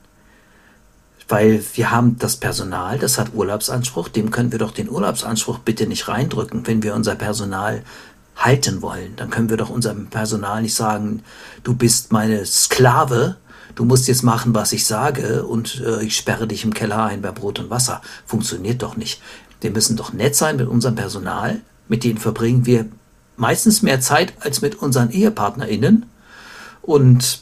Weil 1.29 1.63
wir 1.75 1.93
haben 1.93 2.19
das 2.19 2.37
Personal, 2.37 2.99
das 2.99 3.17
hat 3.17 3.35
Urlaubsanspruch, 3.35 4.09
dem 4.09 4.33
können 4.33 4.51
wir 4.51 4.59
doch 4.59 4.73
den 4.73 4.91
Urlaubsanspruch 4.91 5.61
bitte 5.61 5.87
nicht 5.87 6.09
reindrücken, 6.09 6.67
wenn 6.67 6.83
wir 6.83 6.95
unser 6.95 7.15
Personal 7.15 7.85
halten 8.35 8.83
wollen. 8.83 9.15
Dann 9.17 9.31
können 9.31 9.51
wir 9.51 9.57
doch 9.57 9.71
unserem 9.71 10.09
Personal 10.09 10.63
nicht 10.63 10.75
sagen, 10.75 11.23
du 11.63 11.75
bist 11.75 12.11
meine 12.11 12.45
Sklave, 12.47 13.37
du 13.77 13.85
musst 13.85 14.09
jetzt 14.09 14.25
machen, 14.25 14.55
was 14.55 14.73
ich 14.73 14.87
sage 14.87 15.45
und 15.45 15.81
äh, 15.87 16.03
ich 16.03 16.17
sperre 16.17 16.49
dich 16.49 16.65
im 16.65 16.75
Keller 16.75 17.05
ein 17.05 17.23
bei 17.23 17.31
Brot 17.31 17.61
und 17.61 17.71
Wasser. 17.71 18.01
Funktioniert 18.27 18.83
doch 18.83 18.97
nicht. 18.97 19.21
Wir 19.61 19.71
müssen 19.71 19.97
doch 19.97 20.13
nett 20.13 20.37
sein 20.37 20.57
mit 20.57 20.69
unserem 20.69 20.95
Personal. 20.95 21.61
Mit 21.89 22.05
denen 22.05 22.19
verbringen 22.19 22.67
wir 22.67 22.87
meistens 23.37 23.83
mehr 23.83 24.01
Zeit 24.01 24.35
als 24.41 24.63
mit 24.63 24.77
unseren 24.77 25.11
EhepartnerInnen. 25.11 26.07
Und 26.83 27.41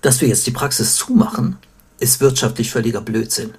dass 0.00 0.20
wir 0.20 0.28
jetzt 0.28 0.46
die 0.46 0.52
Praxis 0.52 0.96
zumachen, 0.96 1.56
ist 1.98 2.20
wirtschaftlich 2.20 2.70
völliger 2.70 3.00
Blödsinn. 3.00 3.54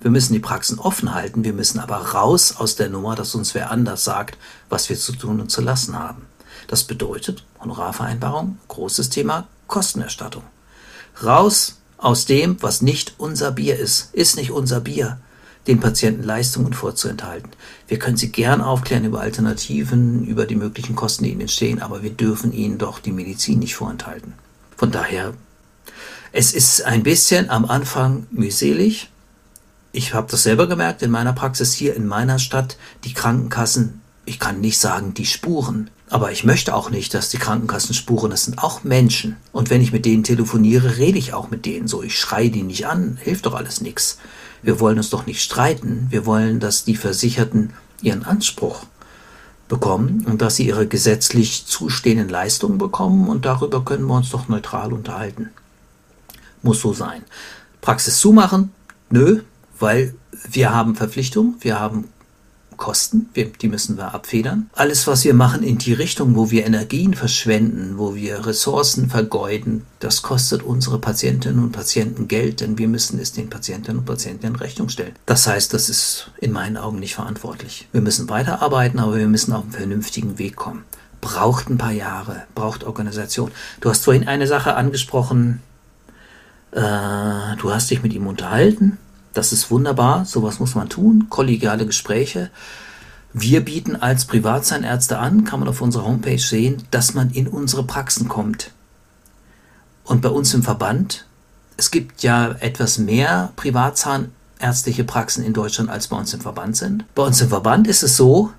Wir 0.00 0.10
müssen 0.10 0.34
die 0.34 0.40
Praxen 0.40 0.78
offen 0.78 1.14
halten, 1.14 1.44
wir 1.44 1.52
müssen 1.52 1.78
aber 1.78 1.96
raus 1.96 2.56
aus 2.56 2.76
der 2.76 2.90
Nummer, 2.90 3.14
dass 3.14 3.34
uns 3.34 3.54
wer 3.54 3.70
anders 3.70 4.04
sagt, 4.04 4.36
was 4.68 4.88
wir 4.88 4.98
zu 4.98 5.12
tun 5.12 5.40
und 5.40 5.50
zu 5.50 5.62
lassen 5.62 5.98
haben. 5.98 6.26
Das 6.66 6.84
bedeutet 6.84 7.44
Honorarvereinbarung, 7.60 8.58
großes 8.68 9.10
Thema, 9.10 9.46
Kostenerstattung. 9.66 10.42
Raus 11.22 11.76
aus 11.96 12.26
dem, 12.26 12.60
was 12.60 12.82
nicht 12.82 13.14
unser 13.18 13.52
Bier 13.52 13.78
ist. 13.78 14.12
Ist 14.12 14.36
nicht 14.36 14.50
unser 14.50 14.80
Bier 14.80 15.18
den 15.66 15.80
Patienten 15.80 16.22
Leistungen 16.22 16.72
vorzuenthalten. 16.72 17.50
Wir 17.88 17.98
können 17.98 18.16
sie 18.16 18.30
gern 18.30 18.60
aufklären 18.60 19.04
über 19.04 19.20
Alternativen, 19.20 20.26
über 20.26 20.46
die 20.46 20.56
möglichen 20.56 20.94
Kosten, 20.94 21.24
die 21.24 21.30
ihnen 21.30 21.42
entstehen, 21.42 21.80
aber 21.80 22.02
wir 22.02 22.10
dürfen 22.10 22.52
ihnen 22.52 22.78
doch 22.78 22.98
die 22.98 23.12
Medizin 23.12 23.60
nicht 23.60 23.74
vorenthalten. 23.74 24.34
Von 24.76 24.90
daher, 24.90 25.34
es 26.32 26.52
ist 26.52 26.84
ein 26.84 27.02
bisschen 27.02 27.48
am 27.48 27.64
Anfang 27.64 28.26
mühselig. 28.30 29.10
Ich 29.92 30.12
habe 30.12 30.30
das 30.30 30.42
selber 30.42 30.66
gemerkt 30.66 31.02
in 31.02 31.10
meiner 31.10 31.32
Praxis 31.32 31.72
hier 31.72 31.94
in 31.94 32.06
meiner 32.06 32.38
Stadt. 32.38 32.76
Die 33.04 33.14
Krankenkassen, 33.14 34.00
ich 34.24 34.40
kann 34.40 34.60
nicht 34.60 34.78
sagen, 34.78 35.14
die 35.14 35.26
spuren. 35.26 35.90
Aber 36.10 36.32
ich 36.32 36.44
möchte 36.44 36.74
auch 36.74 36.90
nicht, 36.90 37.14
dass 37.14 37.30
die 37.30 37.38
Krankenkassen 37.38 37.94
spuren. 37.94 38.30
Das 38.30 38.44
sind 38.44 38.58
auch 38.58 38.84
Menschen. 38.84 39.36
Und 39.52 39.70
wenn 39.70 39.80
ich 39.80 39.92
mit 39.92 40.04
denen 40.04 40.24
telefoniere, 40.24 40.98
rede 40.98 41.18
ich 41.18 41.32
auch 41.32 41.50
mit 41.50 41.64
denen 41.64 41.88
so. 41.88 42.02
Ich 42.02 42.18
schreie 42.18 42.50
die 42.50 42.62
nicht 42.62 42.86
an, 42.86 43.18
hilft 43.22 43.46
doch 43.46 43.54
alles 43.54 43.80
nichts. 43.80 44.18
Wir 44.64 44.80
wollen 44.80 44.96
uns 44.96 45.10
doch 45.10 45.26
nicht 45.26 45.42
streiten. 45.42 46.06
Wir 46.08 46.24
wollen, 46.24 46.58
dass 46.58 46.84
die 46.84 46.96
Versicherten 46.96 47.74
ihren 48.00 48.24
Anspruch 48.24 48.86
bekommen 49.68 50.24
und 50.26 50.40
dass 50.40 50.56
sie 50.56 50.66
ihre 50.66 50.86
gesetzlich 50.86 51.66
zustehenden 51.66 52.30
Leistungen 52.30 52.78
bekommen 52.78 53.28
und 53.28 53.44
darüber 53.44 53.84
können 53.84 54.06
wir 54.06 54.14
uns 54.14 54.30
doch 54.30 54.48
neutral 54.48 54.92
unterhalten. 54.92 55.50
Muss 56.62 56.80
so 56.80 56.94
sein. 56.94 57.22
Praxis 57.82 58.18
zumachen? 58.18 58.72
Nö, 59.10 59.42
weil 59.78 60.14
wir 60.50 60.74
haben 60.74 60.94
Verpflichtungen, 60.94 61.56
wir 61.60 61.78
haben 61.78 62.08
Kosten, 62.76 63.28
die 63.34 63.68
müssen 63.68 63.96
wir 63.96 64.14
abfedern. 64.14 64.70
Alles, 64.72 65.06
was 65.06 65.24
wir 65.24 65.34
machen 65.34 65.62
in 65.62 65.78
die 65.78 65.92
Richtung, 65.92 66.36
wo 66.36 66.50
wir 66.50 66.66
Energien 66.66 67.14
verschwenden, 67.14 67.98
wo 67.98 68.14
wir 68.14 68.46
Ressourcen 68.46 69.10
vergeuden, 69.10 69.84
das 70.00 70.22
kostet 70.22 70.62
unsere 70.62 70.98
Patientinnen 70.98 71.62
und 71.62 71.72
Patienten 71.72 72.28
Geld, 72.28 72.60
denn 72.60 72.78
wir 72.78 72.88
müssen 72.88 73.18
es 73.18 73.32
den 73.32 73.50
Patientinnen 73.50 74.00
und 74.00 74.04
Patienten 74.04 74.46
in 74.46 74.56
Rechnung 74.56 74.88
stellen. 74.88 75.14
Das 75.26 75.46
heißt, 75.46 75.72
das 75.72 75.88
ist 75.88 76.30
in 76.40 76.52
meinen 76.52 76.76
Augen 76.76 76.98
nicht 76.98 77.14
verantwortlich. 77.14 77.88
Wir 77.92 78.00
müssen 78.00 78.28
weiterarbeiten, 78.28 78.98
aber 78.98 79.16
wir 79.16 79.28
müssen 79.28 79.52
auf 79.52 79.62
einen 79.62 79.72
vernünftigen 79.72 80.38
Weg 80.38 80.56
kommen. 80.56 80.84
Braucht 81.20 81.70
ein 81.70 81.78
paar 81.78 81.92
Jahre, 81.92 82.42
braucht 82.54 82.84
Organisation. 82.84 83.50
Du 83.80 83.88
hast 83.88 84.04
vorhin 84.04 84.28
eine 84.28 84.46
Sache 84.46 84.74
angesprochen, 84.74 85.62
äh, 86.72 86.80
du 86.80 87.72
hast 87.72 87.90
dich 87.90 88.02
mit 88.02 88.12
ihm 88.12 88.26
unterhalten 88.26 88.98
das 89.34 89.52
ist 89.52 89.70
wunderbar, 89.70 90.24
sowas 90.24 90.60
muss 90.60 90.74
man 90.74 90.88
tun, 90.88 91.26
kollegiale 91.28 91.86
Gespräche. 91.86 92.50
Wir 93.32 93.64
bieten 93.64 93.96
als 93.96 94.26
Privatzahnärzte 94.26 95.18
an, 95.18 95.44
kann 95.44 95.58
man 95.58 95.68
auf 95.68 95.80
unserer 95.80 96.04
Homepage 96.04 96.38
sehen, 96.38 96.84
dass 96.92 97.14
man 97.14 97.30
in 97.30 97.48
unsere 97.48 97.82
Praxen 97.82 98.28
kommt. 98.28 98.70
Und 100.04 100.22
bei 100.22 100.28
uns 100.28 100.54
im 100.54 100.62
Verband, 100.62 101.26
es 101.76 101.90
gibt 101.90 102.22
ja 102.22 102.52
etwas 102.60 102.98
mehr 102.98 103.52
Privatzahnärztliche 103.56 105.02
Praxen 105.02 105.44
in 105.44 105.52
Deutschland, 105.52 105.90
als 105.90 106.08
bei 106.08 106.16
uns 106.16 106.32
im 106.32 106.40
Verband 106.40 106.76
sind. 106.76 107.04
Bei 107.14 107.24
uns 107.24 107.40
im 107.40 107.48
Verband 107.48 107.88
ist 107.88 108.04
es 108.04 108.16
so, 108.16 108.52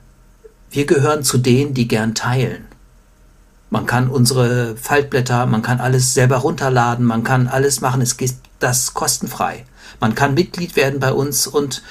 wir 0.72 0.86
gehören 0.86 1.24
zu 1.24 1.38
denen, 1.38 1.74
die 1.74 1.88
gern 1.88 2.16
teilen. 2.16 2.66
Man 3.70 3.86
kann 3.86 4.10
unsere 4.10 4.76
Faltblätter, 4.76 5.46
man 5.46 5.62
kann 5.62 5.80
alles 5.80 6.14
selber 6.14 6.38
runterladen, 6.38 7.06
man 7.06 7.24
kann 7.24 7.48
alles 7.48 7.80
machen, 7.80 8.02
es 8.02 8.18
geht 8.18 8.36
das 8.60 8.94
kostenfrei. 8.94 9.66
Man 10.00 10.16
kann 10.16 10.34
Mitglied 10.34 10.76
werden 10.76 11.00
bei 11.00 11.12
uns 11.12 11.48
und 11.48 11.82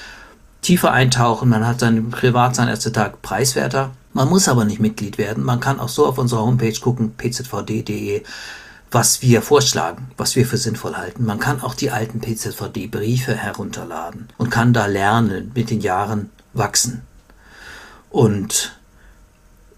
tiefer 0.62 0.92
eintauchen. 0.92 1.48
Man 1.48 1.66
hat 1.66 1.80
seinen 1.80 2.10
Privatzahnärztetag 2.10 3.22
preiswerter. 3.22 3.90
Man 4.12 4.28
muss 4.28 4.48
aber 4.48 4.64
nicht 4.64 4.80
Mitglied 4.80 5.18
werden. 5.18 5.44
Man 5.44 5.60
kann 5.60 5.80
auch 5.80 5.88
so 5.88 6.06
auf 6.06 6.18
unserer 6.18 6.42
Homepage 6.42 6.78
gucken, 6.80 7.14
pzvd.de, 7.16 8.22
was 8.90 9.22
wir 9.22 9.42
vorschlagen, 9.42 10.10
was 10.16 10.36
wir 10.36 10.46
für 10.46 10.56
sinnvoll 10.56 10.96
halten. 10.96 11.24
Man 11.24 11.40
kann 11.40 11.60
auch 11.60 11.74
die 11.74 11.90
alten 11.90 12.20
PZVD-Briefe 12.20 13.34
herunterladen 13.34 14.28
und 14.38 14.50
kann 14.50 14.72
da 14.72 14.86
lernen, 14.86 15.50
mit 15.54 15.70
den 15.70 15.80
Jahren 15.80 16.30
wachsen. 16.52 17.02
Und 18.10 18.78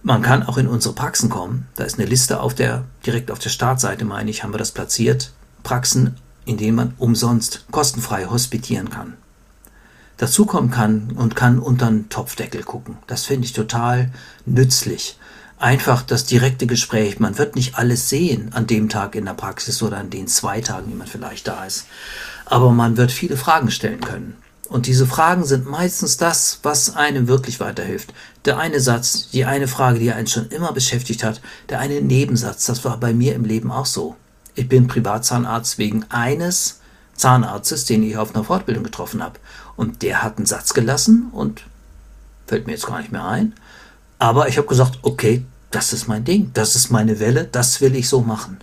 man 0.03 0.23
kann 0.23 0.43
auch 0.45 0.59
in 0.59 0.69
unsere 0.69 0.95
Praxen 0.95 1.31
kommen. 1.31 1.67
Da 1.75 1.85
ist 1.85 1.99
eine 1.99 2.09
Liste 2.09 2.41
auf 2.41 2.55
der, 2.55 2.85
direkt 3.05 3.31
auf 3.31 3.39
der 3.39 3.51
Startseite, 3.51 4.05
meine 4.05 4.31
ich, 4.31 4.43
haben 4.43 4.53
wir 4.53 4.59
das 4.59 4.71
platziert. 4.71 5.33
Praxen 5.63 6.17
in 6.47 6.57
denen 6.57 6.77
man 6.77 6.95
umsonst 6.99 7.67
kostenfrei 7.71 8.25
hospitieren 8.25 8.89
kann. 8.89 9.15
Dazukommen 10.17 10.71
kann 10.71 11.13
und 11.15 11.37
kann 11.37 11.59
unter 11.59 11.87
den 11.87 12.09
Topfdeckel 12.09 12.63
gucken. 12.63 12.97
Das 13.07 13.27
finde 13.27 13.45
ich 13.45 13.53
total 13.53 14.11
nützlich. 14.47 15.19
Einfach 15.59 16.03
das 16.03 16.25
direkte 16.25 16.67
Gespräch. 16.67 17.19
Man 17.19 17.37
wird 17.37 17.55
nicht 17.55 17.77
alles 17.77 18.09
sehen 18.09 18.51
an 18.55 18.67
dem 18.67 18.89
Tag 18.89 19.15
in 19.15 19.27
der 19.27 19.35
Praxis 19.35 19.83
oder 19.83 19.99
an 19.99 20.11
den 20.11 20.27
zwei 20.27 20.61
Tagen, 20.61 20.89
die 20.89 20.97
man 20.97 21.07
vielleicht 21.07 21.49
da 21.49 21.65
ist. 21.65 21.87
Aber 22.47 22.73
man 22.73 22.97
wird 22.97 23.13
viele 23.13 23.37
Fragen 23.37 23.71
stellen 23.71 24.01
können. 24.01 24.37
Und 24.69 24.87
diese 24.87 25.07
Fragen 25.07 25.45
sind 25.45 25.67
meistens 25.67 26.17
das, 26.17 26.61
was 26.63 26.97
einem 26.97 27.29
wirklich 27.29 27.61
weiterhilft. 27.61 28.13
Der 28.45 28.59
eine 28.59 28.81
Satz, 28.81 29.29
die 29.31 29.45
eine 29.45 29.69
Frage, 29.69 29.99
die 29.99 30.13
einen 30.13 30.27
schon 30.27 30.49
immer 30.49 30.73
beschäftigt 30.73 31.25
hat, 31.25 31.41
der 31.69 31.79
eine 31.79 32.01
Nebensatz, 32.01 32.67
das 32.67 32.85
war 32.85 32.99
bei 32.99 33.13
mir 33.13 33.35
im 33.35 33.45
Leben 33.45 33.71
auch 33.71 33.87
so. 33.87 34.17
Ich 34.57 34.69
bin 34.69 34.89
Privatzahnarzt 34.89 35.79
wegen 35.79 36.05
eines 36.09 36.81
Zahnarztes, 37.15 37.85
den 37.85 38.03
ich 38.03 38.17
auf 38.17 38.35
einer 38.35 38.45
Fortbildung 38.45 38.85
getroffen 38.85 39.23
habe. 39.23 39.39
Und 39.77 40.03
der 40.03 40.23
hat 40.23 40.39
einen 40.39 40.47
Satz 40.47 40.75
gelassen 40.75 41.29
und 41.33 41.63
fällt 42.47 42.67
mir 42.67 42.73
jetzt 42.73 42.87
gar 42.87 42.99
nicht 42.99 43.13
mehr 43.13 43.27
ein. 43.27 43.53
Aber 44.19 44.49
ich 44.49 44.57
habe 44.57 44.67
gesagt, 44.67 44.99
okay, 45.03 45.45
das 45.71 45.93
ist 45.93 46.09
mein 46.09 46.25
Ding, 46.25 46.51
das 46.55 46.75
ist 46.75 46.91
meine 46.91 47.21
Welle, 47.21 47.45
das 47.45 47.83
will 47.83 47.95
ich 47.95 48.09
so 48.09 48.23
machen. 48.23 48.59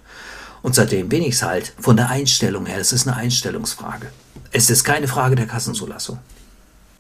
Und 0.63 0.73
seitdem 0.73 1.09
bin 1.09 1.21
ich 1.21 1.35
es 1.35 1.43
halt 1.43 1.73
von 1.79 1.95
der 1.95 2.09
Einstellung 2.09 2.65
her. 2.65 2.79
Es 2.79 2.91
ist 2.91 3.07
eine 3.07 3.17
Einstellungsfrage. 3.17 4.07
Es 4.51 4.69
ist 4.69 4.83
keine 4.83 5.07
Frage 5.07 5.35
der 5.35 5.45
Kassenzulassung. 5.45 6.17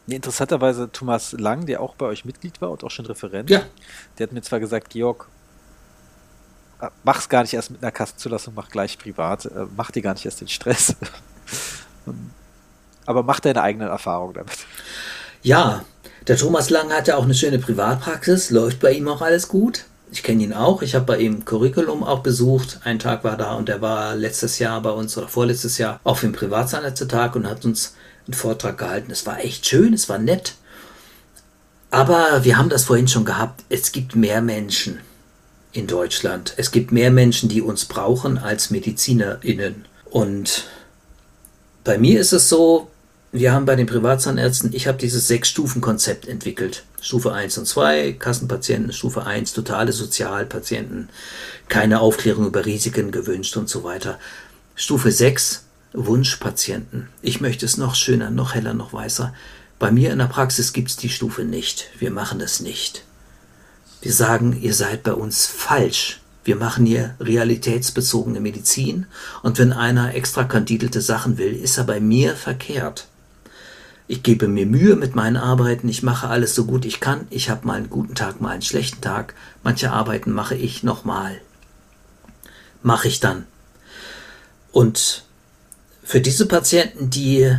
Interessanterweise 0.05 0.91
Thomas 0.91 1.31
Lang, 1.31 1.65
der 1.65 1.81
auch 1.81 1.95
bei 1.95 2.05
euch 2.05 2.25
Mitglied 2.25 2.61
war 2.61 2.71
und 2.71 2.83
auch 2.83 2.91
schon 2.91 3.05
Referent, 3.05 3.49
ja. 3.49 3.61
der 4.17 4.27
hat 4.27 4.33
mir 4.33 4.41
zwar 4.41 4.59
gesagt, 4.59 4.89
Georg, 4.89 5.29
mach's 7.03 7.29
gar 7.29 7.41
nicht 7.41 7.53
erst 7.53 7.71
mit 7.71 7.81
einer 7.81 7.91
Kassenzulassung, 7.91 8.53
mach 8.55 8.69
gleich 8.69 8.97
privat, 8.97 9.45
äh, 9.45 9.65
mach 9.75 9.91
dir 9.91 10.01
gar 10.01 10.13
nicht 10.13 10.25
erst 10.25 10.41
den 10.41 10.47
Stress. 10.47 10.95
Aber 13.05 13.23
mach 13.23 13.39
deine 13.39 13.61
eigenen 13.61 13.89
Erfahrungen 13.89 14.33
damit. 14.33 14.65
Ja, 15.41 15.83
der 16.27 16.37
Thomas 16.37 16.69
Lang 16.69 16.91
hat 16.91 17.07
ja 17.07 17.17
auch 17.17 17.23
eine 17.23 17.33
schöne 17.33 17.59
Privatpraxis, 17.59 18.49
läuft 18.49 18.79
bei 18.79 18.93
ihm 18.93 19.07
auch 19.07 19.21
alles 19.21 19.49
gut. 19.49 19.85
Ich 20.11 20.23
kenne 20.23 20.43
ihn 20.43 20.53
auch, 20.53 20.81
ich 20.81 20.95
habe 20.95 21.05
bei 21.05 21.17
ihm 21.17 21.43
Curriculum 21.43 22.03
auch 22.03 22.19
besucht. 22.19 22.79
Ein 22.83 22.99
Tag 22.99 23.23
war 23.23 23.35
da 23.35 23.55
und 23.55 23.67
er 23.67 23.81
war 23.81 24.15
letztes 24.15 24.59
Jahr 24.59 24.79
bei 24.81 24.91
uns 24.91 25.17
oder 25.17 25.27
vorletztes 25.27 25.79
Jahr 25.79 25.99
auf 26.03 26.21
dem 26.21 26.33
Privatzahnärztetag 26.33 27.35
und 27.35 27.49
hat 27.49 27.65
uns 27.65 27.95
einen 28.27 28.35
Vortrag 28.35 28.77
gehalten. 28.77 29.11
Es 29.11 29.25
war 29.25 29.39
echt 29.39 29.65
schön, 29.65 29.93
es 29.93 30.07
war 30.09 30.19
nett. 30.19 30.53
Aber 31.89 32.43
wir 32.43 32.57
haben 32.57 32.69
das 32.69 32.85
vorhin 32.85 33.07
schon 33.07 33.25
gehabt, 33.25 33.63
es 33.69 33.91
gibt 33.91 34.15
mehr 34.15 34.41
Menschen, 34.41 34.99
in 35.73 35.87
Deutschland. 35.87 36.53
Es 36.57 36.71
gibt 36.71 36.91
mehr 36.91 37.11
Menschen, 37.11 37.49
die 37.49 37.61
uns 37.61 37.85
brauchen 37.85 38.37
als 38.37 38.69
MedizinerInnen. 38.69 39.85
Und 40.05 40.65
bei 41.83 41.97
mir 41.97 42.19
ist 42.21 42.31
es 42.31 42.47
so, 42.47 42.89
wir 43.31 43.51
haben 43.51 43.65
bei 43.65 43.75
den 43.75 43.87
Privatzahnärzten, 43.87 44.73
ich 44.73 44.87
habe 44.87 44.99
dieses 44.99 45.27
Sechs-Stufen-Konzept 45.27 46.27
entwickelt. 46.27 46.83
Stufe 47.01 47.33
1 47.33 47.57
und 47.57 47.65
2, 47.65 48.13
Kassenpatienten, 48.13 48.93
Stufe 48.93 49.25
1, 49.25 49.53
totale 49.53 49.91
Sozialpatienten, 49.91 51.09
keine 51.67 51.99
Aufklärung 51.99 52.45
über 52.45 52.65
Risiken 52.65 53.11
gewünscht 53.11 53.57
und 53.57 53.67
so 53.67 53.83
weiter. 53.83 54.19
Stufe 54.75 55.11
6, 55.11 55.63
Wunschpatienten. 55.93 57.09
Ich 57.23 57.41
möchte 57.41 57.65
es 57.65 57.77
noch 57.77 57.95
schöner, 57.95 58.29
noch 58.29 58.53
heller, 58.53 58.75
noch 58.75 58.93
weißer. 58.93 59.33
Bei 59.79 59.91
mir 59.91 60.11
in 60.11 60.19
der 60.19 60.27
Praxis 60.27 60.71
gibt 60.71 60.91
es 60.91 60.97
die 60.97 61.09
Stufe 61.09 61.43
nicht. 61.43 61.89
Wir 61.97 62.11
machen 62.11 62.39
es 62.39 62.59
nicht. 62.59 63.03
Wir 64.03 64.11
sagen, 64.11 64.59
ihr 64.61 64.73
seid 64.73 65.03
bei 65.03 65.13
uns 65.13 65.45
falsch. 65.45 66.19
Wir 66.43 66.57
machen 66.57 66.85
hier 66.85 67.15
realitätsbezogene 67.21 68.41
Medizin 68.41 69.05
und 69.43 69.59
wenn 69.59 69.71
einer 69.71 70.13
extra 70.13 70.43
kandidelte 70.43 70.99
Sachen 70.99 71.37
will, 71.37 71.55
ist 71.55 71.77
er 71.77 71.85
bei 71.85 72.01
mir 72.01 72.35
verkehrt. 72.35 73.07
Ich 74.09 74.21
gebe 74.21 74.49
mir 74.49 74.65
Mühe 74.65 74.97
mit 74.97 75.15
meinen 75.15 75.37
Arbeiten, 75.37 75.87
ich 75.87 76.03
mache 76.03 76.27
alles 76.27 76.53
so 76.53 76.65
gut 76.65 76.83
ich 76.83 76.99
kann, 76.99 77.27
ich 77.29 77.49
habe 77.49 77.65
mal 77.65 77.75
einen 77.77 77.89
guten 77.89 78.13
Tag, 78.13 78.41
mal 78.41 78.49
einen 78.49 78.61
schlechten 78.61 78.99
Tag, 78.99 79.35
manche 79.63 79.93
Arbeiten 79.93 80.33
mache 80.33 80.55
ich 80.55 80.83
nochmal. 80.83 81.39
Mache 82.81 83.07
ich 83.07 83.21
dann. 83.21 83.45
Und 84.73 85.23
für 86.03 86.19
diese 86.19 86.45
Patienten, 86.45 87.09
die 87.09 87.57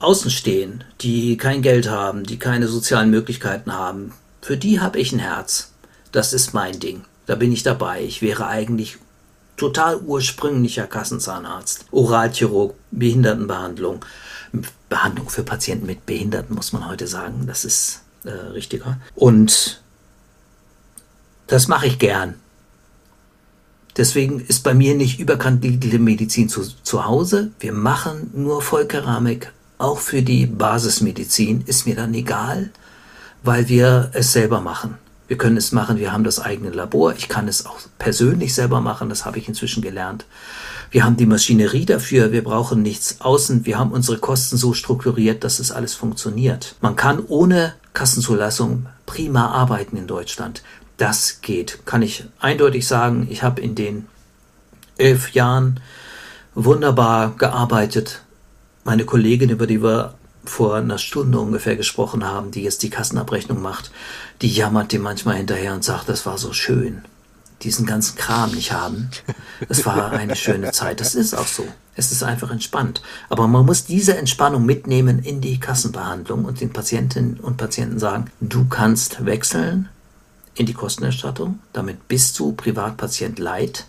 außen 0.00 0.32
stehen, 0.32 0.82
die 1.02 1.36
kein 1.36 1.62
Geld 1.62 1.88
haben, 1.88 2.24
die 2.24 2.40
keine 2.40 2.66
sozialen 2.66 3.10
Möglichkeiten 3.10 3.72
haben, 3.72 4.12
für 4.40 4.56
die 4.56 4.80
habe 4.80 4.98
ich 4.98 5.12
ein 5.12 5.18
Herz. 5.18 5.72
Das 6.12 6.32
ist 6.32 6.54
mein 6.54 6.78
Ding. 6.80 7.04
Da 7.26 7.34
bin 7.34 7.52
ich 7.52 7.62
dabei. 7.62 8.02
Ich 8.02 8.22
wäre 8.22 8.46
eigentlich 8.46 8.98
total 9.56 9.98
ursprünglicher 9.98 10.86
Kassenzahnarzt. 10.86 11.86
Oralchirurg, 11.90 12.74
Behindertenbehandlung. 12.90 14.04
Behandlung 14.88 15.28
für 15.28 15.42
Patienten 15.42 15.86
mit 15.86 16.06
Behinderten, 16.06 16.54
muss 16.54 16.72
man 16.72 16.88
heute 16.88 17.06
sagen. 17.06 17.44
Das 17.46 17.64
ist 17.64 18.02
äh, 18.24 18.30
richtiger. 18.30 18.98
Und 19.14 19.82
das 21.46 21.68
mache 21.68 21.86
ich 21.86 21.98
gern. 21.98 22.34
Deswegen 23.96 24.40
ist 24.40 24.62
bei 24.62 24.74
mir 24.74 24.94
nicht 24.94 25.18
überkandidierte 25.18 25.98
Medizin 25.98 26.48
zu, 26.48 26.62
zu 26.62 27.04
Hause. 27.04 27.50
Wir 27.58 27.72
machen 27.72 28.30
nur 28.32 28.62
Vollkeramik. 28.62 29.52
Auch 29.76 29.98
für 29.98 30.22
die 30.22 30.46
Basismedizin 30.46 31.64
ist 31.66 31.86
mir 31.86 31.96
dann 31.96 32.14
egal 32.14 32.70
weil 33.42 33.68
wir 33.68 34.10
es 34.12 34.32
selber 34.32 34.60
machen. 34.60 34.96
Wir 35.28 35.36
können 35.36 35.58
es 35.58 35.72
machen, 35.72 35.98
wir 35.98 36.12
haben 36.12 36.24
das 36.24 36.40
eigene 36.40 36.70
Labor. 36.70 37.14
Ich 37.14 37.28
kann 37.28 37.48
es 37.48 37.66
auch 37.66 37.78
persönlich 37.98 38.54
selber 38.54 38.80
machen, 38.80 39.10
das 39.10 39.26
habe 39.26 39.38
ich 39.38 39.46
inzwischen 39.46 39.82
gelernt. 39.82 40.24
Wir 40.90 41.04
haben 41.04 41.18
die 41.18 41.26
Maschinerie 41.26 41.84
dafür, 41.84 42.32
wir 42.32 42.42
brauchen 42.42 42.82
nichts 42.82 43.20
außen. 43.20 43.66
Wir 43.66 43.78
haben 43.78 43.92
unsere 43.92 44.16
Kosten 44.18 44.56
so 44.56 44.72
strukturiert, 44.72 45.44
dass 45.44 45.58
es 45.58 45.70
alles 45.70 45.94
funktioniert. 45.94 46.76
Man 46.80 46.96
kann 46.96 47.22
ohne 47.28 47.74
Kassenzulassung 47.92 48.86
prima 49.04 49.48
arbeiten 49.48 49.98
in 49.98 50.06
Deutschland. 50.06 50.62
Das 50.96 51.42
geht, 51.42 51.84
kann 51.84 52.00
ich 52.00 52.24
eindeutig 52.40 52.86
sagen. 52.86 53.26
Ich 53.30 53.42
habe 53.42 53.60
in 53.60 53.74
den 53.74 54.06
elf 54.96 55.32
Jahren 55.32 55.80
wunderbar 56.54 57.36
gearbeitet. 57.36 58.22
Meine 58.84 59.04
Kollegin, 59.04 59.50
über 59.50 59.66
die 59.66 59.82
wir 59.82 60.14
vor 60.48 60.76
einer 60.76 60.98
Stunde 60.98 61.38
ungefähr 61.38 61.76
gesprochen 61.76 62.24
haben, 62.24 62.50
die 62.50 62.62
jetzt 62.62 62.82
die 62.82 62.90
Kassenabrechnung 62.90 63.60
macht, 63.62 63.90
die 64.42 64.48
jammert 64.48 64.92
dem 64.92 65.02
manchmal 65.02 65.36
hinterher 65.36 65.74
und 65.74 65.84
sagt, 65.84 66.08
das 66.08 66.26
war 66.26 66.38
so 66.38 66.52
schön. 66.52 67.02
diesen 67.62 67.86
ganzen 67.86 68.16
Kram 68.16 68.52
nicht 68.52 68.72
haben. 68.72 69.10
Es 69.68 69.84
war 69.84 70.12
eine 70.12 70.36
schöne 70.36 70.70
Zeit. 70.72 71.00
Das 71.00 71.14
ist 71.14 71.34
auch 71.34 71.46
so. 71.46 71.66
Es 71.96 72.12
ist 72.12 72.22
einfach 72.22 72.50
entspannt. 72.50 73.02
Aber 73.28 73.48
man 73.48 73.66
muss 73.66 73.84
diese 73.84 74.16
Entspannung 74.16 74.64
mitnehmen 74.64 75.18
in 75.18 75.40
die 75.40 75.58
Kassenbehandlung 75.58 76.44
und 76.44 76.60
den 76.60 76.72
Patientinnen 76.72 77.40
und 77.40 77.56
Patienten 77.56 77.98
sagen, 77.98 78.30
du 78.40 78.66
kannst 78.66 79.24
wechseln 79.24 79.88
in 80.54 80.66
die 80.66 80.74
Kostenerstattung. 80.74 81.58
Damit 81.72 82.06
bist 82.06 82.38
du 82.38 82.52
Privatpatient 82.52 83.38
Leid 83.38 83.86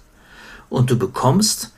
und 0.69 0.89
du 0.89 0.97
bekommst 0.97 1.71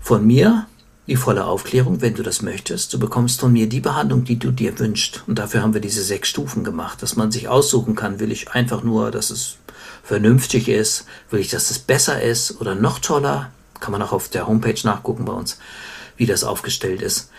von 0.00 0.26
mir 0.26 0.66
die 1.06 1.16
volle 1.16 1.44
Aufklärung, 1.44 2.00
wenn 2.00 2.14
du 2.14 2.22
das 2.22 2.42
möchtest. 2.42 2.92
Du 2.92 2.98
bekommst 2.98 3.40
von 3.40 3.52
mir 3.52 3.68
die 3.68 3.80
Behandlung, 3.80 4.24
die 4.24 4.38
du 4.38 4.50
dir 4.50 4.78
wünschst. 4.78 5.24
Und 5.26 5.38
dafür 5.38 5.62
haben 5.62 5.74
wir 5.74 5.80
diese 5.80 6.02
sechs 6.02 6.28
Stufen 6.28 6.62
gemacht, 6.62 7.02
dass 7.02 7.16
man 7.16 7.32
sich 7.32 7.48
aussuchen 7.48 7.96
kann, 7.96 8.20
will 8.20 8.30
ich 8.30 8.52
einfach 8.52 8.82
nur, 8.82 9.10
dass 9.10 9.30
es 9.30 9.56
vernünftig 10.02 10.68
ist, 10.68 11.04
will 11.30 11.40
ich, 11.40 11.50
dass 11.50 11.70
es 11.70 11.78
besser 11.78 12.22
ist 12.22 12.60
oder 12.60 12.74
noch 12.74 12.98
toller. 12.98 13.50
Kann 13.80 13.92
man 13.92 14.02
auch 14.02 14.12
auf 14.12 14.28
der 14.28 14.46
Homepage 14.46 14.78
nachgucken 14.84 15.24
bei 15.24 15.32
uns, 15.32 15.58
wie 16.16 16.26
das 16.26 16.44
aufgestellt 16.44 17.02
ist. 17.02 17.30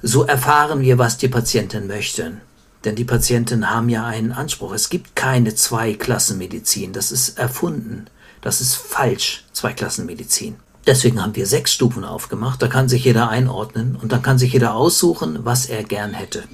So 0.00 0.24
erfahren 0.24 0.80
wir, 0.80 0.98
was 0.98 1.18
die 1.18 1.28
Patienten 1.28 1.86
möchten. 1.86 2.40
Denn 2.84 2.94
die 2.94 3.04
Patienten 3.04 3.70
haben 3.70 3.88
ja 3.88 4.06
einen 4.06 4.32
Anspruch. 4.32 4.72
Es 4.72 4.88
gibt 4.88 5.16
keine 5.16 5.54
Zweiklassenmedizin. 5.54 6.92
Das 6.92 7.10
ist 7.10 7.38
erfunden. 7.38 8.06
Das 8.40 8.60
ist 8.60 8.76
falsch, 8.76 9.44
Zweiklassenmedizin. 9.52 10.56
Deswegen 10.88 11.22
haben 11.22 11.36
wir 11.36 11.46
sechs 11.46 11.74
Stufen 11.74 12.02
aufgemacht, 12.02 12.62
da 12.62 12.66
kann 12.66 12.88
sich 12.88 13.04
jeder 13.04 13.28
einordnen 13.28 13.94
und 14.00 14.10
dann 14.10 14.22
kann 14.22 14.38
sich 14.38 14.54
jeder 14.54 14.74
aussuchen, 14.74 15.40
was 15.42 15.66
er 15.66 15.84
gern 15.84 16.14
hätte. 16.14 16.44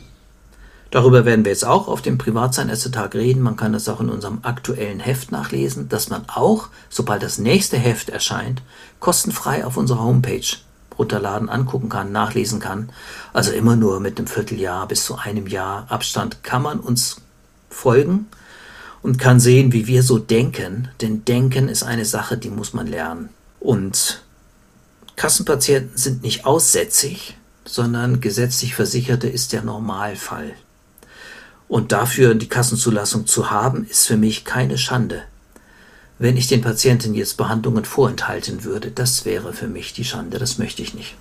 Darüber 0.90 1.24
werden 1.24 1.44
wir 1.44 1.52
jetzt 1.52 1.65
auch 1.65 1.86
auf 1.86 2.02
dem 2.02 2.19
Privatzahnärztetag 2.19 3.15
reden. 3.15 3.43
Man 3.43 3.55
kann 3.55 3.73
das 3.73 3.89
auch 3.89 4.01
in 4.01 4.09
unserem 4.09 4.40
aktuellen 4.43 4.98
Heft 4.98 5.31
nachlesen, 5.31 5.89
dass 5.89 6.09
man 6.09 6.24
auch, 6.27 6.66
sobald 6.90 7.23
das 7.23 7.39
nächste 7.39 7.77
Heft 7.77 8.09
erscheint, 8.09 8.61
kostenfrei 8.98 9.65
auf 9.65 9.77
unserer 9.77 10.02
Homepage 10.02 10.56
runterladen, 10.98 11.48
angucken 11.48 11.89
kann, 11.89 12.11
nachlesen 12.11 12.59
kann. 12.59 12.90
Also 13.32 13.52
immer 13.52 13.77
nur 13.77 14.01
mit 14.01 14.19
einem 14.19 14.27
Vierteljahr 14.27 14.89
bis 14.89 15.05
zu 15.05 15.15
einem 15.15 15.47
Jahr 15.47 15.86
Abstand 15.90 16.43
kann 16.43 16.62
man 16.62 16.81
uns 16.81 17.19
folgen 17.70 18.27
und 19.01 19.16
kann 19.20 19.39
sehen, 19.39 19.73
wie 19.73 19.86
wir 19.86 20.02
so 20.02 20.19
denken. 20.19 20.89
Denn 21.01 21.24
Denken 21.24 21.69
ist 21.69 21.85
eine 21.85 22.05
Sache, 22.05 22.36
die 22.36 22.51
muss 22.51 22.73
man 22.73 22.89
lernen. 22.89 23.28
Und 23.61 24.23
Kassenpatienten 25.16 25.97
sind 25.97 26.23
nicht 26.23 26.45
aussätzig, 26.45 27.36
sondern 27.65 28.20
gesetzlich 28.20 28.74
Versicherte 28.74 29.28
ist 29.28 29.53
der 29.53 29.62
Normalfall. 29.62 30.53
Und 31.69 31.93
dafür 31.93 32.35
die 32.35 32.49
Kassenzulassung 32.49 33.27
zu 33.27 33.51
haben, 33.51 33.86
ist 33.89 34.07
für 34.07 34.16
mich 34.16 34.45
keine 34.45 34.78
Schande. 34.78 35.23
Wenn 36.19 36.36
ich 36.36 36.47
den 36.47 36.61
Patienten 36.61 37.15
jetzt 37.15 37.36
Behandlungen 37.36 37.85
vorenthalten 37.85 38.65
würde, 38.65 38.91
das 38.91 39.24
wäre 39.24 39.53
für 39.53 39.66
mich 39.66 39.93
die 39.93 40.05
Schande, 40.05 40.39
das 40.39 40.59
möchte 40.59 40.82
ich 40.82 40.95
nicht. 40.95 41.16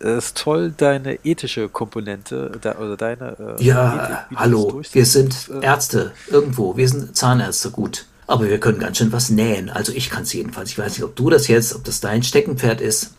Es 0.00 0.26
ist 0.26 0.36
toll, 0.36 0.72
deine 0.76 1.24
ethische 1.24 1.68
Komponente 1.68 2.52
oder 2.56 2.96
deine. 2.96 3.56
Äh, 3.58 3.64
ja, 3.64 4.26
Ethik, 4.28 4.38
hallo, 4.38 4.82
wir 4.92 5.06
sind 5.06 5.50
äh, 5.50 5.64
Ärzte 5.64 6.12
irgendwo, 6.28 6.76
wir 6.76 6.88
sind 6.88 7.16
Zahnärzte, 7.16 7.70
gut. 7.70 8.06
Aber 8.28 8.48
wir 8.48 8.60
können 8.60 8.78
ganz 8.78 8.98
schön 8.98 9.10
was 9.10 9.30
nähen. 9.30 9.70
Also 9.70 9.90
ich 9.92 10.10
kann 10.10 10.22
es 10.22 10.32
jedenfalls. 10.34 10.70
Ich 10.70 10.78
weiß 10.78 10.92
nicht, 10.92 11.02
ob 11.02 11.16
du 11.16 11.30
das 11.30 11.48
jetzt, 11.48 11.74
ob 11.74 11.82
das 11.82 12.00
dein 12.00 12.22
Steckenpferd 12.22 12.80
ist. 12.80 13.14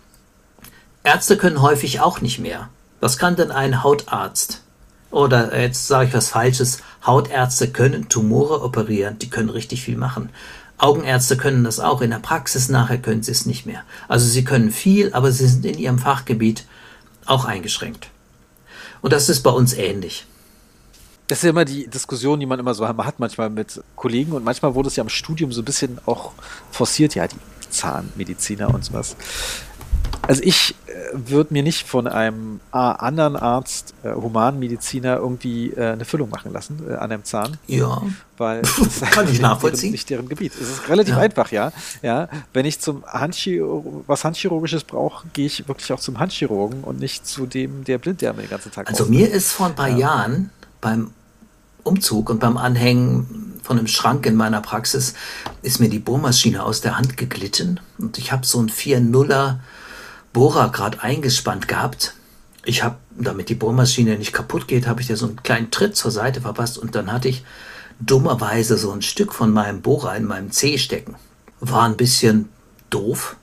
Ärzte 1.03 1.35
können 1.35 1.63
häufig 1.63 1.99
auch 1.99 2.21
nicht 2.21 2.39
mehr. 2.39 2.69
Was 2.99 3.17
kann 3.17 3.35
denn 3.35 3.49
ein 3.49 3.83
Hautarzt? 3.83 4.61
Oder 5.09 5.59
jetzt 5.59 5.87
sage 5.87 6.09
ich 6.09 6.13
was 6.13 6.29
Falsches. 6.29 6.83
Hautärzte 7.03 7.69
können 7.71 8.07
Tumore 8.07 8.61
operieren. 8.61 9.17
Die 9.17 9.31
können 9.31 9.49
richtig 9.49 9.81
viel 9.81 9.97
machen. 9.97 10.29
Augenärzte 10.77 11.37
können 11.37 11.63
das 11.63 11.79
auch. 11.79 12.01
In 12.01 12.11
der 12.11 12.19
Praxis 12.19 12.69
nachher 12.69 12.99
können 12.99 13.23
sie 13.23 13.31
es 13.31 13.47
nicht 13.47 13.65
mehr. 13.65 13.81
Also 14.07 14.27
sie 14.27 14.43
können 14.43 14.69
viel, 14.69 15.11
aber 15.13 15.31
sie 15.31 15.47
sind 15.47 15.65
in 15.65 15.79
ihrem 15.79 15.97
Fachgebiet 15.97 16.65
auch 17.25 17.45
eingeschränkt. 17.45 18.09
Und 19.01 19.11
das 19.11 19.27
ist 19.27 19.41
bei 19.41 19.51
uns 19.51 19.73
ähnlich. 19.73 20.27
Das 21.29 21.37
ist 21.37 21.43
ja 21.43 21.51
immer 21.51 21.63
die 21.63 21.87
Diskussion, 21.87 22.39
die 22.39 22.47
man 22.47 22.59
immer 22.59 22.73
so 22.73 22.87
hat, 22.87 23.19
manchmal 23.19 23.51
mit 23.51 23.81
Kollegen 23.95 24.31
und 24.31 24.43
manchmal 24.43 24.73
wurde 24.73 24.87
es 24.87 24.95
ja 24.95 25.03
im 25.03 25.09
Studium 25.09 25.51
so 25.51 25.61
ein 25.61 25.65
bisschen 25.65 25.99
auch 26.07 26.31
forciert, 26.71 27.13
ja, 27.13 27.27
die 27.27 27.37
Zahnmediziner 27.69 28.73
und 28.73 28.83
sowas. 28.83 29.15
Also 30.23 30.41
ich 30.43 30.75
äh, 30.87 30.91
würde 31.13 31.53
mir 31.53 31.61
nicht 31.61 31.87
von 31.87 32.07
einem 32.07 32.61
äh, 32.73 32.77
anderen 32.77 33.35
Arzt, 33.35 33.93
äh, 34.01 34.11
Humanmediziner, 34.11 35.17
irgendwie 35.17 35.69
äh, 35.69 35.91
eine 35.91 36.03
Füllung 36.03 36.31
machen 36.31 36.51
lassen 36.51 36.79
äh, 36.89 36.93
an 36.93 37.11
einem 37.11 37.23
Zahn. 37.23 37.57
Ja. 37.67 38.01
Weil 38.37 38.61
das 38.79 39.01
kann 39.11 39.31
ich 39.31 39.39
nachvollziehen. 39.39 39.91
nicht 39.91 40.09
deren 40.09 40.29
Gebiet. 40.29 40.53
Es 40.55 40.67
ist 40.67 40.89
relativ 40.89 41.15
ja. 41.15 41.21
einfach, 41.21 41.51
ja. 41.51 41.71
Ja. 42.01 42.27
Wenn 42.53 42.65
ich 42.65 42.79
zum 42.79 43.05
Handchirurg 43.05 44.03
was 44.07 44.23
Handchirurgisches 44.23 44.83
brauche, 44.83 45.27
gehe 45.33 45.45
ich 45.45 45.67
wirklich 45.67 45.93
auch 45.93 45.99
zum 45.99 46.17
Handchirurgen 46.17 46.83
und 46.83 46.99
nicht 46.99 47.27
zu 47.27 47.45
dem, 47.45 47.83
der 47.83 47.99
blind 47.99 48.21
der 48.21 48.33
mir 48.33 48.41
den 48.41 48.49
ganzen 48.49 48.71
Tag 48.71 48.87
Also 48.89 49.05
mir 49.05 49.31
ist 49.31 49.51
vor 49.51 49.67
ein 49.67 49.75
paar 49.75 49.89
ja. 49.89 49.97
Jahren 49.97 50.49
beim 50.81 51.11
Umzug 51.83 52.29
und 52.29 52.39
beim 52.39 52.57
Anhängen 52.57 53.59
von 53.63 53.77
einem 53.77 53.87
Schrank 53.87 54.25
in 54.25 54.35
meiner 54.35 54.61
Praxis 54.61 55.13
ist 55.61 55.79
mir 55.79 55.89
die 55.89 55.99
Bohrmaschine 55.99 56.63
aus 56.63 56.81
der 56.81 56.97
Hand 56.97 57.17
geglitten 57.17 57.79
und 57.97 58.17
ich 58.17 58.31
habe 58.31 58.45
so 58.45 58.59
einen 58.59 58.69
4-0er 58.69 59.59
Bohrer 60.33 60.71
gerade 60.71 61.01
eingespannt 61.01 61.67
gehabt. 61.67 62.13
Ich 62.65 62.83
habe, 62.83 62.97
damit 63.11 63.49
die 63.49 63.55
Bohrmaschine 63.55 64.17
nicht 64.17 64.33
kaputt 64.33 64.67
geht, 64.67 64.87
habe 64.87 65.01
ich 65.01 65.07
da 65.07 65.15
so 65.15 65.27
einen 65.27 65.43
kleinen 65.43 65.71
Tritt 65.71 65.95
zur 65.95 66.11
Seite 66.11 66.41
verpasst 66.41 66.77
und 66.77 66.95
dann 66.95 67.11
hatte 67.11 67.27
ich 67.27 67.43
dummerweise 67.99 68.77
so 68.77 68.91
ein 68.91 69.01
Stück 69.01 69.33
von 69.33 69.51
meinem 69.51 69.81
Bohrer 69.81 70.15
in 70.15 70.25
meinem 70.25 70.51
Zeh 70.51 70.77
stecken. 70.77 71.15
War 71.59 71.83
ein 71.83 71.97
bisschen 71.97 72.49
doof, 72.89 73.35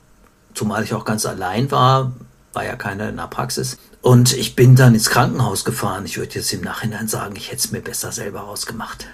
zumal 0.55 0.83
ich 0.83 0.95
auch 0.95 1.05
ganz 1.05 1.27
allein 1.27 1.71
war, 1.71 2.13
war 2.53 2.65
ja 2.65 2.77
keiner 2.77 3.09
in 3.09 3.17
der 3.17 3.27
Praxis. 3.29 3.77
Und 4.07 4.35
ich 4.35 4.55
bin 4.55 4.77
dann 4.77 4.95
ins 4.95 5.11
Krankenhaus 5.11 5.65
gefahren. 5.65 6.05
Ich 6.05 6.17
würde 6.17 6.37
jetzt 6.37 6.53
im 6.53 6.61
Nachhinein 6.61 7.09
sagen, 7.09 7.35
ich 7.35 7.49
hätte 7.49 7.57
es 7.57 7.73
mir 7.73 7.81
besser 7.81 8.13
selber 8.13 8.45
ausgemacht. 8.45 9.05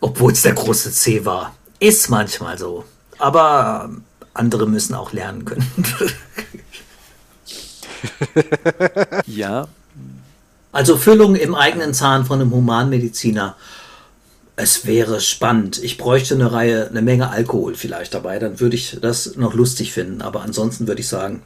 Obwohl 0.00 0.32
es 0.32 0.40
der 0.40 0.54
große 0.54 0.92
C 0.92 1.26
war. 1.26 1.54
Ist 1.78 2.08
manchmal 2.08 2.56
so. 2.56 2.86
Aber 3.18 3.90
andere 4.32 4.66
müssen 4.66 4.94
auch 4.94 5.12
lernen 5.12 5.44
können. 5.44 5.66
ja. 9.26 9.68
Also 10.72 10.96
Füllung 10.96 11.36
im 11.36 11.54
eigenen 11.54 11.92
Zahn 11.92 12.24
von 12.24 12.40
einem 12.40 12.52
Humanmediziner. 12.52 13.56
Es 14.56 14.86
wäre 14.86 15.20
spannend. 15.20 15.84
Ich 15.84 15.98
bräuchte 15.98 16.34
eine 16.34 16.50
Reihe, 16.50 16.88
eine 16.88 17.02
Menge 17.02 17.28
Alkohol 17.28 17.74
vielleicht 17.74 18.14
dabei. 18.14 18.38
Dann 18.38 18.58
würde 18.58 18.76
ich 18.76 18.96
das 19.02 19.36
noch 19.36 19.52
lustig 19.52 19.92
finden. 19.92 20.22
Aber 20.22 20.40
ansonsten 20.40 20.88
würde 20.88 21.02
ich 21.02 21.08
sagen, 21.08 21.42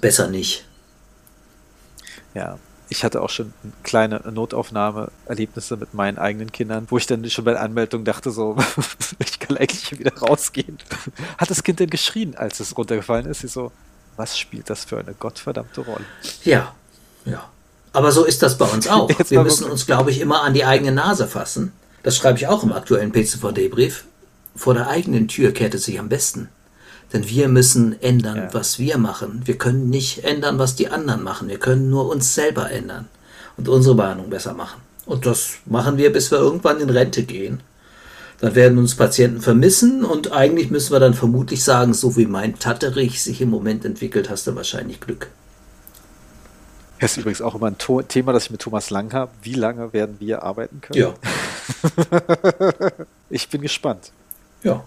besser 0.00 0.28
nicht. 0.28 0.64
Ja, 2.38 2.56
ich 2.88 3.02
hatte 3.02 3.20
auch 3.20 3.30
schon 3.30 3.52
kleine 3.82 4.20
Notaufnahme-Erlebnisse 4.30 5.76
mit 5.76 5.92
meinen 5.92 6.18
eigenen 6.18 6.52
Kindern, 6.52 6.86
wo 6.88 6.96
ich 6.96 7.06
dann 7.06 7.28
schon 7.28 7.44
bei 7.44 7.50
der 7.50 7.62
Anmeldung 7.62 8.04
dachte, 8.04 8.30
so, 8.30 8.56
ich 9.18 9.40
kann 9.40 9.56
eigentlich 9.56 9.98
wieder 9.98 10.16
rausgehen. 10.16 10.78
Hat 11.36 11.50
das 11.50 11.64
Kind 11.64 11.80
denn 11.80 11.90
geschrien, 11.90 12.36
als 12.36 12.60
es 12.60 12.78
runtergefallen 12.78 13.26
ist? 13.26 13.40
Sie 13.40 13.48
so, 13.48 13.72
was 14.16 14.38
spielt 14.38 14.70
das 14.70 14.84
für 14.84 14.98
eine 14.98 15.14
gottverdammte 15.14 15.80
Rolle? 15.80 16.04
Ja, 16.44 16.74
ja. 17.24 17.48
Aber 17.92 18.12
so 18.12 18.24
ist 18.24 18.40
das 18.42 18.56
bei 18.56 18.66
uns 18.66 18.86
auch. 18.86 19.10
Jetzt 19.10 19.32
Wir 19.32 19.42
müssen 19.42 19.68
uns, 19.68 19.84
glaube 19.84 20.12
ich, 20.12 20.20
immer 20.20 20.42
an 20.42 20.54
die 20.54 20.64
eigene 20.64 20.92
Nase 20.92 21.26
fassen. 21.26 21.72
Das 22.04 22.16
schreibe 22.16 22.38
ich 22.38 22.46
auch 22.46 22.62
im 22.62 22.72
aktuellen 22.72 23.10
PCVD-Brief. 23.10 24.04
Vor 24.54 24.74
der 24.74 24.88
eigenen 24.88 25.26
Tür 25.26 25.50
kehrt 25.52 25.74
es 25.74 25.84
sich 25.84 25.98
am 25.98 26.08
besten. 26.08 26.48
Denn 27.12 27.28
wir 27.28 27.48
müssen 27.48 28.00
ändern, 28.02 28.36
ja. 28.36 28.48
was 28.52 28.78
wir 28.78 28.98
machen. 28.98 29.42
Wir 29.44 29.56
können 29.56 29.88
nicht 29.88 30.24
ändern, 30.24 30.58
was 30.58 30.76
die 30.76 30.88
anderen 30.88 31.22
machen. 31.22 31.48
Wir 31.48 31.58
können 31.58 31.88
nur 31.88 32.08
uns 32.10 32.34
selber 32.34 32.70
ändern 32.70 33.08
und 33.56 33.68
unsere 33.68 33.94
Behandlung 33.94 34.30
besser 34.30 34.54
machen. 34.54 34.80
Und 35.06 35.24
das 35.24 35.54
machen 35.64 35.96
wir, 35.96 36.12
bis 36.12 36.30
wir 36.30 36.38
irgendwann 36.38 36.80
in 36.80 36.90
Rente 36.90 37.22
gehen. 37.22 37.60
Dann 38.40 38.54
werden 38.54 38.78
uns 38.78 38.94
Patienten 38.94 39.40
vermissen 39.40 40.04
und 40.04 40.32
eigentlich 40.32 40.70
müssen 40.70 40.92
wir 40.92 41.00
dann 41.00 41.14
vermutlich 41.14 41.64
sagen, 41.64 41.92
so 41.92 42.16
wie 42.16 42.26
mein 42.26 42.58
Tatterich 42.58 43.22
sich 43.22 43.40
im 43.40 43.50
Moment 43.50 43.84
entwickelt, 43.84 44.30
hast 44.30 44.46
du 44.46 44.54
wahrscheinlich 44.54 45.00
Glück. 45.00 45.28
Das 47.00 47.12
ist 47.12 47.18
übrigens 47.18 47.42
auch 47.42 47.54
immer 47.54 47.68
ein 47.68 47.78
to 47.78 48.02
Thema, 48.02 48.32
das 48.32 48.44
ich 48.44 48.50
mit 48.50 48.60
Thomas 48.60 48.90
Lang 48.90 49.12
habe. 49.12 49.30
Wie 49.42 49.54
lange 49.54 49.92
werden 49.92 50.16
wir 50.18 50.42
arbeiten 50.42 50.80
können? 50.80 51.00
Ja. 51.00 51.14
ich 53.30 53.48
bin 53.48 53.62
gespannt. 53.62 54.12
Ja. 54.62 54.84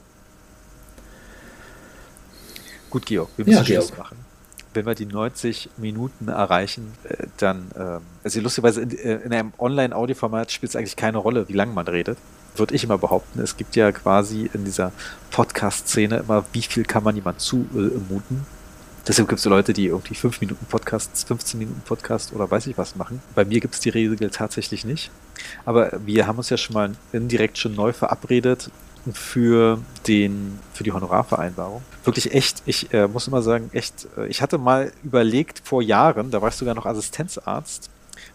Gut, 2.91 3.05
Georg, 3.05 3.29
wir 3.37 3.45
müssen 3.45 3.57
ja, 3.57 3.65
Schluss 3.65 3.87
Georg. 3.87 3.99
machen. 3.99 4.17
Wenn 4.73 4.85
wir 4.85 4.95
die 4.95 5.05
90 5.05 5.69
Minuten 5.77 6.27
erreichen, 6.27 6.93
äh, 7.05 7.25
dann, 7.37 7.71
ähm, 7.77 8.01
also 8.23 8.39
lustigerweise 8.41 8.81
in, 8.81 8.91
äh, 8.97 9.15
in 9.15 9.33
einem 9.33 9.53
Online-Audioformat 9.57 10.51
spielt 10.51 10.69
es 10.69 10.75
eigentlich 10.75 10.95
keine 10.95 11.17
Rolle, 11.17 11.47
wie 11.49 11.53
lange 11.53 11.73
man 11.73 11.87
redet. 11.87 12.17
Würde 12.55 12.75
ich 12.75 12.83
immer 12.83 12.97
behaupten. 12.97 13.39
Es 13.39 13.55
gibt 13.55 13.77
ja 13.77 13.91
quasi 13.93 14.49
in 14.53 14.65
dieser 14.65 14.91
Podcast-Szene 15.31 16.17
immer, 16.17 16.45
wie 16.51 16.61
viel 16.61 16.83
kann 16.83 17.03
man 17.03 17.15
jemand 17.15 17.39
zumuten. 17.39 18.45
Deshalb 19.07 19.29
gibt 19.29 19.39
es 19.39 19.43
so 19.43 19.49
Leute, 19.49 19.73
die 19.73 19.87
irgendwie 19.87 20.13
5 20.13 20.41
Minuten 20.41 20.65
Podcasts, 20.65 21.23
15 21.23 21.59
Minuten 21.59 21.81
Podcast 21.81 22.33
oder 22.33 22.51
weiß 22.51 22.67
ich 22.67 22.77
was 22.77 22.95
machen. 22.95 23.21
Bei 23.33 23.45
mir 23.45 23.59
gibt 23.59 23.73
es 23.73 23.79
die 23.79 23.89
Regel 23.89 24.29
tatsächlich 24.29 24.85
nicht. 24.85 25.11
Aber 25.65 25.91
wir 26.05 26.27
haben 26.27 26.37
uns 26.37 26.49
ja 26.49 26.57
schon 26.57 26.73
mal 26.73 26.91
indirekt 27.11 27.57
schon 27.57 27.73
neu 27.73 27.93
verabredet, 27.93 28.69
für 29.13 29.79
den 30.07 30.59
für 30.73 30.83
die 30.83 30.91
Honorarvereinbarung. 30.91 31.81
Wirklich 32.03 32.33
echt, 32.33 32.63
ich 32.65 32.93
äh, 32.93 33.07
muss 33.07 33.27
immer 33.27 33.41
sagen, 33.41 33.69
echt, 33.73 34.07
äh, 34.17 34.27
ich 34.27 34.41
hatte 34.41 34.57
mal 34.57 34.91
überlegt 35.03 35.61
vor 35.63 35.81
Jahren, 35.81 36.31
da 36.31 36.41
warst 36.41 36.59
du 36.59 36.65
sogar 36.65 36.75
noch 36.75 36.85
Assistenzarzt, 36.85 37.89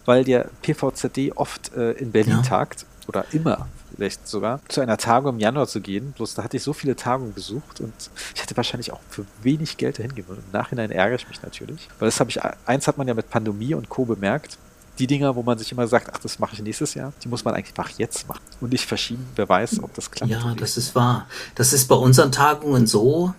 weil 0.05 0.25
der 0.25 0.49
PVZD 0.63 1.37
oft 1.37 1.75
äh, 1.75 1.93
in 1.93 2.13
Berlin 2.13 2.37
ja. 2.37 2.43
tagt 2.43 2.87
oder 3.07 3.25
immer 3.33 3.69
vielleicht 3.95 4.29
sogar, 4.29 4.61
zu 4.69 4.81
einer 4.81 4.97
Tagung 4.99 5.35
im 5.35 5.41
Januar 5.41 5.67
zu 5.67 5.81
gehen. 5.81 6.13
Bloß 6.13 6.35
da 6.35 6.45
hatte 6.45 6.57
ich 6.57 6.63
so 6.63 6.73
viele 6.73 6.97
Tagungen 6.97 7.33
besucht 7.33 7.81
und 7.81 7.95
ich 8.35 8.43
hätte 8.43 8.57
wahrscheinlich 8.57 8.93
auch 8.93 9.01
für 9.09 9.25
wenig 9.43 9.77
Geld 9.77 9.99
dahin 9.99 10.15
gehen. 10.15 10.27
Im 10.29 10.53
Nachhinein 10.53 10.91
ärgere 10.91 11.17
ich 11.17 11.29
mich 11.29 11.43
natürlich. 11.43 11.89
Weil 11.99 12.09
das 12.09 12.21
habe 12.21 12.31
ich, 12.31 12.41
eins 12.67 12.87
hat 12.87 12.99
man 12.99 13.09
ja 13.09 13.15
mit 13.15 13.31
Pandemie 13.31 13.75
und 13.75 13.89
Co. 13.89 14.05
bemerkt. 14.05 14.59
Die 14.99 15.07
Dinger, 15.07 15.37
wo 15.37 15.43
man 15.43 15.59
sich 15.59 15.71
immer 15.73 15.87
sagt, 15.87 16.11
ach, 16.13 16.19
das 16.19 16.39
mache 16.39 16.55
ich 16.55 16.63
nächstes 16.63 16.95
Jahr, 16.95 17.13
die 17.23 17.29
muss 17.29 17.45
man 17.45 17.55
einfach 17.55 17.91
jetzt 17.99 18.29
machen 18.29 18.41
und 18.61 18.73
nicht 18.73 18.87
verschieben. 18.87 19.27
Wer 19.37 19.49
weiß, 19.49 19.83
ob 19.83 19.93
das 19.95 20.11
klappt. 20.11 20.31
Ja, 20.31 20.55
das 20.55 20.77
ist 20.77 20.95
wahr. 20.95 21.27
Das 21.55 21.73
ist 21.73 21.87
bei 21.87 21.95
unseren 21.95 22.33
Tagungen 22.33 22.87
so, 22.87 23.35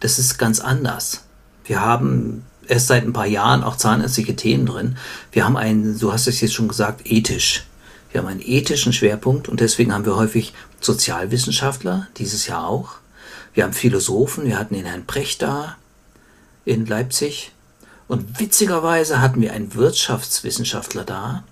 das 0.00 0.18
ist 0.18 0.38
ganz 0.38 0.60
anders. 0.60 1.24
Wir 1.64 1.80
haben 1.80 2.44
erst 2.68 2.88
seit 2.88 3.04
ein 3.04 3.12
paar 3.12 3.26
Jahren 3.26 3.62
auch 3.62 3.76
zahnärztliche 3.76 4.36
Themen 4.36 4.66
drin. 4.66 4.96
Wir 5.30 5.44
haben 5.44 5.56
einen, 5.56 5.98
du 5.98 6.12
hast 6.12 6.26
es 6.26 6.40
jetzt 6.40 6.54
schon 6.54 6.68
gesagt, 6.68 7.02
ethisch. 7.04 7.66
Wir 8.10 8.20
haben 8.20 8.28
einen 8.28 8.42
ethischen 8.42 8.92
Schwerpunkt 8.92 9.48
und 9.48 9.60
deswegen 9.60 9.92
haben 9.94 10.04
wir 10.04 10.16
häufig 10.16 10.52
Sozialwissenschaftler, 10.80 12.08
dieses 12.18 12.46
Jahr 12.46 12.66
auch. 12.68 12.96
Wir 13.54 13.64
haben 13.64 13.72
Philosophen, 13.72 14.44
wir 14.44 14.58
hatten 14.58 14.74
den 14.74 14.84
Herrn 14.84 15.06
Precht 15.06 15.42
da 15.42 15.76
in 16.64 16.86
Leipzig. 16.86 17.52
Und 18.08 18.40
witzigerweise 18.40 19.20
hatten 19.20 19.40
wir 19.40 19.52
einen 19.52 19.74
Wirtschaftswissenschaftler 19.74 21.04
da, 21.04 21.44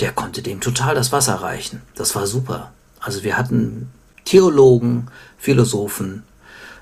der 0.00 0.12
konnte 0.12 0.42
dem 0.42 0.60
total 0.60 0.94
das 0.94 1.12
Wasser 1.12 1.36
reichen. 1.36 1.82
Das 1.94 2.14
war 2.14 2.26
super. 2.26 2.72
Also 3.00 3.22
wir 3.22 3.36
hatten 3.36 3.90
Theologen, 4.24 5.08
Philosophen, 5.38 6.24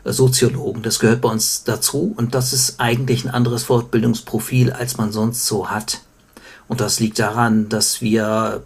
äh, 0.05 0.13
Soziologen. 0.13 0.83
Das 0.83 0.99
gehört 0.99 1.21
bei 1.21 1.29
uns 1.29 1.65
dazu 1.65 2.15
und 2.17 2.35
das 2.35 2.53
ist 2.53 2.81
eigentlich 2.81 3.25
ein 3.25 3.31
anderes 3.31 3.65
Fortbildungsprofil, 3.65 4.73
als 4.73 4.97
man 4.97 5.13
sonst 5.13 5.47
so 5.47 5.71
hat. 5.71 6.01
Und 6.69 6.81
das 6.81 7.01
liegt 7.01 7.19
daran, 7.19 7.69
dass 7.69 8.01
wir 8.01 8.63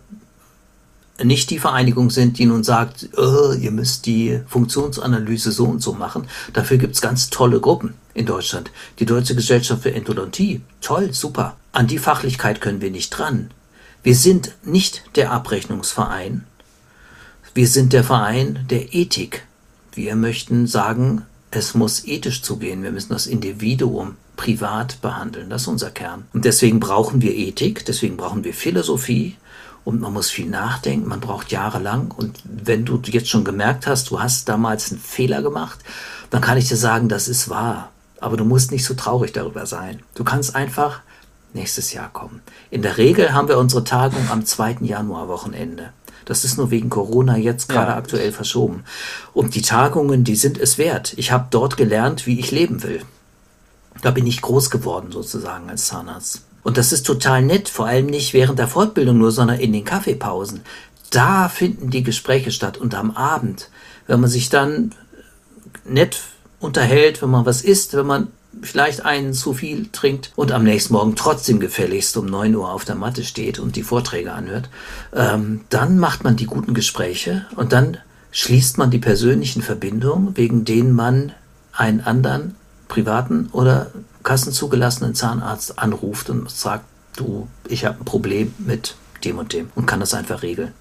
nicht 1.22 1.50
die 1.50 1.58
Vereinigung 1.58 2.10
sind, 2.10 2.38
die 2.38 2.46
nun 2.46 2.64
sagt, 2.64 3.08
oh, 3.16 3.52
ihr 3.52 3.70
müsst 3.70 4.04
die 4.06 4.40
Funktionsanalyse 4.46 5.52
so 5.52 5.64
und 5.64 5.80
so 5.80 5.94
machen. 5.94 6.26
Dafür 6.52 6.76
gibt's 6.76 7.00
ganz 7.00 7.30
tolle 7.30 7.60
Gruppen 7.60 7.94
in 8.14 8.26
Deutschland. 8.26 8.70
Die 8.98 9.06
Deutsche 9.06 9.34
Gesellschaft 9.34 9.82
für 9.82 9.92
Endodontie, 9.92 10.62
toll, 10.80 11.12
super. 11.12 11.56
An 11.72 11.86
die 11.86 11.98
Fachlichkeit 11.98 12.60
können 12.60 12.80
wir 12.80 12.90
nicht 12.90 13.10
dran. 13.10 13.50
Wir 14.02 14.14
sind 14.14 14.54
nicht 14.62 15.02
der 15.16 15.32
Abrechnungsverein. 15.32 16.44
Wir 17.54 17.68
sind 17.68 17.92
der 17.92 18.04
Verein 18.04 18.66
der 18.70 18.94
Ethik. 18.94 19.46
Wir 19.92 20.16
möchten 20.16 20.66
sagen, 20.66 21.22
es 21.50 21.74
muss 21.74 22.04
ethisch 22.04 22.42
zugehen. 22.42 22.82
Wir 22.82 22.90
müssen 22.90 23.12
das 23.12 23.26
Individuum 23.26 24.16
privat 24.36 25.00
behandeln. 25.00 25.50
Das 25.50 25.62
ist 25.62 25.68
unser 25.68 25.90
Kern. 25.90 26.24
Und 26.32 26.44
deswegen 26.44 26.80
brauchen 26.80 27.22
wir 27.22 27.34
Ethik, 27.34 27.84
deswegen 27.84 28.16
brauchen 28.16 28.44
wir 28.44 28.54
Philosophie 28.54 29.36
und 29.84 30.00
man 30.00 30.12
muss 30.12 30.30
viel 30.30 30.48
nachdenken. 30.48 31.08
Man 31.08 31.20
braucht 31.20 31.52
jahrelang. 31.52 32.10
Und 32.10 32.40
wenn 32.44 32.84
du 32.84 33.00
jetzt 33.04 33.28
schon 33.28 33.44
gemerkt 33.44 33.86
hast, 33.86 34.10
du 34.10 34.20
hast 34.20 34.48
damals 34.48 34.90
einen 34.90 35.00
Fehler 35.00 35.42
gemacht, 35.42 35.78
dann 36.30 36.40
kann 36.40 36.58
ich 36.58 36.68
dir 36.68 36.76
sagen, 36.76 37.08
das 37.08 37.28
ist 37.28 37.48
wahr. 37.48 37.90
Aber 38.24 38.38
du 38.38 38.46
musst 38.46 38.72
nicht 38.72 38.86
so 38.86 38.94
traurig 38.94 39.34
darüber 39.34 39.66
sein. 39.66 40.00
Du 40.14 40.24
kannst 40.24 40.56
einfach 40.56 41.02
nächstes 41.52 41.92
Jahr 41.92 42.10
kommen. 42.10 42.40
In 42.70 42.80
der 42.80 42.96
Regel 42.96 43.34
haben 43.34 43.48
wir 43.48 43.58
unsere 43.58 43.84
Tagung 43.84 44.30
am 44.30 44.46
2. 44.46 44.78
Januar 44.80 45.28
Wochenende. 45.28 45.90
Das 46.24 46.42
ist 46.42 46.56
nur 46.56 46.70
wegen 46.70 46.88
Corona 46.88 47.36
jetzt 47.36 47.68
gerade 47.68 47.90
ja. 47.90 47.98
aktuell 47.98 48.32
verschoben. 48.32 48.84
Und 49.34 49.54
die 49.54 49.60
Tagungen, 49.60 50.24
die 50.24 50.36
sind 50.36 50.56
es 50.56 50.78
wert. 50.78 51.12
Ich 51.18 51.32
habe 51.32 51.48
dort 51.50 51.76
gelernt, 51.76 52.26
wie 52.26 52.40
ich 52.40 52.50
leben 52.50 52.82
will. 52.82 53.02
Da 54.00 54.10
bin 54.10 54.26
ich 54.26 54.40
groß 54.40 54.70
geworden 54.70 55.12
sozusagen 55.12 55.68
als 55.68 55.88
Zahnarzt. 55.88 56.44
Und 56.62 56.78
das 56.78 56.92
ist 56.92 57.04
total 57.04 57.42
nett, 57.42 57.68
vor 57.68 57.84
allem 57.84 58.06
nicht 58.06 58.32
während 58.32 58.58
der 58.58 58.68
Fortbildung 58.68 59.18
nur, 59.18 59.32
sondern 59.32 59.58
in 59.58 59.74
den 59.74 59.84
Kaffeepausen. 59.84 60.62
Da 61.10 61.50
finden 61.50 61.90
die 61.90 62.02
Gespräche 62.02 62.52
statt 62.52 62.78
und 62.78 62.94
am 62.94 63.10
Abend, 63.10 63.68
wenn 64.06 64.20
man 64.20 64.30
sich 64.30 64.48
dann 64.48 64.94
nett 65.84 66.22
unterhält, 66.64 67.22
wenn 67.22 67.30
man 67.30 67.46
was 67.46 67.62
isst, 67.62 67.94
wenn 67.94 68.06
man 68.06 68.28
vielleicht 68.62 69.04
einen 69.04 69.34
zu 69.34 69.52
viel 69.52 69.88
trinkt 69.92 70.32
und 70.36 70.52
am 70.52 70.64
nächsten 70.64 70.94
Morgen 70.94 71.16
trotzdem 71.16 71.60
gefälligst 71.60 72.16
um 72.16 72.26
9 72.26 72.54
Uhr 72.54 72.72
auf 72.72 72.84
der 72.84 72.94
Matte 72.94 73.24
steht 73.24 73.58
und 73.58 73.76
die 73.76 73.82
Vorträge 73.82 74.32
anhört, 74.32 74.68
ähm, 75.14 75.62
dann 75.70 75.98
macht 75.98 76.24
man 76.24 76.36
die 76.36 76.46
guten 76.46 76.74
Gespräche 76.74 77.46
und 77.56 77.72
dann 77.72 77.98
schließt 78.30 78.78
man 78.78 78.90
die 78.90 78.98
persönlichen 78.98 79.62
Verbindungen, 79.62 80.36
wegen 80.36 80.64
denen 80.64 80.92
man 80.92 81.32
einen 81.72 82.00
anderen 82.00 82.54
privaten 82.88 83.48
oder 83.52 83.90
kassenzugelassenen 84.22 85.14
Zahnarzt 85.14 85.78
anruft 85.78 86.30
und 86.30 86.50
sagt, 86.50 86.84
du, 87.16 87.48
ich 87.68 87.84
habe 87.84 87.98
ein 88.00 88.04
Problem 88.04 88.54
mit 88.58 88.96
dem 89.24 89.38
und 89.38 89.52
dem 89.52 89.70
und 89.74 89.86
kann 89.86 90.00
das 90.00 90.14
einfach 90.14 90.42
regeln. 90.42 90.72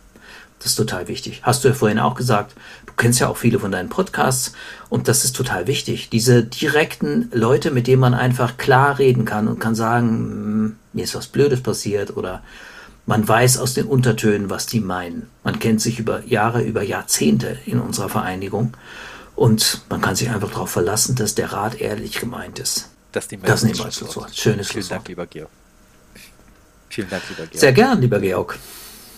Das 0.63 0.71
ist 0.71 0.75
total 0.77 1.09
wichtig. 1.09 1.41
Hast 1.43 1.63
du 1.63 1.67
ja 1.67 1.73
vorhin 1.73 1.99
auch 1.99 2.15
gesagt, 2.15 2.55
du 2.85 2.93
kennst 2.95 3.19
ja 3.19 3.27
auch 3.27 3.35
viele 3.35 3.59
von 3.59 3.73
deinen 3.73 3.89
Podcasts 3.89 4.53
und 4.87 5.09
das 5.09 5.25
ist 5.25 5.35
total 5.35 5.67
wichtig. 5.67 6.09
Diese 6.09 6.41
direkten 6.41 7.29
Leute, 7.33 7.69
mit 7.69 7.85
denen 7.85 7.99
man 7.99 8.13
einfach 8.13 8.55
klar 8.55 8.97
reden 8.97 9.25
kann 9.25 9.49
und 9.49 9.59
kann 9.59 9.75
sagen, 9.75 10.07
hm, 10.07 10.75
mir 10.93 11.03
ist 11.03 11.15
was 11.15 11.27
Blödes 11.27 11.61
passiert 11.61 12.15
oder 12.15 12.41
man 13.05 13.27
weiß 13.27 13.57
aus 13.57 13.73
den 13.73 13.87
Untertönen, 13.87 14.49
was 14.49 14.65
die 14.65 14.79
meinen. 14.79 15.27
Man 15.43 15.59
kennt 15.59 15.81
sich 15.81 15.99
über 15.99 16.23
Jahre, 16.25 16.61
über 16.61 16.81
Jahrzehnte 16.81 17.57
in 17.65 17.81
unserer 17.81 18.07
Vereinigung 18.07 18.71
und 19.35 19.81
man 19.89 19.99
kann 19.99 20.15
sich 20.15 20.29
einfach 20.29 20.51
darauf 20.51 20.69
verlassen, 20.69 21.15
dass 21.15 21.35
der 21.35 21.51
Rat 21.51 21.81
ehrlich 21.81 22.21
gemeint 22.21 22.59
ist. 22.59 22.89
Das 23.11 23.29
nehmen 23.29 23.43
wir, 23.43 23.47
das 23.47 23.63
nehmen 23.63 23.77
wir 23.77 23.85
als 23.85 23.97
Schlusswort. 23.97 24.33
Schönes 24.33 24.71
Vielen 24.71 24.87
Dank, 24.87 25.09
lieber 25.09 25.25
Georg. 25.25 25.49
Vielen 26.87 27.09
Dank, 27.09 27.23
lieber 27.27 27.47
Georg. 27.47 27.59
Sehr 27.59 27.73
gern, 27.73 27.99
lieber 27.99 28.21
Georg. 28.21 28.57